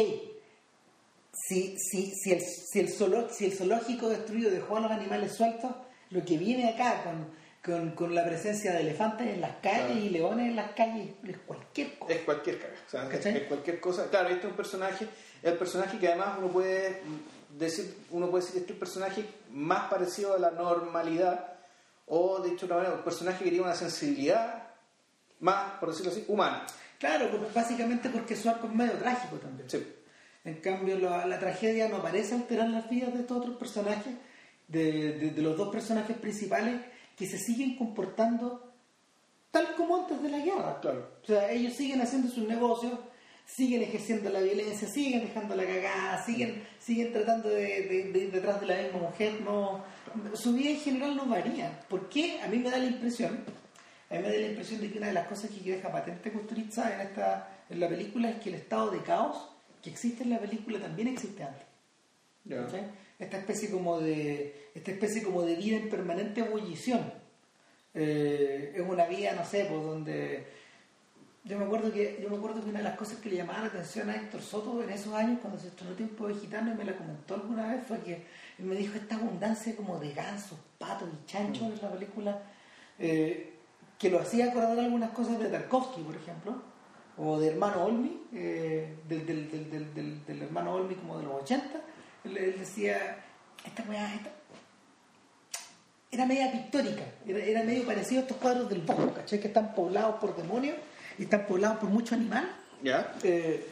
si, 1.32 1.76
si, 1.78 2.12
si, 2.14 2.32
el, 2.32 2.40
si, 2.40 2.80
el 2.80 2.88
zoolo- 2.92 3.28
si 3.30 3.44
el 3.46 3.52
zoológico 3.52 4.08
destruido 4.08 4.50
dejó 4.50 4.76
a 4.76 4.80
los 4.80 4.90
animales 4.90 5.32
sueltos, 5.36 5.70
lo 6.10 6.24
que 6.24 6.36
viene 6.36 6.68
acá 6.68 7.02
con, 7.04 7.26
con, 7.64 7.90
con 7.92 8.14
la 8.14 8.24
presencia 8.24 8.72
de 8.72 8.80
elefantes 8.80 9.26
en 9.34 9.40
las 9.40 9.56
calles 9.62 9.86
Claro. 9.86 10.00
y 10.00 10.08
leones 10.10 10.48
en 10.48 10.56
las 10.56 10.70
calles 10.72 11.10
es 11.26 11.38
cualquier 11.38 11.98
cosa. 11.98 12.12
es 12.14 12.20
cualquier 12.22 12.58
caga. 12.60 12.74
O 12.86 12.90
sea, 12.90 13.10
es, 13.32 13.42
cualquier 13.48 13.80
cosa. 13.80 14.08
Claro, 14.10 14.28
este 14.28 14.46
es 14.46 14.50
un 14.50 14.56
personaje, 14.56 15.06
el 15.42 15.54
personaje 15.54 15.98
que 15.98 16.08
además 16.08 16.36
uno 16.38 16.48
puede 16.48 17.02
decir, 17.58 17.94
uno 18.10 18.30
puede 18.30 18.44
decir 18.44 18.54
que 18.54 18.60
este 18.60 18.72
es 18.72 18.76
un 18.76 18.80
personaje 18.80 19.24
más 19.50 19.90
parecido 19.90 20.34
a 20.34 20.38
la 20.38 20.50
normalidad, 20.50 21.52
o 22.06 22.40
de 22.40 22.50
hecho 22.50 22.66
manera, 22.68 22.94
un 22.94 23.02
personaje 23.02 23.44
que 23.44 23.50
tiene 23.50 23.64
una 23.64 23.74
sensibilidad 23.74 24.62
más, 25.40 25.78
por 25.78 25.90
decirlo 25.90 26.12
así, 26.12 26.24
humana. 26.28 26.64
Claro, 26.98 27.30
porque- 27.30 27.52
básicamente 27.54 28.08
porque 28.08 28.34
su 28.36 28.48
arco 28.48 28.66
es 28.66 28.74
medio 28.74 28.92
trágico 28.94 29.36
también. 29.36 29.68
Sí. 29.68 29.86
En 30.44 30.60
cambio, 30.60 30.98
la, 30.98 31.26
la 31.26 31.38
tragedia 31.38 31.88
no 31.88 32.00
parece 32.02 32.34
alterar 32.34 32.68
las 32.68 32.88
vidas 32.88 33.12
de 33.12 33.20
estos 33.20 33.36
otros 33.38 33.56
personajes, 33.56 34.14
de, 34.68 35.12
de- 35.18 35.30
de 35.30 35.42
los 35.42 35.56
dos 35.56 35.68
personajes 35.70 36.16
principales, 36.16 36.80
que 37.18 37.26
se 37.26 37.38
siguen 37.38 37.76
comportando 37.76 38.72
tal 39.50 39.74
como 39.74 39.96
antes 39.96 40.22
de 40.22 40.30
la 40.30 40.38
guerra. 40.38 40.80
Claro. 40.80 41.10
O 41.22 41.26
sea, 41.26 41.50
ellos 41.50 41.74
siguen 41.74 42.00
haciendo 42.00 42.28
sus 42.28 42.46
negocios, 42.46 42.98
siguen 43.44 43.82
ejerciendo 43.82 44.30
la 44.30 44.40
violencia, 44.40 44.86
siguen 44.88 45.22
dejando 45.22 45.56
la 45.56 45.64
cagada, 45.64 46.24
siguen, 46.24 46.62
siguen 46.78 47.12
tratando 47.12 47.48
de, 47.48 48.10
de, 48.12 48.18
ir 48.18 48.30
detrás 48.30 48.60
de 48.60 48.66
la 48.66 48.76
misma 48.82 49.00
mujer, 49.00 49.40
no, 49.40 49.82
su 50.34 50.52
vida 50.52 50.70
en 50.70 50.80
general 50.80 51.16
no 51.16 51.26
varía. 51.26 51.80
¿Por 51.88 52.08
qué? 52.08 52.40
A 52.42 52.46
mí 52.46 52.58
me 52.58 52.70
da 52.70 52.78
la 52.78 52.86
impresión, 52.86 53.40
a 54.10 54.14
mí 54.14 54.20
me 54.20 54.28
da 54.28 54.38
la 54.38 54.46
impresión 54.46 54.80
de 54.80 54.90
que 54.90 54.98
una 54.98 55.08
de 55.08 55.14
las 55.14 55.26
cosas 55.26 55.50
que 55.50 55.72
deja 55.72 55.90
patente 55.90 56.30
Kusturica 56.30 56.94
en 56.94 57.00
esta, 57.00 57.48
en 57.68 57.80
la 57.80 57.88
película 57.88 58.30
es 58.30 58.36
que 58.40 58.50
el 58.50 58.56
estado 58.56 58.90
de 58.90 59.02
caos 59.02 59.48
que 59.82 59.90
existe 59.90 60.24
en 60.24 60.30
la 60.30 60.38
película 60.38 60.78
también 60.78 61.08
existe 61.08 61.42
antes. 61.42 61.66
Esta 63.18 63.38
especie 63.38 63.70
como 63.70 63.98
de, 64.00 64.70
esta 64.74 64.92
especie 64.92 65.22
como 65.22 65.42
de 65.42 65.56
vida 65.56 65.76
en 65.76 65.88
permanente 65.88 66.40
ebullición. 66.40 67.12
Eh, 67.94 68.72
es 68.74 68.80
una 68.80 69.06
vida, 69.06 69.32
no 69.32 69.44
sé, 69.44 69.66
pues 69.68 69.82
donde 69.82 70.46
yo 71.48 71.58
me 71.58 71.64
acuerdo 71.64 71.90
que 71.90 72.20
yo 72.22 72.28
me 72.28 72.36
acuerdo 72.36 72.62
que 72.62 72.68
una 72.68 72.80
de 72.80 72.84
las 72.84 72.96
cosas 72.96 73.18
que 73.18 73.30
le 73.30 73.36
llamaba 73.36 73.60
la 73.60 73.66
atención 73.68 74.10
a 74.10 74.16
Héctor 74.16 74.42
Soto 74.42 74.82
en 74.82 74.90
esos 74.90 75.14
años 75.14 75.38
cuando 75.40 75.58
se 75.58 75.68
estrenó 75.68 75.94
Tiempo 75.94 76.28
de 76.28 76.34
Gitano 76.34 76.72
y 76.72 76.76
me 76.76 76.84
la 76.84 76.94
comentó 76.94 77.34
alguna 77.34 77.72
vez 77.72 77.86
fue 77.86 77.98
que 78.00 78.12
él 78.58 78.64
me 78.66 78.74
dijo 78.76 78.96
esta 78.96 79.14
abundancia 79.14 79.74
como 79.74 79.98
de 79.98 80.12
gansos, 80.12 80.58
patos 80.76 81.08
y 81.08 81.26
chanchos 81.26 81.62
en 81.62 81.80
la 81.80 81.90
película 81.90 82.42
eh, 82.98 83.54
que 83.98 84.10
lo 84.10 84.20
hacía 84.20 84.50
acordar 84.50 84.78
algunas 84.78 85.10
cosas 85.10 85.38
de 85.38 85.48
Tarkovsky 85.48 86.02
por 86.02 86.16
ejemplo 86.16 86.62
o 87.16 87.38
de 87.40 87.48
hermano 87.48 87.84
Olmi 87.84 88.26
eh, 88.34 88.96
del, 89.08 89.24
del, 89.24 89.50
del, 89.70 90.24
del, 90.26 90.42
hermano 90.42 90.74
Olmi 90.74 90.96
como 90.96 91.16
de 91.16 91.24
los 91.24 91.42
80 91.42 91.80
él, 92.24 92.56
decía 92.58 93.16
esta 93.64 93.82
weá 93.88 94.14
esta, 94.14 94.30
era 96.10 96.26
media 96.26 96.50
pictórica 96.50 97.02
era, 97.26 97.38
era, 97.38 97.62
medio 97.62 97.84
parecido 97.86 98.20
a 98.20 98.22
estos 98.22 98.36
cuadros 98.38 98.68
del 98.68 98.80
Bosco 98.82 99.12
¿cachai? 99.14 99.40
que 99.40 99.48
están 99.48 99.74
poblados 99.74 100.16
por 100.16 100.36
demonios 100.36 100.76
y 101.18 101.24
están 101.24 101.46
poblados 101.46 101.78
por 101.78 101.90
mucho 101.90 102.14
animal, 102.14 102.48
eh, 103.24 103.66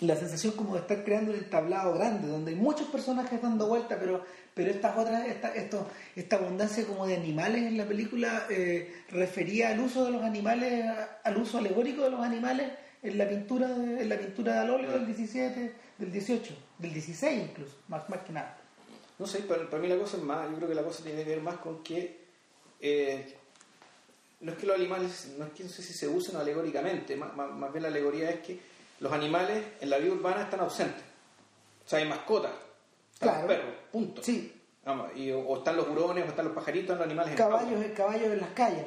la 0.00 0.16
sensación 0.16 0.54
como 0.54 0.74
de 0.74 0.80
estar 0.80 1.04
creando 1.04 1.32
un 1.32 1.38
entablado 1.38 1.94
grande, 1.94 2.26
donde 2.26 2.52
hay 2.52 2.56
muchos 2.56 2.88
personajes 2.88 3.40
dando 3.40 3.68
vuelta, 3.68 3.96
pero, 4.00 4.24
pero 4.54 4.70
estas 4.70 4.96
otras, 4.96 5.28
esta, 5.28 5.54
esto, 5.54 5.86
esta 6.16 6.36
abundancia 6.36 6.84
como 6.86 7.06
de 7.06 7.16
animales 7.16 7.64
en 7.64 7.76
la 7.76 7.84
película 7.84 8.46
eh, 8.50 9.02
refería 9.10 9.70
al 9.70 9.80
uso 9.80 10.04
de 10.04 10.10
los 10.10 10.22
animales, 10.22 10.84
al 11.22 11.36
uso 11.36 11.58
alegórico 11.58 12.02
de 12.02 12.10
los 12.10 12.20
animales 12.20 12.72
en 13.02 13.18
la 13.18 13.28
pintura, 13.28 13.68
en 13.68 14.08
la 14.08 14.18
pintura 14.18 14.60
del 14.60 14.70
óleo 14.70 14.92
del 14.92 15.06
17, 15.06 15.72
del 16.00 16.12
18, 16.12 16.54
del 16.78 16.92
16 16.92 17.50
incluso, 17.50 17.76
más, 17.88 18.08
más 18.08 18.20
que 18.20 18.32
nada. 18.32 18.56
No 19.18 19.26
sé, 19.26 19.40
para, 19.40 19.68
para 19.68 19.82
mí 19.82 19.88
la 19.88 19.98
cosa 19.98 20.16
es 20.16 20.22
más, 20.22 20.48
yo 20.50 20.56
creo 20.56 20.68
que 20.68 20.74
la 20.74 20.82
cosa 20.82 21.04
tiene 21.04 21.22
que 21.22 21.30
ver 21.30 21.42
más 21.42 21.56
con 21.56 21.82
que 21.82 22.20
eh, 22.80 23.36
no 24.40 24.52
es 24.52 24.58
que 24.58 24.66
los 24.66 24.76
animales, 24.76 25.34
no 25.38 25.44
es 25.44 25.52
que 25.52 25.64
no 25.64 25.68
sé 25.68 25.82
si 25.82 25.92
se 25.92 26.08
usen 26.08 26.36
alegóricamente, 26.36 27.14
más, 27.16 27.72
bien 27.72 27.82
la 27.82 27.88
alegoría 27.88 28.30
es 28.30 28.40
que 28.40 28.58
los 29.00 29.12
animales 29.12 29.62
en 29.80 29.90
la 29.90 29.98
vida 29.98 30.12
urbana 30.12 30.42
están 30.42 30.60
ausentes. 30.60 31.02
O 31.84 31.88
sea, 31.88 31.98
hay 31.98 32.08
mascotas, 32.08 32.52
están 33.12 33.38
los 33.38 33.46
perros, 33.46 33.74
punto. 33.92 34.22
Sí. 34.22 34.54
y, 35.14 35.30
o, 35.30 35.58
están 35.58 35.76
los 35.76 35.88
hurones, 35.88 36.24
o 36.24 36.28
están 36.28 36.46
los 36.46 36.54
pajaritos, 36.54 36.96
los 36.96 37.06
animales 37.06 37.34
caballos, 37.36 37.84
en 37.84 37.92
caballos 37.92 38.32
en 38.32 38.40
las 38.40 38.50
calles. 38.50 38.84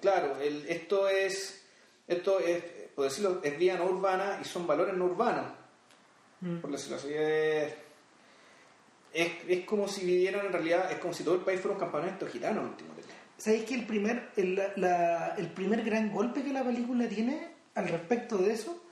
Claro, 0.00 0.36
esto 0.40 1.08
es, 1.08 1.64
esto 2.06 2.38
es, 2.40 2.62
por 2.94 3.04
decirlo, 3.04 3.40
es 3.42 3.58
vida 3.58 3.76
no 3.76 3.86
urbana 3.86 4.38
y 4.42 4.44
son 4.44 4.66
valores 4.66 4.94
no 4.94 5.06
urbanos. 5.06 5.46
Mm. 6.46 6.58
Por 6.60 6.70
decirlo 6.70 6.96
así, 6.96 7.08
es, 7.12 7.72
es, 9.12 9.64
como 9.64 9.88
si 9.88 10.06
vivieran 10.06 10.46
en 10.46 10.52
realidad, 10.52 10.92
es 10.92 10.98
como 10.98 11.12
si 11.12 11.24
todo 11.24 11.34
el 11.34 11.40
país 11.40 11.60
fuera 11.60 11.74
un 11.74 11.80
campamento 11.80 12.26
gitano 12.26 12.62
últimamente. 12.62 13.10
¿Sabéis 13.36 13.64
que 13.64 13.74
el 13.74 13.86
primer, 13.86 14.30
el, 14.36 14.58
el, 15.36 15.48
primer 15.50 15.82
gran 15.82 16.10
golpe 16.12 16.42
que 16.42 16.52
la 16.52 16.64
película 16.64 17.08
tiene 17.08 17.48
al 17.74 17.88
respecto 17.88 18.38
de 18.38 18.52
eso 18.52 18.82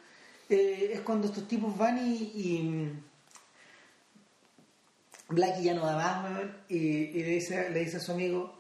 eh, 0.50 0.90
es 0.92 1.00
cuando 1.00 1.28
estos 1.28 1.48
tipos 1.48 1.76
van 1.78 1.96
y, 1.96 2.32
y 2.34 2.92
Blackie 5.28 5.62
ya 5.62 5.74
no 5.74 5.86
da 5.86 5.96
más 5.96 6.42
y, 6.68 6.76
y, 6.76 7.22
le, 7.22 7.30
dice, 7.30 7.70
le 7.70 7.80
dice 7.80 7.96
a 7.96 8.00
su 8.00 8.12
amigo 8.12 8.58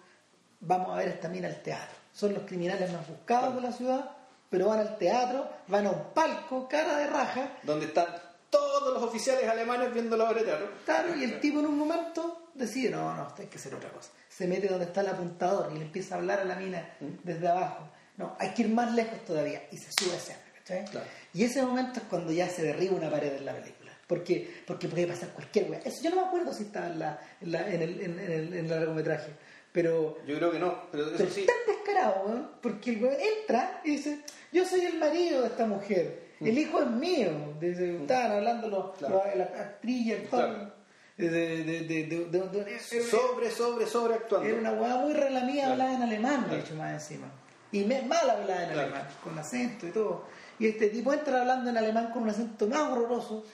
vamos 0.60 0.90
a 0.90 0.96
ver 0.96 1.08
esta 1.08 1.28
mina 1.28 1.48
al 1.48 1.62
teatro 1.62 1.94
son 2.14 2.32
los 2.32 2.44
criminales 2.44 2.90
más 2.90 3.06
buscados 3.06 3.54
de 3.54 3.60
la 3.60 3.72
ciudad 3.72 4.16
pero 4.48 4.68
van 4.68 4.78
al 4.78 4.96
teatro 4.96 5.46
van 5.68 5.86
a 5.86 5.90
un 5.90 6.14
palco 6.14 6.66
cara 6.66 6.96
de 6.96 7.06
raja 7.08 7.58
donde 7.64 7.84
están 7.84 8.06
todos 8.54 8.94
los 8.94 9.02
oficiales 9.02 9.48
alemanes 9.48 9.92
viendo 9.92 10.16
la 10.16 10.24
obra 10.24 10.38
de 10.40 10.44
teatro 10.44 10.70
claro 10.84 11.14
y 11.16 11.24
el 11.24 11.40
tipo 11.40 11.60
en 11.60 11.66
un 11.66 11.78
momento 11.78 12.50
decide 12.54 12.90
no, 12.90 13.14
no, 13.14 13.34
hay 13.36 13.46
que 13.46 13.58
hacer 13.58 13.74
otra 13.74 13.90
cosa 13.90 14.10
se 14.36 14.48
mete 14.48 14.66
donde 14.68 14.86
está 14.86 15.02
el 15.02 15.08
apuntador 15.08 15.70
y 15.72 15.78
le 15.78 15.84
empieza 15.84 16.14
a 16.14 16.18
hablar 16.18 16.40
a 16.40 16.44
la 16.44 16.56
mina 16.56 16.96
¿Mm? 17.00 17.22
desde 17.22 17.48
abajo. 17.48 17.88
No, 18.16 18.36
hay 18.38 18.50
que 18.50 18.62
ir 18.62 18.68
más 18.68 18.92
lejos 18.92 19.24
todavía 19.24 19.62
y 19.70 19.76
se 19.76 19.90
sube 19.92 20.16
hacia 20.16 20.36
¿cachai? 20.58 20.84
Y 21.32 21.44
ese 21.44 21.62
momento 21.62 22.00
es 22.00 22.06
cuando 22.06 22.32
ya 22.32 22.48
se 22.48 22.62
derriba 22.62 22.96
una 22.96 23.10
pared 23.10 23.34
en 23.34 23.44
la 23.44 23.54
película. 23.54 23.92
Porque, 24.06 24.62
porque 24.66 24.88
puede 24.88 25.06
pasar 25.06 25.30
cualquier 25.30 25.70
wea. 25.70 25.80
Eso 25.84 26.02
yo 26.02 26.10
no 26.10 26.16
me 26.16 26.22
acuerdo 26.26 26.52
si 26.52 26.64
está 26.64 26.88
en, 26.88 26.98
la, 26.98 27.18
en, 27.40 27.54
el, 27.54 28.00
en, 28.00 28.20
el, 28.20 28.52
en 28.52 28.64
el 28.64 28.68
largometraje. 28.68 29.32
Pero. 29.72 30.18
Yo 30.26 30.36
creo 30.36 30.52
que 30.52 30.58
no, 30.58 30.90
pero 30.92 31.14
eso 31.14 31.26
sí. 31.30 31.46
tan 31.46 31.56
descarado, 31.74 32.58
porque 32.60 32.90
el 32.90 33.02
weón 33.02 33.16
entra 33.18 33.80
y 33.82 33.92
dice: 33.92 34.20
Yo 34.52 34.66
soy 34.66 34.84
el 34.84 34.98
marido 34.98 35.40
de 35.40 35.48
esta 35.48 35.66
mujer. 35.66 36.23
El 36.44 36.58
hijo 36.58 36.80
es 36.80 36.90
mío. 36.90 37.30
¿Mm? 37.60 37.64
estaban 38.02 38.32
hablando 38.32 38.68
los, 38.68 39.00
la 39.00 39.44
actriz 39.44 40.06
y 40.06 40.12
el 40.12 40.28
de, 41.16 41.28
de, 41.30 42.06
de, 42.06 42.78
sobre, 42.80 43.50
sobre, 43.50 43.86
sobre 43.86 44.14
actuando. 44.14 44.48
Era 44.48 44.58
una 44.58 44.72
hueá 44.72 44.96
muy 44.96 45.12
relamía 45.12 45.70
hablada 45.70 45.94
en 45.94 46.02
alemán, 46.02 46.46
de 46.50 46.58
hecho, 46.58 46.74
más 46.74 46.92
encima. 46.92 47.28
Y 47.70 47.84
mal 47.84 48.30
hablada 48.30 48.64
en 48.64 48.78
alemán, 48.78 49.08
con 49.22 49.38
acento 49.38 49.86
y 49.86 49.90
todo. 49.90 50.24
Y 50.58 50.66
este 50.66 50.88
tipo 50.88 51.12
entra 51.12 51.40
hablando 51.40 51.70
en 51.70 51.76
alemán 51.76 52.10
con 52.12 52.22
un 52.22 52.30
acento 52.30 52.66
más 52.66 52.80
horroroso 52.80 53.44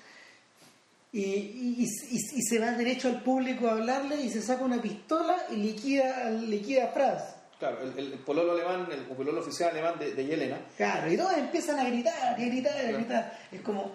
y, 1.12 1.22
y, 1.22 1.84
y, 1.84 2.42
se 2.42 2.58
va 2.58 2.72
derecho 2.72 3.08
al 3.08 3.22
público 3.22 3.66
a 3.66 3.72
hablarle 3.72 4.20
y 4.20 4.30
se 4.30 4.40
saca 4.40 4.64
una 4.64 4.80
pistola 4.80 5.36
y 5.50 5.56
liquida, 5.56 6.30
liquida 6.30 6.84
a 6.84 6.88
Franz. 6.88 7.22
Claro, 7.60 7.76
el, 7.82 8.12
pololo 8.24 8.52
alemán, 8.52 8.88
el 8.90 9.00
pololo 9.14 9.42
oficial 9.42 9.68
alemán 9.68 9.98
de, 9.98 10.14
de, 10.14 10.24
Yelena. 10.24 10.58
Claro, 10.78 11.12
y 11.12 11.16
todos 11.18 11.34
empiezan 11.34 11.78
a 11.78 11.84
gritar, 11.84 12.40
y 12.40 12.44
a 12.44 12.46
gritar, 12.46 12.74
y 12.74 12.88
a 12.88 12.92
gritar. 12.92 13.38
Es 13.52 13.60
como, 13.60 13.92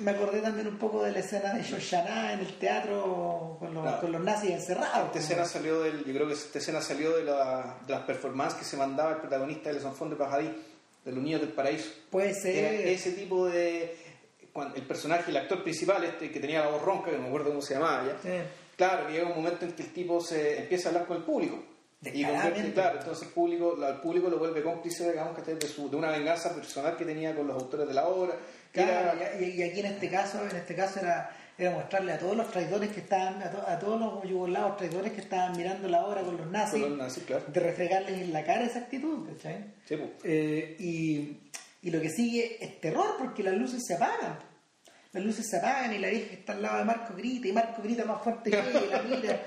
me 0.00 0.10
acordé 0.10 0.40
también 0.40 0.66
un 0.66 0.78
poco 0.78 1.04
de 1.04 1.12
la 1.12 1.20
escena 1.20 1.54
de 1.54 1.62
Shoshana 1.62 2.32
en 2.32 2.40
el 2.40 2.58
teatro 2.58 3.56
con 3.60 3.72
los, 3.72 3.94
con 4.00 4.10
los 4.10 4.20
nazis 4.20 4.50
encerrados. 4.50 5.06
Esta 5.06 5.20
escena 5.20 5.44
salió 5.44 5.82
del, 5.82 6.04
yo 6.04 6.12
creo 6.12 6.26
que 6.26 6.32
esta 6.32 6.58
escena 6.58 6.80
salió 6.80 7.16
de, 7.16 7.22
la, 7.22 7.78
de 7.86 7.92
las 7.92 8.02
performances 8.02 8.58
que 8.58 8.64
se 8.64 8.76
mandaba 8.76 9.12
el 9.12 9.18
protagonista 9.18 9.68
de 9.68 9.76
Les 9.76 9.84
Enfants 9.84 10.10
de 10.10 10.16
Paradis, 10.16 10.50
de 11.04 11.12
los 11.12 11.22
niños 11.22 11.40
del 11.40 11.50
paraíso. 11.50 11.90
Puede 12.10 12.34
ser. 12.34 12.88
ese 12.88 13.12
tipo 13.12 13.46
de... 13.46 13.96
Cuando 14.52 14.74
el 14.74 14.82
personaje, 14.82 15.30
el 15.30 15.36
actor 15.36 15.62
principal, 15.62 16.02
este 16.02 16.32
que 16.32 16.40
tenía 16.40 16.64
la 16.64 16.70
voz 16.70 16.82
ronca, 16.82 17.10
que 17.10 17.16
no 17.16 17.22
me 17.22 17.28
acuerdo 17.28 17.50
cómo 17.50 17.62
se 17.62 17.74
llamaba 17.74 18.06
ya. 18.06 18.44
Claro, 18.76 19.08
llega 19.08 19.28
un 19.28 19.36
momento 19.36 19.64
en 19.64 19.72
que 19.72 19.84
el 19.84 19.92
tipo 19.92 20.20
se 20.20 20.62
empieza 20.62 20.88
a 20.88 20.92
hablar 20.92 21.06
con 21.06 21.18
el 21.18 21.22
público 21.22 21.73
y 22.12 22.24
claro, 22.24 22.54
entonces 22.98 23.28
el 23.28 23.32
público, 23.32 23.76
el 23.86 23.96
público 23.96 24.28
lo 24.28 24.38
vuelve 24.38 24.62
cómplice, 24.62 25.10
digamos, 25.10 25.46
de, 25.46 25.54
de 25.54 25.96
una 25.96 26.10
venganza 26.10 26.54
personal 26.54 26.96
que 26.96 27.04
tenía 27.04 27.34
con 27.34 27.46
los 27.46 27.60
autores 27.60 27.86
de 27.86 27.94
la 27.94 28.06
obra. 28.06 28.34
Claro, 28.72 29.18
y, 29.40 29.62
aquí 29.62 29.80
en 29.80 29.86
este 29.86 30.10
caso, 30.10 30.42
en 30.42 30.56
este 30.56 30.74
caso 30.74 31.00
era, 31.00 31.30
era 31.56 31.70
mostrarle 31.70 32.12
a 32.12 32.18
todos 32.18 32.36
los 32.36 32.50
traidores 32.50 32.90
que 32.90 33.00
estaban, 33.00 33.42
a, 33.42 33.78
todos 33.78 34.00
los 34.00 34.28
yugoslavos 34.28 34.76
traidores 34.76 35.12
que 35.12 35.20
estaban 35.20 35.56
mirando 35.56 35.88
la 35.88 36.04
obra 36.04 36.22
con 36.22 36.36
los 36.36 36.50
nazis, 36.50 36.82
de 36.82 37.60
refregarles 37.60 38.20
en 38.20 38.32
la 38.32 38.44
cara 38.44 38.64
esa 38.64 38.80
actitud, 38.80 39.28
¿cachai? 39.28 39.64
Sí, 39.86 39.96
pues. 39.96 40.10
eh, 40.24 40.76
y, 40.80 41.38
y 41.82 41.90
lo 41.90 42.00
que 42.00 42.10
sigue 42.10 42.64
es 42.64 42.80
terror 42.80 43.16
porque 43.18 43.42
las 43.42 43.54
luces 43.54 43.82
se 43.86 43.94
apagan 43.94 44.38
las 45.14 45.24
luces 45.24 45.48
se 45.48 45.58
apagan 45.58 45.94
y 45.94 45.98
la 45.98 46.08
vieja 46.08 46.28
que 46.28 46.34
está 46.34 46.54
al 46.54 46.62
lado 46.62 46.78
de 46.78 46.84
Marco 46.84 47.14
grita 47.14 47.46
y 47.46 47.52
Marco 47.52 47.82
grita 47.82 48.04
más 48.04 48.20
fuerte 48.20 48.50
que 48.50 48.58
ella 48.58 48.82
y 48.84 48.90
la 48.90 49.02
mira. 49.02 49.42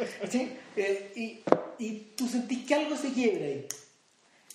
Eh, 0.78 1.12
y, 1.16 1.43
y, 1.80 2.13
tú 2.15 2.28
sentís 2.28 2.65
que 2.65 2.75
algo 2.75 2.95
se 2.95 3.11
quiebra 3.13 3.45
ahí. 3.45 3.67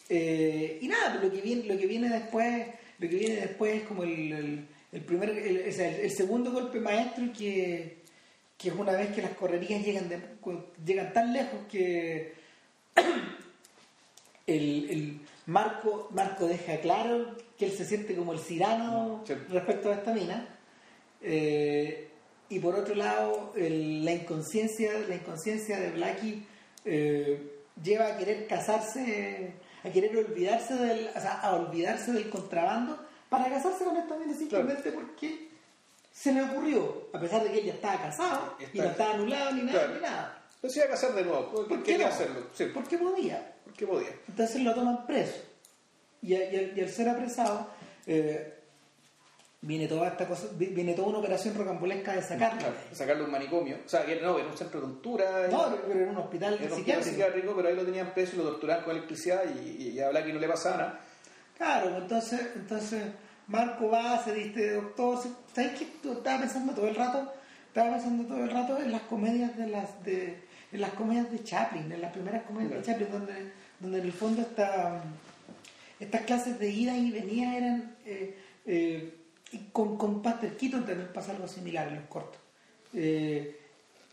Eh, 0.08 0.78
y 0.80 0.88
nada, 0.88 1.14
lo 1.22 1.30
que 1.30 1.40
viene, 1.40 1.64
lo 1.64 1.78
que 1.78 1.86
viene 1.86 2.08
después, 2.08 2.66
lo 2.98 3.08
que 3.08 3.16
viene 3.16 3.36
después 3.36 3.82
es 3.82 3.88
como 3.88 4.02
el, 4.02 4.66
el, 4.92 5.00
primer, 5.02 5.30
el, 5.30 6.10
segundo 6.10 6.52
golpe 6.52 6.80
maestro 6.80 7.24
que, 7.32 8.02
que 8.58 8.68
es 8.68 8.74
una 8.74 8.92
vez 8.92 9.14
que 9.14 9.22
las 9.22 9.32
correrías 9.32 9.84
llegan, 9.84 10.10
llegan 10.84 11.12
tan 11.12 11.32
lejos 11.32 11.60
que 11.70 12.34
el, 14.46 15.20
Marco, 15.46 16.08
Marco 16.12 16.46
deja 16.46 16.80
claro 16.80 17.36
que 17.58 17.66
él 17.66 17.72
se 17.72 17.84
siente 17.84 18.14
como 18.14 18.32
el 18.32 18.38
cirano 18.38 19.24
respecto 19.48 19.90
a 19.90 19.94
esta 19.94 20.12
mina 20.12 20.46
eh, 21.22 22.08
y 22.48 22.58
por 22.58 22.74
otro 22.74 22.94
lado, 22.94 23.52
la 23.56 24.12
inconsciencia, 24.12 24.92
la 25.08 25.14
inconsciencia 25.14 25.80
de 25.80 25.90
Blackie 25.92 26.44
eh, 26.84 27.62
lleva 27.82 28.08
a 28.08 28.16
querer 28.16 28.46
casarse, 28.46 29.54
a 29.84 29.90
querer 29.90 30.16
olvidarse 30.16 30.74
del, 30.74 31.08
o 31.08 31.20
sea, 31.20 31.40
a 31.40 31.54
olvidarse 31.54 32.12
del 32.12 32.28
contrabando 32.28 32.98
para 33.28 33.48
casarse 33.48 33.84
con 33.84 33.96
esta 33.96 34.16
mina 34.16 34.34
simplemente 34.34 34.92
porque 34.92 35.48
se 36.12 36.32
le 36.32 36.42
ocurrió, 36.42 37.08
a 37.12 37.20
pesar 37.20 37.42
de 37.42 37.50
que 37.50 37.60
ella 37.60 37.74
estaba 37.74 38.02
casada 38.02 38.56
y 38.72 38.78
no 38.78 38.84
estaba 38.84 39.14
anulado 39.14 39.52
ni 39.52 39.62
nada, 39.62 39.88
ni 39.88 40.00
nada. 40.00 40.42
Pero 40.60 40.72
se 40.72 40.78
iba 40.80 40.86
a 40.86 40.90
casar 40.90 41.14
de 41.14 41.24
nuevo, 41.24 41.50
¿por, 41.50 41.82
qué, 41.82 42.04
hacerlo? 42.04 42.46
Sí. 42.54 42.66
Porque 42.72 42.98
podía. 42.98 43.54
Porque 43.64 43.86
podía. 43.86 44.10
Entonces 44.28 44.62
lo 44.62 44.74
toman 44.74 45.06
preso. 45.06 45.42
Y, 46.20 46.34
al, 46.36 46.88
ser 46.88 47.08
apresado, 47.08 47.66
eh, 48.06 48.61
viene 49.62 49.86
toda 49.86 50.08
esta 50.08 50.26
cosa, 50.26 50.48
vi- 50.56 50.66
viene 50.66 50.92
toda 50.94 51.08
una 51.08 51.18
operación 51.18 51.54
rocambolesca 51.54 52.14
de 52.16 52.22
sacarlo. 52.22 52.58
Claro, 52.58 52.74
sacarlo 52.92 53.20
de 53.22 53.26
un 53.26 53.32
manicomio. 53.32 53.78
O 53.86 53.88
sea, 53.88 54.04
que 54.04 54.20
no, 54.20 54.38
era 54.38 54.48
un 54.48 54.56
centro 54.56 54.80
de 54.80 54.86
tortura. 54.88 55.48
No, 55.50 55.76
pero 55.86 56.00
era 56.00 56.10
un 56.10 56.16
hospital 56.18 56.54
Era 56.60 56.70
un 56.72 56.78
psiquiátrico. 56.78 57.10
psiquiátrico, 57.10 57.56
pero 57.56 57.68
ahí 57.68 57.76
lo 57.76 57.84
tenían 57.84 58.12
preso 58.12 58.34
y 58.34 58.38
lo 58.38 58.44
torturaban 58.50 58.84
con 58.84 58.96
electricidad 58.96 59.42
y, 59.64 59.88
y 59.88 60.00
a 60.00 60.08
Blackie 60.10 60.32
no 60.32 60.40
le 60.40 60.48
pasaba 60.48 60.76
nada. 60.76 61.00
Claro, 61.56 61.96
entonces, 61.96 62.40
entonces 62.56 63.04
Marco 63.46 63.88
va, 63.88 64.22
se 64.24 64.34
diste 64.34 64.72
doctor. 64.72 65.18
¿Sabes 65.54 65.78
qué? 65.78 66.10
Estaba 66.10 66.40
pensando 66.40 66.72
todo 66.74 66.88
el 66.88 66.94
rato, 66.96 67.32
estaba 67.68 67.92
pensando 67.94 68.24
todo 68.26 68.42
el 68.42 68.50
rato 68.50 68.78
en 68.78 68.90
las 68.90 69.02
comedias 69.02 69.56
de 69.56 69.66
las 69.68 70.02
de 70.04 70.42
en 70.72 70.80
las 70.80 70.90
comedias 70.94 71.30
de 71.30 71.44
Chaplin, 71.44 71.92
en 71.92 72.00
las 72.00 72.12
primeras 72.12 72.42
comedias 72.44 72.72
de. 72.72 72.82
Chaplin, 72.82 73.12
donde, 73.12 73.52
donde 73.78 73.98
en 73.98 74.04
el 74.06 74.12
fondo 74.12 74.40
esta, 74.42 75.02
estas 76.00 76.22
clases 76.22 76.58
de 76.58 76.70
ida 76.70 76.96
y 76.96 77.10
venida 77.10 77.56
eran 77.56 77.96
eh, 78.06 78.38
eh, 78.66 79.14
y 79.52 79.58
con, 79.72 79.96
con 79.96 80.22
Buster 80.22 80.56
Keaton 80.56 80.84
también 80.86 81.10
pasa 81.12 81.32
algo 81.32 81.46
similar 81.46 81.88
en 81.88 81.96
los 81.96 82.04
cortos. 82.06 82.40
Eh, 82.94 83.58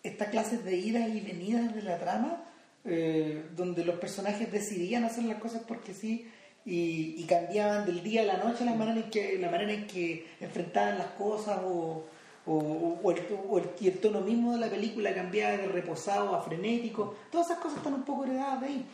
estas 0.03 0.29
clases 0.29 0.63
de 0.63 0.77
ida 0.77 1.07
y 1.07 1.19
venidas 1.21 1.73
de 1.73 1.81
la 1.81 1.97
trama, 1.97 2.43
eh, 2.85 3.45
donde 3.55 3.83
los 3.83 3.95
personajes 3.99 4.51
decidían 4.51 5.03
hacer 5.03 5.23
las 5.25 5.39
cosas 5.39 5.61
porque 5.67 5.93
sí 5.93 6.29
y, 6.65 7.15
y 7.17 7.25
cambiaban 7.27 7.85
del 7.85 8.03
día 8.03 8.21
a 8.21 8.25
la 8.25 8.37
noche 8.37 8.63
la 8.65 8.75
manera 8.75 8.99
en 9.01 9.09
que, 9.09 9.37
la 9.37 9.49
manera 9.49 9.73
en 9.73 9.87
que 9.87 10.27
enfrentaban 10.39 10.97
las 10.97 11.07
cosas 11.11 11.59
o, 11.65 12.05
o, 12.45 12.99
o 13.03 13.11
el, 13.11 13.21
o 13.49 13.57
el- 13.59 13.69
el 13.87 13.99
tono 13.99 14.21
mismo 14.21 14.53
de 14.53 14.59
la 14.59 14.69
película 14.69 15.13
cambiaba 15.13 15.57
de 15.57 15.67
reposado 15.67 16.35
a 16.35 16.41
frenético. 16.41 17.15
Todas 17.31 17.47
esas 17.47 17.59
cosas 17.59 17.77
están 17.79 17.93
un 17.93 18.03
poco 18.03 18.23
heredadas 18.25 18.61
de 18.61 18.67
ahí. 18.67 18.85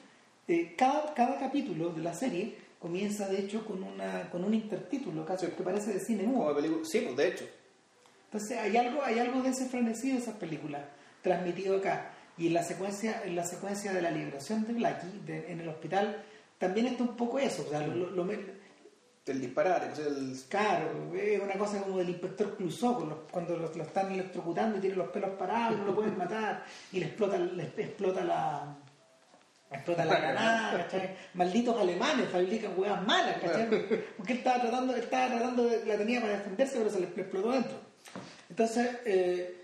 Eh, 0.48 0.76
cada, 0.78 1.14
cada 1.16 1.40
capítulo 1.40 1.90
de 1.90 2.02
la 2.02 2.14
serie 2.14 2.56
comienza 2.86 3.28
de 3.28 3.40
hecho 3.40 3.66
con, 3.66 3.82
una, 3.82 4.30
con 4.30 4.44
un 4.44 4.54
intertítulo 4.54 5.26
casi 5.26 5.48
que 5.48 5.64
parece 5.64 5.94
de 5.94 6.00
cine 6.00 6.22
mudo. 6.24 6.56
Sí, 6.84 7.00
pues 7.02 7.18
de 7.18 7.28
hecho. 7.30 7.46
Entonces 8.26 8.58
hay 8.60 8.78
algo, 8.78 9.02
hay 9.04 9.18
algo 9.18 9.42
de 9.42 9.50
ese 9.50 9.66
frenesí 9.66 10.12
de 10.12 10.18
esas 10.20 10.36
películas 10.36 10.84
transmitido 11.24 11.78
acá. 11.78 12.12
Y 12.38 12.48
en 12.48 12.54
la 12.54 12.62
secuencia, 12.64 13.24
en 13.26 13.36
la 13.36 13.44
secuencia 13.44 13.92
de 13.92 14.02
la 14.04 14.12
liberación 14.12 14.68
de 14.68 14.74
Blackie 14.74 15.22
de- 15.26 15.52
en 15.52 15.62
el 15.62 15.70
hospital 15.70 16.24
también 16.60 16.86
está 16.86 17.02
un 17.04 17.16
poco 17.16 17.40
eso. 17.40 17.64
O 17.66 17.70
sea, 17.72 17.88
lo, 17.88 18.12
lo- 18.12 18.32
El 19.26 19.42
disparate, 19.42 19.88
pues 19.88 20.00
el. 20.06 20.38
claro, 20.48 21.12
es 21.16 21.42
una 21.42 21.56
cosa 21.56 21.82
como 21.82 21.98
del 21.98 22.10
inspector 22.10 22.56
Clouseau, 22.56 23.26
cuando 23.32 23.58
lo, 23.58 23.74
lo 23.74 23.84
están 23.84 24.12
electrocutando 24.12 24.78
y 24.78 24.82
tiene 24.82 24.96
los 24.98 25.10
pelos 25.10 25.32
parados 25.32 25.80
no 25.80 25.86
lo 25.86 25.96
pueden 25.96 26.16
matar 26.24 26.64
y 26.92 27.00
le 27.00 27.08
explota, 27.08 27.38
le 27.40 27.64
explota 27.64 28.24
la 28.24 28.78
explota 29.76 30.06
la 30.06 30.16
granada, 30.20 30.78
¿cachai? 30.84 31.16
Malditos 31.34 31.80
alemanes 31.80 32.30
fabrican 32.30 32.72
huevas 32.78 33.06
malas, 33.06 33.38
¿cachai? 33.42 33.68
Porque 34.18 34.34
él 34.34 34.38
estaba 34.40 34.62
tratando, 34.62 34.96
él 34.96 35.02
estaba 35.04 35.28
tratando 35.28 35.66
de, 35.68 35.86
la 35.86 35.98
tenía 35.98 36.22
para 36.22 36.34
defenderse, 36.38 36.78
pero 36.78 36.90
se 36.90 37.00
le 37.00 37.06
explotó 37.08 37.52
dentro. 37.52 37.78
Entonces, 38.50 38.90
eh, 39.06 39.56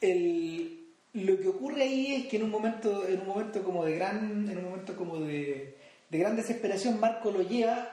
el- 0.00 0.80
lo 1.14 1.38
que 1.38 1.48
ocurre 1.48 1.82
ahí 1.82 2.14
es 2.14 2.26
que 2.26 2.36
en 2.36 2.44
un 2.44 2.50
momento, 2.50 3.06
en 3.06 3.20
un 3.20 3.26
momento 3.28 3.62
como 3.62 3.84
de 3.84 3.94
gran, 3.96 4.48
en 4.50 4.58
un 4.58 4.64
momento 4.64 4.96
como 4.96 5.18
de, 5.20 5.76
de 6.10 6.18
gran 6.18 6.34
desesperación, 6.36 6.98
Marco 6.98 7.30
lo 7.30 7.42
lleva 7.42 7.88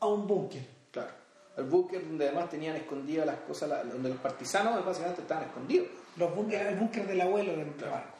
a 0.00 0.06
un 0.06 0.26
búnker. 0.26 0.62
Claro. 0.90 1.10
Al 1.56 1.64
búnker 1.64 2.02
donde 2.02 2.28
además 2.28 2.48
tenían 2.48 2.76
escondidas 2.76 3.26
las 3.26 3.36
cosas, 3.40 3.86
donde 3.92 4.08
los 4.08 4.18
partisanos 4.18 4.82
básicamente 4.84 5.20
estaban 5.20 5.44
escondidos. 5.44 5.88
Los 6.16 6.34
búnker, 6.34 6.66
el 6.66 6.76
búnker 6.76 7.06
del 7.06 7.20
abuelo 7.20 7.52
de 7.56 7.64
Marco. 7.64 8.16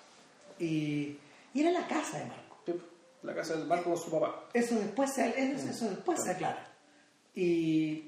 Y, 0.58 1.16
y 1.54 1.60
era 1.60 1.70
la 1.70 1.86
casa 1.86 2.18
de 2.18 2.26
Marco. 2.26 2.41
La 3.22 3.34
casa 3.34 3.54
del 3.54 3.66
Marco 3.66 3.90
con 3.90 3.98
su 3.98 4.10
papá. 4.10 4.48
Eso 4.52 4.74
después 4.76 5.12
se, 5.14 5.28
eso, 5.28 5.68
eso 5.70 5.88
después 5.90 6.20
se 6.22 6.30
aclara. 6.32 6.66
Y 7.34 8.04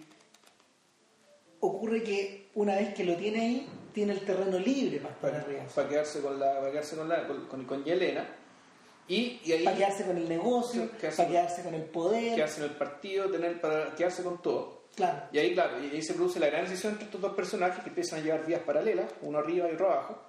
ocurre 1.61 2.02
que 2.02 2.48
una 2.55 2.74
vez 2.76 2.94
que 2.94 3.05
lo 3.05 3.16
tiene 3.16 3.40
ahí, 3.40 3.68
tiene 3.92 4.12
el 4.12 4.20
terreno 4.24 4.59
libre 4.59 4.98
para 4.98 5.14
Para, 5.20 5.38
arriba. 5.40 5.64
para 5.74 5.88
quedarse 5.88 6.20
con 6.20 6.38
la, 6.40 6.59
para 6.59 6.70
quedarse 6.72 6.96
con 6.96 7.09
la, 7.09 7.26
con, 7.26 7.46
con, 7.46 7.64
con 7.64 7.84
Yelena. 7.84 8.28
Y, 9.07 9.40
y 9.44 9.52
ahí 9.52 9.64
Para 9.64 9.76
quedarse 9.76 10.05
con 10.05 10.16
el 10.16 10.28
negocio, 10.28 10.90
quedarse 10.98 11.16
para 11.18 11.28
quedarse 11.28 11.62
con 11.62 11.74
el 11.74 11.84
poder. 11.84 12.34
quedarse 12.34 12.64
en 12.64 12.70
el 12.70 12.76
partido, 12.76 13.30
tener, 13.30 13.61
para 13.61 13.94
quedarse 13.94 14.22
con 14.22 14.40
todo. 14.42 14.84
Claro. 14.96 15.24
Y 15.32 15.38
ahí, 15.38 15.52
claro, 15.55 15.84
y 15.84 15.90
ahí 15.90 16.02
se 16.02 16.14
produce 16.14 16.38
la 16.40 16.46
gran 16.46 16.64
decisión 16.64 16.92
entre 16.92 17.07
estos 17.07 17.20
dos 17.20 17.34
personajes 17.34 17.82
que 17.82 17.88
empiezan 17.90 18.20
a 18.20 18.22
llevar 18.22 18.46
vías 18.46 18.61
paralelas, 18.62 19.12
uno 19.22 19.38
arriba 19.38 19.68
y 19.68 19.74
otro 19.74 19.90
abajo, 19.90 20.22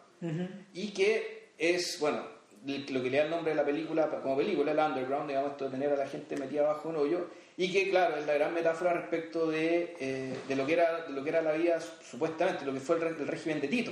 y 0.74 0.92
que 0.92 1.52
es, 1.58 1.98
bueno, 2.00 2.24
lo 2.66 3.04
que 3.04 3.10
le 3.10 3.18
da 3.18 3.24
el 3.26 3.30
nombre 3.30 3.52
de 3.52 3.56
la 3.56 3.66
película, 3.66 4.10
como 4.10 4.38
película, 4.38 4.72
el 4.72 4.80
underground, 4.80 5.28
digamos, 5.28 5.52
esto 5.52 5.66
de 5.66 5.72
tener 5.72 5.94
a 5.94 5.96
la 5.96 6.08
gente 6.08 6.36
metida 6.36 6.62
abajo 6.62 6.90
en 6.90 6.96
un 6.96 7.02
hoyo, 7.02 7.28
y 7.58 7.72
que, 7.72 7.90
claro, 7.90 8.18
es 8.18 8.26
la 8.26 8.34
gran 8.34 8.54
metáfora 8.54 8.94
respecto 8.94 9.50
de, 9.50 9.96
eh, 10.00 10.36
de, 10.48 10.56
lo, 10.56 10.66
que 10.66 10.74
era, 10.74 11.04
de 11.04 11.14
lo 11.14 11.24
que 11.24 11.30
era 11.30 11.42
la 11.42 11.54
vida, 11.54 11.80
supuestamente, 11.80 12.66
lo 12.66 12.74
que 12.74 12.80
fue 12.80 12.98
el, 12.98 13.28
régimen 13.28 13.62
de 13.62 13.68
Tito. 13.68 13.92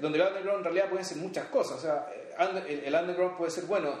Donde 0.00 0.18
el 0.18 0.26
underground 0.26 0.58
en 0.58 0.64
realidad 0.64 0.88
pueden 0.88 1.04
ser 1.04 1.18
muchas 1.18 1.46
cosas, 1.46 1.78
o 1.78 1.80
sea, 1.80 2.06
el, 2.68 2.80
el 2.80 2.94
underground 2.94 3.36
puede 3.36 3.50
ser, 3.50 3.64
bueno, 3.64 3.94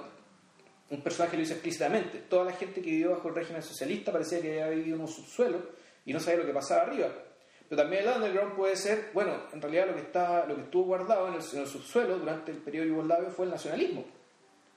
un 0.90 1.00
personaje 1.02 1.36
lo 1.36 1.40
dice 1.40 1.54
explícitamente, 1.54 2.18
toda 2.18 2.44
la 2.44 2.52
gente 2.52 2.80
que 2.82 2.90
vivió 2.90 3.10
bajo 3.10 3.28
el 3.28 3.34
régimen 3.34 3.62
socialista 3.62 4.10
parecía 4.10 4.40
que 4.40 4.62
había 4.62 4.76
vivido 4.76 4.96
en 4.96 5.02
un 5.02 5.08
subsuelo 5.08 5.58
y 6.04 6.12
no 6.12 6.18
sabía 6.18 6.40
lo 6.40 6.46
que 6.46 6.52
pasaba 6.52 6.82
arriba. 6.82 7.08
Pero 7.70 7.82
también 7.82 8.02
el 8.02 8.16
underground 8.16 8.54
puede 8.56 8.74
ser, 8.74 9.10
bueno, 9.14 9.32
en 9.52 9.62
realidad 9.62 9.86
lo 9.86 9.94
que 9.94 10.00
está, 10.00 10.44
lo 10.44 10.56
que 10.56 10.62
estuvo 10.62 10.82
guardado 10.86 11.28
en 11.28 11.34
el, 11.34 11.40
en 11.52 11.60
el 11.60 11.66
subsuelo 11.68 12.18
durante 12.18 12.50
el 12.50 12.58
periodo 12.58 12.86
yugoslavio 12.86 13.30
fue 13.30 13.44
el 13.46 13.52
nacionalismo. 13.52 14.04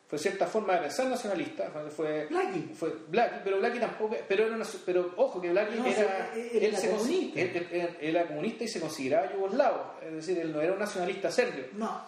Fue 0.08 0.20
cierta 0.20 0.46
forma 0.46 0.74
de 0.76 0.82
pensar 0.82 1.08
nacionalista, 1.08 1.72
fue- 1.90 2.28
Blackie. 2.28 2.70
fue 2.76 2.94
Blackie, 3.08 3.40
pero 3.44 3.58
Blackie 3.58 3.80
tampoco, 3.80 4.16
pero 4.28 4.46
era 4.46 4.56
una- 4.56 4.66
pero 4.86 5.12
ojo 5.18 5.42
que 5.42 5.50
Blackie 5.50 5.80
No, 5.80 5.88
era, 5.88 6.30
sí, 6.36 6.50
él 6.54 6.64
era 6.66 6.78
se 6.78 6.88
consi- 6.92 6.98
comunista. 7.00 7.40
él- 7.42 7.68
él- 7.72 7.98
él 8.00 8.16
era 8.16 8.28
comunista 8.28 8.64
y 8.64 8.68
se 8.68 8.80
consideraba 8.80 9.34
yugoslavo, 9.34 9.94
es 10.06 10.14
decir, 10.14 10.38
él 10.38 10.52
no 10.54 10.62
era 10.62 10.74
un 10.74 10.80
nacionalista 10.80 11.32
serbio. 11.32 11.66
No. 11.74 12.00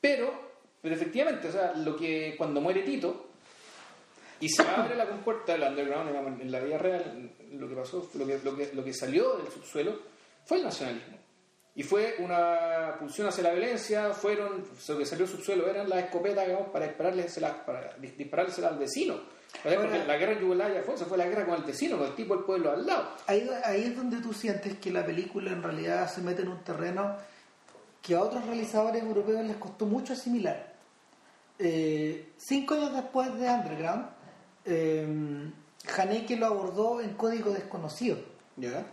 Pero, 0.00 0.32
pero 0.82 0.94
efectivamente, 0.96 1.46
o 1.46 1.52
sea, 1.52 1.74
lo 1.76 1.96
que 1.96 2.34
cuando 2.36 2.60
muere 2.60 2.82
Tito 2.82 3.28
y 4.40 4.48
se 4.48 4.62
abre 4.62 4.94
la 4.96 5.06
compuerta 5.08 5.52
del 5.52 5.62
underground, 5.62 6.08
digamos, 6.10 6.40
en 6.40 6.50
la 6.52 6.60
vida 6.60 6.78
real, 6.78 7.30
lo 7.52 7.68
que 7.68 7.74
pasó, 7.74 8.08
lo 8.14 8.26
que, 8.26 8.38
lo 8.44 8.56
que, 8.56 8.70
lo 8.74 8.84
que 8.84 8.92
salió 8.92 9.36
del 9.38 9.50
subsuelo 9.50 9.98
fue 10.44 10.58
el 10.58 10.64
nacionalismo. 10.64 11.16
Y 11.74 11.82
fue 11.82 12.16
una 12.20 12.96
pulsión 12.98 13.28
hacia 13.28 13.42
la 13.44 13.50
violencia, 13.50 14.12
fueron, 14.14 14.64
lo 14.88 14.98
que 14.98 15.04
salió 15.04 15.26
del 15.26 15.34
subsuelo 15.36 15.68
eran 15.68 15.88
las 15.88 16.04
escopetas, 16.04 16.46
digamos, 16.46 16.68
para 16.70 16.86
disparárselas, 16.86 17.52
para 17.66 17.96
dis- 17.98 18.16
disparárselas 18.16 18.72
al 18.72 18.78
vecino. 18.78 19.14
Ahora- 19.64 20.04
la 20.06 20.16
guerra 20.16 20.32
en 20.32 20.40
Yugoslavia 20.40 20.82
fue, 20.82 20.94
eso 20.94 21.04
fue 21.06 21.18
la 21.18 21.26
guerra 21.26 21.44
con 21.46 21.54
el 21.56 21.62
vecino, 21.64 21.98
con 21.98 22.06
el 22.08 22.14
tipo 22.14 22.34
del 22.34 22.44
pueblo 22.44 22.70
al 22.72 22.86
lado. 22.86 23.10
Ahí, 23.26 23.48
ahí 23.64 23.84
es 23.84 23.96
donde 23.96 24.18
tú 24.22 24.32
sientes 24.32 24.78
que 24.78 24.90
la 24.90 25.04
película 25.04 25.50
en 25.52 25.62
realidad 25.62 26.10
se 26.10 26.20
mete 26.22 26.42
en 26.42 26.48
un 26.48 26.62
terreno 26.64 27.16
que 28.02 28.14
a 28.14 28.20
otros 28.22 28.44
realizadores 28.46 29.02
europeos 29.02 29.44
les 29.44 29.56
costó 29.56 29.84
mucho 29.86 30.12
asimilar. 30.14 30.74
Eh, 31.58 32.32
cinco 32.36 32.74
años 32.74 32.92
después 32.94 33.34
de 33.38 33.48
Underground, 33.48 34.06
eh, 34.66 35.50
Haneke 35.96 36.36
lo 36.36 36.46
abordó 36.46 37.00
en 37.00 37.14
Código 37.14 37.50
Desconocido, 37.52 38.18
¿Ya? 38.56 38.84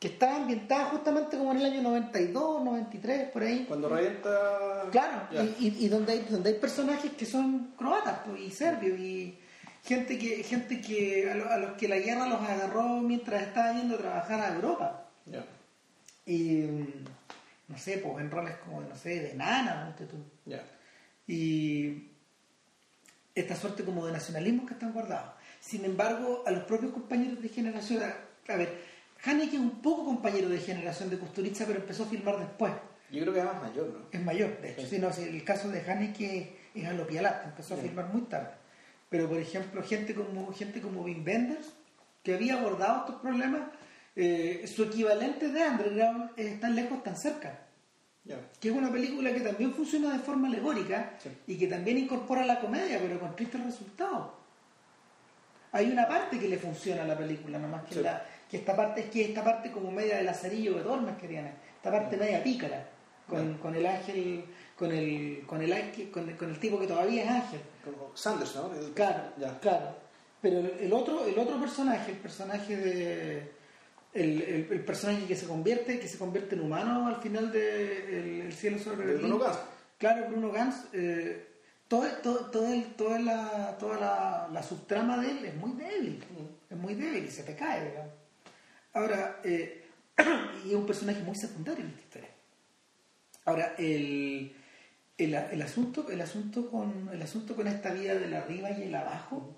que 0.00 0.08
estaba 0.08 0.36
ambientada 0.36 0.86
justamente 0.86 1.36
como 1.36 1.50
en 1.52 1.58
el 1.58 1.64
año 1.66 1.82
92, 1.82 2.62
93, 2.64 3.30
por 3.30 3.42
ahí. 3.42 3.64
Cuando 3.66 3.88
revienta... 3.88 4.84
Claro, 4.92 5.26
y, 5.58 5.66
y- 5.66 5.84
y 5.84 5.88
donde, 5.88 6.12
hay, 6.12 6.26
donde 6.30 6.50
hay 6.50 6.56
personajes 6.56 7.12
que 7.12 7.26
son 7.26 7.72
croatas 7.76 8.20
pues, 8.26 8.40
y 8.40 8.50
serbios 8.50 8.98
y 8.98 9.36
gente 9.84 10.18
que 10.18 10.42
gente 10.44 10.80
que 10.80 11.30
a, 11.30 11.34
lo- 11.34 11.50
a 11.50 11.56
los 11.58 11.72
que 11.72 11.88
la 11.88 11.96
guerra 11.98 12.28
los 12.28 12.40
agarró 12.40 13.00
mientras 13.00 13.42
estaba 13.42 13.72
yendo 13.72 13.96
a 13.96 13.98
trabajar 13.98 14.40
a 14.40 14.54
Europa. 14.54 15.08
Ya. 15.26 15.44
Y 16.26 16.62
mm, 16.62 16.86
no 17.68 17.78
sé, 17.78 17.98
pues 17.98 18.18
en 18.24 18.30
roles 18.30 18.54
como, 18.64 18.80
no 18.82 18.94
sé, 18.96 19.20
de 19.20 19.34
nana, 19.34 19.86
ponte 19.96 20.06
tú. 20.12 20.16
Ya. 20.46 20.62
Y 21.26 22.08
esta 23.40 23.56
suerte 23.56 23.84
como 23.84 24.06
de 24.06 24.12
nacionalismo 24.12 24.66
que 24.66 24.74
están 24.74 24.92
guardados. 24.92 25.32
Sin 25.60 25.84
embargo, 25.84 26.44
a 26.46 26.50
los 26.50 26.64
propios 26.64 26.92
compañeros 26.92 27.42
de 27.42 27.48
generación, 27.48 28.02
a, 28.02 28.52
a 28.52 28.56
ver, 28.56 28.78
Haneke 29.24 29.56
es 29.56 29.62
un 29.62 29.82
poco 29.82 30.04
compañero 30.04 30.48
de 30.48 30.58
generación 30.58 31.10
de 31.10 31.18
Kusturica, 31.18 31.64
pero 31.66 31.80
empezó 31.80 32.04
a 32.04 32.06
filmar 32.06 32.38
después. 32.38 32.72
Yo 33.10 33.22
creo 33.22 33.32
que 33.32 33.40
es 33.40 33.44
más 33.44 33.60
mayor, 33.60 33.86
¿no? 33.88 34.06
Es 34.12 34.22
mayor, 34.22 34.60
de 34.60 34.70
hecho. 34.70 34.82
Sí. 34.82 34.96
Sí, 34.96 34.98
no, 34.98 35.10
el 35.10 35.44
caso 35.44 35.68
de 35.70 35.80
Haneke 35.80 36.56
es 36.74 36.86
a 36.86 36.92
lo 36.92 37.06
Pialat, 37.06 37.46
empezó 37.46 37.74
a 37.74 37.78
filmar 37.78 38.12
muy 38.12 38.22
tarde. 38.22 38.50
Pero, 39.08 39.28
por 39.28 39.38
ejemplo, 39.38 39.82
gente 39.82 40.14
como 40.14 40.52
gente 40.52 40.80
como 40.80 41.02
Wim 41.02 41.24
Wenders, 41.26 41.72
que 42.22 42.34
había 42.34 42.60
abordado 42.60 43.00
estos 43.00 43.20
problemas, 43.22 43.62
eh, 44.14 44.64
su 44.66 44.84
equivalente 44.84 45.48
de 45.48 45.66
Underground 45.66 46.32
es 46.36 46.60
tan 46.60 46.74
lejos, 46.74 47.02
tan 47.02 47.16
cerca. 47.16 47.67
Que 48.60 48.68
es 48.68 48.74
una 48.74 48.90
película 48.92 49.32
que 49.32 49.40
también 49.40 49.72
funciona 49.72 50.12
de 50.12 50.18
forma 50.18 50.48
alegórica 50.48 51.14
Sí. 51.18 51.30
y 51.46 51.56
que 51.58 51.66
también 51.66 51.98
incorpora 51.98 52.44
la 52.44 52.60
comedia, 52.60 52.98
pero 53.00 53.18
con 53.18 53.34
tristes 53.34 53.62
resultados. 53.64 54.28
Hay 55.72 55.90
una 55.90 56.06
parte 56.08 56.38
que 56.38 56.48
le 56.48 56.58
funciona 56.58 57.02
a 57.02 57.06
la 57.06 57.16
película, 57.16 57.58
nomás 57.58 57.84
que, 57.84 57.94
Sí. 57.94 58.00
la, 58.02 58.24
que 58.50 58.56
esta 58.58 58.74
parte 58.74 59.02
es 59.02 59.10
que 59.10 59.22
esta 59.24 59.44
parte 59.44 59.70
como 59.70 59.90
media 59.90 60.16
de 60.16 60.22
lazarillo 60.24 60.74
de 60.74 60.82
Tormes 60.82 61.16
que 61.18 61.28
tiene, 61.28 61.52
esta 61.76 61.90
parte 61.90 62.16
media 62.16 62.42
pícara, 62.42 62.86
con, 63.28 63.58
con 63.58 63.74
el 63.74 63.84
ángel, 63.84 64.44
con 64.76 64.90
el, 64.90 65.42
con 65.46 65.60
el 65.60 65.72
ángel, 65.72 66.10
con 66.10 66.28
el, 66.28 66.36
con 66.36 66.48
el 66.50 66.58
tipo 66.58 66.78
que 66.80 66.86
todavía 66.86 67.24
es 67.24 67.30
ángel. 67.30 67.60
Como 67.84 68.16
Sanders, 68.16 68.56
¿no? 68.56 68.72
El- 68.74 68.92
Claro. 68.92 69.96
Pero 70.40 70.60
el, 70.60 70.70
el 70.80 70.92
otro, 70.92 71.26
el 71.26 71.38
otro 71.38 71.58
personaje, 71.60 72.12
el 72.12 72.18
personaje 72.18 72.76
de 72.76 73.52
el, 74.18 74.66
el, 74.70 74.84
personaje 74.84 75.26
que 75.26 75.36
se 75.36 75.46
convierte, 75.46 75.98
que 75.98 76.08
se 76.08 76.18
convierte 76.18 76.54
en 76.54 76.62
humano 76.62 77.06
al 77.06 77.20
final 77.20 77.52
de 77.52 78.46
El, 78.46 78.52
cielo 78.52 78.78
sobre 78.78 79.06
Berlín. 79.06 79.28
Bruno 79.28 79.38
Gans. 79.38 79.58
Claro, 79.98 80.28
Bruno 80.28 80.50
Gans. 80.50 80.86
Eh, 80.92 81.46
todo, 81.86 82.06
todo, 82.22 82.50
todo 82.50 82.72
el, 82.72 82.84
toda 82.94 83.18
la, 83.18 83.76
toda 83.78 83.98
la, 83.98 84.48
la, 84.52 84.62
subtrama 84.62 85.18
de 85.18 85.30
él 85.30 85.44
es 85.44 85.54
muy 85.56 85.72
débil. 85.72 86.22
Es 86.68 86.76
muy 86.76 86.94
débil 86.94 87.24
y 87.24 87.30
se 87.30 87.44
te 87.44 87.54
cae, 87.54 87.88
digamos. 87.88 88.12
Ahora, 88.92 89.40
eh, 89.44 89.84
y 90.64 90.68
es 90.68 90.74
un 90.74 90.86
personaje 90.86 91.22
muy 91.22 91.36
secundario 91.36 91.84
en 91.84 91.90
esta 91.90 92.02
historia. 92.02 92.30
Ahora, 93.44 93.74
el, 93.78 94.52
el, 95.16 95.34
el, 95.34 95.62
asunto, 95.62 96.10
el, 96.10 96.20
asunto 96.20 96.70
con, 96.70 97.08
el 97.12 97.22
asunto 97.22 97.56
con 97.56 97.66
esta 97.66 97.92
vida 97.92 98.14
del 98.14 98.34
arriba 98.34 98.70
y 98.70 98.82
el 98.82 98.94
abajo 98.94 99.56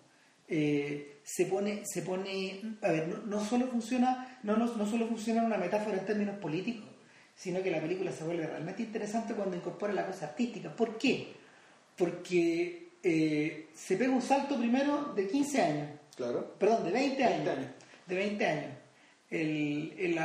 eh, 0.53 1.21
se 1.23 1.47
pone, 1.47 1.83
se 1.87 2.03
pone, 2.03 2.61
a 2.83 2.91
ver, 2.91 3.07
no, 3.25 3.45
solo 3.45 3.69
funciona, 3.69 4.41
no, 4.43 4.57
no, 4.57 4.67
no 4.67 4.85
solo 4.85 5.07
funciona 5.07 5.45
una 5.45 5.57
metáfora 5.57 5.97
en 5.97 6.05
términos 6.05 6.39
políticos, 6.39 6.89
sino 7.37 7.63
que 7.63 7.71
la 7.71 7.81
película 7.81 8.11
se 8.11 8.25
vuelve 8.25 8.49
realmente 8.49 8.83
interesante 8.83 9.35
cuando 9.35 9.57
incorpora 9.57 9.93
la 9.93 10.07
cosa 10.07 10.27
artística. 10.27 10.75
¿Por 10.75 10.99
qué? 10.99 11.35
Porque 11.97 12.91
eh, 13.01 13.69
se 13.73 13.97
pega 13.97 14.11
un 14.11 14.23
salto 14.23 14.59
primero 14.59 15.13
de 15.15 15.29
15 15.29 15.63
años. 15.63 15.89
Claro. 16.17 16.55
Perdón, 16.59 16.85
de 16.85 16.91
20 16.91 17.25
años. 17.25 17.59
De 18.07 18.15
20 18.17 18.47
años. 18.47 18.73
El, 19.31 19.95
el, 19.99 20.19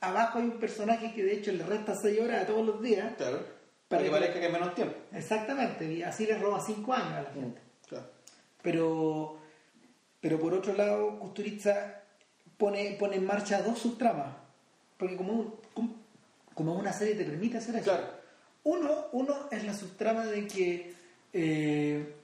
abajo 0.00 0.38
hay 0.38 0.44
un 0.46 0.58
personaje 0.58 1.12
que 1.14 1.22
de 1.22 1.34
hecho 1.34 1.52
le 1.52 1.64
resta 1.64 1.94
6 1.94 2.20
horas 2.20 2.46
todos 2.46 2.66
los 2.66 2.82
días. 2.82 3.14
Claro. 3.16 3.40
Para 3.86 4.02
que 4.02 4.10
parezca 4.10 4.40
que 4.40 4.46
es 4.46 4.52
menos 4.52 4.74
tiempo. 4.74 4.96
Exactamente. 5.12 5.92
Y 5.92 6.02
así 6.02 6.26
le 6.26 6.36
roba 6.38 6.60
5 6.60 6.92
años 6.92 7.12
a 7.12 7.22
la 7.22 7.30
mm, 7.30 7.34
gente. 7.34 7.63
Pero, 8.64 9.38
pero 10.20 10.40
por 10.40 10.54
otro 10.54 10.74
lado, 10.74 11.20
Kusturica 11.20 12.02
pone, 12.56 12.96
pone 12.98 13.14
en 13.14 13.26
marcha 13.26 13.62
dos 13.62 13.78
subtramas. 13.78 14.34
Porque 14.96 15.16
como, 15.16 15.60
como 16.52 16.74
una 16.74 16.92
serie 16.92 17.14
te 17.14 17.24
permite 17.24 17.58
hacer 17.58 17.76
eso. 17.76 17.84
Claro 17.84 18.24
uno, 18.64 19.06
uno 19.12 19.48
es 19.50 19.64
la 19.64 19.74
subtrama 19.74 20.24
de 20.26 20.46
que 20.46 20.94
eh, 21.32 22.14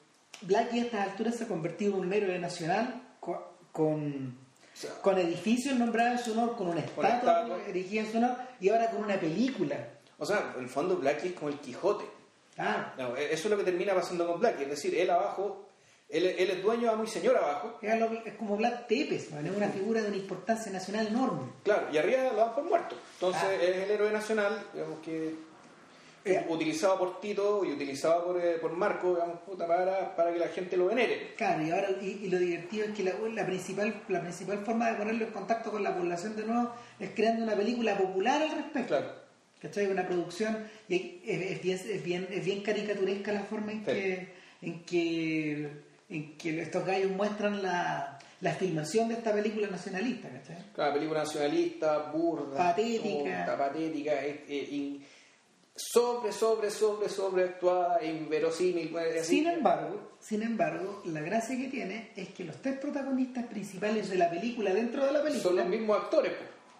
Blackie 0.42 0.80
a 0.80 0.84
estas 0.84 1.08
alturas 1.08 1.36
se 1.36 1.44
ha 1.44 1.48
convertido 1.48 1.94
en 1.94 2.00
un 2.00 2.12
héroe 2.12 2.38
nacional 2.38 3.02
con, 3.20 4.34
con, 5.02 5.18
edificios 5.18 5.78
nombrados 5.78 6.20
en 6.20 6.24
su 6.24 6.32
honor, 6.32 6.56
con 6.56 6.68
una 6.68 6.80
estatua 6.80 7.58
erigida 7.68 8.02
en 8.02 8.10
su 8.10 8.18
honor 8.18 8.36
y 8.58 8.70
ahora 8.70 8.90
con 8.90 9.04
una 9.04 9.20
película. 9.20 9.76
O 10.18 10.24
sea, 10.24 10.54
en 10.56 10.64
el 10.64 10.68
fondo 10.68 10.96
Blackie 10.96 11.28
es 11.28 11.34
como 11.34 11.50
el 11.50 11.58
Quijote. 11.58 12.04
Ah. 12.58 12.94
eso 12.98 13.44
es 13.44 13.50
lo 13.50 13.56
que 13.56 13.64
termina 13.64 13.94
pasando 13.94 14.26
con 14.26 14.40
Blackie. 14.40 14.64
Es 14.64 14.70
decir, 14.70 14.94
él 14.94 15.10
abajo, 15.10 15.66
él, 16.10 16.50
es 16.50 16.62
dueño, 16.62 16.90
amo 16.90 17.04
y 17.04 17.06
señor 17.06 17.36
abajo. 17.36 17.78
Es, 17.80 18.34
como 18.34 18.56
Black 18.56 18.86
Tepes, 18.88 19.32
es 19.32 19.56
una 19.56 19.68
figura 19.68 20.02
de 20.02 20.08
una 20.08 20.16
importancia 20.16 20.72
nacional 20.72 21.06
enorme. 21.06 21.52
Claro, 21.62 21.86
y 21.92 21.98
arriba 21.98 22.24
lo 22.24 22.36
dan 22.36 22.54
por 22.54 22.64
muerto. 22.64 22.96
Entonces 23.14 23.42
ah. 23.44 23.54
es 23.54 23.76
el 23.76 23.90
héroe 23.90 24.10
nacional, 24.10 24.66
digamos 24.72 24.98
que 25.00 25.50
eh, 26.22 26.44
utilizado 26.50 26.98
por 26.98 27.18
Tito 27.18 27.64
y 27.64 27.72
utilizado 27.72 28.26
por, 28.26 28.44
eh, 28.44 28.58
por 28.60 28.72
Marco, 28.72 29.14
digamos, 29.14 29.38
para, 29.56 30.14
para 30.14 30.30
que 30.30 30.38
la 30.38 30.48
gente 30.48 30.76
lo 30.76 30.86
venere. 30.86 31.32
Claro, 31.34 31.64
y, 31.64 31.70
ahora, 31.70 31.88
y, 32.02 32.28
lo 32.28 32.38
divertido 32.38 32.84
es 32.84 32.94
que 32.94 33.04
la, 33.04 33.46
principal, 33.46 34.02
la 34.08 34.20
principal 34.20 34.58
forma 34.58 34.90
de 34.90 34.98
ponerlo 34.98 35.24
en 35.24 35.32
contacto 35.32 35.70
con 35.70 35.82
la 35.82 35.96
población 35.96 36.36
de 36.36 36.44
nuevo 36.44 36.74
es 36.98 37.10
creando 37.14 37.44
una 37.44 37.54
película 37.54 37.96
popular 37.96 38.42
al 38.42 38.50
respecto. 38.50 38.88
Claro. 38.88 39.14
¿Cachai? 39.62 39.86
Una 39.86 40.06
producción, 40.06 40.68
y 40.88 41.20
es, 41.24 41.62
bien, 41.62 41.80
es, 41.82 42.04
bien, 42.04 42.28
es 42.30 42.44
bien 42.44 42.62
caricaturesca 42.62 43.32
la 43.32 43.44
forma 43.44 43.72
en 43.72 43.84
que, 43.84 44.28
en 44.60 44.84
que, 44.84 45.70
en 46.10 46.36
que 46.36 46.60
estos 46.60 46.84
gallos 46.84 47.10
muestran 47.12 47.62
la, 47.62 48.18
la 48.40 48.52
filmación 48.54 49.08
de 49.08 49.14
esta 49.14 49.32
película 49.32 49.68
nacionalista, 49.68 50.28
¿cachai? 50.28 50.56
Claro, 50.74 50.94
película 50.94 51.20
nacionalista, 51.20 52.10
burda, 52.10 52.56
patética, 52.56 53.56
patética, 53.56 54.12
sobre, 55.76 56.32
sobre, 56.32 56.70
sobre, 56.70 57.08
sobre 57.08 57.44
actuada, 57.44 58.04
inverosímil. 58.04 58.94
Sin 59.22 59.46
embargo, 59.46 60.16
sin 60.20 60.42
embargo, 60.42 61.02
la 61.06 61.20
gracia 61.20 61.56
que 61.56 61.68
tiene 61.68 62.10
es 62.16 62.30
que 62.30 62.44
los 62.44 62.56
tres 62.56 62.78
protagonistas 62.78 63.46
principales 63.46 64.10
de 64.10 64.18
la 64.18 64.28
película, 64.28 64.74
dentro 64.74 65.06
de 65.06 65.12
la 65.12 65.22
película, 65.22 65.42
son 65.42 65.56
los 65.56 65.66
mismos 65.66 65.96
actores. 65.96 66.32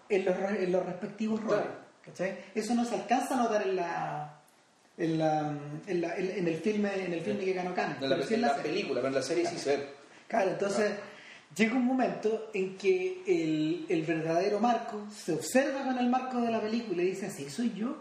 En 0.09 0.25
los, 0.25 0.35
en 0.37 0.71
los 0.71 0.85
respectivos 0.85 1.41
roles. 1.41 1.65
Eso 2.53 2.75
no 2.75 2.83
se 2.83 2.95
alcanza 2.95 3.35
a 3.35 3.43
notar 3.43 3.61
en 3.65 3.77
la 3.77 4.40
en, 4.97 5.17
la, 5.17 5.57
en, 5.87 6.01
la, 6.01 6.15
en, 6.15 6.47
el 6.47 6.55
filme 6.57 6.89
en 6.93 7.13
el 7.13 7.21
filme 7.21 7.43
que 7.43 7.53
ganó 7.53 7.73
Cannes. 7.73 7.97
En 8.01 8.41
la, 8.41 8.55
película, 8.55 9.01
pero 9.01 9.07
en 9.07 9.15
la 9.15 9.21
serie 9.21 9.45
sí 9.45 9.57
se 9.57 9.77
ve. 9.77 9.87
Claro, 10.27 10.51
entonces 10.51 10.91
llega 11.55 11.75
un 11.75 11.85
momento 11.85 12.51
en 12.53 12.77
que 12.77 13.23
el, 13.25 13.85
el 13.89 14.03
verdadero 14.03 14.59
Marco 14.59 15.07
se 15.11 15.33
observa 15.33 15.83
con 15.83 15.97
el 15.97 16.09
marco 16.09 16.41
de 16.41 16.51
la 16.51 16.61
película 16.61 17.01
y 17.01 17.07
dice, 17.07 17.27
así 17.27 17.49
soy 17.49 17.73
yo 17.75 17.97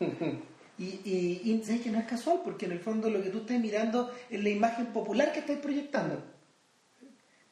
y, 0.78 0.84
y, 0.84 1.40
y 1.44 1.62
sabes 1.64 1.82
que 1.82 1.90
no 1.90 1.98
es 1.98 2.06
casual, 2.06 2.40
porque 2.44 2.66
en 2.66 2.72
el 2.72 2.80
fondo 2.80 3.10
lo 3.10 3.22
que 3.22 3.30
tú 3.30 3.38
estás 3.38 3.58
mirando 3.58 4.12
es 4.30 4.42
la 4.42 4.48
imagen 4.48 4.86
popular 4.86 5.32
que 5.32 5.40
estás 5.40 5.58
proyectando. 5.58 6.22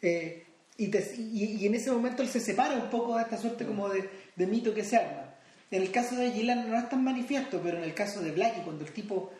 Eh, 0.02 0.44
y, 0.76 0.86
y, 0.86 1.66
en 1.66 1.74
ese 1.74 1.90
momento 1.92 2.22
él 2.22 2.28
se 2.28 2.40
separa 2.40 2.74
un 2.74 2.90
poco 2.90 3.16
de 3.16 3.22
esta 3.22 3.38
suerte 3.38 3.64
como 3.64 3.88
de, 3.88 4.08
de 4.34 4.46
mito 4.46 4.74
que 4.74 4.84
se 4.84 4.96
arma. 4.96 5.23
En 5.74 5.82
el 5.82 5.90
caso 5.90 6.14
de 6.14 6.30
Gillan 6.30 6.70
no 6.70 6.78
es 6.78 6.88
tan 6.88 7.02
manifiesto, 7.02 7.60
pero 7.60 7.78
en 7.78 7.82
el 7.82 7.94
caso 7.94 8.20
de 8.20 8.30
Blackie, 8.30 8.62
cuando 8.62 8.84
el 8.84 8.92
tipo, 8.92 9.32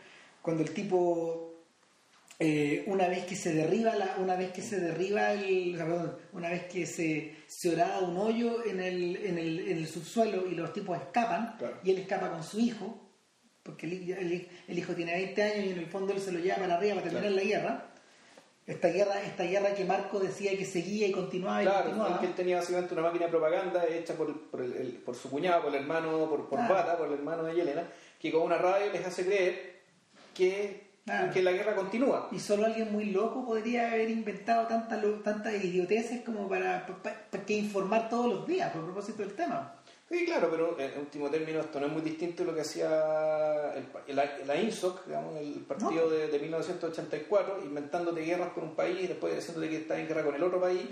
cuando 0.43 0.64
el 0.64 0.74
tipo 0.74 1.62
eh, 2.41 2.82
una 2.89 3.07
vez 3.07 3.24
que 3.24 3.37
se 3.37 3.55
derriba 3.55 3.95
la, 3.95 4.16
una 4.18 4.35
vez 4.35 4.51
que 4.51 4.61
se 4.61 4.80
derriba 4.80 5.32
el 5.32 5.80
una 6.32 6.49
vez 6.49 6.64
que 6.64 6.87
se, 6.87 7.37
se 7.47 7.70
oraba 7.70 8.01
un 8.01 8.16
hoyo 8.16 8.66
en 8.66 8.80
el, 8.80 9.14
en 9.14 9.39
el, 9.39 9.61
en 9.61 9.78
el 9.78 9.87
subsuelo 9.87 10.51
y 10.51 10.57
los 10.57 10.72
tipos 10.72 10.99
escapan 10.99 11.57
y 11.85 11.93
él 11.93 11.99
escapa 11.99 12.28
con 12.28 12.43
su 12.43 12.59
hijo 12.59 13.12
porque 13.62 13.87
el, 13.87 14.49
el, 14.66 14.76
hijo 14.78 14.93
tiene 14.93 15.12
20 15.12 15.41
años 15.41 15.66
y 15.66 15.70
en 15.70 15.78
el 15.78 15.87
fondo 15.87 16.14
él 16.14 16.20
se 16.20 16.32
lo 16.32 16.41
lleva 16.41 16.57
para 16.57 16.74
arriba 16.74 16.97
para 16.97 17.11
terminar 17.11 17.32
la 17.32 17.45
guerra 17.45 17.93
esta 18.66 18.88
guerra 18.88 19.22
esta 19.22 19.44
guerra 19.44 19.74
que 19.74 19.84
Marco 19.84 20.18
decía 20.18 20.56
que 20.56 20.64
seguía 20.64 21.06
y 21.06 21.12
continuaba 21.12 21.62
y 21.62 21.66
claro, 21.66 21.84
continuaba 21.84 22.20
que 22.20 22.26
él 22.26 22.34
tenía 22.34 22.56
básicamente 22.56 22.94
una 22.94 23.02
máquina 23.02 23.26
de 23.26 23.30
propaganda 23.30 23.84
hecha 23.86 24.14
por, 24.14 24.50
por, 24.50 24.62
el, 24.62 25.02
por 25.04 25.14
su 25.14 25.30
cuñado 25.30 25.62
por 25.62 25.74
el 25.74 25.82
hermano 25.82 26.28
por, 26.28 26.48
por 26.48 26.58
Bata 26.60 26.96
por 26.96 27.08
el 27.08 27.14
hermano 27.14 27.42
de 27.44 27.54
Yelena 27.54 27.82
que 28.18 28.32
con 28.32 28.42
una 28.42 28.56
radio 28.56 28.90
les 28.92 29.04
hace 29.04 29.24
creer 29.24 29.74
que 30.34 30.84
que 31.34 31.42
la 31.42 31.52
guerra 31.52 31.74
continúa. 31.74 32.28
Y 32.32 32.38
solo 32.38 32.64
alguien 32.64 32.90
muy 32.90 33.06
loco 33.06 33.44
podría 33.44 33.92
haber 33.92 34.10
inventado 34.10 34.66
tantas 34.66 35.04
tantas 35.22 35.62
idioteces 35.62 36.22
como 36.24 36.48
para, 36.48 36.86
para, 37.02 37.44
que 37.44 37.54
informar 37.58 38.08
todos 38.08 38.32
los 38.32 38.46
días, 38.46 38.72
por 38.72 38.84
propósito 38.84 39.22
del 39.22 39.34
tema. 39.34 39.74
Sí, 40.09 40.26
claro, 40.26 40.48
pero 40.50 40.78
en 40.78 40.98
último 40.98 41.30
término 41.30 41.61
esto 41.61 41.80
no 41.80 41.86
es 41.86 41.92
muy 41.92 42.02
distinto 42.02 42.42
de 42.42 42.50
lo 42.50 42.55
que 42.55 42.61
hacía 42.61 43.72
el, 43.74 44.16
la 44.16 44.57
INSOC, 44.61 45.07
digamos, 45.07 45.36
el 45.36 45.64
partido 45.66 46.11
de, 46.11 46.28
de, 46.28 46.38
1984, 46.38 47.62
inventándote 47.64 48.20
guerras 48.20 48.52
con 48.52 48.64
un 48.64 48.76
país 48.76 49.00
y 49.00 49.07
después 49.07 49.34
diciéndote 49.34 49.70
que 49.70 49.76
está 49.78 49.98
en 49.98 50.07
guerra 50.07 50.22
con 50.24 50.34
el 50.34 50.42
otro 50.42 50.61
país. 50.61 50.82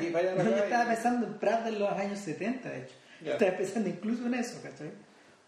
Y 0.00 0.10
vaya 0.10 0.34
no, 0.34 0.44
yo 0.50 0.56
estaba 0.56 0.86
pensando 0.86 1.26
en 1.26 1.34
Prat 1.38 1.64
de 1.64 1.72
los 1.72 1.90
años 1.92 2.18
70, 2.18 2.70
de 2.70 2.78
hecho. 2.78 2.94
Estaba 3.22 3.56
pensando 3.58 3.88
incluso 3.90 4.26
en 4.26 4.34
eso, 4.34 4.62
¿cachai? 4.62 4.90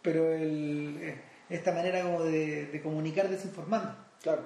Pero 0.03 0.31
el, 0.35 0.99
eh, 1.01 1.21
esta 1.49 1.73
manera 1.73 2.03
como 2.03 2.25
de, 2.25 2.67
de 2.67 2.83
comunicar 2.83 3.31
desinformando. 3.31 3.97
Claro. 4.23 4.43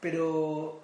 Pero, 0.00 0.82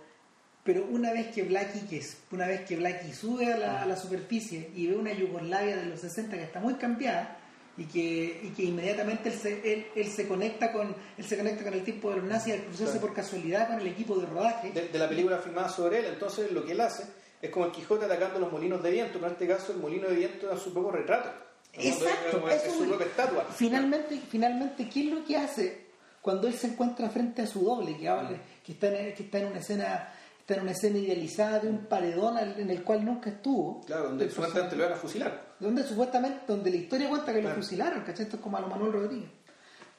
pero 0.67 0.85
una 0.91 1.12
vez 1.12 1.29
que 1.29 1.45
Blackie, 1.45 1.87
que 1.87 2.05
una 2.33 2.47
vez 2.47 2.62
que 2.62 2.77
Blackie 2.77 3.12
sube 3.12 3.53
a 3.53 3.57
la, 3.57 3.83
a 3.83 3.87
la, 3.87 3.97
superficie 3.97 4.71
y 4.75 4.89
ve 4.89 4.97
una 4.97 5.12
Yugoslavia 5.12 5.77
de 5.77 5.87
los 5.87 6.01
60 6.01 6.37
que 6.37 6.43
está 6.43 6.59
muy 6.59 6.75
cambiada 6.75 7.39
y 7.79 7.85
que, 7.85 8.41
y 8.43 8.49
que 8.49 8.64
inmediatamente 8.64 9.29
él 9.29 9.35
se, 9.39 9.93
él, 9.95 10.07
se 10.07 10.27
conecta 10.27 10.73
con 10.73 10.95
él 11.17 11.25
se 11.25 11.37
conecta 11.37 11.62
con 11.62 11.75
el 11.75 11.85
tipo 11.85 12.11
de 12.11 12.17
los 12.17 12.25
nazis 12.25 12.55
al 12.55 12.64
cruzarse 12.64 12.99
por 12.99 13.14
casualidad 13.14 13.69
con 13.69 13.81
el 13.81 13.87
equipo 13.87 14.19
de 14.19 14.27
rodaje. 14.27 14.73
De, 14.73 14.99
la 14.99 15.09
película 15.09 15.39
filmada 15.39 15.69
sobre 15.69 16.01
él 16.01 16.07
entonces 16.07 16.51
lo 16.51 16.64
que 16.64 16.73
él 16.73 16.81
hace 16.81 17.05
es 17.41 17.51
como 17.51 17.67
el 17.67 17.73
Quijote 17.73 18.07
atacando 18.07 18.41
los 18.41 18.51
molinos 18.51 18.83
de 18.83 18.91
viento 18.91 19.14
pero 19.14 19.27
en 19.27 19.33
este 19.35 19.47
caso 19.47 19.73
el 19.73 19.79
molino 19.79 20.09
de 20.09 20.17
viento 20.17 20.51
es 20.51 20.61
su 20.61 20.73
propio 20.73 20.91
retrato. 20.91 21.31
Exacto, 21.75 22.49
es, 22.49 22.62
su 22.73 22.89
propia 22.89 23.07
estatua. 23.07 23.45
finalmente 23.55 24.21
finalmente 24.29 24.89
¿qué 24.89 25.01
es 25.01 25.12
lo 25.12 25.25
que 25.25 25.37
hace? 25.37 25.87
cuando 26.27 26.49
él 26.49 26.55
se 26.55 26.67
encuentra 26.67 27.09
frente 27.09 27.43
a 27.43 27.47
su 27.47 27.61
doble, 27.61 27.97
que, 27.97 28.09
habla, 28.09 28.37
que, 28.64 28.73
está, 28.73 28.89
en, 28.89 29.14
que 29.14 29.23
está 29.23 29.39
en 29.39 29.47
una 29.47 29.61
escena 29.61 30.12
está 30.47 30.55
en 30.55 30.61
una 30.61 30.70
escena 30.70 30.99
idealizada 30.99 31.59
de 31.59 31.68
un 31.68 31.86
paredón 31.86 32.38
en 32.38 32.70
el 32.70 32.84
cual 32.84 33.05
nunca 33.05 33.30
estuvo. 33.30 33.80
Claro, 33.84 34.11
donde 34.11 34.30
supuestamente 34.30 34.76
lo 34.76 34.84
van 34.84 34.92
a 34.92 34.97
fusilar. 34.97 35.57
Donde 35.59 35.82
supuestamente, 35.82 36.40
donde 36.47 36.70
la 36.70 36.76
historia 36.76 37.09
cuenta 37.09 37.34
que 37.34 37.42
lo 37.42 37.51
fusilaron, 37.51 38.05
¿cachai? 38.05 38.26
Esto 38.26 38.36
es 38.36 38.42
como 38.42 38.57
a 38.57 38.61
lo 38.61 38.68
Manuel 38.68 38.92
Rodríguez. 38.92 39.28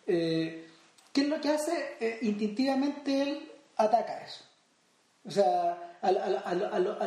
Eh, 0.06 0.66
¿Qué 1.12 1.22
es 1.22 1.28
lo 1.28 1.42
que 1.42 1.50
hace? 1.50 1.98
Eh, 2.00 2.20
instintivamente 2.22 3.22
él 3.24 3.52
ataca 3.76 4.24
eso. 4.24 4.46
O 5.26 5.32
sea, 5.32 5.98
al, 6.02 6.18
al, 6.18 6.42
al, 6.46 6.98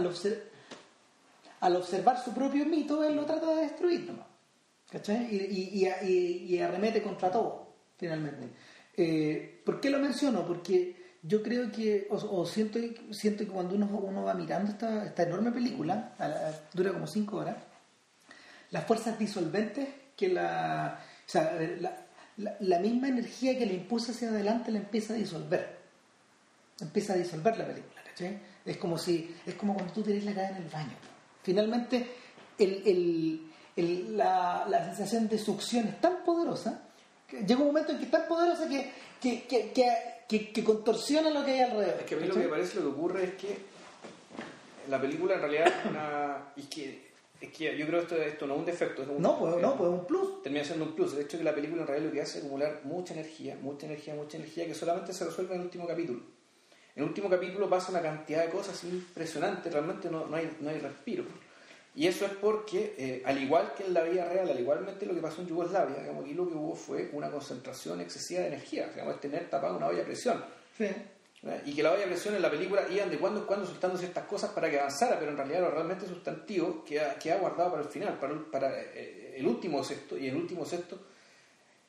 al, 1.61 1.77
observar 1.77 2.23
su 2.23 2.35
propio 2.35 2.67
mito, 2.67 3.03
él 3.03 3.17
lo 3.17 3.25
trata 3.25 3.55
de 3.55 3.63
destruir, 3.63 4.13
¿cachai? 4.91 5.35
Y, 5.35 5.83
y, 5.83 6.55
y 6.55 6.59
arremete 6.61 7.03
contra 7.03 7.31
todo, 7.31 7.73
finalmente. 7.97 8.51
Eh, 8.95 9.63
¿Por 9.65 9.81
qué 9.81 9.89
lo 9.89 9.99
menciono? 9.99 10.47
Porque 10.47 11.00
yo 11.23 11.43
creo 11.43 11.71
que, 11.71 12.07
o, 12.11 12.47
siento, 12.47 12.79
siento 13.11 13.45
que 13.45 13.51
cuando 13.51 13.75
uno, 13.75 13.87
uno 13.87 14.23
va 14.25 14.35
mirando 14.35 14.71
esta, 14.71 15.05
esta 15.05 15.25
enorme 15.25 15.53
película, 15.53 16.15
dura 16.73 16.93
como 16.93 17.07
cinco 17.07 17.37
horas, 17.39 17.57
las 18.71 18.85
fuerzas 18.87 19.19
disolventes 19.19 19.89
que 20.17 20.29
la, 20.29 20.99
o 21.27 21.31
sea, 21.31 21.59
la, 21.81 22.07
la, 22.37 22.79
misma 22.79 23.09
energía 23.09 23.59
que 23.59 23.67
le 23.67 23.75
impulsa 23.75 24.13
hacia 24.13 24.29
adelante 24.29 24.71
la 24.71 24.79
empieza 24.79 25.15
a 25.15 25.17
disolver. 25.17 25.79
Empieza 26.81 27.13
a 27.13 27.17
disolver 27.17 27.57
la 27.59 27.67
película, 27.67 28.03
¿cachai? 28.05 28.39
Es 28.65 28.77
como 28.77 28.97
si, 28.97 29.35
es 29.45 29.55
como 29.55 29.75
cuando 29.75 29.93
tú 29.93 30.03
tienes 30.03 30.25
la 30.25 30.35
cadena 30.35 30.59
en 30.59 30.63
el 30.65 30.71
baño. 30.71 30.97
Finalmente, 31.43 32.07
el, 32.59 33.51
el, 33.77 34.17
la, 34.17 34.67
la, 34.69 34.85
sensación 34.85 35.29
de 35.29 35.39
succión 35.39 35.89
es 35.89 36.01
tan 36.01 36.23
poderosa, 36.25 36.83
llega 37.31 37.61
un 37.61 37.69
momento 37.69 37.93
en 37.93 37.99
que 37.99 38.05
es 38.05 38.11
tan 38.11 38.27
poderosa 38.29 38.69
que, 38.69 38.93
que, 39.21 40.20
que 40.39 40.65
contorsiona 40.65 41.31
lo 41.31 41.45
que 41.45 41.53
hay 41.53 41.61
alrededor. 41.61 42.01
Es 42.01 42.07
que 42.07 42.15
a 42.15 42.19
mí 42.19 42.27
lo 42.27 42.35
que 42.35 42.41
me 42.41 42.49
parece 42.49 42.77
lo 42.77 42.83
que 42.83 42.89
ocurre 42.89 43.25
es 43.25 43.35
que 43.35 43.59
la 44.89 45.01
película 45.01 45.35
en 45.35 45.41
realidad 45.41 45.67
es 45.67 45.91
una... 45.91 46.53
Es 46.57 46.67
que, 46.67 47.11
es 47.41 47.53
que 47.53 47.77
yo 47.77 47.87
creo 47.87 48.07
que 48.07 48.29
esto, 48.29 48.47
no 48.47 48.55
es 48.55 48.61
un 48.61 48.67
defecto. 48.67 49.03
Es 49.03 49.09
un, 49.09 49.21
no, 49.21 49.39
pues, 49.39 49.57
no, 49.57 49.77
pues 49.77 49.91
es 49.91 49.99
un 49.99 50.07
plus. 50.07 50.43
Termina 50.43 50.65
siendo 50.65 50.85
un 50.85 50.95
plus. 50.95 51.17
De 51.17 51.23
hecho, 51.23 51.39
que 51.39 51.45
la 51.45 51.55
película 51.55 51.83
en 51.83 51.89
realidad 51.89 52.09
lo 52.09 52.13
que 52.13 52.21
hace 52.21 52.39
es 52.39 52.45
acumular 52.45 52.81
mucha 52.85 53.15
energía, 53.15 53.57
mucha 53.61 53.87
energía, 53.87 54.15
mucha 54.15 54.37
energía 54.37 54.67
que 54.67 54.75
solamente 54.75 55.13
se 55.13 55.25
resuelve 55.25 55.55
en 55.55 55.61
el 55.61 55.67
último 55.67 55.87
capítulo. 55.87 56.21
En 56.95 57.03
el 57.03 57.09
último 57.09 57.31
capítulo 57.31 57.69
pasa 57.69 57.93
una 57.93 58.03
cantidad 58.03 58.45
de 58.45 58.51
cosas 58.51 58.83
impresionantes, 58.85 59.73
realmente 59.73 60.11
no, 60.11 60.27
no, 60.27 60.37
hay, 60.37 60.57
no 60.61 60.71
hay 60.71 60.79
respiro. 60.79 61.25
Y 61.95 62.07
eso 62.07 62.25
es 62.25 62.33
porque, 62.33 62.95
eh, 62.97 63.23
al 63.25 63.43
igual 63.43 63.75
que 63.77 63.85
en 63.85 63.95
la 63.95 64.05
vida 64.05 64.25
real, 64.25 64.49
al 64.49 64.61
igualmente 64.61 65.07
lo 65.07 65.15
que 65.15 65.21
pasó 65.21 65.41
en 65.43 65.49
Yugoslavia, 65.49 65.99
digamos, 65.99 66.25
aquí 66.25 66.35
lo 66.35 66.49
que 66.49 66.55
hubo 66.55 66.75
fue 66.75 67.11
una 67.13 67.31
concentración 67.31 68.01
excesiva 68.01 68.43
de 68.43 68.49
energía, 68.49 68.89
digamos, 68.89 69.17
es 69.17 69.21
tener 69.21 69.51
tapada 69.51 69.77
una 69.77 69.89
olla 69.89 70.03
a 70.03 70.05
presión. 70.05 70.45
Sí. 70.79 70.87
Y 71.65 71.75
que 71.75 71.83
la 71.83 71.93
olla 71.93 72.05
a 72.05 72.07
presión 72.07 72.35
en 72.35 72.43
la 72.43 72.51
película 72.51 72.87
iban 72.91 73.11
de 73.11 73.19
cuando 73.19 73.41
en 73.41 73.47
cuando 73.47 73.67
soltando 73.67 73.99
ciertas 73.99 74.25
cosas 74.27 74.51
para 74.51 74.71
que 74.71 74.79
avanzara, 74.79 75.19
pero 75.19 75.33
en 75.33 75.37
realidad 75.37 75.61
lo 75.63 75.71
realmente 75.71 76.07
sustantivo 76.07 76.85
queda, 76.85 77.19
queda 77.19 77.39
guardado 77.39 77.71
para 77.73 77.83
el 77.83 77.89
final, 77.89 78.19
para, 78.19 78.35
para 78.51 78.81
eh, 78.81 79.35
el 79.39 79.47
último 79.47 79.83
sexto, 79.83 80.17
y 80.17 80.29
el 80.29 80.37
último 80.37 80.65
sexto 80.65 80.99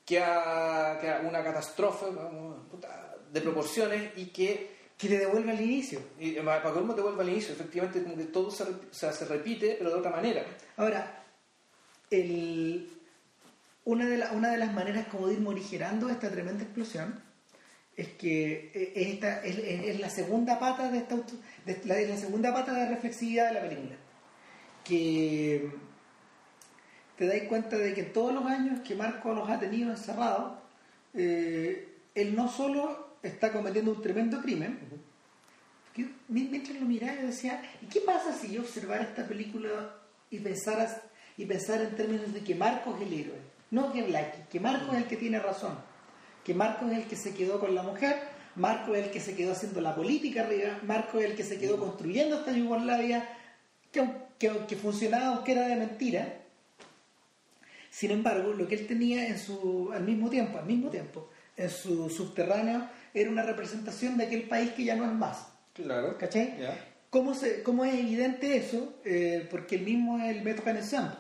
queda, 0.05 0.97
queda 0.99 1.21
una 1.27 1.43
catástrofe 1.43 2.07
de 3.31 3.41
proporciones 3.41 4.17
y 4.17 4.27
que 4.27 4.80
que 5.01 5.07
te 5.07 5.17
devuelve 5.17 5.51
al 5.51 5.61
inicio. 5.61 5.99
Y, 6.19 6.33
para 6.33 6.61
que 6.61 6.77
uno 6.77 6.93
te 6.93 7.01
devuelva 7.01 7.23
al 7.23 7.29
inicio, 7.29 7.53
efectivamente, 7.53 8.03
como 8.03 8.15
que 8.15 8.25
todo 8.25 8.51
se, 8.51 9.25
repite, 9.25 9.75
pero 9.79 9.89
de 9.89 9.95
otra 9.95 10.11
manera. 10.11 10.45
Ahora, 10.77 11.23
una, 13.85 14.05
de 14.05 14.57
las 14.57 14.73
maneras 14.73 15.07
como 15.07 15.27
de 15.27 15.33
ir 15.33 15.39
morigerando 15.39 16.07
esta 16.07 16.29
tremenda 16.29 16.63
explosión 16.63 17.19
es 17.97 18.09
que 18.09 18.71
eh, 18.75 19.19
es, 19.89 19.99
la 19.99 20.09
segunda 20.09 20.59
pata 20.59 20.91
de 20.91 20.99
esta 20.99 21.15
la, 21.85 22.17
segunda 22.17 22.53
pata 22.53 22.71
de 22.73 22.87
reflexividad 22.87 23.47
de 23.47 23.53
la 23.53 23.61
película 23.61 23.95
que 24.83 25.71
te 27.17 27.27
dais 27.27 27.43
cuenta 27.43 27.77
de 27.77 27.93
que 27.93 28.03
todos 28.03 28.33
los 28.33 28.45
años 28.45 28.79
que 28.79 28.95
Marco 28.95 29.33
los 29.33 29.49
ha 29.49 29.59
tenido 29.59 29.91
encerrados 29.91 30.53
eh, 31.13 31.89
él 32.15 32.35
no 32.35 32.49
solo 32.49 33.11
está 33.23 33.51
cometiendo 33.51 33.91
un 33.91 34.01
tremendo 34.01 34.41
crimen 34.41 34.79
mientras 36.27 36.79
lo 36.79 36.85
miraba 36.85 37.19
yo 37.19 37.27
decía 37.27 37.61
¿y 37.81 37.85
qué 37.85 38.01
pasa 38.01 38.33
si 38.33 38.51
yo 38.53 38.61
observara 38.61 39.03
esta 39.03 39.27
película 39.27 39.69
y 40.29 40.39
pensara 40.39 41.01
y 41.37 41.45
pensara 41.45 41.83
en 41.83 41.95
términos 41.95 42.33
de 42.33 42.41
que 42.41 42.55
Marco 42.55 42.95
es 42.95 43.07
el 43.07 43.13
héroe 43.13 43.39
no 43.71 43.91
que 43.91 44.03
Blackie 44.03 44.43
que 44.49 44.59
Marco 44.59 44.93
es 44.93 44.99
el 44.99 45.05
que 45.05 45.17
tiene 45.17 45.39
razón 45.39 45.91
que 46.43 46.53
Marco 46.53 46.87
es 46.87 46.97
el 46.97 47.03
que 47.05 47.15
se 47.15 47.33
quedó 47.33 47.59
con 47.59 47.75
la 47.75 47.83
mujer, 47.83 48.17
Marco 48.55 48.95
es 48.95 49.05
el 49.05 49.11
que 49.11 49.19
se 49.19 49.35
quedó 49.35 49.51
haciendo 49.51 49.81
la 49.81 49.95
política 49.95 50.43
arriba, 50.43 50.79
Marco 50.83 51.19
es 51.19 51.25
el 51.25 51.35
que 51.35 51.43
se 51.43 51.59
quedó 51.59 51.77
construyendo 51.77 52.37
esta 52.37 52.51
Yugoslavia, 52.51 53.27
que, 53.91 54.07
que, 54.37 54.51
que 54.67 54.75
funcionaba 54.75 55.27
aunque 55.27 55.51
era 55.53 55.67
de 55.67 55.75
mentira. 55.75 56.37
Sin 57.89 58.11
embargo, 58.11 58.53
lo 58.53 58.67
que 58.67 58.75
él 58.75 58.87
tenía 58.87 59.27
en 59.27 59.37
su, 59.37 59.91
al 59.93 60.03
mismo 60.03 60.29
tiempo, 60.29 60.57
al 60.57 60.65
mismo 60.65 60.89
tiempo, 60.89 61.29
en 61.57 61.69
su 61.69 62.09
subterráneo, 62.09 62.87
era 63.13 63.29
una 63.29 63.43
representación 63.43 64.17
de 64.17 64.25
aquel 64.25 64.43
país 64.43 64.71
que 64.71 64.85
ya 64.85 64.95
no 64.95 65.05
es 65.05 65.11
más. 65.11 65.47
Claro. 65.74 66.17
¿Cachai? 66.17 66.55
¿Cómo, 67.09 67.34
se, 67.34 67.63
¿Cómo, 67.63 67.84
es 67.86 67.93
evidente 67.93 68.57
eso? 68.57 68.93
Eh, 69.03 69.47
porque 69.49 69.76
el 69.76 69.84
mismo 69.84 70.17
es 70.19 70.36
el 70.36 70.43
Beto 70.43 70.63
Canesiano. 70.63 71.15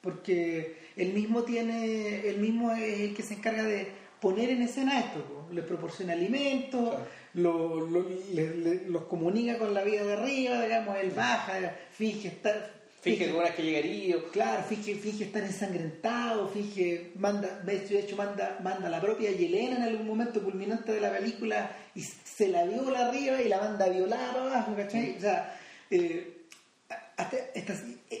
Porque 0.00 0.76
él 0.96 1.12
mismo 1.12 1.44
tiene, 1.44 2.28
él 2.28 2.38
mismo 2.38 2.72
es 2.72 3.00
el 3.00 3.14
que 3.14 3.22
se 3.22 3.34
encarga 3.34 3.62
de 3.62 4.02
poner 4.20 4.50
en 4.50 4.62
escena 4.62 5.00
esto, 5.00 5.48
les 5.50 5.64
proporciona 5.64 6.12
alimentos, 6.12 6.94
los 7.34 9.02
comunica 9.08 9.58
con 9.58 9.74
la 9.74 9.82
vida 9.82 10.04
de 10.04 10.12
arriba, 10.12 10.62
digamos, 10.62 10.96
él 10.98 11.10
baja, 11.10 11.76
finge 11.90 12.28
estar... 12.28 12.81
Finge 13.02 13.26
que 13.26 13.32
una 13.32 13.52
que 13.52 13.64
llegaría. 13.64 14.14
Claro, 14.30 14.62
finge, 14.62 14.94
finge 14.94 15.24
estar 15.24 15.42
ensangrentado, 15.42 16.48
finge, 16.48 17.10
manda, 17.16 17.58
de 17.58 17.98
hecho 17.98 18.14
manda, 18.14 18.60
manda 18.62 18.88
la 18.88 19.00
propia 19.00 19.32
Yelena 19.32 19.78
en 19.78 19.82
algún 19.82 20.06
momento 20.06 20.40
culminante 20.40 20.92
de 20.92 21.00
la 21.00 21.10
película 21.10 21.68
y 21.96 22.02
se 22.02 22.46
la 22.46 22.62
viola 22.64 23.08
arriba 23.08 23.42
y 23.42 23.48
la 23.48 23.58
manda 23.58 23.86
a 23.86 23.88
violar 23.88 24.38
abajo, 24.38 24.76
¿cachai? 24.76 25.16
O 25.16 25.20
sea, 25.20 25.58
eh, 25.90 26.44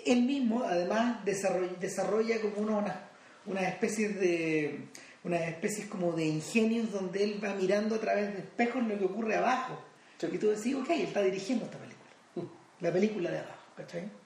él 0.04 0.22
mismo 0.22 0.64
además 0.64 1.24
desarrolla, 1.24 1.74
desarrolla 1.78 2.40
como 2.40 2.76
una, 2.76 3.08
una 3.46 3.68
especie 3.68 4.08
de 4.08 4.80
unas 5.22 5.42
especies 5.42 5.86
como 5.86 6.10
de 6.10 6.24
ingenios 6.24 6.90
donde 6.90 7.22
él 7.22 7.40
va 7.42 7.54
mirando 7.54 7.94
a 7.94 8.00
través 8.00 8.32
de 8.32 8.40
espejos 8.40 8.82
lo 8.82 8.98
que 8.98 9.04
ocurre 9.04 9.36
abajo. 9.36 9.78
Y 10.20 10.38
tú 10.38 10.48
decís, 10.48 10.74
ok, 10.74 10.90
él 10.90 11.02
está 11.02 11.22
dirigiendo 11.22 11.66
esta 11.66 11.78
película. 11.78 12.52
La 12.80 12.92
película 12.92 13.30
de 13.30 13.38
abajo, 13.38 13.62
¿cachai? 13.76 14.21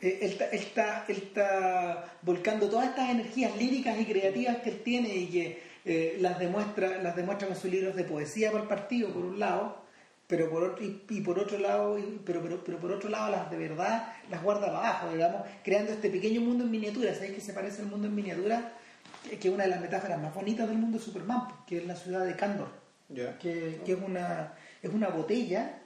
Eh, 0.00 0.18
él, 0.22 0.30
está, 0.52 1.04
él, 1.08 1.16
está, 1.16 2.16
volcando 2.22 2.68
todas 2.68 2.88
estas 2.88 3.10
energías 3.10 3.56
líricas 3.56 3.98
y 4.00 4.04
creativas 4.06 4.58
que 4.58 4.70
él 4.70 4.80
tiene 4.82 5.14
y 5.14 5.26
que 5.26 5.62
eh, 5.84 6.16
las, 6.20 6.38
demuestra, 6.38 7.02
las 7.02 7.16
demuestra 7.16 7.48
con 7.48 7.56
sus 7.56 7.70
libros 7.70 7.94
de 7.96 8.04
poesía 8.04 8.50
para 8.50 8.62
el 8.62 8.68
partido, 8.68 9.10
por 9.10 9.24
un 9.24 9.38
lado, 9.38 9.82
pero 10.26 10.48
por 10.48 10.62
otro, 10.62 10.84
y, 10.84 11.20
por 11.20 11.38
otro 11.38 11.58
lado, 11.58 11.98
pero, 12.24 12.42
pero, 12.42 12.62
pero, 12.64 12.78
por 12.78 12.92
otro 12.92 13.10
lado 13.10 13.30
las 13.30 13.50
de 13.50 13.58
verdad 13.58 14.12
las 14.30 14.42
guarda 14.42 14.68
abajo, 14.68 15.12
digamos, 15.12 15.42
creando 15.64 15.92
este 15.92 16.08
pequeño 16.08 16.40
mundo 16.40 16.64
en 16.64 16.70
miniatura. 16.70 17.12
¿Sabéis 17.14 17.34
que 17.34 17.40
se 17.40 17.52
parece 17.52 17.82
al 17.82 17.88
mundo 17.88 18.06
en 18.06 18.14
miniatura? 18.14 18.74
que 19.28 19.48
es 19.48 19.54
una 19.54 19.64
de 19.64 19.70
las 19.70 19.80
metáforas 19.80 20.20
más 20.20 20.34
bonitas 20.34 20.68
del 20.68 20.78
mundo 20.78 20.98
de 20.98 21.04
Superman, 21.04 21.42
que 21.66 21.78
es 21.78 21.86
la 21.86 21.94
ciudad 21.94 22.24
de 22.24 22.36
Candor, 22.36 22.68
que, 23.38 23.80
es, 23.86 23.98
una, 24.02 24.54
es 24.82 24.90
una 24.90 25.08
botella, 25.08 25.79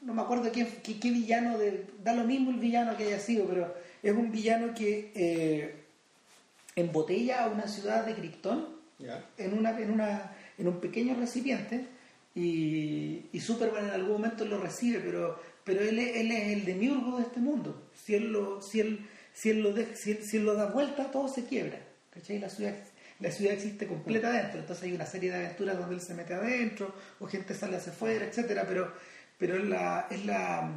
no 0.00 0.14
me 0.14 0.22
acuerdo 0.22 0.50
qué, 0.50 0.66
qué, 0.82 1.10
villano, 1.10 1.58
de, 1.58 1.86
da 2.02 2.14
lo 2.14 2.24
mismo 2.24 2.50
el 2.50 2.58
villano 2.58 2.96
que 2.96 3.04
haya 3.04 3.18
sido, 3.18 3.46
pero 3.46 3.74
es 4.02 4.12
un 4.12 4.32
villano 4.32 4.74
que 4.74 5.12
eh, 5.14 5.74
embotella 6.74 7.44
a 7.44 7.48
una 7.48 7.68
ciudad 7.68 8.06
de 8.06 8.14
Krypton 8.14 8.66
en, 9.36 9.58
una, 9.58 9.78
en, 9.78 9.90
una, 9.90 10.32
en 10.58 10.68
un 10.68 10.80
pequeño 10.80 11.14
recipiente 11.14 11.86
y, 12.34 13.26
y, 13.32 13.40
Superman 13.40 13.86
en 13.86 13.90
algún 13.90 14.12
momento 14.12 14.44
lo 14.44 14.58
recibe, 14.58 15.00
pero, 15.00 15.40
pero 15.64 15.80
él, 15.80 15.98
él 15.98 16.30
es 16.30 16.48
el 16.52 16.64
demiurgo 16.64 17.18
de 17.18 17.24
este 17.24 17.40
mundo. 17.40 17.88
Si 17.94 18.14
él 18.14 18.32
lo, 18.32 18.62
si 18.62 18.80
él, 18.80 19.06
si 19.32 19.50
él 19.50 19.62
lo, 19.62 19.74
si 19.94 20.14
si 20.14 20.36
él 20.36 20.44
lo 20.44 20.54
da 20.54 20.66
vuelta, 20.66 21.10
todo 21.10 21.28
se 21.28 21.44
quiebra. 21.44 21.78
La 22.14 22.48
ciudad, 22.48 22.74
la 23.20 23.30
ciudad 23.30 23.54
existe 23.54 23.86
completa 23.86 24.28
adentro, 24.28 24.60
entonces 24.60 24.84
hay 24.84 24.92
una 24.92 25.06
serie 25.06 25.30
de 25.30 25.36
aventuras 25.36 25.78
donde 25.78 25.94
él 25.94 26.00
se 26.00 26.14
mete 26.14 26.34
adentro, 26.34 26.94
o 27.18 27.26
gente 27.26 27.54
sale 27.54 27.76
hacia 27.76 27.92
afuera, 27.92 28.24
etcétera, 28.24 28.64
pero, 28.66 28.92
pero 29.40 29.56
es 29.56 29.64
la, 29.64 30.06
es 30.10 30.24
la 30.24 30.70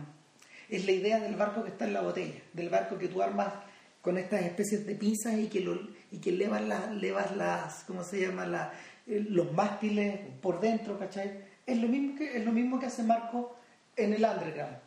es 0.70 0.86
la 0.86 0.92
idea 0.92 1.20
del 1.20 1.36
barco 1.36 1.64
que 1.64 1.70
está 1.70 1.86
en 1.86 1.94
la 1.94 2.02
botella, 2.02 2.42
del 2.54 2.70
barco 2.70 2.98
que 2.98 3.08
tú 3.08 3.22
armas 3.22 3.54
con 4.02 4.18
estas 4.18 4.42
especies 4.42 4.88
de 4.88 4.96
pinzas 4.96 5.38
y 5.38 5.48
que 5.48 5.60
lo, 5.60 5.80
y 6.12 6.18
que 6.18 6.32
levas 6.32 6.62
las, 6.64 6.92
levas 6.96 7.36
las, 7.36 7.84
¿cómo 7.84 8.04
se 8.04 8.22
llama? 8.22 8.46
La, 8.46 8.74
eh, 9.06 9.24
los 9.30 9.54
mástiles 9.54 10.20
por 10.42 10.60
dentro, 10.60 10.98
¿cachai? 10.98 11.42
Es 11.66 11.78
lo 11.78 11.88
mismo 11.88 12.18
que, 12.18 12.38
es 12.38 12.44
lo 12.44 12.52
mismo 12.52 12.80
que 12.80 12.88
hace 12.88 13.04
Marco 13.04 13.56
en 13.96 14.14
el 14.14 14.24
underground. 14.24 14.78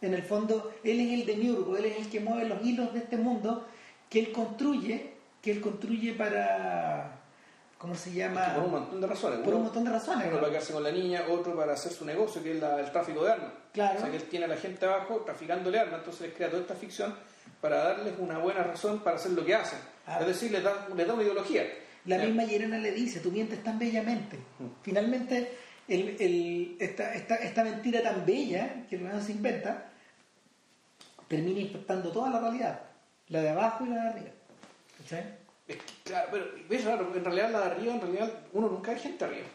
En 0.00 0.14
el 0.14 0.22
fondo, 0.22 0.74
él 0.84 1.00
es 1.00 1.20
el 1.20 1.26
demiurgo, 1.26 1.76
él 1.76 1.86
es 1.86 1.98
el 1.98 2.08
que 2.08 2.20
mueve 2.20 2.48
los 2.48 2.64
hilos 2.64 2.92
de 2.92 3.00
este 3.00 3.16
mundo 3.16 3.66
que 4.08 4.20
él 4.20 4.32
construye, 4.32 5.14
que 5.42 5.50
él 5.50 5.60
construye 5.60 6.12
para, 6.12 7.15
¿cómo 7.86 7.94
se 7.94 8.12
llama? 8.12 8.54
por 8.54 8.64
un 8.64 8.70
montón 8.72 9.00
de 9.00 9.06
razones. 9.06 9.38
Por 9.40 9.54
un 9.54 9.62
montón 9.62 9.84
de 9.84 9.90
razones. 9.90 10.26
Uno 10.28 10.36
para 10.38 10.48
quedarse 10.48 10.72
con 10.72 10.82
la 10.82 10.90
niña, 10.90 11.22
otro 11.30 11.54
para 11.54 11.74
hacer 11.74 11.92
su 11.92 12.04
negocio, 12.04 12.42
que 12.42 12.56
es 12.56 12.62
el 12.62 12.90
tráfico 12.90 13.24
de 13.24 13.32
armas. 13.32 13.52
Claro. 13.72 13.98
O 13.98 14.00
sea, 14.00 14.10
que 14.10 14.16
él 14.16 14.24
tiene 14.24 14.46
a 14.46 14.48
la 14.48 14.56
gente 14.56 14.84
abajo 14.84 15.22
traficándole 15.24 15.78
armas, 15.78 16.00
entonces 16.00 16.22
les 16.22 16.34
crea 16.34 16.50
toda 16.50 16.62
esta 16.62 16.74
ficción 16.74 17.14
para 17.60 17.76
darles 17.76 18.14
una 18.18 18.38
buena 18.38 18.64
razón 18.64 18.98
para 19.00 19.16
hacer 19.16 19.32
lo 19.32 19.44
que 19.44 19.54
hacen. 19.54 19.78
Ah. 20.06 20.18
Es 20.20 20.26
decir, 20.26 20.50
les 20.50 20.64
da, 20.64 20.88
les 20.96 21.06
da 21.06 21.14
una 21.14 21.22
ideología. 21.22 21.62
La 22.06 22.18
misma 22.18 22.44
Yerena 22.44 22.78
le 22.78 22.90
dice, 22.90 23.20
tú 23.20 23.30
mientes 23.30 23.62
tan 23.62 23.78
bellamente. 23.78 24.36
Mm. 24.36 24.66
Finalmente, 24.82 25.56
el, 25.86 26.16
el, 26.20 26.76
esta, 26.80 27.14
esta, 27.14 27.36
esta, 27.36 27.62
mentira 27.62 28.02
tan 28.02 28.26
bella 28.26 28.84
que 28.88 28.96
el 28.96 29.22
se 29.22 29.32
inventa, 29.32 29.90
termina 31.28 31.60
impactando 31.60 32.10
toda 32.10 32.30
la 32.30 32.40
realidad 32.40 32.80
la 33.28 33.40
de 33.40 33.48
abajo 33.48 33.84
y 33.84 33.88
la 33.88 33.96
de 33.96 34.08
arriba. 34.08 34.30
Es 35.68 35.76
claro, 36.04 36.28
pero 36.30 36.44
es 36.70 36.84
raro, 36.84 37.12
en 37.14 37.24
realidad 37.24 37.50
la 37.50 37.60
de 37.60 37.66
arriba, 37.66 37.94
en 37.94 38.00
realidad 38.00 38.32
uno 38.52 38.68
nunca 38.68 38.92
ve 38.92 38.98
gente 38.98 39.24
arriba. 39.24 39.46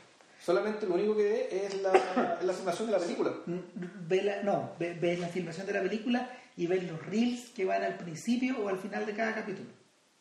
Solamente 0.44 0.86
lo 0.88 0.96
único 0.96 1.16
que 1.16 1.24
ve 1.24 1.66
es 1.66 1.82
la, 1.82 2.40
la 2.42 2.54
filmación 2.54 2.88
de 2.88 2.94
la 2.94 3.00
película. 3.00 3.32
Ve 4.08 4.22
la, 4.24 4.44
no, 4.44 4.72
ves 4.80 5.00
ve 5.00 5.18
la 5.18 5.28
filmación 5.28 5.68
de 5.68 5.74
la 5.74 5.82
película 5.82 6.30
y 6.58 6.68
ves 6.68 6.84
los 6.84 7.06
reels 7.06 7.50
que 7.56 7.64
van 7.66 7.84
al 7.84 7.98
principio 7.98 8.58
o 8.60 8.68
al 8.68 8.78
final 8.78 9.06
de 9.06 9.14
cada 9.14 9.34
capítulo. 9.36 9.70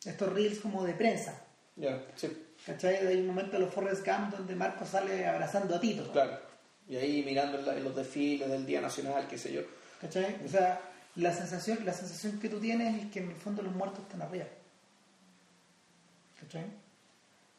Estos 0.05 0.33
reels 0.33 0.61
como 0.61 0.85
de 0.85 0.93
prensa. 0.95 1.43
Ya, 1.77 2.03
sí. 2.15 2.31
¿Cachai? 2.67 3.07
Hay 3.07 3.17
un 3.21 3.27
momento 3.29 3.57
en 3.57 3.63
los 3.63 3.73
Forrest 3.75 4.07
Gump 4.07 4.35
donde 4.37 4.55
Marco 4.55 4.85
sale 4.85 5.27
abrazando 5.27 5.75
a 5.77 5.81
Tito. 5.81 6.11
Claro. 6.13 6.39
Y 6.87 6.97
ahí 6.97 7.23
mirando 7.25 7.59
en, 7.59 7.67
la- 7.67 7.77
en 7.77 7.85
los 7.85 7.97
desfiles 7.97 8.49
del 8.51 8.67
Día 8.67 8.81
Nacional, 8.81 9.27
qué 9.29 9.39
sé 9.39 9.53
yo. 9.53 9.63
¿Cachai? 10.01 10.37
O 10.45 10.49
sea, 10.49 10.81
la 11.17 11.33
sensación, 11.33 11.79
la 11.85 11.93
sensación 11.95 12.39
que 12.39 12.49
tú 12.51 12.61
tienes 12.61 13.03
es 13.05 13.11
que 13.11 13.21
en 13.21 13.31
el 13.31 13.37
fondo 13.37 13.63
los 13.63 13.75
muertos 13.75 14.01
están 14.01 14.21
arriba. 14.23 14.45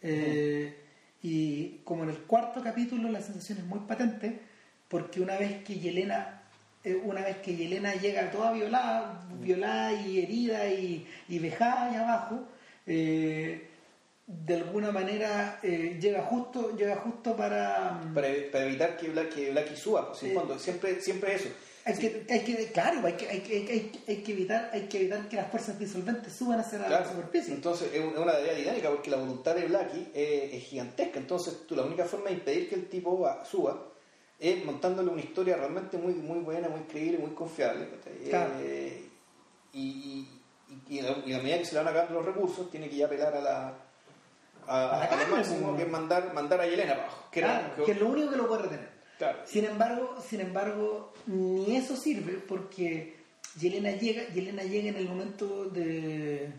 Eh, 0.02 0.76
y 1.24 1.80
como 1.84 2.04
en 2.04 2.10
el 2.10 2.18
cuarto 2.20 2.62
capítulo 2.64 3.10
la 3.10 3.22
sensación 3.22 3.60
es 3.60 3.66
muy 3.66 3.80
patente 3.82 4.40
porque 4.88 5.22
una 5.22 5.38
vez 5.38 5.64
que 5.64 5.80
Yelena 5.80 6.42
eh, 6.84 7.00
una 7.04 7.22
vez 7.22 7.38
que 7.38 7.56
Yelena 7.56 7.94
llega 7.94 8.32
toda 8.32 8.54
violada, 8.54 9.24
violada 9.40 9.94
y 9.94 10.20
herida 10.24 10.68
y, 10.68 11.08
y 11.30 11.38
vejada 11.38 11.90
allá 11.90 12.02
abajo, 12.02 12.48
eh, 12.88 13.68
de 14.26 14.56
alguna 14.56 14.92
manera 14.92 15.60
eh, 15.62 16.00
llega 16.02 16.24
justo 16.24 16.76
llega 16.76 16.96
justo 16.96 17.36
para 17.36 18.02
Para, 18.16 18.28
para 18.52 18.66
evitar 18.66 18.98
que 18.98 19.10
Black, 19.10 19.30
que 19.30 19.52
Blackie 19.52 19.76
suba, 19.76 20.08
pues 20.08 20.24
en 20.24 20.34
fondo, 20.34 20.58
siempre, 20.58 21.00
siempre 21.02 21.36
eso. 21.36 21.50
Hay 21.84 21.96
que, 21.96 22.26
hay 22.30 22.40
que, 22.44 22.72
claro, 22.72 23.06
hay 23.08 23.14
que, 23.14 23.28
hay, 23.28 23.40
que, 23.40 23.56
hay, 23.58 23.64
que- 23.66 24.12
hay 24.12 24.18
que 24.24 24.32
evitar, 24.34 24.70
hay 24.72 24.82
que 24.88 25.00
evitar 25.00 25.28
que 25.28 25.36
las 25.36 25.50
fuerzas 25.50 25.80
disolventes 25.80 26.32
suban 26.32 26.60
hacia 26.60 26.78
la 26.78 26.86
Claro. 26.88 27.10
superficie. 27.10 27.54
Entonces 27.56 27.92
es 27.94 28.00
un- 28.04 28.12
es 28.12 28.18
una 28.20 28.34
tarea 28.34 28.54
dinámica 28.54 28.90
porque 28.92 29.10
la 29.10 29.18
voluntad 29.18 29.56
de 29.56 29.66
Blackie 29.66 30.12
es, 30.14 30.54
es 30.54 30.64
gigantesca. 30.64 31.18
Entonces 31.18 31.66
tú 31.68 31.76
la 31.76 31.84
única 31.84 32.06
forma 32.06 32.28
de 32.28 32.34
impedir 32.34 32.70
que 32.70 32.76
el 32.76 32.88
tipo 32.88 33.28
suba 33.50 33.88
es 34.40 34.64
montándole 34.64 35.10
una 35.10 35.22
historia 35.22 35.56
realmente 35.58 35.98
muy 35.98 36.14
muy 36.14 36.40
buena, 36.40 36.70
muy 36.70 36.82
creíble, 36.82 37.18
muy 37.18 37.32
confiable. 37.32 37.88
¿cachai? 37.90 38.30
Claro. 38.30 38.52
Eh, 38.62 39.10
y, 39.74 40.28
y, 40.70 40.96
y, 40.96 41.00
a 41.00 41.18
y 41.26 41.34
a 41.34 41.40
medida 41.40 41.58
que 41.58 41.66
se 41.66 41.74
le 41.74 41.80
van 41.80 41.88
acabando 41.88 42.14
los 42.22 42.26
recursos, 42.26 42.70
tiene 42.70 42.90
que 42.90 42.98
ya 42.98 43.06
apelar 43.08 43.36
a 43.36 43.42
la 43.42 43.74
a, 44.68 44.90
A 44.90 45.00
la 45.00 45.06
a 45.06 45.16
lo 45.28 45.36
máximo 45.36 45.68
pues, 45.70 45.78
que 45.78 45.84
es 45.84 45.90
mandar, 45.92 46.32
mandar 46.36 46.62
a 46.62 46.68
Yelena 46.68 46.94
abajo. 46.94 47.24
Que 47.32 47.40
Claro, 47.42 47.76
que- 47.76 47.84
que 47.86 47.92
es 47.94 48.00
lo 48.00 48.10
único 48.10 48.30
que 48.30 48.38
lo 48.38 48.48
puede 48.48 48.62
retener. 48.64 49.01
Claro. 49.22 49.40
Sin 49.46 49.66
embargo, 49.66 50.16
sin 50.30 50.40
embargo, 50.42 51.14
ni 51.28 51.76
eso 51.76 51.96
sirve 51.96 52.34
porque 52.48 53.16
Yelena 53.60 53.92
llega, 53.92 54.22
Yelena 54.34 54.64
llega 54.64 54.90
en 54.90 54.96
el 54.96 55.08
momento 55.08 55.66
de 55.66 56.50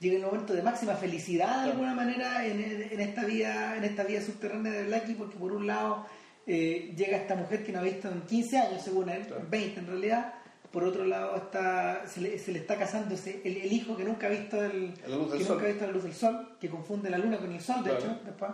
llega 0.00 0.16
en 0.16 0.20
el 0.24 0.26
momento 0.30 0.52
de 0.54 0.62
máxima 0.62 0.94
felicidad 0.96 1.46
de 1.48 1.52
Claro. 1.54 1.70
alguna 1.72 1.94
manera 1.94 2.44
en, 2.46 2.60
en 2.94 3.00
esta 3.00 3.24
vía 3.24 3.76
en 3.76 3.84
esta 3.84 4.02
vía 4.04 4.20
subterránea 4.20 4.72
de 4.72 4.84
Blackie 4.84 5.14
porque 5.14 5.36
por 5.36 5.52
un 5.52 5.66
lado 5.66 6.06
eh, 6.46 6.92
llega 6.96 7.16
esta 7.18 7.36
mujer 7.36 7.62
que 7.64 7.70
no 7.72 7.78
ha 7.78 7.82
visto 7.82 8.08
en 8.08 8.22
15 8.22 8.58
años 8.58 8.82
según 8.82 9.08
él, 9.08 9.24
Claro. 9.26 9.46
20 9.48 9.78
en 9.80 9.86
realidad 9.86 10.34
por 10.72 10.82
otro 10.84 11.04
lado 11.04 11.36
está 11.36 12.04
se 12.08 12.20
le, 12.20 12.38
se 12.38 12.50
le 12.52 12.58
está 12.60 12.76
casando 12.78 13.14
ese- 13.14 13.42
el, 13.44 13.58
el 13.58 13.72
hijo 13.72 13.96
que 13.96 14.04
nunca 14.04 14.26
ha 14.26 14.30
visto 14.30 14.56
el, 14.64 14.92
La 15.06 15.16
luz 15.16 15.30
del 15.30 15.38
que 15.38 15.44
sol. 15.44 15.54
nunca 15.56 15.66
ha 15.68 15.72
visto 15.72 15.86
la 15.86 15.92
luz 15.92 16.02
del 16.04 16.14
sol 16.14 16.56
que 16.60 16.68
confunde 16.68 17.08
la 17.10 17.18
luna 17.18 17.38
con 17.38 17.52
el 17.52 17.60
sol 17.60 17.84
de 17.84 17.90
Claro. 17.90 17.98
hecho 18.04 18.20
después 18.24 18.50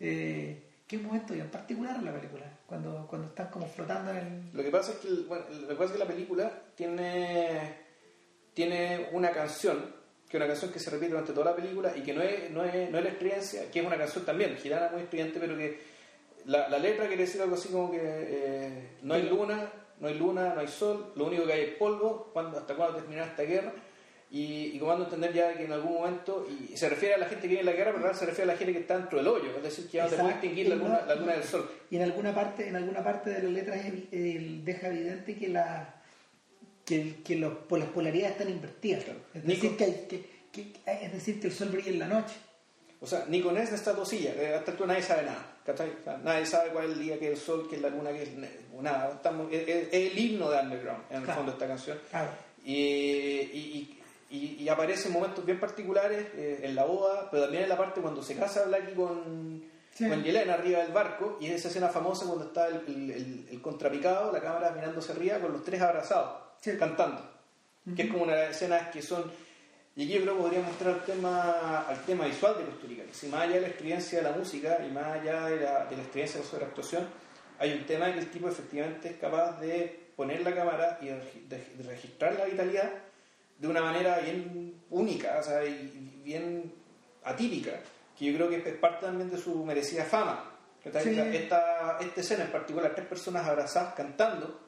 eh, 0.00 0.62
¿Qué 0.88 0.96
momento 0.96 1.34
bien 1.34 1.50
particular 1.50 1.96
en 1.96 2.06
la 2.06 2.14
película? 2.14 2.44
Cuando, 2.66 3.06
cuando 3.06 3.28
están 3.28 3.48
como 3.48 3.66
flotando 3.68 4.10
en 4.10 4.16
el... 4.16 4.50
Lo 4.54 4.62
que 4.62 4.70
pasa 4.70 4.92
es 4.92 4.98
que, 4.98 5.08
bueno, 5.28 5.44
lo 5.50 5.68
que 5.68 5.74
pasa 5.74 5.84
es 5.84 5.92
que 5.92 5.98
la 5.98 6.06
película 6.06 6.62
tiene, 6.74 7.74
tiene 8.54 9.10
una 9.12 9.30
canción, 9.30 9.94
que 10.26 10.38
es 10.38 10.40
una 10.42 10.46
canción 10.46 10.72
que 10.72 10.78
se 10.78 10.88
repite 10.88 11.10
durante 11.10 11.34
toda 11.34 11.50
la 11.50 11.56
película 11.56 11.94
y 11.94 12.00
que 12.00 12.14
no 12.14 12.22
es, 12.22 12.50
no 12.50 12.64
es, 12.64 12.90
no 12.90 12.96
es 12.96 13.04
la 13.04 13.10
experiencia, 13.10 13.70
que 13.70 13.80
es 13.80 13.86
una 13.86 13.98
canción 13.98 14.24
también, 14.24 14.56
girana 14.56 14.88
muy 14.90 15.02
estridente, 15.02 15.38
pero 15.38 15.58
que 15.58 15.78
la, 16.46 16.70
la 16.70 16.78
letra 16.78 17.06
quiere 17.06 17.24
decir 17.24 17.42
algo 17.42 17.56
así 17.56 17.68
como 17.68 17.90
que 17.90 18.00
eh, 18.00 18.88
no 19.02 19.12
hay 19.12 19.28
luna, 19.28 19.70
no 20.00 20.08
hay 20.08 20.18
luna, 20.18 20.54
no 20.54 20.60
hay 20.60 20.68
sol, 20.68 21.12
lo 21.16 21.26
único 21.26 21.44
que 21.44 21.52
hay 21.52 21.60
es 21.64 21.74
polvo, 21.74 22.30
cuando, 22.32 22.58
hasta 22.58 22.74
cuándo 22.74 22.96
terminará 22.96 23.26
esta 23.26 23.42
guerra. 23.42 23.74
Y, 24.30 24.72
y 24.74 24.78
como 24.78 24.90
dando 24.90 25.04
a 25.06 25.08
entender 25.08 25.32
ya 25.32 25.54
que 25.56 25.64
en 25.64 25.72
algún 25.72 25.94
momento, 25.94 26.46
y 26.50 26.76
se 26.76 26.88
refiere 26.90 27.14
a 27.14 27.18
la 27.18 27.26
gente 27.26 27.42
que 27.42 27.48
viene 27.48 27.60
en 27.60 27.66
la 27.66 27.72
guerra, 27.72 27.94
pero 27.96 28.12
se 28.14 28.26
refiere 28.26 28.50
a 28.50 28.54
la 28.54 28.58
gente 28.58 28.74
que 28.74 28.80
está 28.80 28.98
dentro 28.98 29.16
del 29.18 29.26
hoyo, 29.28 29.56
es 29.56 29.62
decir, 29.62 29.86
que 29.88 29.96
ya 29.96 30.04
no 30.04 30.10
te 30.10 30.16
puede 30.16 30.32
extinguir 30.32 30.68
la 30.68 30.74
luna, 30.74 31.00
la 31.06 31.14
luna 31.14 31.32
del 31.32 31.44
sol. 31.44 31.70
Y 31.90 31.96
en 31.96 32.02
alguna 32.02 32.34
parte, 32.34 32.68
en 32.68 32.76
alguna 32.76 33.02
parte 33.02 33.30
de 33.30 33.42
la 33.42 33.48
letra 33.48 33.76
es 33.76 33.86
evi- 33.86 34.08
el- 34.12 34.64
deja 34.64 34.88
evidente 34.88 35.34
que 35.36 35.48
la 35.48 35.94
que, 36.84 37.16
que 37.24 37.36
los, 37.36 37.52
pues 37.68 37.82
las 37.82 37.90
polaridades 37.92 38.32
están 38.32 38.50
invertidas. 38.50 39.04
Claro. 39.04 39.20
Es, 39.34 39.44
decir, 39.44 39.76
que, 39.76 39.84
hay- 39.84 40.06
que- 40.08 40.24
que- 40.52 40.72
es 41.04 41.12
decir, 41.12 41.40
que 41.40 41.46
el 41.48 41.52
sol 41.52 41.68
brilla 41.68 41.90
en 41.90 41.98
la 41.98 42.08
noche. 42.08 42.34
O 43.00 43.06
sea, 43.06 43.24
ni 43.28 43.40
con 43.42 43.56
esta 43.56 43.92
dosilla, 43.92 44.32
eh, 44.34 44.54
hasta 44.54 44.72
tú 44.72 44.86
nadie 44.86 45.02
sabe 45.02 45.22
nada. 45.24 45.54
¿cachai? 45.64 45.90
O 46.00 46.04
sea, 46.04 46.16
nadie 46.18 46.46
sabe 46.46 46.70
cuál 46.70 46.86
es 46.86 46.92
el 46.92 47.00
día, 47.00 47.18
que 47.18 47.26
es 47.32 47.38
el 47.38 47.44
sol, 47.44 47.66
que 47.68 47.76
es 47.76 47.82
la 47.82 47.90
luna, 47.90 48.10
que 48.10 48.22
es 48.22 48.30
nada. 48.80 49.10
Estamos, 49.14 49.52
es, 49.52 49.68
es- 49.68 49.88
es 49.92 50.12
el 50.12 50.18
himno 50.18 50.50
de 50.50 50.58
Underground, 50.60 51.02
en 51.10 51.16
el 51.18 51.22
Claro. 51.24 51.36
fondo, 51.38 51.52
esta 51.52 51.66
canción. 51.66 51.98
Claro. 52.10 52.30
Y, 52.64 52.74
y, 52.74 53.97
y, 54.30 54.62
y 54.62 54.68
aparece 54.68 55.08
en 55.08 55.14
momentos 55.14 55.44
bien 55.44 55.58
particulares, 55.60 56.26
eh, 56.34 56.60
en 56.62 56.74
la 56.74 56.84
boda, 56.84 57.28
pero 57.30 57.44
también 57.44 57.62
en 57.64 57.68
la 57.68 57.76
parte 57.76 58.00
cuando 58.00 58.22
se 58.22 58.36
casa 58.36 58.64
Blackie 58.64 58.94
con, 58.94 59.64
Sí. 59.94 60.08
con 60.08 60.22
Yelena 60.22 60.54
arriba 60.54 60.80
del 60.80 60.92
barco, 60.92 61.38
y 61.40 61.46
es 61.46 61.54
esa 61.56 61.68
escena 61.68 61.88
famosa 61.88 62.26
cuando 62.26 62.44
está 62.44 62.68
el, 62.68 62.82
el, 62.86 63.10
el- 63.10 63.48
el 63.50 63.60
contrapicado, 63.62 64.30
la 64.30 64.40
cámara 64.40 64.70
mirándose 64.70 65.10
arriba, 65.12 65.38
con 65.38 65.52
los 65.52 65.64
tres 65.64 65.80
abrazados, 65.80 66.38
Sí. 66.60 66.76
cantando. 66.78 67.20
Que 67.96 68.02
es 68.02 68.10
como 68.10 68.24
una 68.24 68.34
de 68.34 68.42
las 68.48 68.50
escenas 68.56 68.88
que 68.90 69.00
son 69.02 69.24
y 69.96 70.04
aquí 70.04 70.12
yo 70.12 70.20
creo 70.22 70.36
que 70.36 70.42
podría 70.42 70.60
mostrar 70.60 70.94
el 70.94 71.00
tema, 71.02 71.80
al 71.88 72.04
tema 72.04 72.26
visual 72.26 72.56
de 72.58 72.64
Costa 72.66 72.86
Rica. 72.86 73.02
que 73.04 73.14
Si 73.14 73.26
más 73.26 73.40
allá 73.42 73.54
de 73.54 73.60
la 73.62 73.66
experiencia 73.68 74.18
de 74.18 74.30
la 74.30 74.36
música 74.36 74.78
y 74.86 74.92
más 74.92 75.06
allá 75.06 75.46
de 75.46 75.56
la, 75.60 75.84
de 75.86 75.96
la 75.96 76.02
experiencia 76.02 76.40
sobre 76.44 76.62
la 76.62 76.68
actuación, 76.68 77.08
hay 77.58 77.72
un 77.72 77.84
tema 77.84 78.06
en 78.08 78.14
que 78.14 78.20
el 78.20 78.30
tipo 78.30 78.48
efectivamente 78.48 79.08
es 79.08 79.16
capaz 79.16 79.58
de 79.60 80.10
poner 80.14 80.42
la 80.42 80.54
cámara 80.54 80.98
y 81.00 81.06
de, 81.06 81.14
de- 81.48 81.74
de 81.76 81.82
registrar 81.82 82.34
la 82.38 82.44
vitalidad 82.44 82.90
de 83.58 83.68
una 83.68 83.80
manera 83.82 84.18
bien 84.20 84.74
única, 84.90 85.36
o 85.40 85.42
sea, 85.42 85.64
y 85.64 86.20
bien 86.24 86.72
atípica, 87.24 87.72
que 88.18 88.24
yo 88.26 88.34
creo 88.36 88.48
que 88.48 88.68
es 88.68 88.76
parte 88.76 89.06
también 89.06 89.30
de 89.30 89.38
su 89.38 89.64
merecida 89.64 90.04
fama. 90.04 90.44
Sí. 91.02 91.10
Esta, 91.36 91.98
esta 92.00 92.20
escena 92.20 92.44
en 92.44 92.52
particular, 92.52 92.92
tres 92.94 93.06
personas 93.06 93.46
abrazadas 93.46 93.94
cantando 93.94 94.60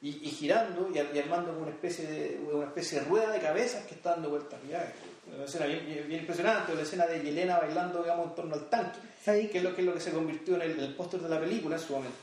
y, 0.00 0.08
y 0.26 0.30
girando 0.30 0.90
y, 0.92 0.98
y 0.98 1.18
armando 1.20 1.56
una 1.58 1.70
especie 1.70 2.06
de 2.06 2.40
una 2.52 2.66
especie 2.66 3.00
de 3.00 3.06
rueda 3.06 3.30
de 3.30 3.38
cabezas 3.40 3.84
que 3.86 3.94
está 3.94 4.10
dando 4.12 4.30
vueltas. 4.30 4.58
Ya, 4.68 4.92
una 5.34 5.44
escena 5.44 5.66
bien, 5.66 5.84
bien- 5.86 6.20
impresionante, 6.20 6.74
la 6.74 6.82
escena 6.82 7.06
de 7.06 7.20
Yelena 7.22 7.58
bailando 7.58 8.02
digamos, 8.02 8.28
en 8.28 8.34
torno 8.34 8.54
al 8.54 8.68
tanque, 8.70 8.98
¿Sabéis 9.22 9.50
que 9.50 9.58
es 9.58 9.64
lo 9.64 9.74
que, 9.74 9.82
es 9.82 9.86
lo 9.86 9.94
que 9.94 10.00
se 10.00 10.10
convirtió 10.10 10.54
en 10.56 10.62
el, 10.62 10.80
el 10.80 10.94
póster 10.94 11.20
de 11.20 11.28
la 11.28 11.38
película 11.38 11.76
en 11.76 11.82
su 11.82 11.92
momento. 11.92 12.16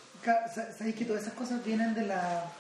Sabéis 0.78 0.96
que 0.96 1.06
todas 1.06 1.22
esas 1.22 1.34
cosas 1.36 1.64
vienen 1.64 1.94
de 1.94 2.02
la. 2.08 2.52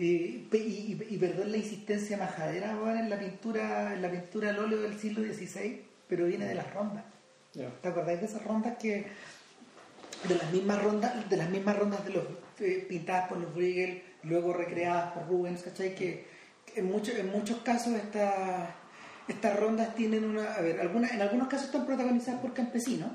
Y, 0.00 0.48
y, 0.52 0.56
y- 0.56 1.06
y 1.14 1.16
perdón 1.18 1.50
la 1.52 1.58
insistencia 1.58 2.16
majadera 2.16 2.74
weón, 2.76 2.96
en 2.98 3.10
la 3.10 3.18
pintura 3.18 3.92
en 3.94 4.00
la 4.02 4.10
pintura 4.10 4.50
al 4.50 4.58
óleo 4.58 4.80
del 4.80 4.98
siglo 4.98 5.22
XVI, 5.22 5.82
pero 6.08 6.26
viene 6.26 6.46
de 6.46 6.54
las 6.54 6.72
rondas. 6.72 7.04
Ya. 7.52 7.68
¿Te 7.82 7.88
acordáis 7.88 8.20
de 8.20 8.26
esas 8.26 8.42
rondas 8.44 8.78
que 8.78 9.06
de 10.28 10.34
las 10.36 10.50
mismas 10.52 10.82
rondas 10.82 11.28
de 11.28 11.36
las 11.36 11.50
mismas 11.50 11.76
rondas 11.78 12.04
de 12.04 12.10
los 12.12 12.24
eh, 12.60 12.86
pintadas 12.88 13.28
por 13.28 13.38
los 13.38 13.52
Bruegel, 13.54 14.02
luego 14.22 14.52
recreadas 14.52 15.12
por 15.12 15.26
Rubens, 15.28 15.62
¿cachai? 15.62 15.94
Que, 15.94 16.26
que 16.66 16.80
en 16.80 16.86
muchos 16.90 17.14
en 17.16 17.30
muchos 17.30 17.58
casos 17.58 17.94
estas 17.94 18.68
estas 19.28 19.58
rondas 19.60 19.94
tienen 19.94 20.24
una, 20.24 20.54
a 20.54 20.60
ver, 20.60 20.80
algunas 20.80 21.12
en 21.12 21.20
algunos 21.22 21.48
casos 21.48 21.66
están 21.66 21.84
protagonizadas 21.86 22.40
por 22.40 22.52
campesinos, 22.54 23.10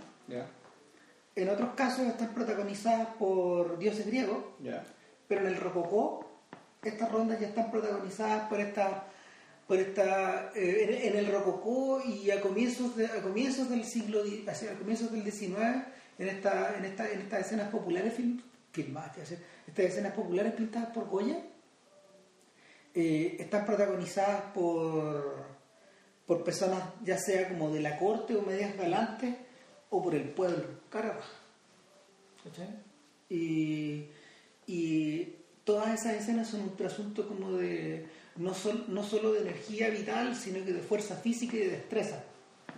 en 1.35 1.49
otros 1.49 1.73
casos 1.75 2.05
están 2.07 2.33
protagonizadas 2.33 3.07
por 3.19 3.77
dioses 3.79 4.05
griegos, 4.07 4.37
pero 5.27 5.41
en 5.41 5.47
el 5.47 5.57
rococó 5.57 6.24
estas 6.89 7.11
rondas 7.11 7.39
ya 7.39 7.47
están 7.47 7.71
protagonizadas 7.71 8.47
por 8.49 8.59
esta 8.59 9.07
por 9.67 9.79
esta 9.79 10.51
eh, 10.55 11.01
en, 11.03 11.13
en 11.13 11.17
el 11.17 11.31
rococó 11.31 12.01
y 12.03 12.29
a 12.29 12.41
comienzos 12.41 12.95
de, 12.95 13.07
a 13.07 13.21
comienzos 13.21 13.69
del 13.69 13.83
siglo 13.85 14.21
a 14.21 14.77
comienzos 14.77 15.11
del 15.11 15.23
XIX 15.23 15.59
en 16.19 16.27
esta 16.27 16.77
en 16.77 16.85
esta 16.85 17.11
en 17.11 17.21
estas 17.21 17.41
escenas 17.41 17.69
populares 17.69 18.13
film, 18.13 18.41
filmadas 18.71 19.17
estas 19.67 19.85
escenas 19.85 20.13
populares 20.13 20.53
pintadas 20.53 20.89
por 20.89 21.07
Goya 21.09 21.39
eh, 22.93 23.37
están 23.39 23.65
protagonizadas 23.65 24.41
por 24.53 25.45
por 26.25 26.43
personas 26.43 26.83
ya 27.03 27.17
sea 27.17 27.49
como 27.49 27.71
de 27.71 27.81
la 27.81 27.97
corte 27.97 28.35
o 28.35 28.41
medias 28.41 28.75
galantes 28.77 29.35
o 29.89 30.01
por 30.01 30.15
el 30.15 30.29
pueblo 30.29 30.65
cara 30.89 31.13
raja. 31.13 31.33
¿Cachai? 32.43 32.69
Y, 33.29 34.07
y 34.67 35.35
todas 35.65 35.93
esas 35.99 36.13
escenas 36.15 36.47
son 36.47 36.61
un 36.61 36.75
trasunto 36.77 37.27
como 37.27 37.51
de 37.53 38.07
no, 38.37 38.53
sol- 38.53 38.85
no 38.87 39.03
solo 39.03 39.33
de 39.33 39.41
energía 39.41 39.89
vital, 39.89 40.35
sino 40.35 40.63
que 40.63 40.71
de 40.71 40.79
fuerza 40.81 41.15
física 41.17 41.57
y 41.57 41.59
de 41.61 41.69
destreza. 41.71 42.23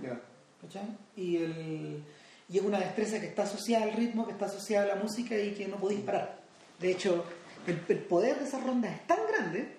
ya. 0.01 0.19
¿cachai? 0.61 0.87
Y, 1.15 1.37
el, 1.37 2.03
y 2.49 2.57
es 2.57 2.63
una 2.63 2.79
destreza 2.79 3.19
que 3.19 3.27
está 3.27 3.43
asociada 3.43 3.83
al 3.85 3.93
ritmo, 3.93 4.25
que 4.25 4.31
está 4.31 4.45
asociada 4.47 4.91
a 4.91 4.95
la 4.95 5.03
música 5.03 5.37
y 5.37 5.51
que 5.51 5.67
no 5.67 5.77
podéis 5.77 6.01
parar. 6.01 6.39
De 6.79 6.89
hecho, 6.91 7.23
el, 7.67 7.79
el 7.87 7.99
poder 7.99 8.39
de 8.39 8.45
esas 8.45 8.63
rondas 8.63 8.93
es 8.95 9.05
tan 9.05 9.19
grande 9.31 9.75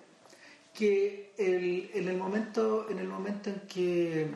que 0.73 1.33
el- 1.37 1.89
en, 1.93 2.07
el 2.07 2.17
momento, 2.17 2.89
en 2.89 2.99
el 2.99 3.07
momento 3.07 3.49
en 3.49 3.59
que 3.61 4.27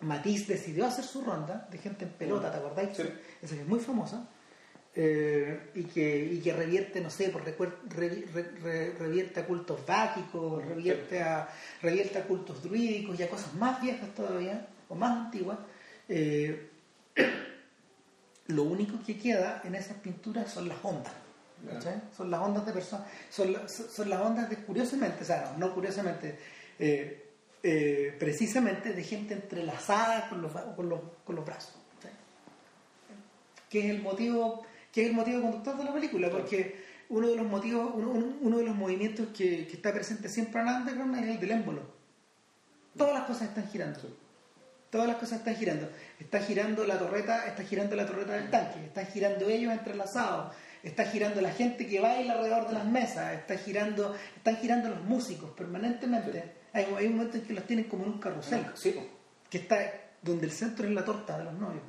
Matisse 0.00 0.46
decidió 0.48 0.86
hacer 0.86 1.04
su 1.04 1.22
ronda 1.22 1.66
de 1.70 1.78
gente 1.78 2.04
en 2.04 2.10
pelota, 2.10 2.50
¿te 2.50 2.58
acordáis? 2.58 2.96
Sí. 2.96 3.04
Esa 3.40 3.54
que 3.54 3.62
es 3.62 3.68
muy 3.68 3.80
famosa. 3.80 4.28
Eh, 4.98 5.72
y, 5.74 5.84
que, 5.84 6.24
y 6.24 6.40
que 6.40 6.54
revierte, 6.54 7.02
no 7.02 7.10
sé, 7.10 7.28
por 7.28 7.44
revierte 8.98 9.40
a 9.40 9.46
cultos 9.46 9.84
báquicos, 9.84 10.64
revierte 10.64 11.22
a, 11.22 11.50
revierte 11.82 12.18
a 12.18 12.24
cultos 12.24 12.62
druídicos 12.62 13.20
y 13.20 13.22
a 13.22 13.28
cosas 13.28 13.52
más 13.52 13.78
viejas 13.82 14.08
todavía, 14.14 14.66
o 14.88 14.94
más 14.94 15.26
antiguas. 15.26 15.58
Eh, 16.08 16.70
lo 18.46 18.62
único 18.62 18.98
que 19.04 19.18
queda 19.18 19.60
en 19.64 19.74
esas 19.74 19.98
pinturas 19.98 20.50
son 20.50 20.66
las 20.66 20.78
ondas. 20.82 21.12
Son 22.16 22.30
las 22.30 22.40
ondas 22.40 22.64
de 22.64 22.72
personas, 22.72 23.06
son, 23.28 23.54
son, 23.68 24.08
las 24.08 24.20
ondas 24.22 24.48
de, 24.48 24.56
curiosamente, 24.56 25.24
o 25.24 25.26
sea, 25.26 25.54
no, 25.58 25.74
curiosamente, 25.74 26.38
eh, 26.78 28.16
precisamente 28.18 28.94
de 28.94 29.02
gente 29.02 29.34
entrelazada 29.34 30.30
con 30.30 30.40
los, 30.40 30.52
con 30.52 30.88
los, 30.88 31.00
con 31.22 31.36
los 31.36 31.44
brazos. 31.44 31.74
Que 33.68 33.80
es 33.80 33.90
el 33.90 34.00
motivo 34.00 34.64
que 34.96 35.02
es 35.02 35.08
el 35.08 35.14
motivo 35.14 35.42
conductor 35.42 35.76
de 35.76 35.84
la 35.84 35.92
película, 35.92 36.30
porque 36.30 36.74
uno 37.10 37.28
de 37.28 37.36
los 37.36 37.46
motivos, 37.46 37.92
uno, 37.94 38.56
de 38.56 38.64
los 38.64 38.74
movimientos 38.74 39.28
que, 39.36 39.68
está 39.70 39.92
presente 39.92 40.26
siempre 40.30 40.62
en 40.62 40.68
Underground 40.68 41.16
es 41.16 41.28
el 41.28 41.38
del 41.38 41.50
émbolo. 41.50 41.82
Todas 42.96 43.12
las 43.12 43.24
cosas 43.24 43.48
están 43.48 43.68
girando. 43.68 44.00
Todas 44.88 45.06
las 45.06 45.18
cosas 45.18 45.40
están 45.40 45.54
girando. 45.56 45.90
Está 46.18 46.40
girando 46.40 46.86
la 46.86 46.98
torreta, 46.98 47.46
está 47.46 47.62
girando 47.64 47.94
la 47.94 48.06
torreta 48.06 48.32
del 48.32 48.48
tanque, 48.48 48.86
están 48.86 49.06
girando 49.08 49.46
ellos 49.50 49.70
entrelazados, 49.70 50.54
está 50.82 51.04
girando 51.04 51.42
la 51.42 51.50
gente 51.50 51.86
que 51.86 52.00
baila 52.00 52.32
alrededor 52.32 52.68
de 52.68 52.72
las 52.72 52.86
mesas, 52.86 53.34
está 53.34 53.58
girando, 53.58 54.16
están 54.34 54.56
girando 54.56 54.88
los 54.88 55.02
músicos 55.02 55.50
permanentemente. 55.50 56.54
Hay, 56.72 56.86
hay, 56.96 57.06
un 57.06 57.16
momento 57.16 57.36
en 57.36 57.42
que 57.42 57.52
los 57.52 57.66
tienen 57.66 57.84
como 57.84 58.04
en 58.04 58.12
un 58.12 58.18
carrusel, 58.18 58.64
que 59.50 59.58
está 59.58 59.76
donde 60.22 60.46
el 60.46 60.52
centro 60.52 60.88
es 60.88 60.94
la 60.94 61.04
torta 61.04 61.36
de 61.36 61.44
los 61.44 61.52
novios. 61.52 61.82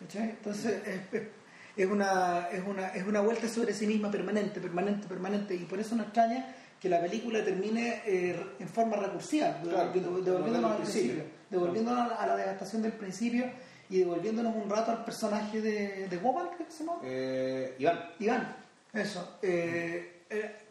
Entonces, 0.00 0.82
es, 0.86 1.12
es 1.12 1.38
una, 1.86 2.48
es, 2.50 2.62
una, 2.66 2.88
es 2.88 3.06
una 3.06 3.20
vuelta 3.20 3.48
sobre 3.48 3.72
sí 3.72 3.86
misma 3.86 4.10
permanente, 4.10 4.60
permanente, 4.60 5.06
permanente, 5.06 5.54
y 5.54 5.64
por 5.64 5.78
eso 5.78 5.94
no 5.94 6.02
extraña 6.02 6.54
que 6.80 6.88
la 6.88 7.00
película 7.00 7.44
termine 7.44 8.02
eh, 8.04 8.54
en 8.58 8.68
forma 8.68 8.96
recursiva, 8.96 9.60
devolviéndonos 9.62 10.72
al 10.72 10.76
principio, 10.78 11.22
devolviéndonos 11.50 12.12
a 12.18 12.26
la 12.26 12.36
devastación 12.36 12.82
del 12.82 12.92
principio 12.92 13.46
y 13.90 13.98
devolviéndonos 13.98 14.54
un 14.54 14.68
rato 14.68 14.90
al 14.90 15.04
personaje 15.04 15.60
de, 15.60 16.08
de 16.08 16.16
Woman, 16.18 16.50
¿qué 16.56 16.64
se 16.68 16.84
llama? 16.84 17.00
Eh, 17.04 17.76
Iván. 17.78 18.10
Iván, 18.18 18.56
eso, 18.92 19.38
eh, 19.42 20.24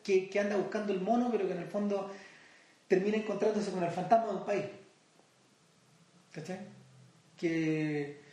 que, 0.04 0.30
que, 0.30 0.40
anda 0.40 0.56
buscando 0.56 0.94
el 0.94 1.02
mono, 1.02 1.30
pero 1.32 1.48
que 1.48 1.54
en 1.54 1.60
el 1.60 1.68
fondo 1.68 2.12
termina 2.88 3.18
encontrándose 3.18 3.72
con 3.72 3.84
el 3.84 3.92
fantasma 3.92 4.28
de 4.28 4.34
un 4.34 4.46
país. 4.46 4.66
¿Cachai? 6.32 6.60
Que 7.36 8.27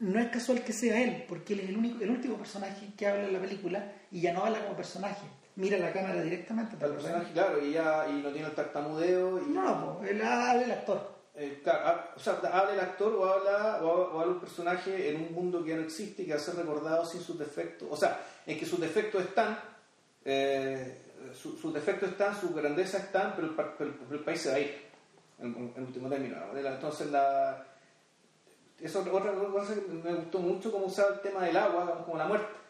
no 0.00 0.18
es 0.18 0.28
casual 0.30 0.62
que 0.64 0.72
sea 0.72 1.00
él, 1.00 1.24
porque 1.28 1.52
él 1.52 1.60
es 1.60 1.68
el, 1.68 1.76
único, 1.76 2.02
el 2.02 2.10
último 2.10 2.36
personaje 2.36 2.88
que 2.96 3.06
habla 3.06 3.26
en 3.26 3.34
la 3.34 3.40
película 3.40 3.92
y 4.10 4.20
ya 4.20 4.32
no 4.32 4.44
habla 4.44 4.64
como 4.64 4.76
personaje. 4.76 5.26
Mira 5.56 5.78
la 5.78 5.92
cámara 5.92 6.22
directamente. 6.22 6.76
El 6.80 6.92
personaje, 6.92 7.32
claro, 7.32 7.64
y 7.64 7.72
ya 7.72 8.06
y 8.08 8.22
no 8.22 8.30
tiene 8.30 8.48
el 8.48 8.54
tartamudeo. 8.54 9.38
Y... 9.42 9.50
No, 9.50 9.62
no, 9.78 10.04
él 10.04 10.22
habla 10.22 10.62
el 10.62 10.70
actor. 10.70 11.20
Eh, 11.34 11.60
claro, 11.62 12.02
o 12.16 12.18
sea, 12.18 12.34
habla 12.34 12.72
el 12.72 12.80
actor 12.80 13.14
o 13.14 13.24
habla, 13.26 13.80
o, 13.82 14.20
habla 14.20 14.32
un 14.32 14.40
personaje 14.40 15.10
en 15.10 15.22
un 15.22 15.34
mundo 15.34 15.62
que 15.62 15.70
ya 15.70 15.76
no 15.76 15.82
existe 15.82 16.22
y 16.22 16.26
que 16.26 16.32
va 16.32 16.38
a 16.38 16.42
ser 16.42 16.56
recordado 16.56 17.04
sin 17.04 17.20
sus 17.20 17.38
defectos. 17.38 17.88
O 17.90 17.96
sea, 17.96 18.20
en 18.46 18.58
que 18.58 18.64
sus 18.64 18.80
defectos 18.80 19.22
están, 19.22 19.58
eh, 20.24 21.02
sus 21.34 21.74
defectos 21.74 22.08
están, 22.08 22.40
sus 22.40 22.54
grandezas 22.54 23.04
están, 23.04 23.34
pero 23.36 23.48
el, 23.48 24.20
país 24.20 24.40
se 24.40 24.48
va 24.48 24.54
a 24.54 24.60
ir, 24.60 24.82
en, 25.40 25.72
en 25.76 25.84
último 25.84 26.08
término. 26.08 26.36
Entonces 26.56 27.10
la 27.10 27.69
eso 28.82 29.00
otra 29.12 29.32
cosa 29.32 29.74
que 29.74 29.80
me 29.80 30.14
gustó 30.14 30.38
mucho 30.38 30.72
cómo 30.72 30.86
usaba 30.86 31.14
el 31.14 31.20
tema 31.20 31.44
del 31.44 31.56
agua 31.56 32.04
como 32.04 32.16
la 32.16 32.26
muerte. 32.26 32.60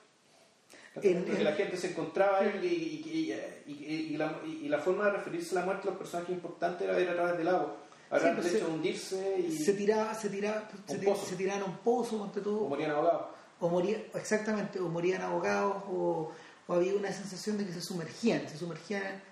Porque 0.93 1.15
la 1.43 1.53
gente 1.53 1.77
se 1.77 1.91
encontraba 1.91 2.45
y, 2.45 3.35
y, 3.67 4.17
la, 4.17 4.79
forma 4.79 5.05
de 5.07 5.13
referirse 5.13 5.57
a 5.57 5.61
la 5.61 5.65
muerte 5.65 5.85
de 5.85 5.91
los 5.91 5.99
personajes 5.99 6.35
importantes 6.35 6.89
era 6.89 7.01
ir 7.01 7.09
a 7.09 7.15
través 7.15 7.39
del 7.39 7.49
agua. 7.49 7.77
Ahora 8.11 8.35
pues 8.35 8.53
de 8.53 8.65
hundirse 8.65 9.39
y. 9.39 9.57
Se 9.57 9.75
tiraba, 9.75 10.13
se 10.15 10.29
tiraba, 10.31 10.69
se, 10.87 11.37
tiraban 11.37 11.63
a 11.63 11.67
un 11.67 11.77
pozo, 11.79 12.25
ante 12.25 12.41
todo. 12.41 12.63
O 12.63 12.69
morían 12.69 12.91
ahogados. 12.91 13.27
O 13.61 13.69
morían, 13.69 14.03
exactamente, 14.15 14.81
o 14.81 14.89
morían 14.89 15.23
ahogados, 15.23 15.85
o, 15.89 16.33
había 16.67 16.95
una 16.95 17.13
sensación 17.13 17.57
de 17.57 17.67
que 17.67 17.73
se 17.73 17.81
sumergían, 17.81 18.49
se 18.49 18.59
sumergían. 18.59 19.23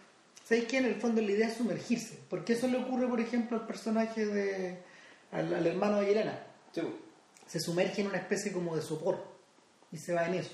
¿Sabéis 0.45 0.69
qué? 0.69 0.79
En 0.79 0.85
el 0.85 0.95
fondo 0.95 1.21
la 1.21 1.33
idea 1.33 1.49
es 1.49 1.57
sumergirse. 1.57 2.21
Porque 2.31 2.53
eso 2.53 2.69
le 2.69 2.79
ocurre, 2.79 3.09
por 3.09 3.21
ejemplo, 3.21 3.59
al 3.59 3.67
personaje 3.67 4.25
de. 4.25 4.79
al, 5.33 5.67
hermano 5.67 5.99
de 5.99 6.07
Yelena 6.07 6.48
se 7.47 7.61
sumerge 7.61 8.03
en 8.03 8.09
una 8.09 8.19
especie 8.19 8.53
como 8.53 8.77
de 8.77 8.83
sopor 8.83 9.25
y 9.91 9.99
se 9.99 10.13
va 10.13 10.27
en 10.27 10.35
eso, 10.35 10.51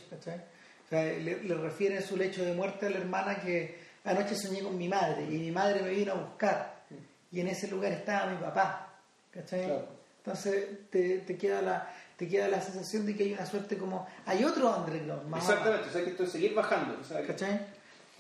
le, 0.91 1.55
refiere 1.55 2.01
su 2.03 2.17
lecho 2.17 2.45
de 2.45 2.53
muerte 2.53 2.87
a 2.87 2.91
la 2.91 2.99
hermana 2.99 3.41
que 3.41 3.79
anoche 4.05 4.37
soñé 4.37 4.61
con 4.61 4.77
mi 4.79 4.89
madre 4.89 5.25
y 5.25 5.39
mi 5.39 5.51
madre 5.51 5.83
me 5.83 5.91
vino 5.91 6.13
a 6.13 6.17
buscar. 6.17 6.85
Y 7.33 7.41
en 7.41 7.49
ese 7.49 7.69
lugar 7.69 7.93
estaba 7.93 8.31
mi 8.31 8.37
papá, 8.37 8.95
Entonces 9.33 10.89
te, 10.91 11.37
queda 11.37 11.63
la 11.63 11.93
te 12.17 12.29
queda 12.29 12.47
la 12.47 12.61
sensación 12.61 13.05
de 13.07 13.17
que 13.17 13.25
hay 13.25 13.33
una 13.33 13.45
suerte 13.45 13.77
como 13.77 14.07
hay 14.25 14.45
otro 14.45 14.73
underground 14.77 15.29
más 15.29 15.43
exactamente, 15.43 15.89
o 15.89 15.93
sea 15.93 16.05
que 16.05 16.11
esto 16.11 16.23
es 16.23 16.31
seguir 16.31 16.55
bajando 16.55 16.97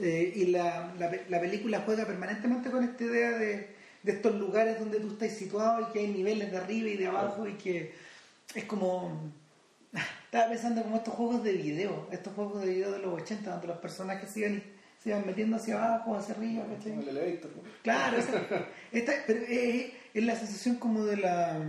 eh, 0.00 0.32
y 0.34 0.46
la, 0.46 0.92
la, 0.98 1.40
película 1.40 1.82
juega 1.86 2.04
permanentemente 2.04 2.68
con 2.72 2.82
esta 2.82 3.04
idea 3.04 3.38
de, 3.38 3.76
de 4.04 4.12
estos 4.12 4.34
lugares 4.36 4.78
donde 4.78 5.00
tú 5.00 5.08
estás 5.08 5.32
situado 5.32 5.80
y 5.80 5.92
que 5.92 6.00
hay 6.00 6.08
niveles 6.08 6.52
de 6.52 6.58
arriba 6.58 6.88
y 6.88 6.96
de 6.96 7.06
abajo 7.06 7.48
y 7.48 7.54
que 7.54 7.94
es 8.54 8.64
como 8.64 9.32
estaba 10.24 10.50
pensando 10.50 10.82
como 10.82 10.96
estos 10.96 11.14
juegos 11.14 11.42
de 11.42 11.52
video, 11.52 12.06
estos 12.12 12.34
juegos 12.34 12.62
de 12.62 12.74
video 12.74 12.92
de 12.92 12.98
los 12.98 13.14
80 13.22 13.50
donde 13.50 13.66
los 13.66 13.78
personajes 13.78 14.28
se 14.28 14.40
iban, 14.40 14.62
se 15.02 15.08
iban 15.08 15.26
metiendo 15.26 15.56
hacia 15.56 15.82
abajo, 15.82 16.16
hacia 16.16 16.34
arriba, 16.34 16.64
Claro, 17.82 18.18
esta, 18.92 19.12
pero 19.26 19.40
es, 19.48 19.92
la 20.14 20.36
sensación 20.36 20.76
como 20.76 21.04
de 21.04 21.16
la 21.16 21.60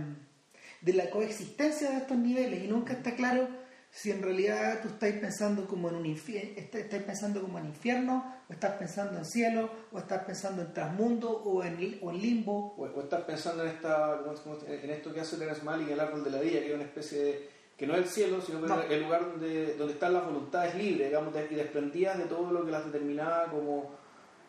de 0.82 0.92
la 0.92 1.10
coexistencia 1.10 1.90
de 1.90 1.96
estos 1.96 2.18
niveles 2.18 2.62
y 2.62 2.68
nunca 2.68 2.92
está 2.92 3.14
claro 3.16 3.48
si 3.96 4.10
en 4.10 4.22
realidad 4.22 4.82
tú 4.82 4.88
estás 4.88 5.10
pensando 5.12 5.66
como 5.66 5.88
en 5.88 5.94
un 5.94 6.04
infierno, 6.04 6.50
estás 6.54 7.02
pensando 7.02 7.40
como 7.40 7.58
en 7.58 7.64
infierno, 7.64 8.42
o 8.46 8.52
estás 8.52 8.72
pensando 8.72 9.16
en 9.16 9.24
cielo, 9.24 9.70
o 9.90 9.98
estás 9.98 10.22
pensando 10.24 10.60
en 10.60 10.74
transmundo, 10.74 11.30
o 11.30 11.64
en, 11.64 11.98
o 12.02 12.10
en 12.10 12.20
limbo. 12.20 12.74
O, 12.76 13.00
estás 13.00 13.22
pensando 13.22 13.62
en 13.62 13.70
esta 13.70 14.20
en 14.68 14.90
esto 14.90 15.14
que 15.14 15.20
hace 15.20 15.38
Terence 15.38 15.62
y 15.88 15.92
el 15.92 15.98
árbol 15.98 16.22
de 16.22 16.30
la 16.30 16.40
vida, 16.42 16.60
que 16.60 16.68
es 16.68 16.74
una 16.74 16.84
especie 16.84 17.22
de 17.22 17.48
que 17.74 17.86
no 17.86 17.94
es 17.94 18.00
el 18.00 18.08
cielo, 18.08 18.42
sino 18.42 18.60
que 18.60 18.66
es 18.66 18.90
el 18.90 19.02
lugar 19.02 19.30
donde, 19.30 19.76
donde 19.76 19.94
están 19.94 20.12
las 20.12 20.26
voluntades 20.26 20.74
libres, 20.74 21.08
digamos, 21.08 21.32
y 21.50 21.54
desprendidas 21.54 22.18
de 22.18 22.24
todo 22.24 22.52
lo 22.52 22.66
que 22.66 22.72
las 22.72 22.84
determinaba 22.84 23.46
como, 23.50 23.92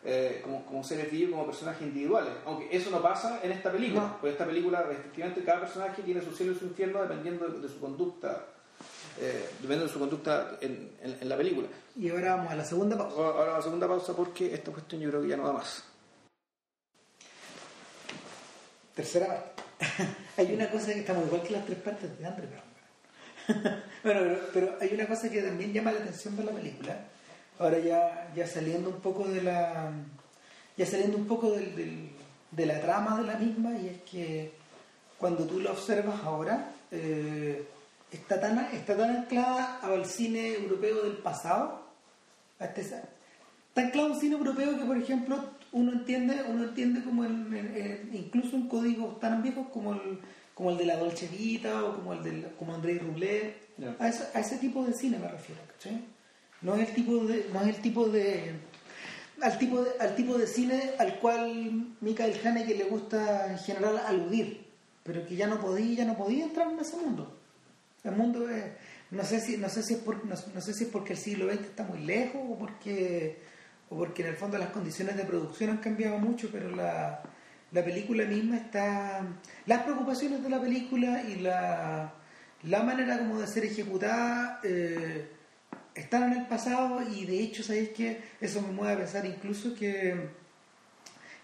eh, 0.04 0.42
como, 0.44 0.66
como, 0.66 0.84
seres 0.84 1.10
vivos, 1.10 1.32
como 1.32 1.46
personajes 1.46 1.88
individuales. 1.88 2.34
Aunque 2.44 2.68
eso 2.70 2.90
no 2.90 3.00
pasa 3.00 3.40
en 3.42 3.52
esta 3.52 3.72
película, 3.72 4.18
porque 4.20 4.32
esta 4.32 4.44
película, 4.44 4.86
efectivamente, 4.90 5.42
cada 5.42 5.60
personaje 5.60 6.02
tiene 6.02 6.20
su 6.20 6.32
cielo 6.32 6.52
y 6.52 6.56
su 6.56 6.66
infierno 6.66 7.00
dependiendo 7.00 7.48
de 7.48 7.68
su 7.70 7.80
conducta 7.80 8.44
eh, 9.20 9.48
dependiendo 9.54 9.86
de 9.86 9.92
su 9.92 9.98
conducta 9.98 10.58
en, 10.60 10.92
en, 11.02 11.28
la 11.28 11.36
película. 11.36 11.68
Y 11.96 12.08
ahora 12.10 12.36
vamos 12.36 12.52
a 12.52 12.56
la 12.56 12.64
segunda 12.64 12.96
pausa. 12.96 13.16
Ahora 13.16 13.54
a 13.54 13.56
la 13.58 13.62
segunda 13.62 13.88
pausa 13.88 14.14
porque 14.14 14.54
esta 14.54 14.70
cuestión 14.70 15.00
yo 15.00 15.10
creo 15.10 15.22
que 15.22 15.28
ya 15.28 15.36
no 15.36 15.46
da 15.46 15.52
más. 15.52 15.84
Tercera 18.94 19.26
parte. 19.26 19.62
hay 20.36 20.52
una 20.54 20.70
cosa 20.70 20.92
que 20.92 21.00
está 21.00 21.14
muy 21.14 21.24
igual 21.24 21.42
que 21.42 21.52
las 21.52 21.66
tres 21.66 21.78
partes 21.78 22.18
de 22.18 22.26
André, 22.26 22.48
bueno, 24.04 24.36
pero, 24.52 24.76
hay 24.78 24.92
una 24.92 25.06
cosa 25.06 25.30
que 25.30 25.40
también 25.40 25.72
llama 25.72 25.92
la 25.92 26.00
atención 26.00 26.36
de 26.36 26.44
la 26.44 26.52
película. 26.52 27.06
Ahora 27.58 27.78
ya, 27.78 28.30
ya 28.36 28.46
saliendo 28.46 28.90
un 28.90 29.00
poco 29.00 29.26
de 29.26 29.42
la 29.42 29.90
ya 30.76 30.86
saliendo 30.86 31.16
un 31.16 31.26
poco 31.26 31.52
del, 31.52 31.74
del, 31.74 32.10
de 32.50 32.66
la 32.66 32.80
trama 32.80 33.20
de 33.20 33.26
la 33.26 33.36
misma 33.36 33.76
y 33.78 33.88
es 33.88 34.02
que 34.02 34.52
cuando 35.18 35.44
tú 35.44 35.60
la 35.60 35.72
observas 35.72 36.22
ahora 36.22 36.72
eh, 36.90 37.66
está 38.10 38.40
tan, 38.40 38.58
está 38.72 38.96
tan 38.96 39.10
anclada 39.10 39.78
al 39.82 40.06
cine 40.06 40.54
europeo 40.54 41.02
del 41.02 41.18
pasado, 41.18 41.86
a 42.58 42.64
este, 42.64 42.82
está 42.82 43.02
anclado 43.76 44.12
un 44.12 44.20
cine 44.20 44.36
europeo 44.36 44.78
que, 44.78 44.84
por 44.84 44.96
ejemplo, 44.96 45.44
uno 45.72 45.92
entiende, 45.92 46.42
uno 46.48 46.64
entiende 46.64 47.02
como 47.02 47.24
el, 47.24 48.10
incluso 48.12 48.56
en 48.56 48.68
códigos 48.68 49.20
tan 49.20 49.42
viejos 49.42 49.68
como 49.68 49.92
el, 49.92 50.18
como 50.54 50.70
el 50.70 50.78
de 50.78 50.86
la 50.86 50.96
Dolce 50.96 51.28
Vita 51.28 51.84
o 51.84 51.94
como 51.94 52.14
el 52.14 52.22
de 52.22 52.52
como 52.58 52.74
André 52.74 52.98
Rublev, 52.98 53.54
a, 54.00 54.08
ese, 54.08 54.56
tipo 54.58 54.84
de 54.84 54.92
cine 54.92 55.18
me 55.18 55.28
refiero, 55.28 55.60
No 56.62 56.74
es 56.74 56.88
el 56.88 56.94
tipo 56.94 57.24
de, 57.24 57.46
no 57.52 57.60
es 57.60 57.76
el 57.76 57.82
tipo 57.82 58.08
de 58.08 58.54
al 59.40 59.56
tipo 59.56 59.82
de, 59.82 59.90
al 60.00 60.16
tipo 60.16 60.36
de 60.36 60.48
cine 60.48 60.94
al 60.98 61.20
cual 61.20 61.94
Michael 62.00 62.40
Haneke 62.44 62.74
le 62.74 62.84
gusta 62.84 63.52
en 63.52 63.58
general 63.58 63.98
aludir, 63.98 64.66
pero 65.04 65.24
que 65.26 65.36
ya 65.36 65.46
no 65.46 65.60
podía, 65.60 65.98
ya 65.98 66.04
no 66.04 66.16
podía 66.16 66.44
entrar 66.44 66.72
en 66.72 66.80
ese 66.80 66.96
mundo. 66.96 67.37
El 68.04 68.12
mundo 68.12 68.48
es, 68.48 68.64
no 69.10 69.24
sé 69.24 69.40
si, 69.40 69.56
no 69.56 69.68
sé 69.68 69.82
si 69.82 69.94
es 69.94 70.00
por, 70.00 70.24
no, 70.24 70.36
sé 70.36 70.72
si 70.72 70.84
es 70.84 70.90
porque 70.90 71.14
el 71.14 71.18
siglo 71.18 71.52
XX 71.52 71.62
está 71.62 71.84
muy 71.84 72.00
lejos 72.00 72.40
o 72.44 72.58
porque, 72.58 73.38
o 73.90 73.96
porque 73.96 74.22
en 74.22 74.28
el 74.28 74.36
fondo 74.36 74.58
las 74.58 74.70
condiciones 74.70 75.16
de 75.16 75.24
producción 75.24 75.70
han 75.70 75.78
cambiado 75.78 76.18
mucho, 76.18 76.48
pero 76.52 76.70
la, 76.70 77.22
la 77.72 77.84
película 77.84 78.24
misma 78.24 78.56
está, 78.56 79.26
las 79.66 79.82
preocupaciones 79.82 80.42
de 80.42 80.50
la 80.50 80.60
película 80.60 81.22
y 81.22 81.36
la 81.40 82.14
la 82.64 82.82
manera 82.82 83.18
como 83.18 83.40
de 83.40 83.46
ser 83.46 83.64
ejecutada 83.64 84.60
eh, 84.64 85.28
están 85.94 86.32
en 86.32 86.40
el 86.40 86.46
pasado 86.46 87.00
y 87.08 87.24
de 87.24 87.40
hecho, 87.40 87.62
¿sabéis 87.62 87.90
que 87.90 88.20
Eso 88.40 88.62
me 88.62 88.72
mueve 88.72 88.94
a 88.94 88.98
pensar 88.98 89.26
incluso 89.26 89.74
que, 89.74 90.28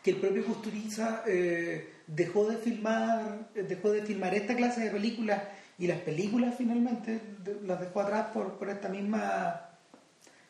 que 0.03 0.11
el 0.11 0.17
propio 0.17 0.45
Custuriza 0.45 1.23
eh, 1.27 1.93
dejó 2.07 2.49
de 2.49 2.57
filmar 2.57 3.51
dejó 3.55 3.93
de 3.93 4.03
filmar 4.03 4.35
esta 4.35 4.57
clase 4.57 4.83
de 4.83 4.91
películas 4.91 5.41
y 5.79 5.87
las 5.87 6.01
películas 6.01 6.55
finalmente 6.57 7.21
las 7.63 7.81
dejó 7.81 8.01
atrás 8.01 8.29
por, 8.33 8.59
por 8.59 8.71
esta 8.71 8.89
misma 8.89 9.71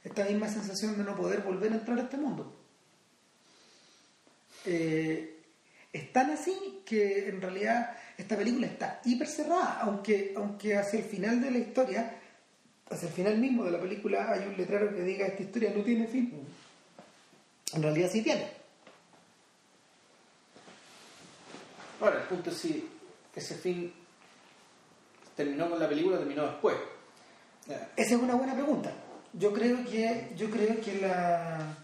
esta 0.04 0.24
misma 0.24 0.48
sensación 0.48 0.98
de 0.98 1.04
no 1.04 1.16
poder 1.16 1.40
volver 1.40 1.72
a 1.72 1.76
entrar 1.76 1.98
a 1.98 2.02
este 2.02 2.18
mundo. 2.18 2.54
Eh, 4.66 5.42
es 5.90 6.12
tan 6.12 6.30
así 6.30 6.82
que 6.84 7.28
en 7.28 7.40
realidad 7.40 7.96
esta 8.18 8.36
película 8.36 8.66
está 8.66 9.00
hiper 9.04 9.26
cerrada, 9.26 9.80
aunque, 9.80 10.34
aunque 10.36 10.76
hacia 10.76 10.98
el 10.98 11.06
final 11.06 11.40
de 11.40 11.50
la 11.50 11.58
historia, 11.58 12.20
hacia 12.90 13.08
el 13.08 13.14
final 13.14 13.38
mismo 13.38 13.64
de 13.64 13.70
la 13.70 13.80
película 13.80 14.30
hay 14.30 14.46
un 14.46 14.56
letrero 14.56 14.94
que 14.94 15.02
diga 15.02 15.26
esta 15.26 15.42
historia 15.42 15.72
no 15.74 15.82
tiene 15.82 16.06
fin. 16.06 16.32
En 17.72 17.82
realidad 17.82 18.10
sí 18.12 18.22
tiene. 18.22 18.46
Ahora, 22.00 22.20
el 22.20 22.28
punto 22.28 22.50
es 22.50 22.56
si 22.58 22.88
ese 23.34 23.54
fin 23.54 23.92
terminó 25.34 25.68
con 25.70 25.78
la 25.78 25.88
película 25.88 26.18
terminó 26.18 26.44
después. 26.44 26.76
Esa 27.96 28.14
es 28.14 28.20
una 28.20 28.34
buena 28.34 28.54
pregunta. 28.54 28.92
Yo 29.32 29.52
creo 29.52 29.84
que, 29.84 30.32
yo 30.36 30.50
creo 30.50 30.80
que 30.80 31.00
la, 31.00 31.74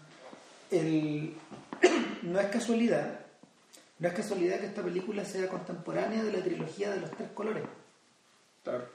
el, 0.69 1.35
no 2.21 2.39
es 2.39 2.47
casualidad, 2.47 3.19
no 3.99 4.07
es 4.07 4.13
casualidad 4.13 4.59
que 4.59 4.67
esta 4.67 4.83
película 4.83 5.25
sea 5.25 5.47
contemporánea 5.49 6.23
de 6.23 6.31
la 6.31 6.43
trilogía 6.43 6.91
de 6.91 7.01
los 7.01 7.11
tres 7.11 7.29
colores. 7.31 7.63
Claro. 8.63 8.85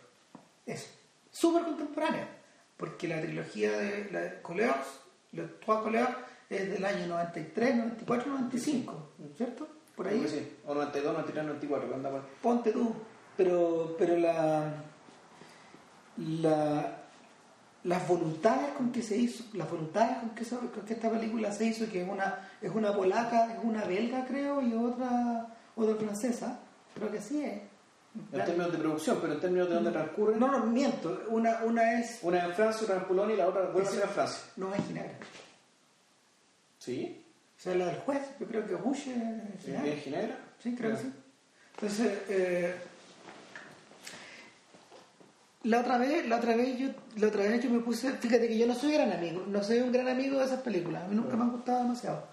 Es 0.65 0.91
súper 1.31 1.65
contemporánea, 1.65 2.29
porque 2.77 3.09
la 3.09 3.21
trilogía 3.21 3.73
de 3.73 4.11
la 4.11 4.43
Coleos, 4.43 4.87
los 5.33 5.61
trois 5.61 5.83
Coleos, 5.83 6.09
es 6.49 6.71
del 6.71 6.85
año 6.85 7.07
93, 7.09 7.77
94, 7.77 8.31
95, 8.31 9.13
¿cierto? 9.37 9.69
Por 9.97 10.09
ahí. 10.09 10.25
Sí, 10.29 10.57
o 10.65 10.75
92, 10.75 11.13
93, 11.13 11.45
94, 11.45 12.23
Ponte 12.43 12.73
tú, 12.73 12.95
pero, 13.37 13.95
pero 13.99 14.17
la, 14.17 14.73
la, 16.17 16.97
las 17.85 18.09
voluntades 18.09 18.69
con 18.77 18.91
que 18.91 19.03
se 19.03 19.17
hizo, 19.17 19.45
las 19.55 19.71
voluntades 19.71 20.19
con 20.19 20.31
que, 20.31 20.45
que 20.87 20.95
esta 20.95 21.11
película 21.11 21.53
se 21.53 21.67
hizo, 21.67 21.89
que 21.91 22.03
es 22.03 22.09
una, 22.09 22.49
es 22.61 22.71
una 22.75 22.93
polaca, 22.95 23.53
es 23.53 23.59
una 23.63 23.85
belga 23.85 24.25
creo, 24.27 24.61
y 24.63 24.75
otra, 24.75 25.47
otra 25.77 25.95
francesa, 25.97 26.59
creo 26.95 27.11
que 27.11 27.21
sí 27.21 27.45
es. 27.45 27.61
En 28.33 28.45
términos 28.45 28.73
de 28.73 28.79
producción, 28.79 29.19
pero 29.21 29.35
en 29.35 29.41
términos 29.41 29.69
de 29.69 29.75
dónde 29.75 29.91
transcurre. 29.91 30.37
No, 30.37 30.51
no, 30.51 30.65
miento. 30.65 31.23
Una, 31.29 31.63
una 31.65 32.01
es. 32.01 32.21
Una 32.23 32.47
en 32.47 32.53
Francia, 32.55 32.85
otra 32.85 32.97
en 32.97 33.05
Polonia 33.05 33.35
y 33.35 33.37
la 33.37 33.49
otra 33.49 33.67
vuelve 33.67 33.91
a 33.91 34.03
en 34.05 34.09
Francia. 34.09 34.43
No 34.57 34.75
es 34.75 34.83
Ginebra. 34.87 35.19
¿Sí? 36.79 37.25
O 37.59 37.61
sea, 37.61 37.75
la 37.75 37.87
del 37.87 37.97
juez, 37.97 38.23
yo 38.41 38.47
creo 38.47 38.67
que 38.67 38.75
Bush 38.75 39.09
es 39.09 39.69
¿En 39.69 39.97
Ginebra? 39.99 40.39
Sí, 40.63 40.75
creo 40.75 40.93
que 40.93 41.03
sí. 41.03 41.13
Entonces, 41.75 42.19
eh, 42.31 42.75
la 45.67 45.81
otra 45.81 45.99
vez, 45.99 46.27
la 46.29 46.37
otra 46.37 46.57
vez 46.57 46.79
yo, 46.79 46.89
la 47.17 47.29
otra 47.29 47.43
vez 47.43 47.63
yo 47.63 47.71
me 47.71 47.81
puse, 47.81 48.13
fíjate 48.13 48.49
que 48.49 48.57
yo 48.57 48.67
no 48.67 48.75
soy 48.75 48.93
gran 48.93 49.13
amigo, 49.13 49.45
no 49.49 49.63
soy 49.63 49.79
un 49.79 49.93
gran 49.93 50.09
amigo 50.09 50.39
de 50.39 50.45
esas 50.45 50.61
películas, 50.61 51.05
a 51.05 51.09
mí 51.09 51.17
nunca 51.17 51.37
me 51.37 51.43
han 51.43 51.53
gustado 51.53 51.83
demasiado. 51.83 52.29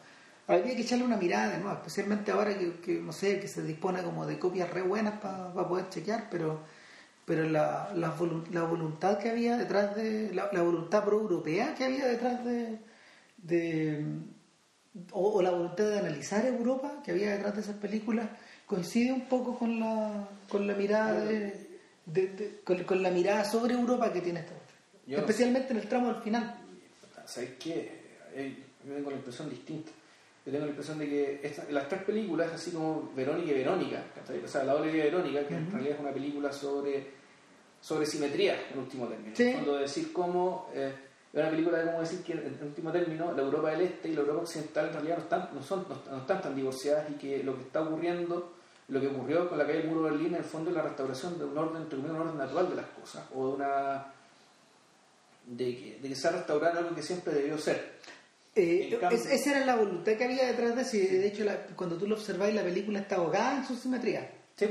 Habría 0.48 0.76
que 0.76 0.82
echarle 0.82 1.06
una 1.06 1.18
mirada 1.18 1.58
nuevo, 1.58 1.78
especialmente 1.78 2.32
ahora 2.32 2.54
que, 2.58 3.02
no 3.02 3.12
sé, 3.14 3.40
que 3.40 3.48
se 3.48 3.64
dispone 3.64 4.04
como 4.04 4.26
de 4.26 4.38
copias 4.38 4.70
re 4.70 4.82
buenas 4.82 5.20
para 5.20 5.68
poder 5.68 5.90
chequear, 5.90 6.28
pero 6.30 6.60
pero 7.26 7.48
la, 7.48 7.92
la, 7.96 8.10
voluntad 8.66 9.18
que 9.18 9.30
había 9.30 9.56
detrás 9.56 9.96
de, 9.96 10.34
la, 10.34 10.62
voluntad 10.62 11.06
pro-europea 11.06 11.74
que 11.74 11.86
había 11.86 12.06
detrás 12.06 12.44
de, 12.44 12.80
de 13.38 14.06
o, 15.12 15.42
la 15.42 15.52
voluntad 15.52 15.86
de 15.86 16.00
analizar 16.00 16.46
Europa 16.46 17.02
que 17.04 17.12
había 17.12 17.32
detrás 17.32 17.56
de 17.56 17.62
esas 17.62 17.78
películas 17.78 18.28
coincide 18.66 19.14
un 19.14 19.28
poco 19.30 19.58
con 19.58 19.80
la, 19.80 20.28
con 20.50 20.68
la 20.68 20.74
mirada 20.74 21.22
de 21.22 21.63
con, 22.64 23.04
la 23.04 23.12
mirada 23.12 23.46
sobre 23.46 23.74
Europa 23.74 24.12
que 24.12 24.22
tiene 24.22 24.40
esta 24.42 24.54
especialmente 25.08 25.74
en 25.74 25.80
el 25.80 25.88
tramo 25.88 26.10
al 26.10 26.22
final. 26.22 26.60
¿Sabes 27.26 27.52
qué? 27.60 28.04
Eh, 28.34 28.56
yo 28.86 28.96
tengo 28.96 29.10
la 29.10 29.18
impresión 29.18 29.50
distinta. 29.50 29.92
Yo 30.46 30.52
tengo 30.52 30.66
la 30.66 30.72
impresión 30.72 31.00
de 31.00 31.08
que 31.08 31.56
las 31.70 31.88
tres 31.88 32.04
películas, 32.04 32.52
así 32.52 32.72
como 32.72 33.12
Verónica 33.16 33.52
y 33.52 33.56
Verónica, 33.56 34.04
o 34.44 34.48
sea, 34.48 34.64
la 34.64 34.74
doble 34.74 34.92
de 34.92 35.04
Verónica, 35.04 35.48
que 35.48 35.56
en 35.56 35.72
realidad 35.72 35.96
es 35.96 36.00
una 36.02 36.12
película 36.12 36.52
sobre, 36.52 37.08
sobre 37.80 38.06
simetría, 38.06 38.58
en 38.74 38.80
último 38.80 39.08
término. 39.08 39.34
¿Sí? 39.36 39.54
Cuando 39.54 39.78
decir 39.78 40.12
cómo, 40.12 40.70
eh, 40.74 40.94
es 41.32 41.40
una 41.40 41.50
película 41.50 41.78
de 41.78 41.86
cómo 41.86 42.02
decir 42.02 42.24
que 42.24 42.34
en, 42.34 42.60
último 42.62 42.92
término 42.92 43.32
la 43.32 43.42
Europa 43.42 43.72
del 43.72 43.82
Este 43.82 44.10
y 44.10 44.14
la 44.16 44.22
Europa 44.22 44.42
Occidental 44.42 44.88
en 44.88 44.94
realidad 44.94 45.18
no 45.18 45.24
están, 45.24 45.50
no 45.54 45.64
son, 45.64 45.86
no 46.12 46.18
están 46.18 46.42
tan 46.42 46.56
divorciadas 46.56 47.10
y 47.10 47.14
que 47.14 47.42
lo 47.42 47.56
que 47.56 47.62
está 47.62 47.82
ocurriendo 47.82 48.54
lo 48.90 49.00
que 49.00 49.08
ocurrió 49.08 49.50
con 49.50 49.58
la 49.58 49.66
calle 49.66 49.80
del 49.80 49.88
muro 49.88 50.04
de 50.04 50.12
Berlín 50.12 50.34
en 50.34 50.36
el 50.36 50.44
fondo 50.44 50.70
es 50.70 50.76
la 50.76 50.84
restauración 50.84 51.38
de 51.38 51.46
un 51.46 51.58
orden, 51.58 51.88
un 51.92 52.16
orden 52.16 52.38
natural 52.38 52.70
de 52.70 52.76
las 52.76 52.86
cosas, 52.88 53.24
o 53.34 53.48
de 53.48 53.54
una 53.56 54.06
de 55.46 55.78
que, 55.78 56.00
de 56.02 56.10
que 56.10 56.16
se 56.16 56.28
ha 56.28 56.32
restaurado 56.32 56.80
algo 56.80 56.96
que 56.96 57.04
siempre 57.04 57.34
debió 57.34 57.58
ser. 57.58 57.94
Eh, 58.56 59.00
esa 59.12 59.50
era 59.50 59.66
la 59.66 59.76
voluntad 59.76 60.14
que 60.14 60.24
había 60.24 60.46
detrás 60.46 60.76
de 60.76 60.86
si 60.86 61.00
de 61.00 61.28
hecho 61.28 61.44
cuando 61.76 61.98
tú 61.98 62.06
lo 62.06 62.16
observáis 62.16 62.54
la 62.54 62.62
película 62.62 63.00
está 63.00 63.16
ahogada 63.16 63.58
en 63.58 63.66
su 63.66 63.76
simetría. 63.76 64.30
Sí, 64.56 64.68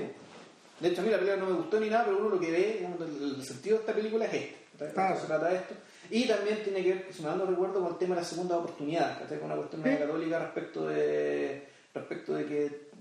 de 0.79 0.89
hecho 0.89 1.01
a 1.01 1.05
mí 1.05 1.11
la 1.11 1.19
película 1.19 1.43
no 1.43 1.51
me 1.51 1.57
gustó 1.57 1.81
ni 1.81 1.91
nada, 1.91 2.05
pero 2.05 2.19
uno 2.19 2.29
lo 2.29 2.41
que 2.41 2.51
ve, 2.51 2.87
el, 2.87 3.45
sentido 3.45 3.77
de 3.77 3.81
esta 3.81 3.95
película 3.95 4.27
es 4.27 4.35
este. 4.35 4.93
Claro. 4.95 5.21
Se 5.21 5.27
trata 5.27 5.49
de 5.49 5.57
esto. 5.57 5.75
Y 6.11 6.27
también 6.27 6.63
tiene 6.63 6.83
que 6.83 6.95
ver, 6.95 7.07
si 7.13 7.23
me 7.23 7.29
dando 7.29 7.47
recuerdo, 7.47 7.81
con 7.81 7.93
el 7.93 7.99
tema 7.99 8.15
de 8.15 8.21
la 8.21 8.27
segunda 8.27 8.57
oportunidad, 8.57 9.29
con 9.29 9.43
una 9.45 9.57
cuestión 9.57 9.83
católica 9.83 10.39
respecto 10.39 10.87
de 10.87 11.69
respecto 11.95 12.35
de 12.35 12.47
que 12.47 12.92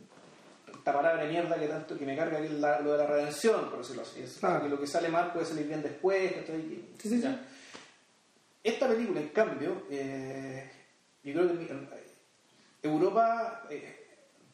esta 0.82 0.94
palabra 0.94 1.22
de 1.22 1.30
mierda 1.30 1.60
que 1.60 1.68
tanto 1.68 1.96
que 1.96 2.08
me 2.08 2.16
carga 2.16 2.42
que 2.42 2.50
lo 2.50 2.92
de 2.92 2.98
la 2.98 3.06
redención, 3.06 3.70
por 3.70 3.80
decirlo 3.80 4.02
así. 4.02 4.24
Es 4.24 4.40
que 4.40 4.68
lo 4.68 4.80
que 4.80 4.88
sale 4.88 5.10
mal 5.10 5.32
puede 5.32 5.46
salir 5.46 5.68
bien 5.68 5.84
después. 5.84 6.34
Esta 8.64 8.88
película, 8.88 9.22
en 9.22 9.30
cambio, 9.30 9.84
eh, 9.92 10.72
yo 11.24 11.34
creo 11.34 11.60
que 11.60 11.68
Europa, 12.82 13.68
eh, 13.70 14.08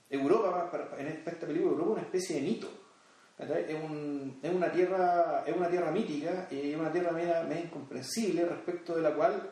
Europa 0.10 0.70
en 0.98 1.08
esta 1.08 1.32
película, 1.32 1.72
Europa 1.72 1.92
es 1.92 1.98
una 1.98 2.02
especie 2.02 2.36
de 2.36 2.42
mito. 2.42 2.70
Es, 3.38 3.76
un, 3.76 4.40
es, 4.44 4.52
una 4.52 4.70
tierra 4.70 5.44
es 5.48 5.56
una 5.56 5.70
tierra 5.70 5.92
mítica 5.92 6.48
y 6.52 6.72
es 6.72 6.78
una 6.78 6.92
tierra 6.92 7.12
media, 7.12 7.44
media, 7.44 7.64
incomprensible 7.64 8.44
respecto 8.44 8.96
de 8.96 9.02
la 9.02 9.14
cual 9.14 9.50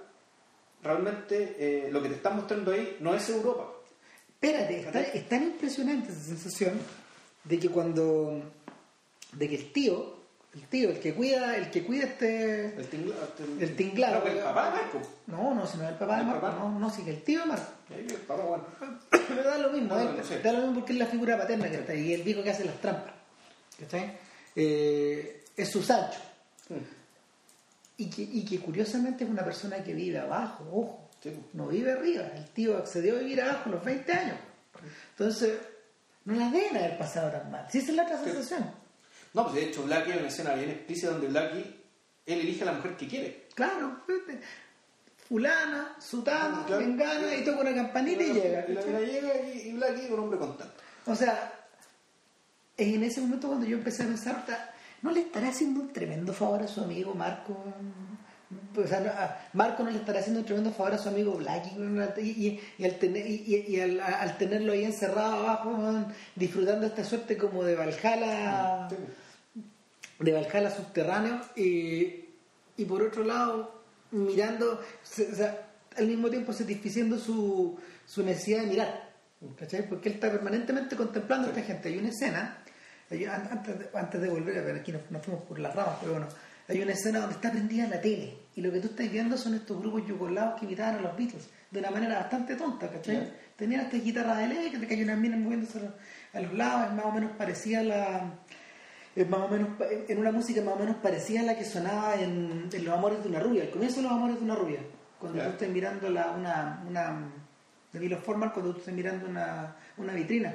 realmente 0.84 1.56
eh, 1.58 1.90
lo 1.90 2.02
que 2.02 2.10
te 2.10 2.16
están 2.16 2.36
mostrando 2.36 2.72
ahí 2.72 2.98
no 3.00 3.16
es 3.16 3.30
Europa 3.30 3.75
espérate, 4.46 5.18
es 5.18 5.30
tan 5.30 5.44
impresionante 5.44 6.12
esa 6.12 6.22
sensación 6.22 6.80
de 7.44 7.60
que 7.60 7.70
cuando, 7.70 8.42
de 9.34 9.50
que 9.50 9.56
el 9.56 9.72
tío, 9.72 10.16
el 10.54 10.68
tío, 10.68 10.90
el 10.90 11.00
que 11.00 11.14
cuida, 11.14 11.58
el 11.58 11.70
que 11.70 11.84
cuida 11.84 12.06
este, 12.06 12.78
el 12.78 12.88
tinglado, 12.88 13.28
el, 13.60 13.76
tinglado, 13.76 14.28
el 14.28 14.38
papá 14.40 14.66
de 14.66 14.72
Marco. 14.72 15.02
No, 15.28 15.54
no, 15.54 15.68
si 15.68 15.78
no 15.78 15.84
es 15.84 15.90
el 15.90 15.96
papá 15.96 16.18
de 16.18 16.24
Marco, 16.24 16.50
no, 16.50 16.80
no, 16.80 16.90
sí 16.90 17.04
que 17.04 17.12
el 17.12 17.24
tío 17.24 17.42
de 17.42 17.46
Marco. 17.48 17.72
El 17.90 18.06
papá, 18.22 18.44
bueno. 18.44 18.66
Pero 19.10 19.44
da 19.44 19.58
lo 19.58 19.72
mismo, 19.72 19.98
eh, 19.98 20.42
da 20.44 20.52
lo 20.54 20.60
mismo 20.60 20.76
porque 20.76 20.94
es 20.94 21.00
la 21.00 21.08
figura 21.08 21.38
paterna 21.38 21.70
que 21.70 21.78
está 21.78 21.94
ahí, 21.94 22.08
y 22.08 22.14
el 22.14 22.24
viejo 22.24 22.44
que 22.44 22.52
hace 22.52 22.66
las 22.66 22.80
trampas, 22.80 23.14
¿cachai? 23.80 24.18
Eh, 24.56 25.44
es 25.56 25.70
su 25.70 25.82
Sancho. 25.84 26.20
Mm. 26.70 26.96
Y 27.98 28.10
que, 28.10 28.22
y 28.24 28.46
que 28.46 28.60
curiosamente 28.60 29.24
es 29.24 29.30
una 29.30 29.44
persona 29.44 29.82
que 29.84 29.94
vive 29.94 30.20
abajo, 30.20 30.66
ojo 30.72 31.05
no 31.54 31.68
vive 31.68 31.92
arriba. 31.92 32.24
El 32.36 32.46
tío 32.50 32.78
accedió 32.78 33.16
a 33.16 33.20
vivir 33.20 33.42
abajo 33.42 33.70
a 33.70 33.74
los 33.74 33.84
20 33.84 34.12
años. 34.12 34.38
Entonces, 35.12 35.60
no 36.26 36.36
la 36.36 36.50
deben 36.50 36.78
haber 36.78 36.98
pasado 36.98 37.32
tan 37.32 37.52
mal. 37.52 37.66
Si 37.70 37.80
esa 37.80 37.92
es 37.92 37.96
la 37.96 38.04
otra 38.04 38.24
sensación. 38.24 38.72
No, 39.34 39.44
pues 39.44 39.56
de 39.56 39.66
hecho, 39.66 39.84
Blackie 39.84 40.12
hay 40.14 40.20
una 40.20 40.28
escena 40.28 40.54
bien 40.54 40.70
explícita 40.70 41.12
donde 41.12 41.28
Blackie, 41.28 41.76
él 42.26 42.40
elige 42.40 42.64
a 42.64 42.66
la 42.66 42.74
mujer 42.74 42.96
que 42.96 43.08
quiere. 43.08 43.48
Claro, 43.54 44.02
fulana, 45.28 45.96
sutana, 46.00 46.66
claro, 46.66 47.34
y 47.34 47.44
toca 47.44 47.62
una 47.62 47.74
campanita 47.74 48.24
y, 48.24 48.34
llega. 48.34 48.66
Y 48.68 48.74
la, 48.74 49.00
llega 49.02 49.42
y, 49.42 49.70
y 49.70 49.74
Blackie 49.74 50.06
es 50.06 50.12
un 50.12 50.20
hombre 50.20 50.40
contento. 50.40 50.74
O 51.06 51.16
sea, 51.16 51.68
en 52.78 53.04
ese 53.04 53.22
momento 53.22 53.48
cuando 53.48 53.66
yo 53.66 53.78
empecé 53.78 54.04
a 54.04 54.08
pensar, 54.08 54.46
¿no 55.02 55.12
le 55.12 55.22
estará 55.22 55.50
haciendo 55.50 55.82
un 55.82 55.94
tremendo 55.94 56.34
favor 56.34 56.64
a 56.64 56.68
su 56.68 56.82
amigo 56.82 57.14
Marco 57.14 57.64
pues, 58.74 58.92
Marco 59.54 59.84
no 59.84 59.90
le 59.90 59.98
estará 59.98 60.20
haciendo 60.20 60.42
un 60.42 60.46
tremendo 60.46 60.72
favor 60.72 60.94
a 60.94 60.98
su 60.98 61.10
amigo 61.10 61.34
Blackie 61.34 61.76
y, 62.78 62.84
al, 62.84 63.00
tener, 63.00 63.26
y, 63.28 63.80
al, 63.80 64.38
tenerlo 64.38 64.74
ahí 64.74 64.86
encerrado 64.86 65.34
abajo, 65.34 66.06
disfrutando 66.36 66.86
esta 66.86 67.04
suerte 67.04 67.38
como 67.38 67.64
de 67.64 67.76
Valhalla, 67.76 68.88
de 70.20 70.32
Valhalla 70.32 70.70
subterráneo, 70.70 71.42
y, 71.56 72.86
por 72.88 73.02
otro 73.02 73.24
lado, 73.24 73.84
mirando, 74.12 74.82
al 75.98 76.08
mismo 76.08 76.30
tiempo 76.30 76.54
satisficiendo 76.54 77.18
su, 77.18 77.80
su 78.06 78.24
necesidad 78.24 78.62
de 78.62 78.68
mirar, 78.68 79.10
Porque 79.90 80.10
él 80.10 80.16
está 80.16 80.32
permanentemente 80.32 80.96
contemplando 80.96 81.48
a 81.48 81.50
esta 81.52 81.64
gente. 81.64 81.90
Hay 81.90 81.98
una 81.98 82.10
escena 82.10 82.58
antes, 83.10 83.80
de, 83.80 83.90
antes 83.94 84.22
de 84.22 84.30
volver 84.30 84.58
a 84.58 84.62
ver, 84.62 84.76
aquí 84.78 84.92
nos, 84.92 85.02
fuimos 85.24 85.44
por 85.44 85.60
las 85.60 85.76
ramas, 85.76 85.98
pero 86.00 86.14
bueno, 86.14 86.28
hay 86.68 86.82
una 86.82 86.94
escena 86.94 87.20
donde 87.20 87.36
está 87.36 87.52
prendida 87.52 87.88
la 87.88 88.02
tele 88.02 88.38
y 88.56 88.62
lo 88.62 88.72
que 88.72 88.80
tú 88.80 88.88
estás 88.88 89.12
viendo 89.12 89.38
son 89.38 89.54
estos 89.54 89.80
grupos 89.80 90.08
yugoslavos 90.08 90.60
que 90.60 90.66
imitaban 90.66 90.96
a 90.96 91.02
los 91.02 91.18
Beatles 91.18 91.48
de 91.70 91.80
una 91.80 91.92
manera 91.92 92.16
bastante 92.16 92.56
tonta, 92.56 92.90
¿cachai? 92.90 93.32
Tenían 93.56 93.82
estas 93.82 94.04
guitarras 94.04 94.40
eléctricas, 94.40 94.90
hay 94.90 95.04
unas 95.04 95.18
minas 95.18 95.40
moviéndose 95.40 95.80
a 96.34 96.40
los 96.42 96.54
lados, 96.54 96.90
es 96.90 96.96
más 96.96 97.06
o 97.06 97.12
menos 97.12 97.32
parecía 97.38 97.84
la 97.84 98.34
es 99.16 99.30
más 99.30 99.42
o 99.42 99.48
menos 99.48 99.70
en 100.10 100.18
una 100.18 100.32
música 100.32 100.62
más 100.62 100.76
o 100.76 100.80
menos 100.80 100.98
parecida 100.98 101.40
a 101.40 101.44
la 101.44 101.58
que 101.58 101.64
sonaba 101.64 102.16
en, 102.16 102.70
Los 102.70 102.94
Amores 102.94 103.24
de 103.24 103.30
una 103.30 103.40
Rubia, 103.40 103.64
al 103.64 103.72
comienzo 103.72 103.98
de 103.98 104.04
Los 104.04 104.12
Amores 104.12 104.38
de 104.38 104.44
una 104.44 104.56
Rubia, 104.56 104.80
cuando 105.20 105.42
tú 105.42 105.50
estás 105.50 105.70
mirando 105.70 106.10
la, 106.10 106.32
una, 106.32 106.84
una 106.86 107.32
de 107.94 108.00
Milo 108.00 108.18
Formal, 108.18 108.52
cuando 108.52 108.74
tú 108.74 108.80
estás 108.80 108.94
mirando 108.94 109.28
una, 109.28 109.76
una 109.98 110.14
vitrina 110.14 110.54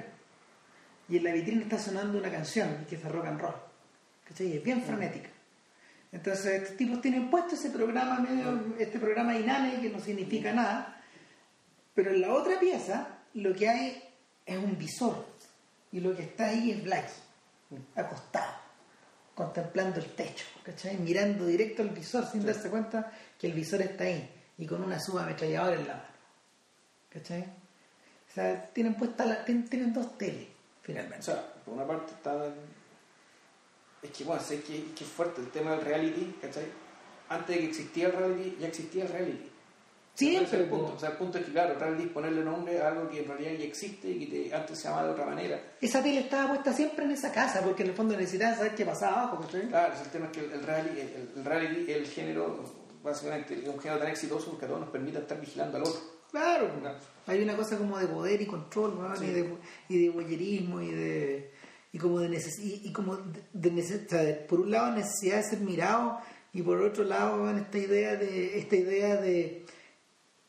y 1.08 1.16
en 1.16 1.24
la 1.24 1.32
vitrina 1.32 1.62
está 1.62 1.78
sonando 1.78 2.18
una 2.18 2.30
canción 2.30 2.84
que 2.88 2.96
es 2.96 3.02
de 3.02 3.08
rock 3.08 3.26
and 3.26 3.40
roll, 3.40 3.54
¿cachai? 4.24 4.58
Es 4.58 4.62
bien 4.62 4.82
frenética. 4.82 5.30
Entonces 6.12 6.62
estos 6.62 6.76
tipos 6.76 7.00
tienen 7.00 7.30
puesto 7.30 7.54
ese 7.54 7.70
programa 7.70 8.18
medio, 8.18 8.74
este 8.78 8.98
programa 8.98 9.36
inane 9.36 9.80
que 9.80 9.90
no 9.90 10.00
significa 10.00 10.52
nada, 10.52 11.00
pero 11.94 12.10
en 12.10 12.20
la 12.20 12.32
otra 12.32 12.58
pieza 12.58 13.18
lo 13.34 13.54
que 13.54 13.68
hay 13.68 14.02
es 14.44 14.58
un 14.58 14.76
visor 14.76 15.24
y 15.92 16.00
lo 16.00 16.16
que 16.16 16.22
está 16.22 16.46
ahí 16.46 16.72
es 16.72 16.82
Black 16.82 17.08
acostado, 17.94 18.54
contemplando 19.34 20.00
el 20.00 20.06
techo, 20.14 20.44
¿cachai? 20.64 20.96
Mirando 20.96 21.46
directo 21.46 21.82
al 21.82 21.90
visor 21.90 22.26
sin 22.26 22.44
darse 22.44 22.68
cuenta 22.68 23.12
que 23.38 23.46
el 23.46 23.52
visor 23.52 23.80
está 23.82 24.04
ahí 24.04 24.28
y 24.58 24.66
con 24.66 24.82
una 24.82 24.98
suba 24.98 25.22
ametralladora 25.22 25.76
en 25.76 25.86
la 25.86 25.94
mano. 25.94 26.10
¿Cachai? 27.10 27.42
O 27.42 28.32
sea, 28.32 28.66
tienen 28.72 28.94
puesta 28.94 29.24
la, 29.24 29.44
tienen, 29.44 29.92
dos 29.92 30.16
teles, 30.16 30.46
finalmente. 30.82 31.18
O 31.18 31.22
sea, 31.22 31.54
por 31.64 31.74
una 31.74 31.86
parte 31.86 32.12
está... 32.12 32.52
Es 34.02 34.10
que, 34.10 34.24
bueno, 34.24 34.42
sé 34.42 34.62
que, 34.62 34.92
que 34.94 35.04
es 35.04 35.10
fuerte 35.10 35.40
el 35.40 35.48
tema 35.48 35.72
del 35.72 35.82
reality, 35.82 36.36
¿cachai? 36.40 36.64
Antes 37.28 37.56
de 37.56 37.62
que 37.62 37.68
existía 37.68 38.06
el 38.06 38.12
reality, 38.12 38.56
ya 38.58 38.68
existía 38.68 39.04
el 39.04 39.10
reality. 39.10 39.50
Sí, 40.14 40.36
el 40.36 40.46
punto. 40.66 40.92
O 40.96 40.98
sea, 40.98 41.10
el 41.10 41.16
punto 41.16 41.38
es 41.38 41.46
que, 41.46 41.52
claro, 41.52 41.78
realmente 41.78 42.12
ponerle 42.12 42.44
nombre 42.44 42.80
a 42.80 42.88
algo 42.88 43.08
que 43.08 43.20
en 43.20 43.28
realidad 43.28 43.52
ya 43.52 43.64
existe 43.64 44.08
y 44.10 44.26
que 44.26 44.54
antes 44.54 44.78
se 44.78 44.84
llamaba 44.84 45.06
de 45.06 45.12
otra 45.12 45.24
manera. 45.24 45.58
Esa 45.80 46.02
tele 46.02 46.20
estaba 46.20 46.48
puesta 46.48 46.72
siempre 46.74 47.06
en 47.06 47.12
esa 47.12 47.32
casa, 47.32 47.62
porque 47.62 47.84
en 47.84 47.90
el 47.90 47.94
fondo 47.94 48.14
necesitaban 48.16 48.56
saber 48.56 48.74
qué 48.74 48.84
pasaba 48.84 49.22
abajo. 49.22 49.46
Claro, 49.48 49.94
el 49.94 50.10
tema 50.10 50.26
es 50.26 50.32
que 50.32 50.40
el 50.40 50.62
reality, 50.62 51.00
el, 51.00 51.44
reality, 51.44 51.92
el 51.92 52.06
género, 52.06 52.62
básicamente, 53.02 53.54
es 53.62 53.68
un 53.68 53.80
género 53.80 54.00
tan 54.00 54.10
exitoso 54.10 54.58
que 54.58 54.64
a 54.66 54.68
todos 54.68 54.80
nos 54.80 54.90
permite 54.90 55.18
estar 55.18 55.40
vigilando 55.40 55.78
al 55.78 55.84
otro. 55.84 56.00
Claro, 56.30 56.70
hay 57.26 57.42
una 57.42 57.56
cosa 57.56 57.78
como 57.78 57.98
de 57.98 58.06
poder 58.06 58.42
y 58.42 58.46
control, 58.46 58.98
y 59.22 59.26
de, 59.26 59.56
y 59.88 60.04
de 60.04 60.10
boyerismo 60.10 60.80
y 60.82 60.90
de 60.90 61.50
y 61.92 61.98
como 61.98 62.20
de 62.20 62.40
y, 62.62 62.92
como 62.92 63.18
de, 63.52 64.46
por 64.48 64.60
un 64.60 64.70
lado 64.70 64.92
necesidad 64.92 65.36
de 65.36 65.42
ser 65.42 65.60
mirado 65.60 66.18
y 66.52 66.62
por 66.62 66.80
otro 66.82 67.04
lado 67.04 67.50
esta 67.50 67.78
idea 67.78 68.16
de 68.16 68.58
esta 68.58 68.76
idea 68.76 69.16
de 69.16 69.66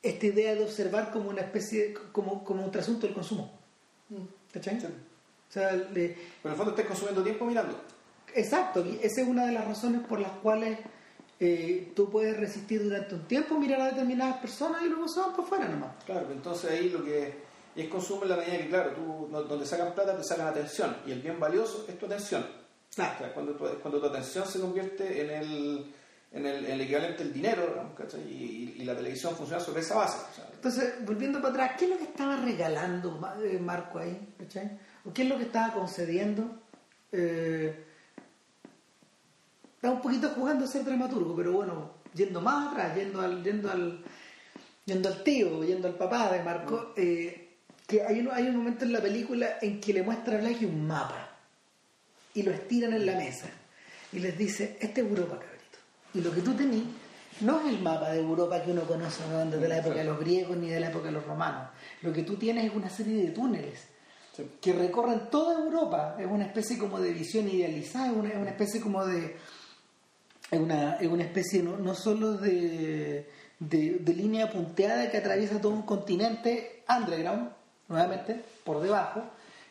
esta 0.02 0.26
idea 0.26 0.56
de 0.56 0.64
observar 0.64 1.12
como 1.12 1.30
una 1.30 1.42
especie, 1.42 1.94
como, 2.12 2.44
como 2.44 2.66
un 2.66 2.72
trasunto 2.72 3.06
del 3.06 3.14
consumo. 3.16 3.52
Mm. 4.10 4.24
¿Cachai? 4.52 4.78
O 4.78 5.54
sea, 5.54 5.70
Pero 5.94 6.16
en 6.44 6.52
el 6.52 6.56
fondo 6.56 6.72
estás 6.72 6.86
consumiendo 6.86 7.24
tiempo 7.24 7.46
mirando. 7.46 7.80
Exacto, 8.34 8.86
y 8.86 9.00
esa 9.04 9.22
es 9.22 9.28
una 9.28 9.46
de 9.46 9.52
las 9.52 9.66
razones 9.66 10.02
por 10.08 10.20
las 10.20 10.32
cuales 10.32 10.80
eh, 11.40 11.92
tú 11.96 12.10
puedes 12.10 12.38
resistir 12.38 12.82
durante 12.84 13.16
un 13.16 13.28
tiempo 13.28 13.58
mirar 13.60 13.82
a 13.82 13.86
determinadas 13.88 14.38
personas 14.38 14.82
y 14.84 14.88
luego 14.88 15.08
se 15.08 15.20
van 15.20 15.36
por 15.36 15.46
fuera 15.46 15.68
nomás. 15.68 15.92
Claro, 16.06 16.32
entonces 16.32 16.72
ahí 16.72 16.90
lo 16.90 17.04
que 17.04 17.34
es 17.76 17.88
consumo 17.88 18.24
en 18.24 18.30
la 18.30 18.38
medida 18.38 18.58
que, 18.58 18.70
claro, 18.70 18.92
tú 18.92 19.28
donde 19.32 19.66
sacan 19.66 19.94
plata 19.94 20.18
te 20.18 20.24
sacan 20.24 20.48
atención 20.48 20.98
y 21.06 21.12
el 21.12 21.22
bien 21.22 21.40
valioso 21.40 21.86
es 21.88 21.98
tu 21.98 22.06
atención. 22.06 22.46
Claro. 22.94 23.34
cuando, 23.34 23.54
tu, 23.54 23.66
cuando 23.80 24.02
tu 24.02 24.08
atención 24.08 24.46
se 24.46 24.60
convierte 24.60 25.22
en 25.22 25.30
el 25.30 25.94
en 26.34 26.46
el, 26.46 26.66
el 26.66 26.82
equivalente 26.82 27.24
del 27.24 27.34
dinero, 27.34 27.92
y, 28.26 28.76
y, 28.78 28.86
la 28.86 28.96
televisión 28.96 29.36
funciona 29.36 29.62
sobre 29.62 29.82
esa 29.82 29.96
base. 29.96 30.18
Entonces, 30.54 31.06
volviendo 31.06 31.42
para 31.42 31.54
atrás, 31.54 31.72
¿qué 31.78 31.86
es 31.86 31.92
lo 31.92 31.98
que 31.98 32.06
estaba 32.06 32.38
regalando 32.38 33.20
eh, 33.44 33.60
Marco 33.60 34.00
ahí? 34.00 34.18
¿O 35.04 35.14
qué 35.14 35.24
es 35.24 35.30
lo 35.30 35.38
que 35.38 35.44
estaba 35.44 35.74
concediendo? 35.74 36.44
Eh, 37.12 37.86
estaba 39.76 39.96
un 39.96 40.02
poquito 40.02 40.30
jugando 40.30 40.64
a 40.64 40.68
ser 40.68 40.86
dramaturgo, 40.86 41.36
pero 41.36 41.52
bueno, 41.52 41.96
yendo 42.14 42.40
más 42.40 42.72
atrás, 42.72 42.96
yendo 42.96 43.20
al, 43.20 43.44
yendo 43.44 43.70
al, 43.70 44.06
yendo 44.86 45.10
al 45.10 45.24
tío, 45.24 45.64
yendo 45.66 45.90
al 45.90 45.96
papá 45.96 46.32
de 46.32 46.44
Marco, 46.44 46.94
mm. 46.96 47.00
eh, 47.00 47.41
que 47.92 48.02
hay 48.02 48.22
un, 48.22 48.32
hay 48.32 48.48
un 48.48 48.56
momento 48.56 48.86
en 48.86 48.94
la 48.94 49.02
película 49.02 49.58
en 49.62 49.80
que 49.80 49.94
le 49.94 50.02
muestra 50.02 50.38
a 50.38 50.42
Blackie 50.42 50.66
un 50.66 50.88
mapa 50.88 51.30
y 52.34 52.44
lo 52.44 52.52
estiran 52.52 52.94
en 52.94 53.06
la 53.06 53.16
mesa 53.16 53.50
y 54.14 54.20
les 54.20 54.38
dice, 54.38 54.78
este 54.80 55.02
es 55.02 55.08
Europa 55.08 55.36
acá 55.36 55.52
y 56.14 56.22
lo 56.22 56.34
que 56.34 56.42
tú 56.42 56.54
tenés 56.54 56.84
no 57.42 57.62
es 57.62 57.74
el 57.74 57.82
mapa 57.82 58.12
de 58.12 58.20
Europa 58.20 58.62
que 58.64 58.72
uno 58.72 58.84
conoce 58.84 59.24
de 59.24 59.68
la 59.68 59.78
época 59.78 59.96
de 59.96 60.04
los 60.04 60.20
griegos 60.20 60.58
ni 60.58 60.70
de 60.70 60.80
la 60.80 60.90
época 60.90 61.06
de 61.06 61.14
los 61.14 61.26
romanos. 61.26 61.70
Lo 62.02 62.12
que 62.12 62.24
tú 62.24 62.36
tienes 62.36 62.66
es 62.66 62.76
una 62.76 62.90
serie 62.90 63.24
de 63.24 63.32
túneles 63.32 63.88
que 64.62 64.74
recorren 64.74 65.30
toda 65.30 65.64
Europa. 65.64 66.18
Es 66.20 66.28
una 66.28 66.46
especie 66.46 66.78
como 66.78 67.00
de 67.00 67.14
visión 67.14 67.48
idealizada, 67.48 68.08
es 68.08 68.14
una, 68.14 68.50
especie 68.50 68.82
como 68.82 69.06
de... 69.06 69.38
Es 70.52 70.60
una, 70.60 70.96
es 70.96 71.08
una 71.08 71.24
especie 71.24 71.64
no, 71.64 71.78
no 71.78 71.96
solo 71.96 72.34
de, 72.34 73.30
de, 73.60 74.14
línea 74.14 74.52
punteada 74.52 75.10
que 75.10 75.18
atraviesa 75.18 75.62
todo 75.62 75.72
un 75.72 75.84
continente 75.84 76.84
underground, 76.90 77.52
nuevamente, 77.92 78.42
por 78.64 78.82
debajo, 78.82 79.22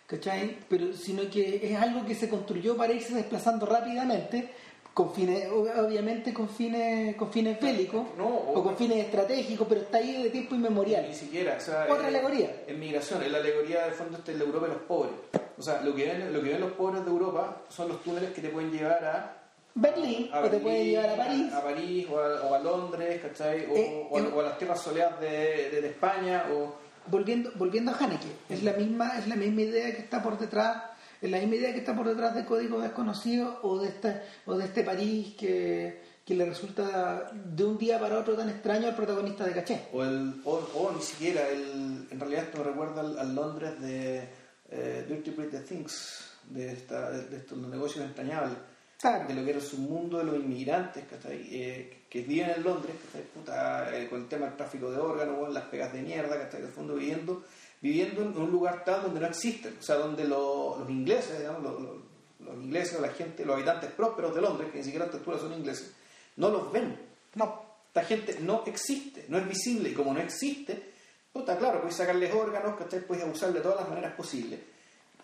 ¿cachai? 0.07 0.59
Pero, 0.69 0.93
sino 0.93 1.29
que 1.31 1.61
es 1.63 1.81
algo 1.81 2.05
que 2.05 2.15
se 2.15 2.29
construyó 2.29 2.77
para 2.77 2.93
irse 2.93 3.15
desplazando 3.15 3.67
rápidamente 3.67 4.51
con 4.93 5.13
fines, 5.15 5.49
obviamente 5.51 6.35
con 6.35 6.49
fines, 6.49 7.15
con 7.17 7.33
fines 7.33 7.61
bélicos 7.61 8.07
o, 8.19 8.63
con 8.63 8.77
fines 8.77 9.07
estratégicos, 9.07 9.67
pero 9.69 9.83
está 9.83 9.99
ahí 9.99 10.23
de 10.23 10.31
tiempo 10.31 10.55
inmemorial. 10.55 11.07
Ni 11.09 11.15
siquiera, 11.15 11.57
o 11.57 11.61
sea, 11.61 11.87
otra 11.89 12.09
alegoría. 12.09 12.65
En 12.67 12.79
migración, 12.79 13.23
es 13.23 13.31
la 13.31 13.39
alegoría 13.39 13.87
de 13.87 13.93
fondo 13.93 14.19
este 14.19 14.33
de 14.33 14.39
la 14.39 14.45
Europa 14.45 14.67
de 14.67 14.73
los 14.75 14.83
pobres. 14.83 15.13
O 15.57 15.63
sea, 15.63 15.81
lo 15.83 15.95
que 15.95 16.07
ven, 16.07 16.33
lo 16.33 16.43
que 16.43 16.51
ven 16.51 16.61
los 16.61 16.73
pobres 16.73 17.05
de 17.05 17.11
Europa 17.11 17.63
son 17.69 17.89
los 17.89 18.03
túneles 18.03 18.33
que 18.33 18.41
te 18.41 18.49
pueden 18.49 18.73
llevar 18.73 19.05
a 19.05 19.37
Berlín, 19.75 20.29
o 20.35 20.49
te 20.49 20.59
pueden 20.59 20.85
llevar 20.85 21.11
a 21.11 21.17
París. 21.17 21.53
A 21.53 21.63
París 21.63 22.07
o 22.11 22.55
a, 22.55 22.59
Londres, 22.59 23.23
¿cachai? 23.23 23.67
O, 23.67 23.77
eh, 23.77 24.09
o, 24.11 24.41
a, 24.41 24.43
las 24.43 24.59
tierras 24.59 24.81
soleadas 24.83 25.21
de, 25.21 25.71
de, 25.71 25.87
España. 25.87 26.47
O... 26.53 26.75
Volviendo, 27.07 27.51
volviendo 27.57 27.91
a 27.91 27.97
Haneke, 27.97 28.29
es 28.49 28.63
la 28.63 28.73
misma, 28.75 29.19
es 29.19 29.27
la 29.27 29.37
misma 29.37 29.63
idea 29.63 29.95
que 29.95 30.03
está 30.03 30.23
por 30.23 30.39
detrás 30.39 30.91
es 31.21 31.31
la 31.31 31.39
misma 31.39 31.57
idea 31.57 31.73
que 31.73 31.81
está 31.81 31.95
por 31.95 32.09
detrás 32.09 32.35
de 32.35 32.47
Código 32.47 32.81
Desconocido 32.81 33.61
o 33.63 33.79
de, 33.79 33.89
esta, 33.89 34.23
o 34.47 34.57
de 34.57 34.65
este 34.65 34.83
París 34.83 35.35
que, 35.39 36.01
que 36.25 36.35
le 36.35 36.47
resulta 36.47 37.31
de 37.33 37.65
un 37.65 37.77
día 37.77 38.01
para 38.01 38.19
otro 38.19 38.35
tan 38.35 38.49
extraño 38.49 38.89
al 38.89 38.97
protagonista 38.97 39.45
de 39.45 39.53
Caché. 39.53 39.89
O, 39.93 40.03
el, 40.03 40.41
o, 40.45 40.93
ni 40.95 41.03
siquiera, 41.03 41.47
el, 41.49 42.07
en 42.11 42.21
realidad 42.21 42.45
esto 42.45 42.59
me 42.59 42.65
recuerda 42.65 43.01
al, 43.01 43.35
Londres 43.35 43.79
de 43.81 44.29
eh, 44.71 45.05
Dirty 45.09 45.33
Pretty 45.33 45.59
Things, 45.59 46.25
de, 46.49 46.73
esta, 46.73 47.11
de, 47.11 47.37
estos 47.37 47.59
negocios 47.59 48.05
entrañables. 48.05 48.57
De 49.03 49.35
lo 49.35 49.45
que 49.45 49.51
era 49.51 49.61
su 49.61 49.79
mundo 49.79 50.19
de 50.19 50.25
los 50.25 50.37
inmigrantes 50.37 51.05
eh, 51.31 52.03
que 52.09 52.23
viven 52.23 52.51
en 52.51 52.63
Londres, 52.63 52.95
Puta, 53.35 53.97
eh, 53.97 54.09
con 54.09 54.21
el 54.21 54.29
tema 54.29 54.47
del 54.47 54.57
tráfico 54.57 54.91
de 54.91 54.99
órganos, 54.99 55.51
las 55.53 55.65
pegas 55.65 55.93
de 55.93 56.03
mierda, 56.03 56.51
que 56.51 56.59
de 56.59 56.69
fondo 56.69 56.97
viviendo 56.97 57.43
viviendo 57.81 58.23
en 58.23 58.37
un 58.37 58.51
lugar 58.51 58.85
tal 58.85 59.03
donde 59.03 59.21
no 59.21 59.27
existen, 59.27 59.77
o 59.79 59.83
sea, 59.83 59.97
donde 59.97 60.25
los 60.25 60.89
ingleses, 60.89 61.39
digamos, 61.39 61.63
los, 61.63 62.57
ingleses 62.63 62.99
o 62.99 63.01
la 63.01 63.09
gente, 63.09 63.45
los 63.45 63.57
habitantes 63.57 63.91
prósperos 63.93 64.35
de 64.35 64.41
Londres, 64.41 64.71
que 64.71 64.79
ni 64.79 64.85
siquiera 64.85 65.05
a 65.05 65.07
esta 65.07 65.19
altura 65.19 65.39
son 65.39 65.53
ingleses, 65.53 65.93
no 66.37 66.51
los 66.51 66.71
ven. 66.73 66.99
No, 67.35 67.63
esta 67.87 68.05
gente 68.05 68.39
no 68.41 68.65
existe, 68.67 69.25
no 69.29 69.39
es 69.39 69.49
visible, 69.49 69.91
y 69.91 69.95
como 69.95 70.13
no 70.13 70.21
existe, 70.21 70.93
puta, 71.33 71.57
claro, 71.57 71.81
puedes 71.81 71.97
sacarles 71.97 72.35
órganos, 72.35 72.77
que 72.77 72.97
pueden 72.99 73.25
abusar 73.25 73.53
de 73.53 73.61
todas 73.61 73.81
las 73.81 73.89
maneras 73.89 74.15
posibles. 74.15 74.61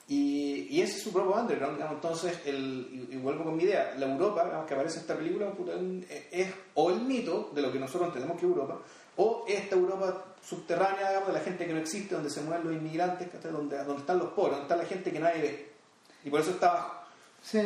Y, 0.08 0.68
y, 0.70 0.82
ese 0.82 0.98
es 0.98 1.02
su 1.02 1.12
propio 1.12 1.34
underground, 1.34 1.80
entonces, 1.80 2.38
el, 2.44 3.08
y, 3.10 3.16
vuelvo 3.16 3.42
con 3.42 3.56
mi 3.56 3.64
idea, 3.64 3.92
la 3.98 4.06
Europa, 4.06 4.64
que 4.66 4.74
aparece 4.74 4.98
en 4.98 5.00
esta 5.00 5.16
película, 5.16 5.52
es 6.30 6.48
o 6.74 6.90
el 6.90 7.00
mito 7.00 7.50
de 7.52 7.62
lo 7.62 7.72
que 7.72 7.80
nosotros 7.80 8.08
entendemos 8.08 8.38
que 8.38 8.46
es 8.46 8.52
Europa, 8.52 8.78
o 9.16 9.44
esta 9.48 9.74
Europa 9.74 10.36
subterránea, 10.42 11.08
digamos, 11.08 11.28
de 11.28 11.34
la 11.34 11.40
gente 11.40 11.66
que 11.66 11.72
no 11.72 11.80
existe, 11.80 12.14
donde 12.14 12.30
se 12.30 12.40
mueven 12.42 12.66
los 12.66 12.74
inmigrantes, 12.74 13.28
donde, 13.50 13.78
donde 13.78 14.00
están 14.00 14.18
los 14.18 14.28
pobres, 14.28 14.58
donde 14.58 14.62
está 14.62 14.76
la 14.76 14.84
gente 14.84 15.10
que 15.10 15.18
nadie 15.18 15.42
ve. 15.42 15.72
Y 16.24 16.30
por 16.30 16.40
eso 16.40 16.50
está 16.50 16.70
abajo. 16.70 17.00
Sí. 17.42 17.58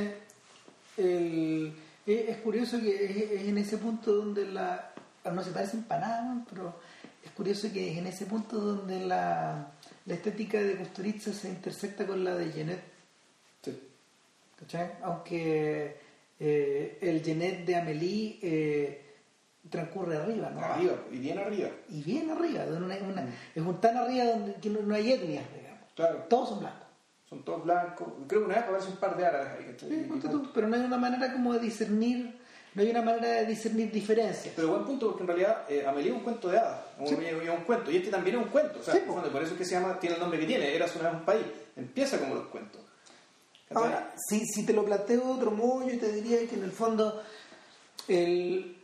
es 2.07 2.37
curioso 2.39 2.79
que 2.81 3.35
es, 3.35 3.49
en 3.49 3.59
ese 3.59 3.77
punto 3.79 4.12
donde 4.12 4.47
la. 4.47 4.93
No 5.25 5.43
se 5.43 5.51
parecen 5.51 5.83
para 5.85 6.09
nada, 6.09 6.45
pero 6.49 6.75
es 7.23 7.31
curioso 7.33 7.69
que 7.73 7.91
es 7.91 7.99
en 7.99 8.07
ese 8.07 8.27
punto 8.27 8.59
donde 8.59 9.01
la, 9.01 9.73
la 10.11 10.16
estética 10.16 10.61
de 10.61 10.77
Kusturica 10.77 11.32
se 11.32 11.49
intersecta 11.49 12.07
con 12.07 12.23
la 12.23 12.35
de 12.35 12.51
Genet. 12.53 12.82
Sí. 13.62 13.81
¿Cachai? 14.59 14.93
Aunque 15.03 15.97
eh, 16.39 16.99
el 17.01 17.23
Genet 17.23 17.65
de 17.65 17.77
Amélie. 17.77 18.39
Eh, 18.43 19.07
transcurre 19.69 20.16
arriba, 20.16 20.51
¿no? 20.51 20.61
Arriba, 20.61 20.95
y 21.11 21.19
bien 21.19 21.39
arriba. 21.39 21.69
Y 21.89 22.03
bien 22.03 22.31
arriba, 22.31 22.65
mm. 22.65 23.28
es 23.55 23.62
un 23.62 23.81
tan 23.81 23.97
arriba 23.97 24.24
donde 24.24 24.82
no, 24.82 24.95
hay 24.95 25.12
etnias, 25.12 25.45
digamos. 25.55 25.81
Claro. 25.95 26.24
Todos 26.28 26.49
son 26.51 26.61
blancos. 26.61 26.87
Son 27.28 27.45
todos 27.45 27.65
blancos. 27.65 28.09
Creo 28.27 28.41
que 28.41 28.47
una 28.47 28.55
vez 28.57 28.65
aparece 28.65 28.89
un 28.89 28.97
par 28.97 29.16
de 29.16 29.27
árabes 29.27 29.49
ahí. 29.59 29.77
Sí, 29.78 29.87
Y- 29.87 30.16
y 30.16 30.20
tú, 30.20 30.51
pero 30.53 30.66
no 30.66 30.77
hay 30.77 30.82
una 30.82 30.97
manera 30.97 31.32
como 31.32 31.53
de 31.53 31.61
discernir, 31.61 32.40
no 32.75 32.83
hay 32.83 32.91
una 32.91 33.03
manera 33.03 33.29
de 33.41 33.47
discernir 33.47 33.91
diferencias. 33.91 34.53
Pero 34.55 34.69
buen 34.69 34.85
punto, 34.85 35.09
porque 35.09 35.23
en 35.23 35.27
realidad 35.29 35.65
eh, 35.69 35.85
Amelie 35.87 36.11
es 36.11 36.17
un 36.17 36.23
cuento 36.23 36.49
de 36.49 36.59
hadas, 36.59 36.81
un, 36.99 37.07
Sí. 37.09 37.15
es 37.25 37.49
un 37.51 37.65
cuento, 37.65 37.91
y 37.91 37.97
este 37.97 38.11
también 38.11 38.37
es 38.37 38.43
un 38.43 38.49
cuento, 38.49 38.79
o 38.81 38.83
sea, 38.83 38.95
Sí, 38.95 39.01
fondo, 39.07 39.31
por 39.31 39.43
eso 39.43 39.53
es 39.53 39.59
que 39.59 39.65
se 39.65 39.73
llama, 39.73 39.99
tiene 39.99 40.15
el 40.17 40.21
nombre 40.21 40.39
que 40.39 40.47
tiene, 40.47 40.75
Eras 40.75 40.95
una 40.97 41.11
vez 41.11 41.19
un 41.21 41.25
país, 41.27 41.45
empieza 41.77 42.19
como 42.19 42.35
los 42.35 42.47
cuentos. 42.47 42.81
Ahora, 43.73 44.13
si, 44.29 44.41
si 44.47 44.67
te 44.67 44.73
lo 44.73 44.85
planteo 44.85 45.21
de 45.21 45.31
otro 45.33 45.51
modo, 45.53 45.89
yo 45.89 45.99
te 45.99 46.11
diría 46.13 46.39
que 46.49 46.57
en 46.57 46.65
el 46.65 46.73
fondo 46.73 47.23
el, 48.09 48.77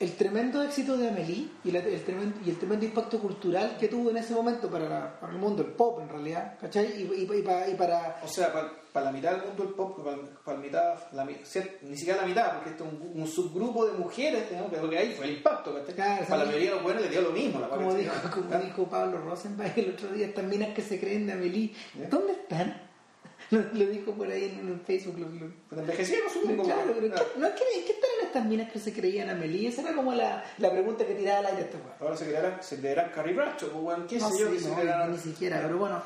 el 0.00 0.12
tremendo 0.16 0.62
éxito 0.62 0.96
de 0.96 1.08
Amélie 1.10 1.48
y, 1.64 1.70
la- 1.70 1.78
el 1.78 2.02
tremendo, 2.04 2.36
y 2.44 2.50
el 2.50 2.58
tremendo 2.58 2.84
impacto 2.86 3.20
cultural 3.20 3.76
que 3.78 3.86
tuvo 3.88 4.10
en 4.10 4.16
ese 4.16 4.32
momento 4.34 4.68
para, 4.68 4.88
la- 4.88 5.20
para 5.20 5.32
el 5.32 5.38
mundo, 5.38 5.62
el 5.62 5.68
pop 5.72 6.00
en 6.00 6.08
realidad, 6.08 6.56
¿cachai? 6.60 6.86
Y, 7.02 7.22
y- 7.22 7.38
y 7.38 7.42
pa- 7.42 7.68
y 7.68 7.74
para... 7.74 8.20
O 8.24 8.28
sea, 8.28 8.52
para, 8.52 8.72
la 8.92 9.12
mitad 9.12 9.32
del 9.32 9.42
mundo 9.46 9.64
del 9.64 9.72
pop, 9.74 10.04
para, 10.04 10.56
la 10.56 10.62
mitad, 10.62 10.94
la 11.12 11.24
ni 11.24 11.96
siquiera 11.96 12.20
la 12.22 12.26
mitad, 12.26 12.54
porque 12.54 12.70
esto 12.70 12.84
es 12.84 12.92
un, 12.92 13.20
un 13.22 13.26
subgrupo 13.28 13.86
de 13.86 13.92
mujeres, 13.92 14.48
digamos, 14.50 14.70
que 14.72 14.76
lo 14.78 14.90
que 14.90 14.98
hay 14.98 15.12
fue 15.14 15.26
el 15.26 15.32
impacto. 15.36 15.72
Claro, 15.94 16.24
para 16.26 16.38
la 16.38 16.44
mayoría 16.46 16.70
de 16.70 16.74
los 16.74 16.82
buenos 16.82 17.02
les 17.02 17.10
dio 17.10 17.22
lo 17.22 17.30
mismo, 17.30 17.60
la 17.60 17.68
Como 17.68 17.94
dijo, 17.94 18.14
como 18.34 18.54
¿Ah? 18.54 18.58
dijo 18.58 18.84
Pablo 18.88 19.18
Rosenbach 19.18 19.76
el 19.78 19.90
otro 19.90 20.08
día, 20.12 20.26
estas 20.26 20.44
minas 20.44 20.74
que 20.74 20.82
se 20.82 20.98
creen 20.98 21.26
de 21.26 21.32
Amélie, 21.34 21.72
¿Ya? 21.98 22.08
¿dónde 22.08 22.32
están? 22.32 22.88
Lo, 23.50 23.58
lo 23.60 23.86
dijo 23.86 24.12
por 24.12 24.28
ahí 24.30 24.44
en, 24.44 24.68
en 24.68 24.80
Facebook. 24.82 25.18
lo- 25.18 25.28
lo- 25.28 25.52
Pero 25.68 25.80
envejecieron, 25.82 26.30
supongo. 26.30 26.62
Claro, 26.64 26.94
pero 26.94 27.14
Ah. 27.16 27.22
¿qué, 27.34 27.40
no, 27.40 27.48
¿qué, 27.48 27.84
¿qué 27.84 27.94
estas 28.30 28.44
minas 28.44 28.70
que 28.70 28.78
se 28.78 28.92
creían 28.92 29.28
Amelie? 29.28 29.68
Esa 29.68 29.82
era 29.82 29.92
como 29.94 30.14
la, 30.14 30.44
la 30.58 30.70
pregunta 30.70 31.04
que 31.04 31.14
tiraba 31.16 31.40
al 31.40 31.46
aire 31.46 31.62
este 31.62 31.76
weón. 31.78 31.90
Ahora 31.98 32.16
se 32.16 32.26
creerán, 32.26 32.62
se 32.62 32.78
creerán 32.78 33.10
Carrie 33.12 33.34
Bradshaw, 33.34 33.70
pues, 33.70 33.82
bueno, 33.82 34.06
qué 34.06 34.18
No 34.18 34.30
sé 34.30 34.38
yo, 34.38 34.52
que 34.52 34.60
se 34.60 34.68
no, 34.84 35.06
ni 35.08 35.18
siquiera, 35.18 35.60
pero 35.62 35.78
bueno, 35.78 36.00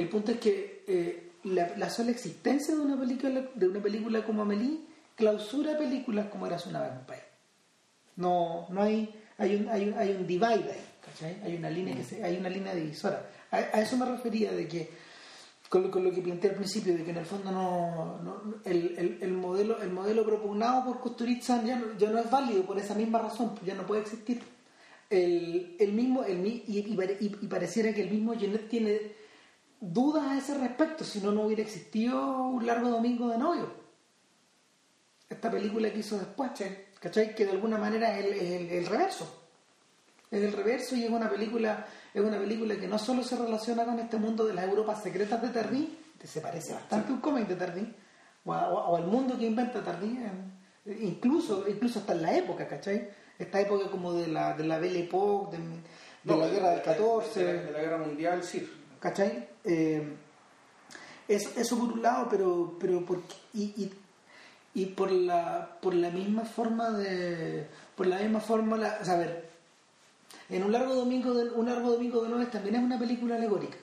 el 0.00 0.08
punto 0.08 0.32
es 0.32 0.38
que 0.38 0.84
eh, 0.86 1.30
la, 1.44 1.76
la 1.76 1.90
sola 1.90 2.10
existencia 2.10 2.74
de 2.74 2.80
una 2.80 2.98
película 2.98 3.42
de 3.54 3.68
una 3.68 3.80
película 3.80 4.24
como 4.24 4.42
Amelie 4.42 4.80
clausura 5.16 5.76
películas 5.76 6.26
como 6.28 6.46
Eras 6.46 6.66
una 6.66 6.80
vez 6.82 6.92
un 6.98 7.06
país. 7.06 7.22
No, 8.16 8.66
no 8.70 8.82
hay, 8.82 9.14
hay 9.38 9.56
un, 9.56 9.68
hay 9.68 9.88
un, 9.88 9.94
hay 9.98 10.10
un 10.12 10.26
divide 10.26 10.44
ahí, 10.72 10.84
¿cachai? 11.04 11.40
Hay 11.44 11.56
una 11.56 11.70
línea 11.70 11.94
que 11.94 12.02
se, 12.04 12.22
hay 12.24 12.36
una 12.36 12.48
línea 12.48 12.74
divisora. 12.74 13.28
A, 13.50 13.60
eso 13.80 13.96
me 13.96 14.06
refería 14.06 14.52
de 14.52 14.66
que 14.66 14.90
con 15.68 15.82
lo, 15.82 15.90
que 16.12 16.22
planteé 16.22 16.50
al 16.50 16.56
principio, 16.56 16.94
de 16.96 17.04
que 17.04 17.10
en 17.10 17.18
el 17.18 17.26
fondo 17.26 17.50
no, 17.52 18.18
no- 18.22 18.54
el, 18.64 18.94
el, 18.98 19.18
el 19.20 19.32
modelo 19.32 19.80
el 19.82 19.90
modelo 19.90 20.24
propugnado 20.24 20.84
por 20.84 21.00
Kusturica 21.00 21.62
ya 21.62 21.76
no, 21.78 21.96
ya 21.98 22.10
no 22.10 22.18
es 22.18 22.30
válido 22.30 22.62
por 22.64 22.78
esa 22.78 22.94
misma 22.94 23.18
razón, 23.18 23.54
ya 23.66 23.74
no 23.74 23.86
puede 23.86 24.00
existir. 24.02 24.40
El, 25.10 25.76
el 25.78 25.92
mismo, 25.92 26.24
el, 26.24 26.44
y- 26.46 26.64
y 26.68 27.46
pareciera 27.46 27.92
que 27.94 28.02
el 28.02 28.10
mismo 28.10 28.34
Genet 28.38 28.68
tiene 28.68 29.17
dudas 29.80 30.24
a 30.26 30.38
ese 30.38 30.54
respecto, 30.58 31.04
si 31.04 31.20
no, 31.20 31.30
no 31.32 31.42
hubiera 31.42 31.62
existido 31.62 32.20
un 32.48 32.66
largo 32.66 32.88
domingo 32.90 33.28
de 33.28 33.38
novio. 33.38 33.72
Esta 35.28 35.50
película 35.50 35.92
que 35.92 35.98
hizo 35.98 36.16
después, 36.18 36.50
¿cachai? 37.00 37.34
Que 37.34 37.44
de 37.44 37.52
alguna 37.52 37.76
manera 37.78 38.18
es 38.18 38.24
el, 38.24 38.32
es 38.32 38.42
el- 38.60 38.70
el 38.70 38.86
reverso. 38.86 39.44
Es 40.30 40.42
el 40.42 40.52
reverso 40.52 40.94
y 40.96 41.04
es 41.04 41.10
una 41.10 41.28
película 41.30 41.86
es 42.14 42.22
una 42.22 42.38
película 42.38 42.74
que 42.76 42.88
no 42.88 42.98
solo 42.98 43.22
se 43.22 43.36
relaciona 43.36 43.84
con 43.84 43.98
este 44.00 44.16
mundo 44.16 44.44
de 44.46 44.54
las 44.54 44.64
Europas 44.66 45.02
secretas 45.02 45.40
de 45.42 45.48
Tardí, 45.50 45.96
que 46.18 46.26
se 46.26 46.40
parece 46.40 46.72
bastante 46.74 47.10
a 47.10 47.14
un 47.14 47.20
cómic 47.20 47.46
de 47.46 47.54
Tardí, 47.54 47.94
o, 48.44 48.52
o 48.52 48.96
al 48.96 49.06
mundo 49.06 49.38
que 49.38 49.46
inventa 49.46 49.84
Tardí, 49.84 50.18
incluso, 51.00 51.66
incluso 51.68 52.00
hasta 52.00 52.14
en 52.14 52.22
la 52.22 52.34
época, 52.36 52.66
¿cachai? 52.66 53.08
Esta 53.38 53.60
época 53.60 53.90
como 53.90 54.14
de 54.14 54.26
la, 54.28 54.54
de 54.56 54.64
la 54.64 54.78
Belle 54.78 55.00
Époque, 55.00 55.58
de, 55.58 55.62
de 55.62 55.70
No, 56.24 56.36
la 56.38 56.48
guerra 56.48 56.70
del 56.70 56.78
de- 56.78 56.84
14, 56.84 57.44
De, 57.44 57.52
la, 57.54 57.62
de 57.62 57.72
la 57.72 57.78
guerra 57.80 57.98
mundial, 57.98 58.42
sí. 58.42 58.68
¿Cachai? 59.00 59.48
Eh, 59.64 60.16
eso, 61.28 61.78
por 61.78 61.92
un 61.92 62.02
lado, 62.02 62.26
pero, 62.30 62.76
pero 62.80 63.04
por, 63.04 63.20
y, 63.52 63.64
y, 63.82 63.92
y 64.74 64.86
por 64.86 65.10
la 65.10 65.78
por 65.80 65.94
la 65.94 66.10
misma 66.10 66.44
forma 66.44 66.90
de 66.90 67.66
por 67.96 68.06
la 68.06 68.18
misma 68.18 68.40
forma 68.40 68.76
la, 68.76 68.98
o 69.04 69.10
a 69.10 69.16
ver 69.16 69.48
en 70.48 70.62
un 70.62 70.72
largo 70.72 70.94
domingo 70.94 71.34
de, 71.34 71.50
un 71.50 71.66
largo 71.66 71.92
domingo 71.92 72.22
de 72.22 72.46
también 72.46 72.76
es 72.76 72.82
una 72.82 72.98
película 72.98 73.36
alegórica 73.36 73.76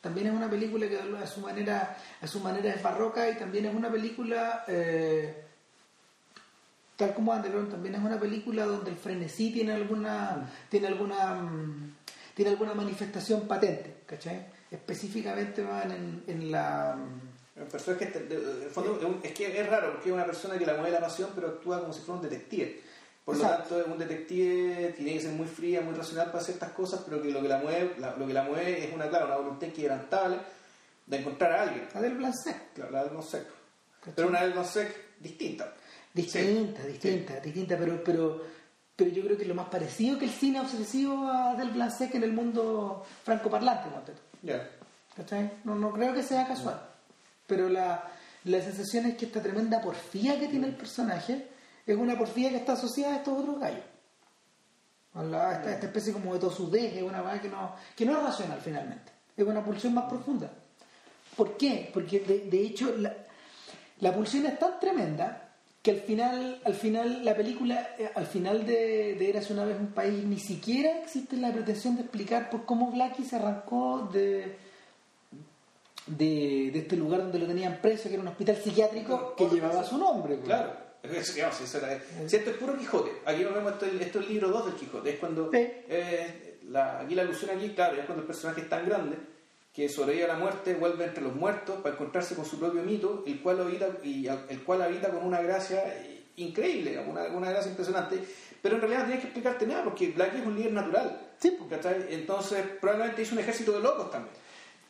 también 0.00 0.28
es 0.28 0.32
una 0.32 0.50
película 0.50 0.88
que 0.88 0.98
a 0.98 1.26
su 1.26 1.40
manera 1.40 1.96
a 2.20 2.26
su 2.26 2.40
manera 2.40 2.74
es 2.74 2.82
barroca 2.82 3.30
y 3.30 3.36
también 3.36 3.66
es 3.66 3.74
una 3.74 3.90
película 3.90 4.64
eh, 4.66 5.44
tal 6.96 7.14
como 7.14 7.32
Underground 7.32 7.70
también 7.70 7.94
es 7.94 8.00
una 8.00 8.18
película 8.18 8.64
donde 8.64 8.90
el 8.90 8.96
frenesí 8.96 9.52
tiene 9.52 9.72
alguna 9.72 10.50
tiene 10.68 10.88
alguna 10.88 11.34
mm, 11.34 11.94
tiene 12.34 12.50
alguna 12.52 12.74
manifestación 12.74 13.46
patente 13.48 13.96
¿cachai? 14.06 14.46
específicamente 14.70 15.62
van 15.62 15.90
en, 15.92 16.24
en 16.26 16.50
la 16.50 16.96
fondo, 18.72 19.18
es 19.22 19.30
es 19.30 19.36
que 19.36 19.60
es 19.60 19.68
raro, 19.68 19.92
porque 19.92 20.08
es 20.08 20.14
una 20.14 20.24
persona 20.24 20.58
que 20.58 20.66
la 20.66 20.74
mueve 20.74 20.90
la 20.90 21.00
pasión, 21.00 21.30
pero 21.34 21.48
actúa 21.48 21.80
como 21.80 21.92
si 21.92 22.00
fuera 22.00 22.20
un 22.20 22.28
detective. 22.28 22.80
Por 23.24 23.36
lo 23.36 23.42
tanto, 23.42 23.84
un 23.86 23.98
detective, 23.98 24.94
tiene 24.96 25.12
que 25.14 25.20
ser 25.20 25.30
muy 25.32 25.46
fría, 25.46 25.80
muy 25.80 25.94
racional 25.94 26.32
para 26.32 26.42
ciertas 26.42 26.70
cosas, 26.72 27.02
pero 27.04 27.22
que 27.22 27.30
lo 27.30 27.40
que 27.40 27.48
la 27.48 27.58
mueve, 27.58 27.94
la- 27.98 28.16
lo 28.16 28.26
que 28.26 28.32
la 28.32 28.42
mueve 28.42 28.84
es 28.84 28.92
una, 28.92 29.08
claro, 29.08 29.26
una 29.26 29.36
voluntad 29.36 29.66
inquebrantable 29.68 30.38
de 31.06 31.16
encontrar 31.18 31.52
a 31.52 31.62
alguien. 31.62 31.86
Adele 31.94 32.14
Blanc 32.16 32.34
Claro, 32.74 32.90
la 32.90 33.04
del 33.04 33.12
no 33.12 33.22
sec. 33.22 33.44
¿Cachai? 34.00 34.14
Pero 34.16 34.28
una 34.28 34.42
del 34.42 34.54
no 34.54 34.64
sec 34.64 34.92
distinta. 35.20 35.72
Distinta, 36.12 36.80
Sí. 36.82 36.88
distinta, 36.88 37.40
distinta, 37.40 37.76
pero, 37.78 38.02
pero, 38.02 38.42
pero 39.02 39.14
yo 39.16 39.24
creo 39.24 39.36
que 39.36 39.42
es 39.42 39.48
lo 39.48 39.54
más 39.54 39.66
parecido 39.68 40.18
que 40.18 40.26
el 40.26 40.30
cine 40.30 40.60
obsesivo 40.60 41.26
a 41.28 41.54
Del 41.56 41.70
Blanc 41.70 41.92
en 42.00 42.22
el 42.22 42.32
mundo 42.32 43.04
francoparlante. 43.24 43.88
¿cachai? 45.16 45.50
No, 45.64 45.74
no 45.74 45.92
creo 45.92 46.14
que 46.14 46.22
sea 46.22 46.46
casual, 46.46 46.80
pero 47.46 47.68
la, 47.68 48.04
la 48.44 48.60
sensación 48.60 49.06
es 49.06 49.16
que 49.16 49.26
esta 49.26 49.42
tremenda 49.42 49.80
porfía 49.80 50.38
que 50.38 50.48
tiene 50.48 50.68
el 50.68 50.76
personaje 50.76 51.48
es 51.86 51.96
una 51.96 52.16
porfía 52.16 52.50
que 52.50 52.56
está 52.58 52.74
asociada 52.74 53.14
a 53.14 53.16
estos 53.18 53.38
otros 53.38 53.58
gallos. 53.58 53.84
A 55.14 55.22
la- 55.24 55.52
esta, 55.54 55.72
esta 55.72 55.86
especie 55.86 56.12
como 56.12 56.32
de 56.32 56.40
tosudez, 56.40 56.94
es 56.96 57.02
una 57.02 57.40
que 57.40 57.48
no, 57.48 57.74
que 57.96 58.06
no 58.06 58.16
es 58.16 58.22
racional 58.22 58.60
finalmente, 58.62 59.10
es 59.36 59.44
una 59.46 59.62
pulsión 59.64 59.94
más 59.94 60.04
profunda. 60.04 60.48
¿Por 61.36 61.56
qué? 61.56 61.90
Porque 61.92 62.20
de, 62.20 62.40
de 62.50 62.62
hecho 62.66 62.94
la, 62.96 63.12
la 64.00 64.12
pulsión 64.14 64.46
es 64.46 64.58
tan 64.58 64.78
tremenda 64.80 65.41
que 65.82 65.90
al 65.90 66.00
final, 66.00 66.60
al 66.64 66.74
final 66.74 67.24
la 67.24 67.34
película, 67.36 67.96
eh, 67.98 68.10
al 68.14 68.26
final 68.26 68.64
de, 68.64 69.14
de 69.18 69.28
Eras 69.30 69.50
una 69.50 69.64
vez 69.64 69.76
un 69.80 69.88
país, 69.92 70.22
ni 70.24 70.38
siquiera 70.38 71.00
existe 71.02 71.36
la 71.36 71.52
pretensión 71.52 71.96
de 71.96 72.02
explicar 72.02 72.50
por 72.50 72.64
cómo 72.64 72.90
Blackie 72.92 73.24
se 73.24 73.34
arrancó 73.36 74.08
de, 74.12 74.54
de, 76.06 76.70
de 76.72 76.78
este 76.78 76.96
lugar 76.96 77.22
donde 77.22 77.38
lo 77.38 77.46
tenían 77.46 77.78
preso, 77.80 78.04
que 78.08 78.14
era 78.14 78.22
un 78.22 78.28
hospital 78.28 78.56
psiquiátrico 78.56 79.34
que 79.36 79.48
llevaba 79.48 79.84
su 79.84 79.98
nombre. 79.98 80.34
pues. 80.36 80.46
Claro. 80.46 80.72
Es, 81.02 81.34
digamos, 81.34 81.56
si 81.56 81.64
esto 82.36 82.50
es 82.50 82.56
puro 82.58 82.76
Quijote. 82.78 83.10
Aquí 83.26 83.42
nos 83.42 83.54
vemos, 83.54 83.72
esto, 83.72 83.86
es- 83.86 84.00
esto 84.00 84.20
es 84.20 84.26
el 84.26 84.32
libro 84.34 84.48
2 84.50 84.66
del 84.66 84.74
Quijote. 84.76 85.10
Es 85.10 85.18
cuando. 85.18 85.50
Sí. 85.50 85.58
eh, 85.58 86.58
la, 86.68 87.00
aquí 87.00 87.16
la 87.16 87.22
alusión 87.22 87.50
aquí, 87.56 87.70
claro, 87.70 87.96
es 87.98 88.04
cuando 88.06 88.20
el 88.22 88.26
personaje 88.28 88.60
es 88.60 88.68
tan 88.68 88.86
grande 88.88 89.16
que 89.72 89.88
sobrevive 89.88 90.24
a 90.24 90.28
la 90.28 90.36
muerte, 90.36 90.74
vuelve 90.74 91.04
entre 91.06 91.22
los 91.22 91.34
muertos 91.34 91.80
para 91.80 91.94
encontrarse 91.94 92.34
con 92.34 92.44
su 92.44 92.58
propio 92.58 92.82
mito, 92.82 93.24
el 93.26 93.40
cual 93.40 93.60
habita, 93.60 93.88
y, 94.02 94.26
el 94.26 94.62
cual 94.64 94.82
habita 94.82 95.08
con 95.10 95.24
una 95.24 95.40
gracia 95.40 95.82
eh, 95.86 96.24
increíble, 96.36 96.98
una, 97.08 97.24
una 97.28 97.50
gracia 97.50 97.70
impresionante. 97.70 98.18
Pero 98.60 98.74
en 98.76 98.80
realidad 98.82 99.00
no 99.00 99.06
tienes 99.06 99.22
que 99.22 99.28
explicarte 99.28 99.66
nada, 99.66 99.82
porque 99.84 100.10
Blackie 100.10 100.38
es 100.40 100.46
un 100.46 100.54
líder 100.56 100.72
natural. 100.72 101.20
Sí, 101.40 101.56
pues. 101.58 101.84
Entonces, 102.10 102.64
probablemente 102.80 103.22
hizo 103.22 103.34
un 103.34 103.40
ejército 103.40 103.72
de 103.72 103.80
locos 103.80 104.10
también. 104.10 104.34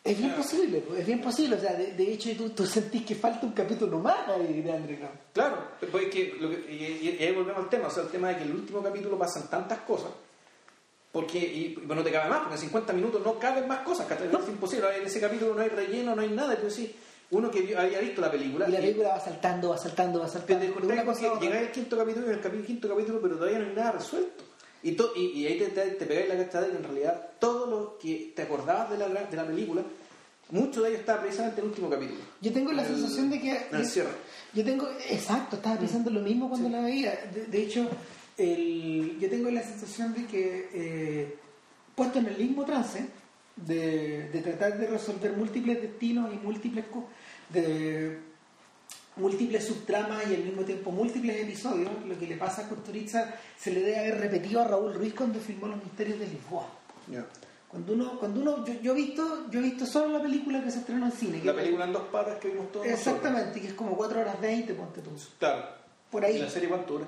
Es 0.05 0.19
bien 0.19 0.31
Ya. 0.31 0.37
posible, 0.37 0.81
pues, 0.87 0.99
es 1.01 1.07
bien 1.07 1.21
posible. 1.23 1.55
O 1.57 1.61
sea, 1.61 1.75
de, 1.75 1.93
de 1.93 2.13
hecho, 2.13 2.31
tú, 2.37 2.51
tú 2.51 2.67
sentís 2.67 3.05
que 3.07 3.15
falta 3.15 3.47
un 3.47 3.53
capítulo 3.53 4.01
más 4.01 4.29
ahí 4.29 4.61
de 4.63 4.71
Underground. 4.73 5.17
Claro, 5.33 5.59
pues 5.93 6.07
que, 6.09 6.37
lo 6.41 6.51
que- 6.51 6.67
y, 6.71 7.07
y- 7.09 7.17
y 7.21 7.23
ahí 7.25 7.33
volvemos 7.33 7.63
al 7.63 7.71
tema, 7.71 7.87
o 7.87 7.91
sea, 7.91 8.03
el 8.03 8.09
tema 8.11 8.29
de 8.31 8.37
que 8.39 8.43
en 8.43 8.49
el 8.51 8.57
último 8.57 8.83
capítulo 8.83 9.17
pasan 9.17 9.49
tantas 9.49 9.79
cosas, 9.83 10.11
porque, 11.13 11.39
y, 11.39 11.79
y 11.83 11.87
no 11.87 12.03
te 12.03 12.11
cabe 12.11 12.31
más, 12.31 12.39
porque 12.41 12.55
en 12.55 12.61
50 12.63 12.93
minutos 12.95 13.23
no 13.25 13.39
caben 13.39 13.69
más 13.69 13.81
cosas, 13.81 14.07
¿cachai? 14.07 14.29
es 14.29 14.49
imposible, 14.49 14.87
en 14.99 15.07
ese 15.07 15.21
capítulo 15.21 15.55
no 15.55 15.61
hay 15.63 15.69
relleno, 15.69 16.17
no 16.17 16.23
hay 16.23 16.31
nada, 16.31 16.57
pero 16.57 16.71
sí, 16.71 16.95
uno 17.31 17.51
que 17.51 17.77
había 17.77 18.01
visto 18.01 18.21
la 18.21 18.31
película, 18.31 18.69
Y 18.69 18.73
la 18.73 18.79
y- 18.79 18.83
película 18.83 19.09
va 19.11 19.21
saltando, 19.21 19.69
va 19.71 19.79
saltando, 19.79 20.21
va 20.21 20.29
saltando. 20.29 20.65
llegáis 21.41 21.67
al 21.69 21.73
quinto 21.73 21.97
capítulo, 21.99 22.27
en 22.31 22.33
el 22.35 22.65
quinto 22.67 22.89
capítulo, 22.89 23.21
pero 23.21 23.37
todavía 23.37 23.59
no 23.59 23.67
hay 23.69 23.75
nada 23.75 23.93
resuelto. 23.93 24.45
Y, 24.83 24.93
to- 24.93 25.13
y, 25.15 25.27
y 25.41 25.47
ahí 25.47 25.59
te, 25.59 25.67
te, 25.67 25.83
te 25.93 26.07
pegáis 26.07 26.29
la 26.29 26.37
cachada 26.37 26.65
de 26.67 26.73
que 26.73 26.77
en 26.79 26.85
realidad 26.85 27.29
todo 27.39 27.67
lo 27.67 27.99
que 27.99 28.33
te 28.35 28.43
acordabas 28.43 28.91
de 28.91 28.99
la, 28.99 29.09
de 29.09 29.37
la 29.37 29.47
película, 29.47 29.83
mucho 30.51 30.83
de 30.83 30.89
ello 30.91 30.99
está 30.99 31.21
precisamente 31.21 31.61
en 31.61 31.67
el 31.67 31.71
último 31.71 31.89
capítulo. 31.89 32.21
Yo 32.41 32.53
tengo 32.53 32.73
la 32.73 32.83
El- 32.83 32.89
sensación 32.89 33.31
de 33.31 33.41
que... 33.41 33.67
el 33.71 33.87
cierre. 33.87 34.11
Yo 34.55 34.65
tengo, 34.65 34.89
exacto, 35.09 35.57
estaba 35.57 35.77
pensando 35.79 36.11
lo 36.11 36.21
mismo 36.21 36.49
cuando 36.49 36.69
la 36.69 36.81
veía. 36.83 37.13
De, 37.33 37.47
de 37.47 37.63
hecho, 37.63 37.89
el, 38.37 39.19
yo 39.21 39.29
tengo 39.29 39.51
la 39.51 39.63
sensación 39.63 40.15
de 40.15 40.27
que, 40.27 40.69
eh, 40.73 41.37
puesto 41.95 42.19
en 42.19 42.27
el 42.27 42.39
mismo 42.39 42.65
trance, 42.65 43.07
de, 43.57 44.29
de 44.31 44.41
tratar 44.41 44.79
de 44.79 44.87
resolver 44.87 45.37
múltiples 45.37 45.81
destinos 45.83 46.33
y 46.33 46.37
múltiples, 46.37 46.85
de, 47.51 48.19
múltiples 49.17 49.65
subtramas 49.67 50.25
y 50.31 50.35
al 50.35 50.45
mismo 50.45 50.63
tiempo 50.63 50.91
múltiples 50.91 51.43
episodios, 51.43 51.91
lo 52.07 52.19
que 52.19 52.27
le 52.27 52.37
pasa 52.37 52.63
a 52.63 52.69
Kusturica 52.69 53.35
se 53.59 53.71
le 53.71 53.81
debe 53.81 53.99
haber 53.99 54.21
repetido 54.21 54.63
a 54.63 54.69
Raúl 54.69 54.95
Ruiz 54.95 55.15
cuando 55.15 55.39
filmó 55.39 55.67
Los 55.67 55.83
Misterios 55.83 56.19
de 56.19 56.29
Lisboa. 56.29 56.67
Cuando 57.69 57.95
uno, 57.95 58.19
cuando 58.19 58.41
uno 58.41 58.67
yo, 58.67 58.75
yo 58.83 58.93
he 58.93 58.95
visto, 58.95 59.51
yo 59.51 59.61
he 59.61 59.63
visto 59.63 59.87
solo 59.87 60.19
la 60.19 60.23
película 60.23 60.63
que 60.63 60.71
se 60.71 60.81
estrenó 60.81 61.07
en 61.07 61.13
cine. 61.13 61.41
que 61.41 61.47
La 61.47 61.55
película 61.55 61.87
en 61.87 61.93
dos 61.93 62.05
patas 62.05 62.39
que 62.39 62.49
vimos 62.49 62.71
todos. 62.71 62.87
Exactamente, 62.87 63.61
que 63.61 63.69
es 63.69 63.75
como 63.75 63.97
4 63.97 64.21
horas 64.21 64.41
20, 64.41 64.75
ponte 64.75 65.01
tú. 65.01 65.11
nosotros. 65.11 65.37
Claro. 65.39 65.65
Por 66.11 66.25
ahí. 66.25 66.37
¿Y 66.37 66.41
la 66.41 66.51
serie 66.51 66.69
cuánto 66.69 66.95
dura? 66.95 67.07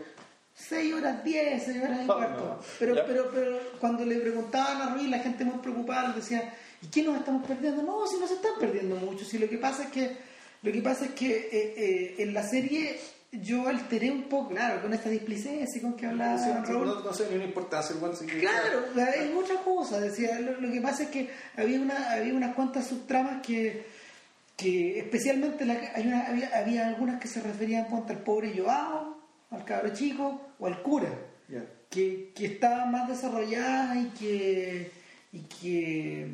6 0.56 0.94
horas 0.94 1.24
10, 1.24 1.62
6 1.64 1.82
horas 1.82 1.98
y 2.00 2.02
Ah, 2.04 2.06
cuarto. 2.06 2.44
no. 2.44 2.58
Pero, 2.78 2.94
pero, 3.06 3.30
pero 3.34 3.58
cuando 3.80 4.04
le 4.04 4.16
preguntaban 4.20 4.80
a 4.82 4.94
Ruiz, 4.94 5.08
la 5.08 5.18
gente 5.18 5.44
muy 5.44 5.58
preocupada 5.58 6.12
decía, 6.12 6.54
¿y 6.80 6.86
qué 6.86 7.02
nos 7.02 7.16
estamos 7.18 7.46
perdiendo? 7.46 7.82
No, 7.82 8.06
si 8.06 8.18
no 8.18 8.26
se 8.26 8.34
están 8.34 8.52
perdiendo 8.60 8.96
mucho. 8.96 9.24
Si 9.24 9.38
lo 9.38 9.48
que 9.48 9.58
pasa 9.58 9.84
es 9.84 9.90
que, 9.90 10.16
lo 10.62 10.72
que, 10.72 10.80
pasa 10.80 11.06
es 11.06 11.10
que 11.12 11.30
eh, 11.36 11.74
eh, 11.76 12.14
en 12.18 12.32
la 12.34 12.42
serie 12.48 12.98
yo 13.32 13.66
alteré 13.66 14.12
un 14.12 14.22
poco, 14.28 14.50
claro, 14.50 14.80
con 14.80 14.94
esta 14.94 15.08
displicencia 15.10 15.82
con 15.82 15.94
que 15.96 16.06
hablaba 16.06 16.38
Sí, 16.38 16.50
Raúl. 16.72 16.86
no, 16.86 17.00
no 17.00 17.12
sé 17.12 17.26
ni 17.30 17.34
una 17.36 17.44
importancia 17.46 17.96
el 17.96 18.26
que- 18.30 18.38
Claro, 18.38 18.84
es 18.96 19.34
otra 19.36 19.56
cosa. 19.64 19.98
Decía, 20.00 20.38
lo, 20.38 20.60
lo 20.60 20.70
que 20.72 20.80
pasa 20.80 21.02
es 21.02 21.08
que 21.08 21.28
había, 21.56 21.80
una, 21.80 22.12
había 22.12 22.32
unas 22.32 22.54
cuantas 22.54 22.86
subtramas 22.86 23.44
que, 23.44 23.86
que 24.56 25.00
especialmente 25.00 25.66
la- 25.66 25.80
hay 25.96 26.06
una- 26.06 26.28
había, 26.28 26.48
había 26.56 26.86
algunas 26.86 27.20
que 27.20 27.26
se 27.26 27.40
referían 27.40 27.88
ponte, 27.88 28.12
al 28.12 28.20
pobre 28.20 28.52
Joao, 28.56 29.13
al 29.56 29.64
cabro 29.64 29.92
chico 29.94 30.40
o 30.58 30.66
al 30.66 30.82
cura, 30.82 31.08
que, 31.90 32.32
que 32.34 32.46
estaban 32.46 32.90
más 32.90 33.08
desarrolladas 33.08 33.96
y 33.96 34.06
que, 34.18 34.90
y 35.32 35.40
que, 35.40 36.28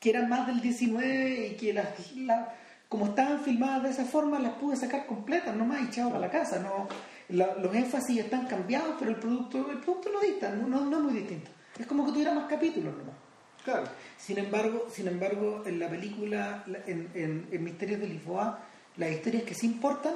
que 0.00 0.10
eran 0.10 0.28
más 0.28 0.46
del 0.46 0.60
19 0.60 1.48
y 1.48 1.56
que 1.56 1.72
las, 1.72 2.14
la- 2.16 2.54
como 2.88 3.06
estaban 3.06 3.40
filmadas 3.40 3.82
de 3.82 3.90
esa 3.90 4.04
forma 4.04 4.38
las 4.38 4.52
pude 4.54 4.76
sacar 4.76 5.06
completas 5.06 5.56
nomás 5.56 5.80
y 5.82 5.84
echado 5.86 6.10
para 6.10 6.20
la 6.20 6.30
casa. 6.30 6.60
No, 6.60 6.88
La- 7.28 7.56
los 7.56 7.74
énfasis 7.74 8.18
están 8.20 8.46
cambiados, 8.46 8.94
pero 8.98 9.10
el 9.10 9.16
producto, 9.16 9.68
el 9.70 9.78
producto 9.78 10.10
lo 10.10 10.20
dista, 10.20 10.50
no, 10.50 10.68
no, 10.68 10.84
no 10.84 10.98
es 10.98 11.02
muy 11.02 11.12
distinto. 11.14 11.50
Es 11.78 11.86
como 11.86 12.06
que 12.06 12.12
tuviera 12.12 12.32
más 12.32 12.44
capítulos 12.48 12.96
nomás. 12.96 13.16
Claro. 13.64 13.88
Sin 14.16 14.38
embargo, 14.38 14.86
sin 14.92 15.08
embargo, 15.08 15.64
en 15.66 15.80
la 15.80 15.88
película, 15.88 16.62
la- 16.68 16.78
en, 16.86 17.08
en- 17.14 17.48
en 17.50 17.64
Misterios 17.64 18.00
de 18.00 18.06
Lisboa, 18.06 18.60
las 18.96 19.10
historias 19.10 19.42
que 19.42 19.54
sí 19.54 19.66
importan, 19.66 20.14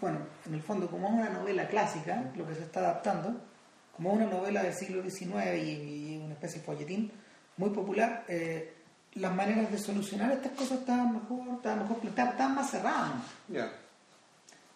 bueno, 0.00 0.18
en 0.46 0.54
el 0.54 0.62
fondo, 0.62 0.88
como 0.88 1.08
es 1.08 1.14
una 1.14 1.30
novela 1.30 1.68
clásica, 1.68 2.30
lo 2.36 2.46
que 2.46 2.54
se 2.54 2.62
está 2.62 2.80
adaptando, 2.80 3.40
como 3.94 4.10
es 4.10 4.16
una 4.16 4.26
novela 4.26 4.62
del 4.62 4.74
siglo 4.74 5.02
XIX 5.02 5.56
y, 5.62 6.14
y 6.14 6.22
una 6.22 6.34
especie 6.34 6.60
de 6.60 6.66
folletín 6.66 7.12
muy 7.56 7.70
popular, 7.70 8.24
eh, 8.28 8.74
las 9.14 9.34
maneras 9.34 9.70
de 9.70 9.78
solucionar 9.78 10.30
estas 10.32 10.52
cosas 10.52 10.80
estaban 10.80 11.14
mejor, 11.14 11.56
estaban 11.56 11.78
mejor 11.80 11.98
estaban 12.04 12.54
más 12.54 12.70
cerradas, 12.70 13.14
¿no? 13.48 13.60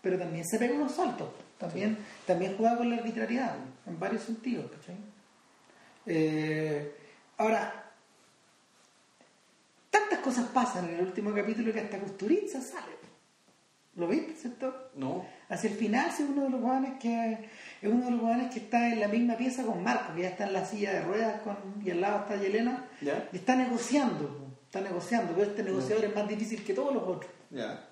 Pero 0.02 0.18
también 0.18 0.46
se 0.46 0.58
pega 0.58 0.74
unos 0.74 0.92
saltos, 0.92 1.28
también, 1.58 1.98
también 2.26 2.56
juega 2.56 2.78
con 2.78 2.88
la 2.88 2.96
arbitrariedad, 2.96 3.54
¿no? 3.54 3.92
en 3.92 4.00
varios 4.00 4.22
sentidos, 4.22 4.70
¿cachai? 4.70 4.96
Eh, 6.06 6.96
ahora, 7.36 7.92
tantas 9.90 10.20
cosas 10.20 10.46
pasan 10.46 10.88
en 10.88 10.94
el 10.94 11.02
último 11.02 11.34
capítulo 11.34 11.70
que 11.72 11.80
hasta 11.80 11.98
Costuriza 11.98 12.62
sale. 12.62 12.99
¿Lo 14.00 14.08
viste, 14.08 14.34
cierto? 14.34 14.90
No. 14.96 15.24
Hacia 15.48 15.70
el 15.70 15.76
final 15.76 16.10
sí, 16.10 16.22
es 16.22 16.28
uno 16.30 16.44
de 16.44 16.50
los 16.50 16.60
jóvenes 16.62 16.92
que 17.00 17.32
es 17.82 17.88
uno 17.90 18.04
de 18.06 18.10
los 18.12 18.20
jóvenes 18.20 18.50
que 18.52 18.58
está 18.60 18.88
en 18.92 19.00
la 19.00 19.08
misma 19.08 19.36
pieza 19.36 19.62
con 19.62 19.82
Marco, 19.84 20.14
que 20.14 20.22
ya 20.22 20.28
está 20.30 20.46
en 20.46 20.52
la 20.54 20.64
silla 20.64 20.92
de 20.92 21.02
ruedas 21.02 21.40
con, 21.42 21.56
y 21.84 21.90
al 21.90 22.00
lado 22.00 22.20
está 22.20 22.36
Yelena, 22.36 22.86
Ya. 23.00 23.28
y 23.32 23.36
está 23.36 23.54
negociando, 23.56 24.54
está 24.64 24.80
negociando, 24.80 25.32
pero 25.34 25.50
este 25.50 25.62
negociador 25.62 26.04
es 26.04 26.14
más 26.14 26.28
difícil 26.28 26.64
que 26.64 26.72
todos 26.74 26.94
los 26.94 27.02
otros. 27.02 27.30
Ya. 27.50 27.86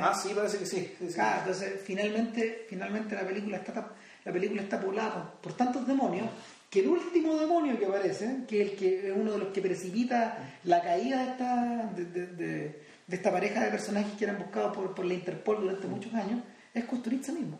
Ah, 0.00 0.14
sí, 0.14 0.32
parece 0.34 0.58
que 0.58 0.66
sí. 0.66 0.92
sí, 0.98 1.08
sí. 1.08 1.14
Claro, 1.14 1.40
entonces 1.40 1.80
finalmente, 1.84 2.64
finalmente 2.68 3.14
la 3.14 3.22
película 3.26 3.58
está 3.58 3.92
la 4.24 4.32
película 4.32 4.62
está 4.62 4.80
poblada 4.80 5.12
por, 5.14 5.24
por 5.40 5.52
tantos 5.54 5.86
demonios 5.86 6.26
que 6.70 6.80
el 6.80 6.88
último 6.88 7.36
demonio 7.36 7.78
que 7.78 7.84
aparece, 7.86 8.38
que 8.48 8.62
es 8.62 8.70
el 8.72 8.76
que 8.78 9.08
es 9.10 9.14
uno 9.16 9.32
de 9.32 9.38
los 9.38 9.48
que 9.48 9.60
precipita 9.60 10.38
la 10.64 10.80
caída 10.82 11.22
de 11.22 11.30
esta, 11.30 11.92
de, 11.94 12.04
de- 12.06 12.26
de- 12.28 12.83
de 13.06 13.16
esta 13.16 13.30
pareja 13.32 13.62
de 13.64 13.70
personajes 13.70 14.12
que 14.18 14.24
eran 14.24 14.38
buscados 14.38 14.74
por, 14.76 14.94
por 14.94 15.04
la 15.04 15.14
Interpol 15.14 15.60
durante 15.60 15.86
muchos 15.86 16.12
años, 16.14 16.42
es 16.72 16.84
Kusturica 16.84 17.32
mismo. 17.32 17.58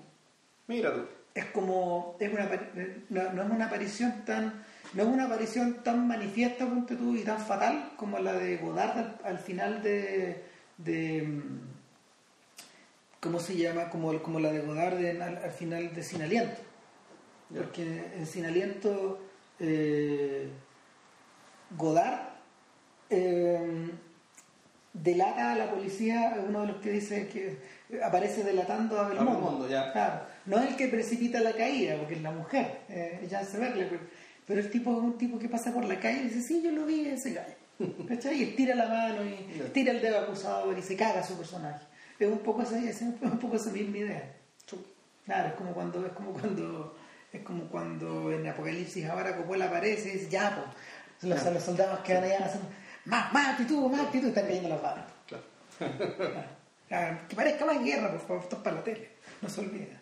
Mira 0.66 0.92
tú. 0.94 1.02
Es 1.34 1.46
como, 1.46 2.16
es 2.20 2.32
una, 2.32 2.48
apari- 2.48 3.02
no, 3.10 3.32
no 3.32 3.42
es 3.42 3.50
una 3.50 3.66
aparición 3.66 4.24
tan, 4.24 4.64
no 4.92 5.02
es 5.02 5.08
una 5.08 5.24
aparición 5.24 5.82
tan 5.82 6.06
manifiesta, 6.06 6.64
ponte 6.64 6.94
tú, 6.94 7.16
y 7.16 7.24
tan 7.24 7.38
fatal 7.40 7.92
como 7.96 8.18
la 8.20 8.34
de 8.34 8.56
Godard 8.58 8.96
al, 8.98 9.18
al 9.24 9.38
final 9.38 9.82
de, 9.82 10.44
de 10.78 11.22
mm, 11.22 11.58
¿cómo 13.20 13.40
se 13.40 13.56
llama? 13.56 13.90
Como, 13.90 14.22
como 14.22 14.38
la 14.38 14.52
de 14.52 14.60
Godard 14.60 15.02
en- 15.04 15.22
al, 15.22 15.36
al 15.38 15.50
final 15.50 15.92
de 15.92 16.02
Sin 16.04 16.22
Aliento. 16.22 16.60
Porque 17.54 18.12
en 18.16 18.26
Sin 18.26 18.46
Aliento 18.46 19.20
eh, 19.58 20.48
Godard 21.76 22.28
eh, 23.10 23.90
delata 24.94 25.52
a 25.52 25.56
la 25.56 25.70
policía, 25.70 26.36
uno 26.48 26.62
de 26.62 26.66
los 26.68 26.76
que 26.76 26.90
dice 26.92 27.28
que 27.28 27.58
aparece 28.02 28.44
delatando 28.44 28.98
a 28.98 29.08
Belmondo. 29.08 29.32
Belmondo, 29.32 29.68
ya. 29.68 29.92
Claro. 29.92 30.20
No 30.46 30.58
es 30.60 30.70
el 30.70 30.76
que 30.76 30.88
precipita 30.88 31.40
la 31.40 31.52
caída, 31.52 31.96
porque 31.98 32.14
es 32.14 32.22
la 32.22 32.30
mujer, 32.30 32.80
eh, 32.88 33.20
ella 33.22 33.44
se 33.44 33.58
verle, 33.58 33.86
pero, 33.90 34.00
pero 34.46 34.60
el 34.60 34.70
tipo 34.70 34.92
es 34.92 34.98
un 34.98 35.18
tipo 35.18 35.38
que 35.38 35.48
pasa 35.48 35.72
por 35.72 35.84
la 35.84 35.98
calle 35.98 36.20
y 36.20 36.28
dice, 36.28 36.40
sí, 36.40 36.62
yo 36.62 36.70
lo 36.70 36.86
vi 36.86 37.06
ese 37.06 37.32
gallo. 37.34 37.54
¿Cachai? 38.08 38.40
Y 38.40 38.42
estira 38.44 38.74
la 38.76 38.88
mano 38.88 39.24
y 39.24 39.70
tira 39.72 39.92
el 39.92 40.00
dedo 40.00 40.20
acusador 40.20 40.78
y 40.78 40.82
se 40.82 40.96
caga 40.96 41.20
a 41.20 41.24
su 41.24 41.36
personaje. 41.36 41.84
Es 42.18 42.28
un 42.28 42.38
poco 42.38 42.62
esa, 42.62 42.78
es 42.78 43.02
un 43.02 43.38
poco 43.40 43.56
esa 43.56 43.70
misma 43.70 43.98
idea. 43.98 44.32
Claro, 45.26 45.48
es 45.48 45.54
como 45.54 45.72
cuando, 45.72 46.06
es 46.06 46.12
como 46.12 46.32
cuando, 46.32 46.96
es 47.32 47.42
como 47.42 47.64
cuando 47.64 48.30
en 48.30 48.46
Apocalipsis 48.46 49.06
ahora 49.06 49.36
Coppola 49.36 49.66
aparece 49.66 50.10
y 50.10 50.12
dice, 50.12 50.30
ya, 50.30 50.54
pues, 50.54 51.30
los, 51.30 51.52
los 51.52 51.62
soldados 51.62 52.00
que 52.00 52.14
van 52.14 52.24
allá 52.24 52.50
más, 53.06 53.32
más 53.32 53.48
actitud, 53.48 53.90
más 53.90 54.00
actitud, 54.00 54.28
están 54.28 54.46
cayendo 54.46 54.68
las 54.70 54.82
balas. 54.82 55.04
Claro. 55.26 55.44
Claro. 55.78 55.94
Claro, 56.86 57.18
que 57.28 57.34
parezca 57.34 57.64
más 57.64 57.82
guerra, 57.82 58.10
por 58.10 58.20
favor, 58.20 58.42
esto 58.42 58.56
es 58.56 58.62
para 58.62 58.76
la 58.76 58.84
tele, 58.84 59.08
no 59.40 59.48
se 59.48 59.60
olvida. 59.62 60.00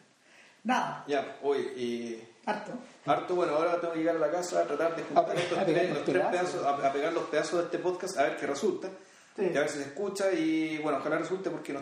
Nada, 0.65 1.05
Ya, 1.07 1.39
oye, 1.43 1.61
y. 1.77 2.29
harto. 2.45 2.73
Harto, 3.07 3.35
bueno, 3.37 3.55
ahora 3.55 3.81
tengo 3.81 3.95
que 3.95 4.01
llegar 4.01 4.17
a 4.17 4.19
la 4.19 4.31
casa 4.33 4.61
a 4.61 4.65
tratar 4.65 4.97
de 4.97 5.03
juntar 5.05 5.31
A 5.31 5.35
estos 5.35 5.59
a 5.59 5.65
tres, 5.65 5.91
los 5.95 6.05
tres 6.05 6.27
pedazos. 6.27 6.65
a, 6.67 6.89
a 6.89 6.93
pegar 6.93 7.13
los 7.13 7.25
pedazos 7.25 7.59
de 7.61 7.65
este 7.67 7.79
podcast, 7.79 8.19
a 8.19 8.25
ver 8.25 8.37
qué 8.37 8.47
resulta. 8.49 8.89
Sí. 9.37 9.43
Y 9.55 9.57
a 9.57 9.61
ver 9.61 9.69
si 9.69 9.79
se 9.79 9.85
escucha 9.85 10.33
y, 10.33 10.79
bueno, 10.79 10.99
ojalá 10.99 11.19
resulte 11.19 11.51
porque 11.51 11.73
no. 11.73 11.81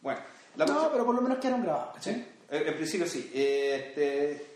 Bueno, 0.00 0.20
la 0.54 0.64
No, 0.64 0.90
pero 0.92 1.04
por 1.04 1.14
lo 1.16 1.22
menos 1.22 1.38
quedaron 1.38 1.62
grabados, 1.64 1.96
Sí, 2.00 2.10
en, 2.48 2.68
en 2.68 2.74
principio 2.76 3.06
sí. 3.08 3.30
Eh, 3.34 3.84
Este, 3.88 4.55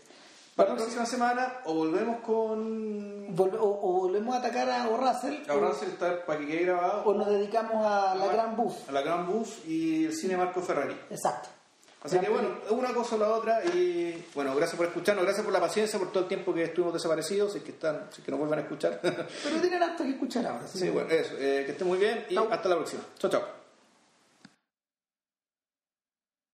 para 0.55 0.69
la 0.69 0.75
próxima 0.75 1.05
semana 1.05 1.53
o 1.65 1.73
volvemos 1.73 2.19
con. 2.21 3.35
Volve- 3.35 3.57
o, 3.59 3.65
o 3.65 3.91
volvemos 4.01 4.35
a 4.35 4.39
atacar 4.39 4.69
a 4.69 4.85
Russell 4.87 5.37
A 5.49 5.53
Russell 5.53 5.89
está 5.89 6.25
para 6.25 6.39
que 6.39 6.47
quede 6.47 6.65
grabado. 6.65 7.03
o 7.05 7.13
nos 7.13 7.27
dedicamos 7.29 7.85
a 7.85 8.15
la 8.15 8.27
gran 8.27 8.55
buff. 8.55 8.89
A 8.89 8.91
la 8.91 9.01
Gran 9.01 9.25
Bus 9.25 9.59
y 9.65 10.05
el 10.05 10.13
cine 10.15 10.35
Marco 10.37 10.61
Ferrari. 10.61 10.95
Exacto. 11.09 11.49
Así 12.03 12.17
que 12.17 12.29
bueno, 12.29 12.49
una 12.71 12.93
cosa 12.95 13.15
o 13.15 13.19
la 13.19 13.29
otra 13.29 13.63
y 13.63 14.25
bueno, 14.33 14.55
gracias 14.55 14.75
por 14.75 14.87
escucharnos, 14.87 15.23
gracias 15.23 15.43
por 15.45 15.53
la 15.53 15.59
paciencia, 15.59 15.99
por 15.99 16.09
todo 16.11 16.23
el 16.23 16.27
tiempo 16.27 16.51
que 16.51 16.63
estuvimos 16.63 16.93
desaparecidos 16.95 17.55
y 17.57 17.59
que 17.59 17.71
están, 17.71 18.07
si 18.11 18.23
que 18.23 18.31
nos 18.31 18.39
vuelvan 18.39 18.57
a 18.57 18.61
escuchar. 18.63 18.99
Pero 19.01 19.61
tienen 19.61 19.83
harto 19.83 20.03
que 20.03 20.09
escuchar 20.09 20.47
ahora. 20.47 20.67
sí, 20.73 20.89
bueno, 20.89 21.09
eso, 21.11 21.35
eh, 21.37 21.61
que 21.65 21.73
estén 21.73 21.87
muy 21.87 21.99
bien 21.99 22.25
y 22.27 22.33
Chau. 22.33 22.47
hasta 22.51 22.69
la 22.69 22.75
próxima. 22.77 23.03
Chao, 23.19 23.29
chao. 23.29 23.60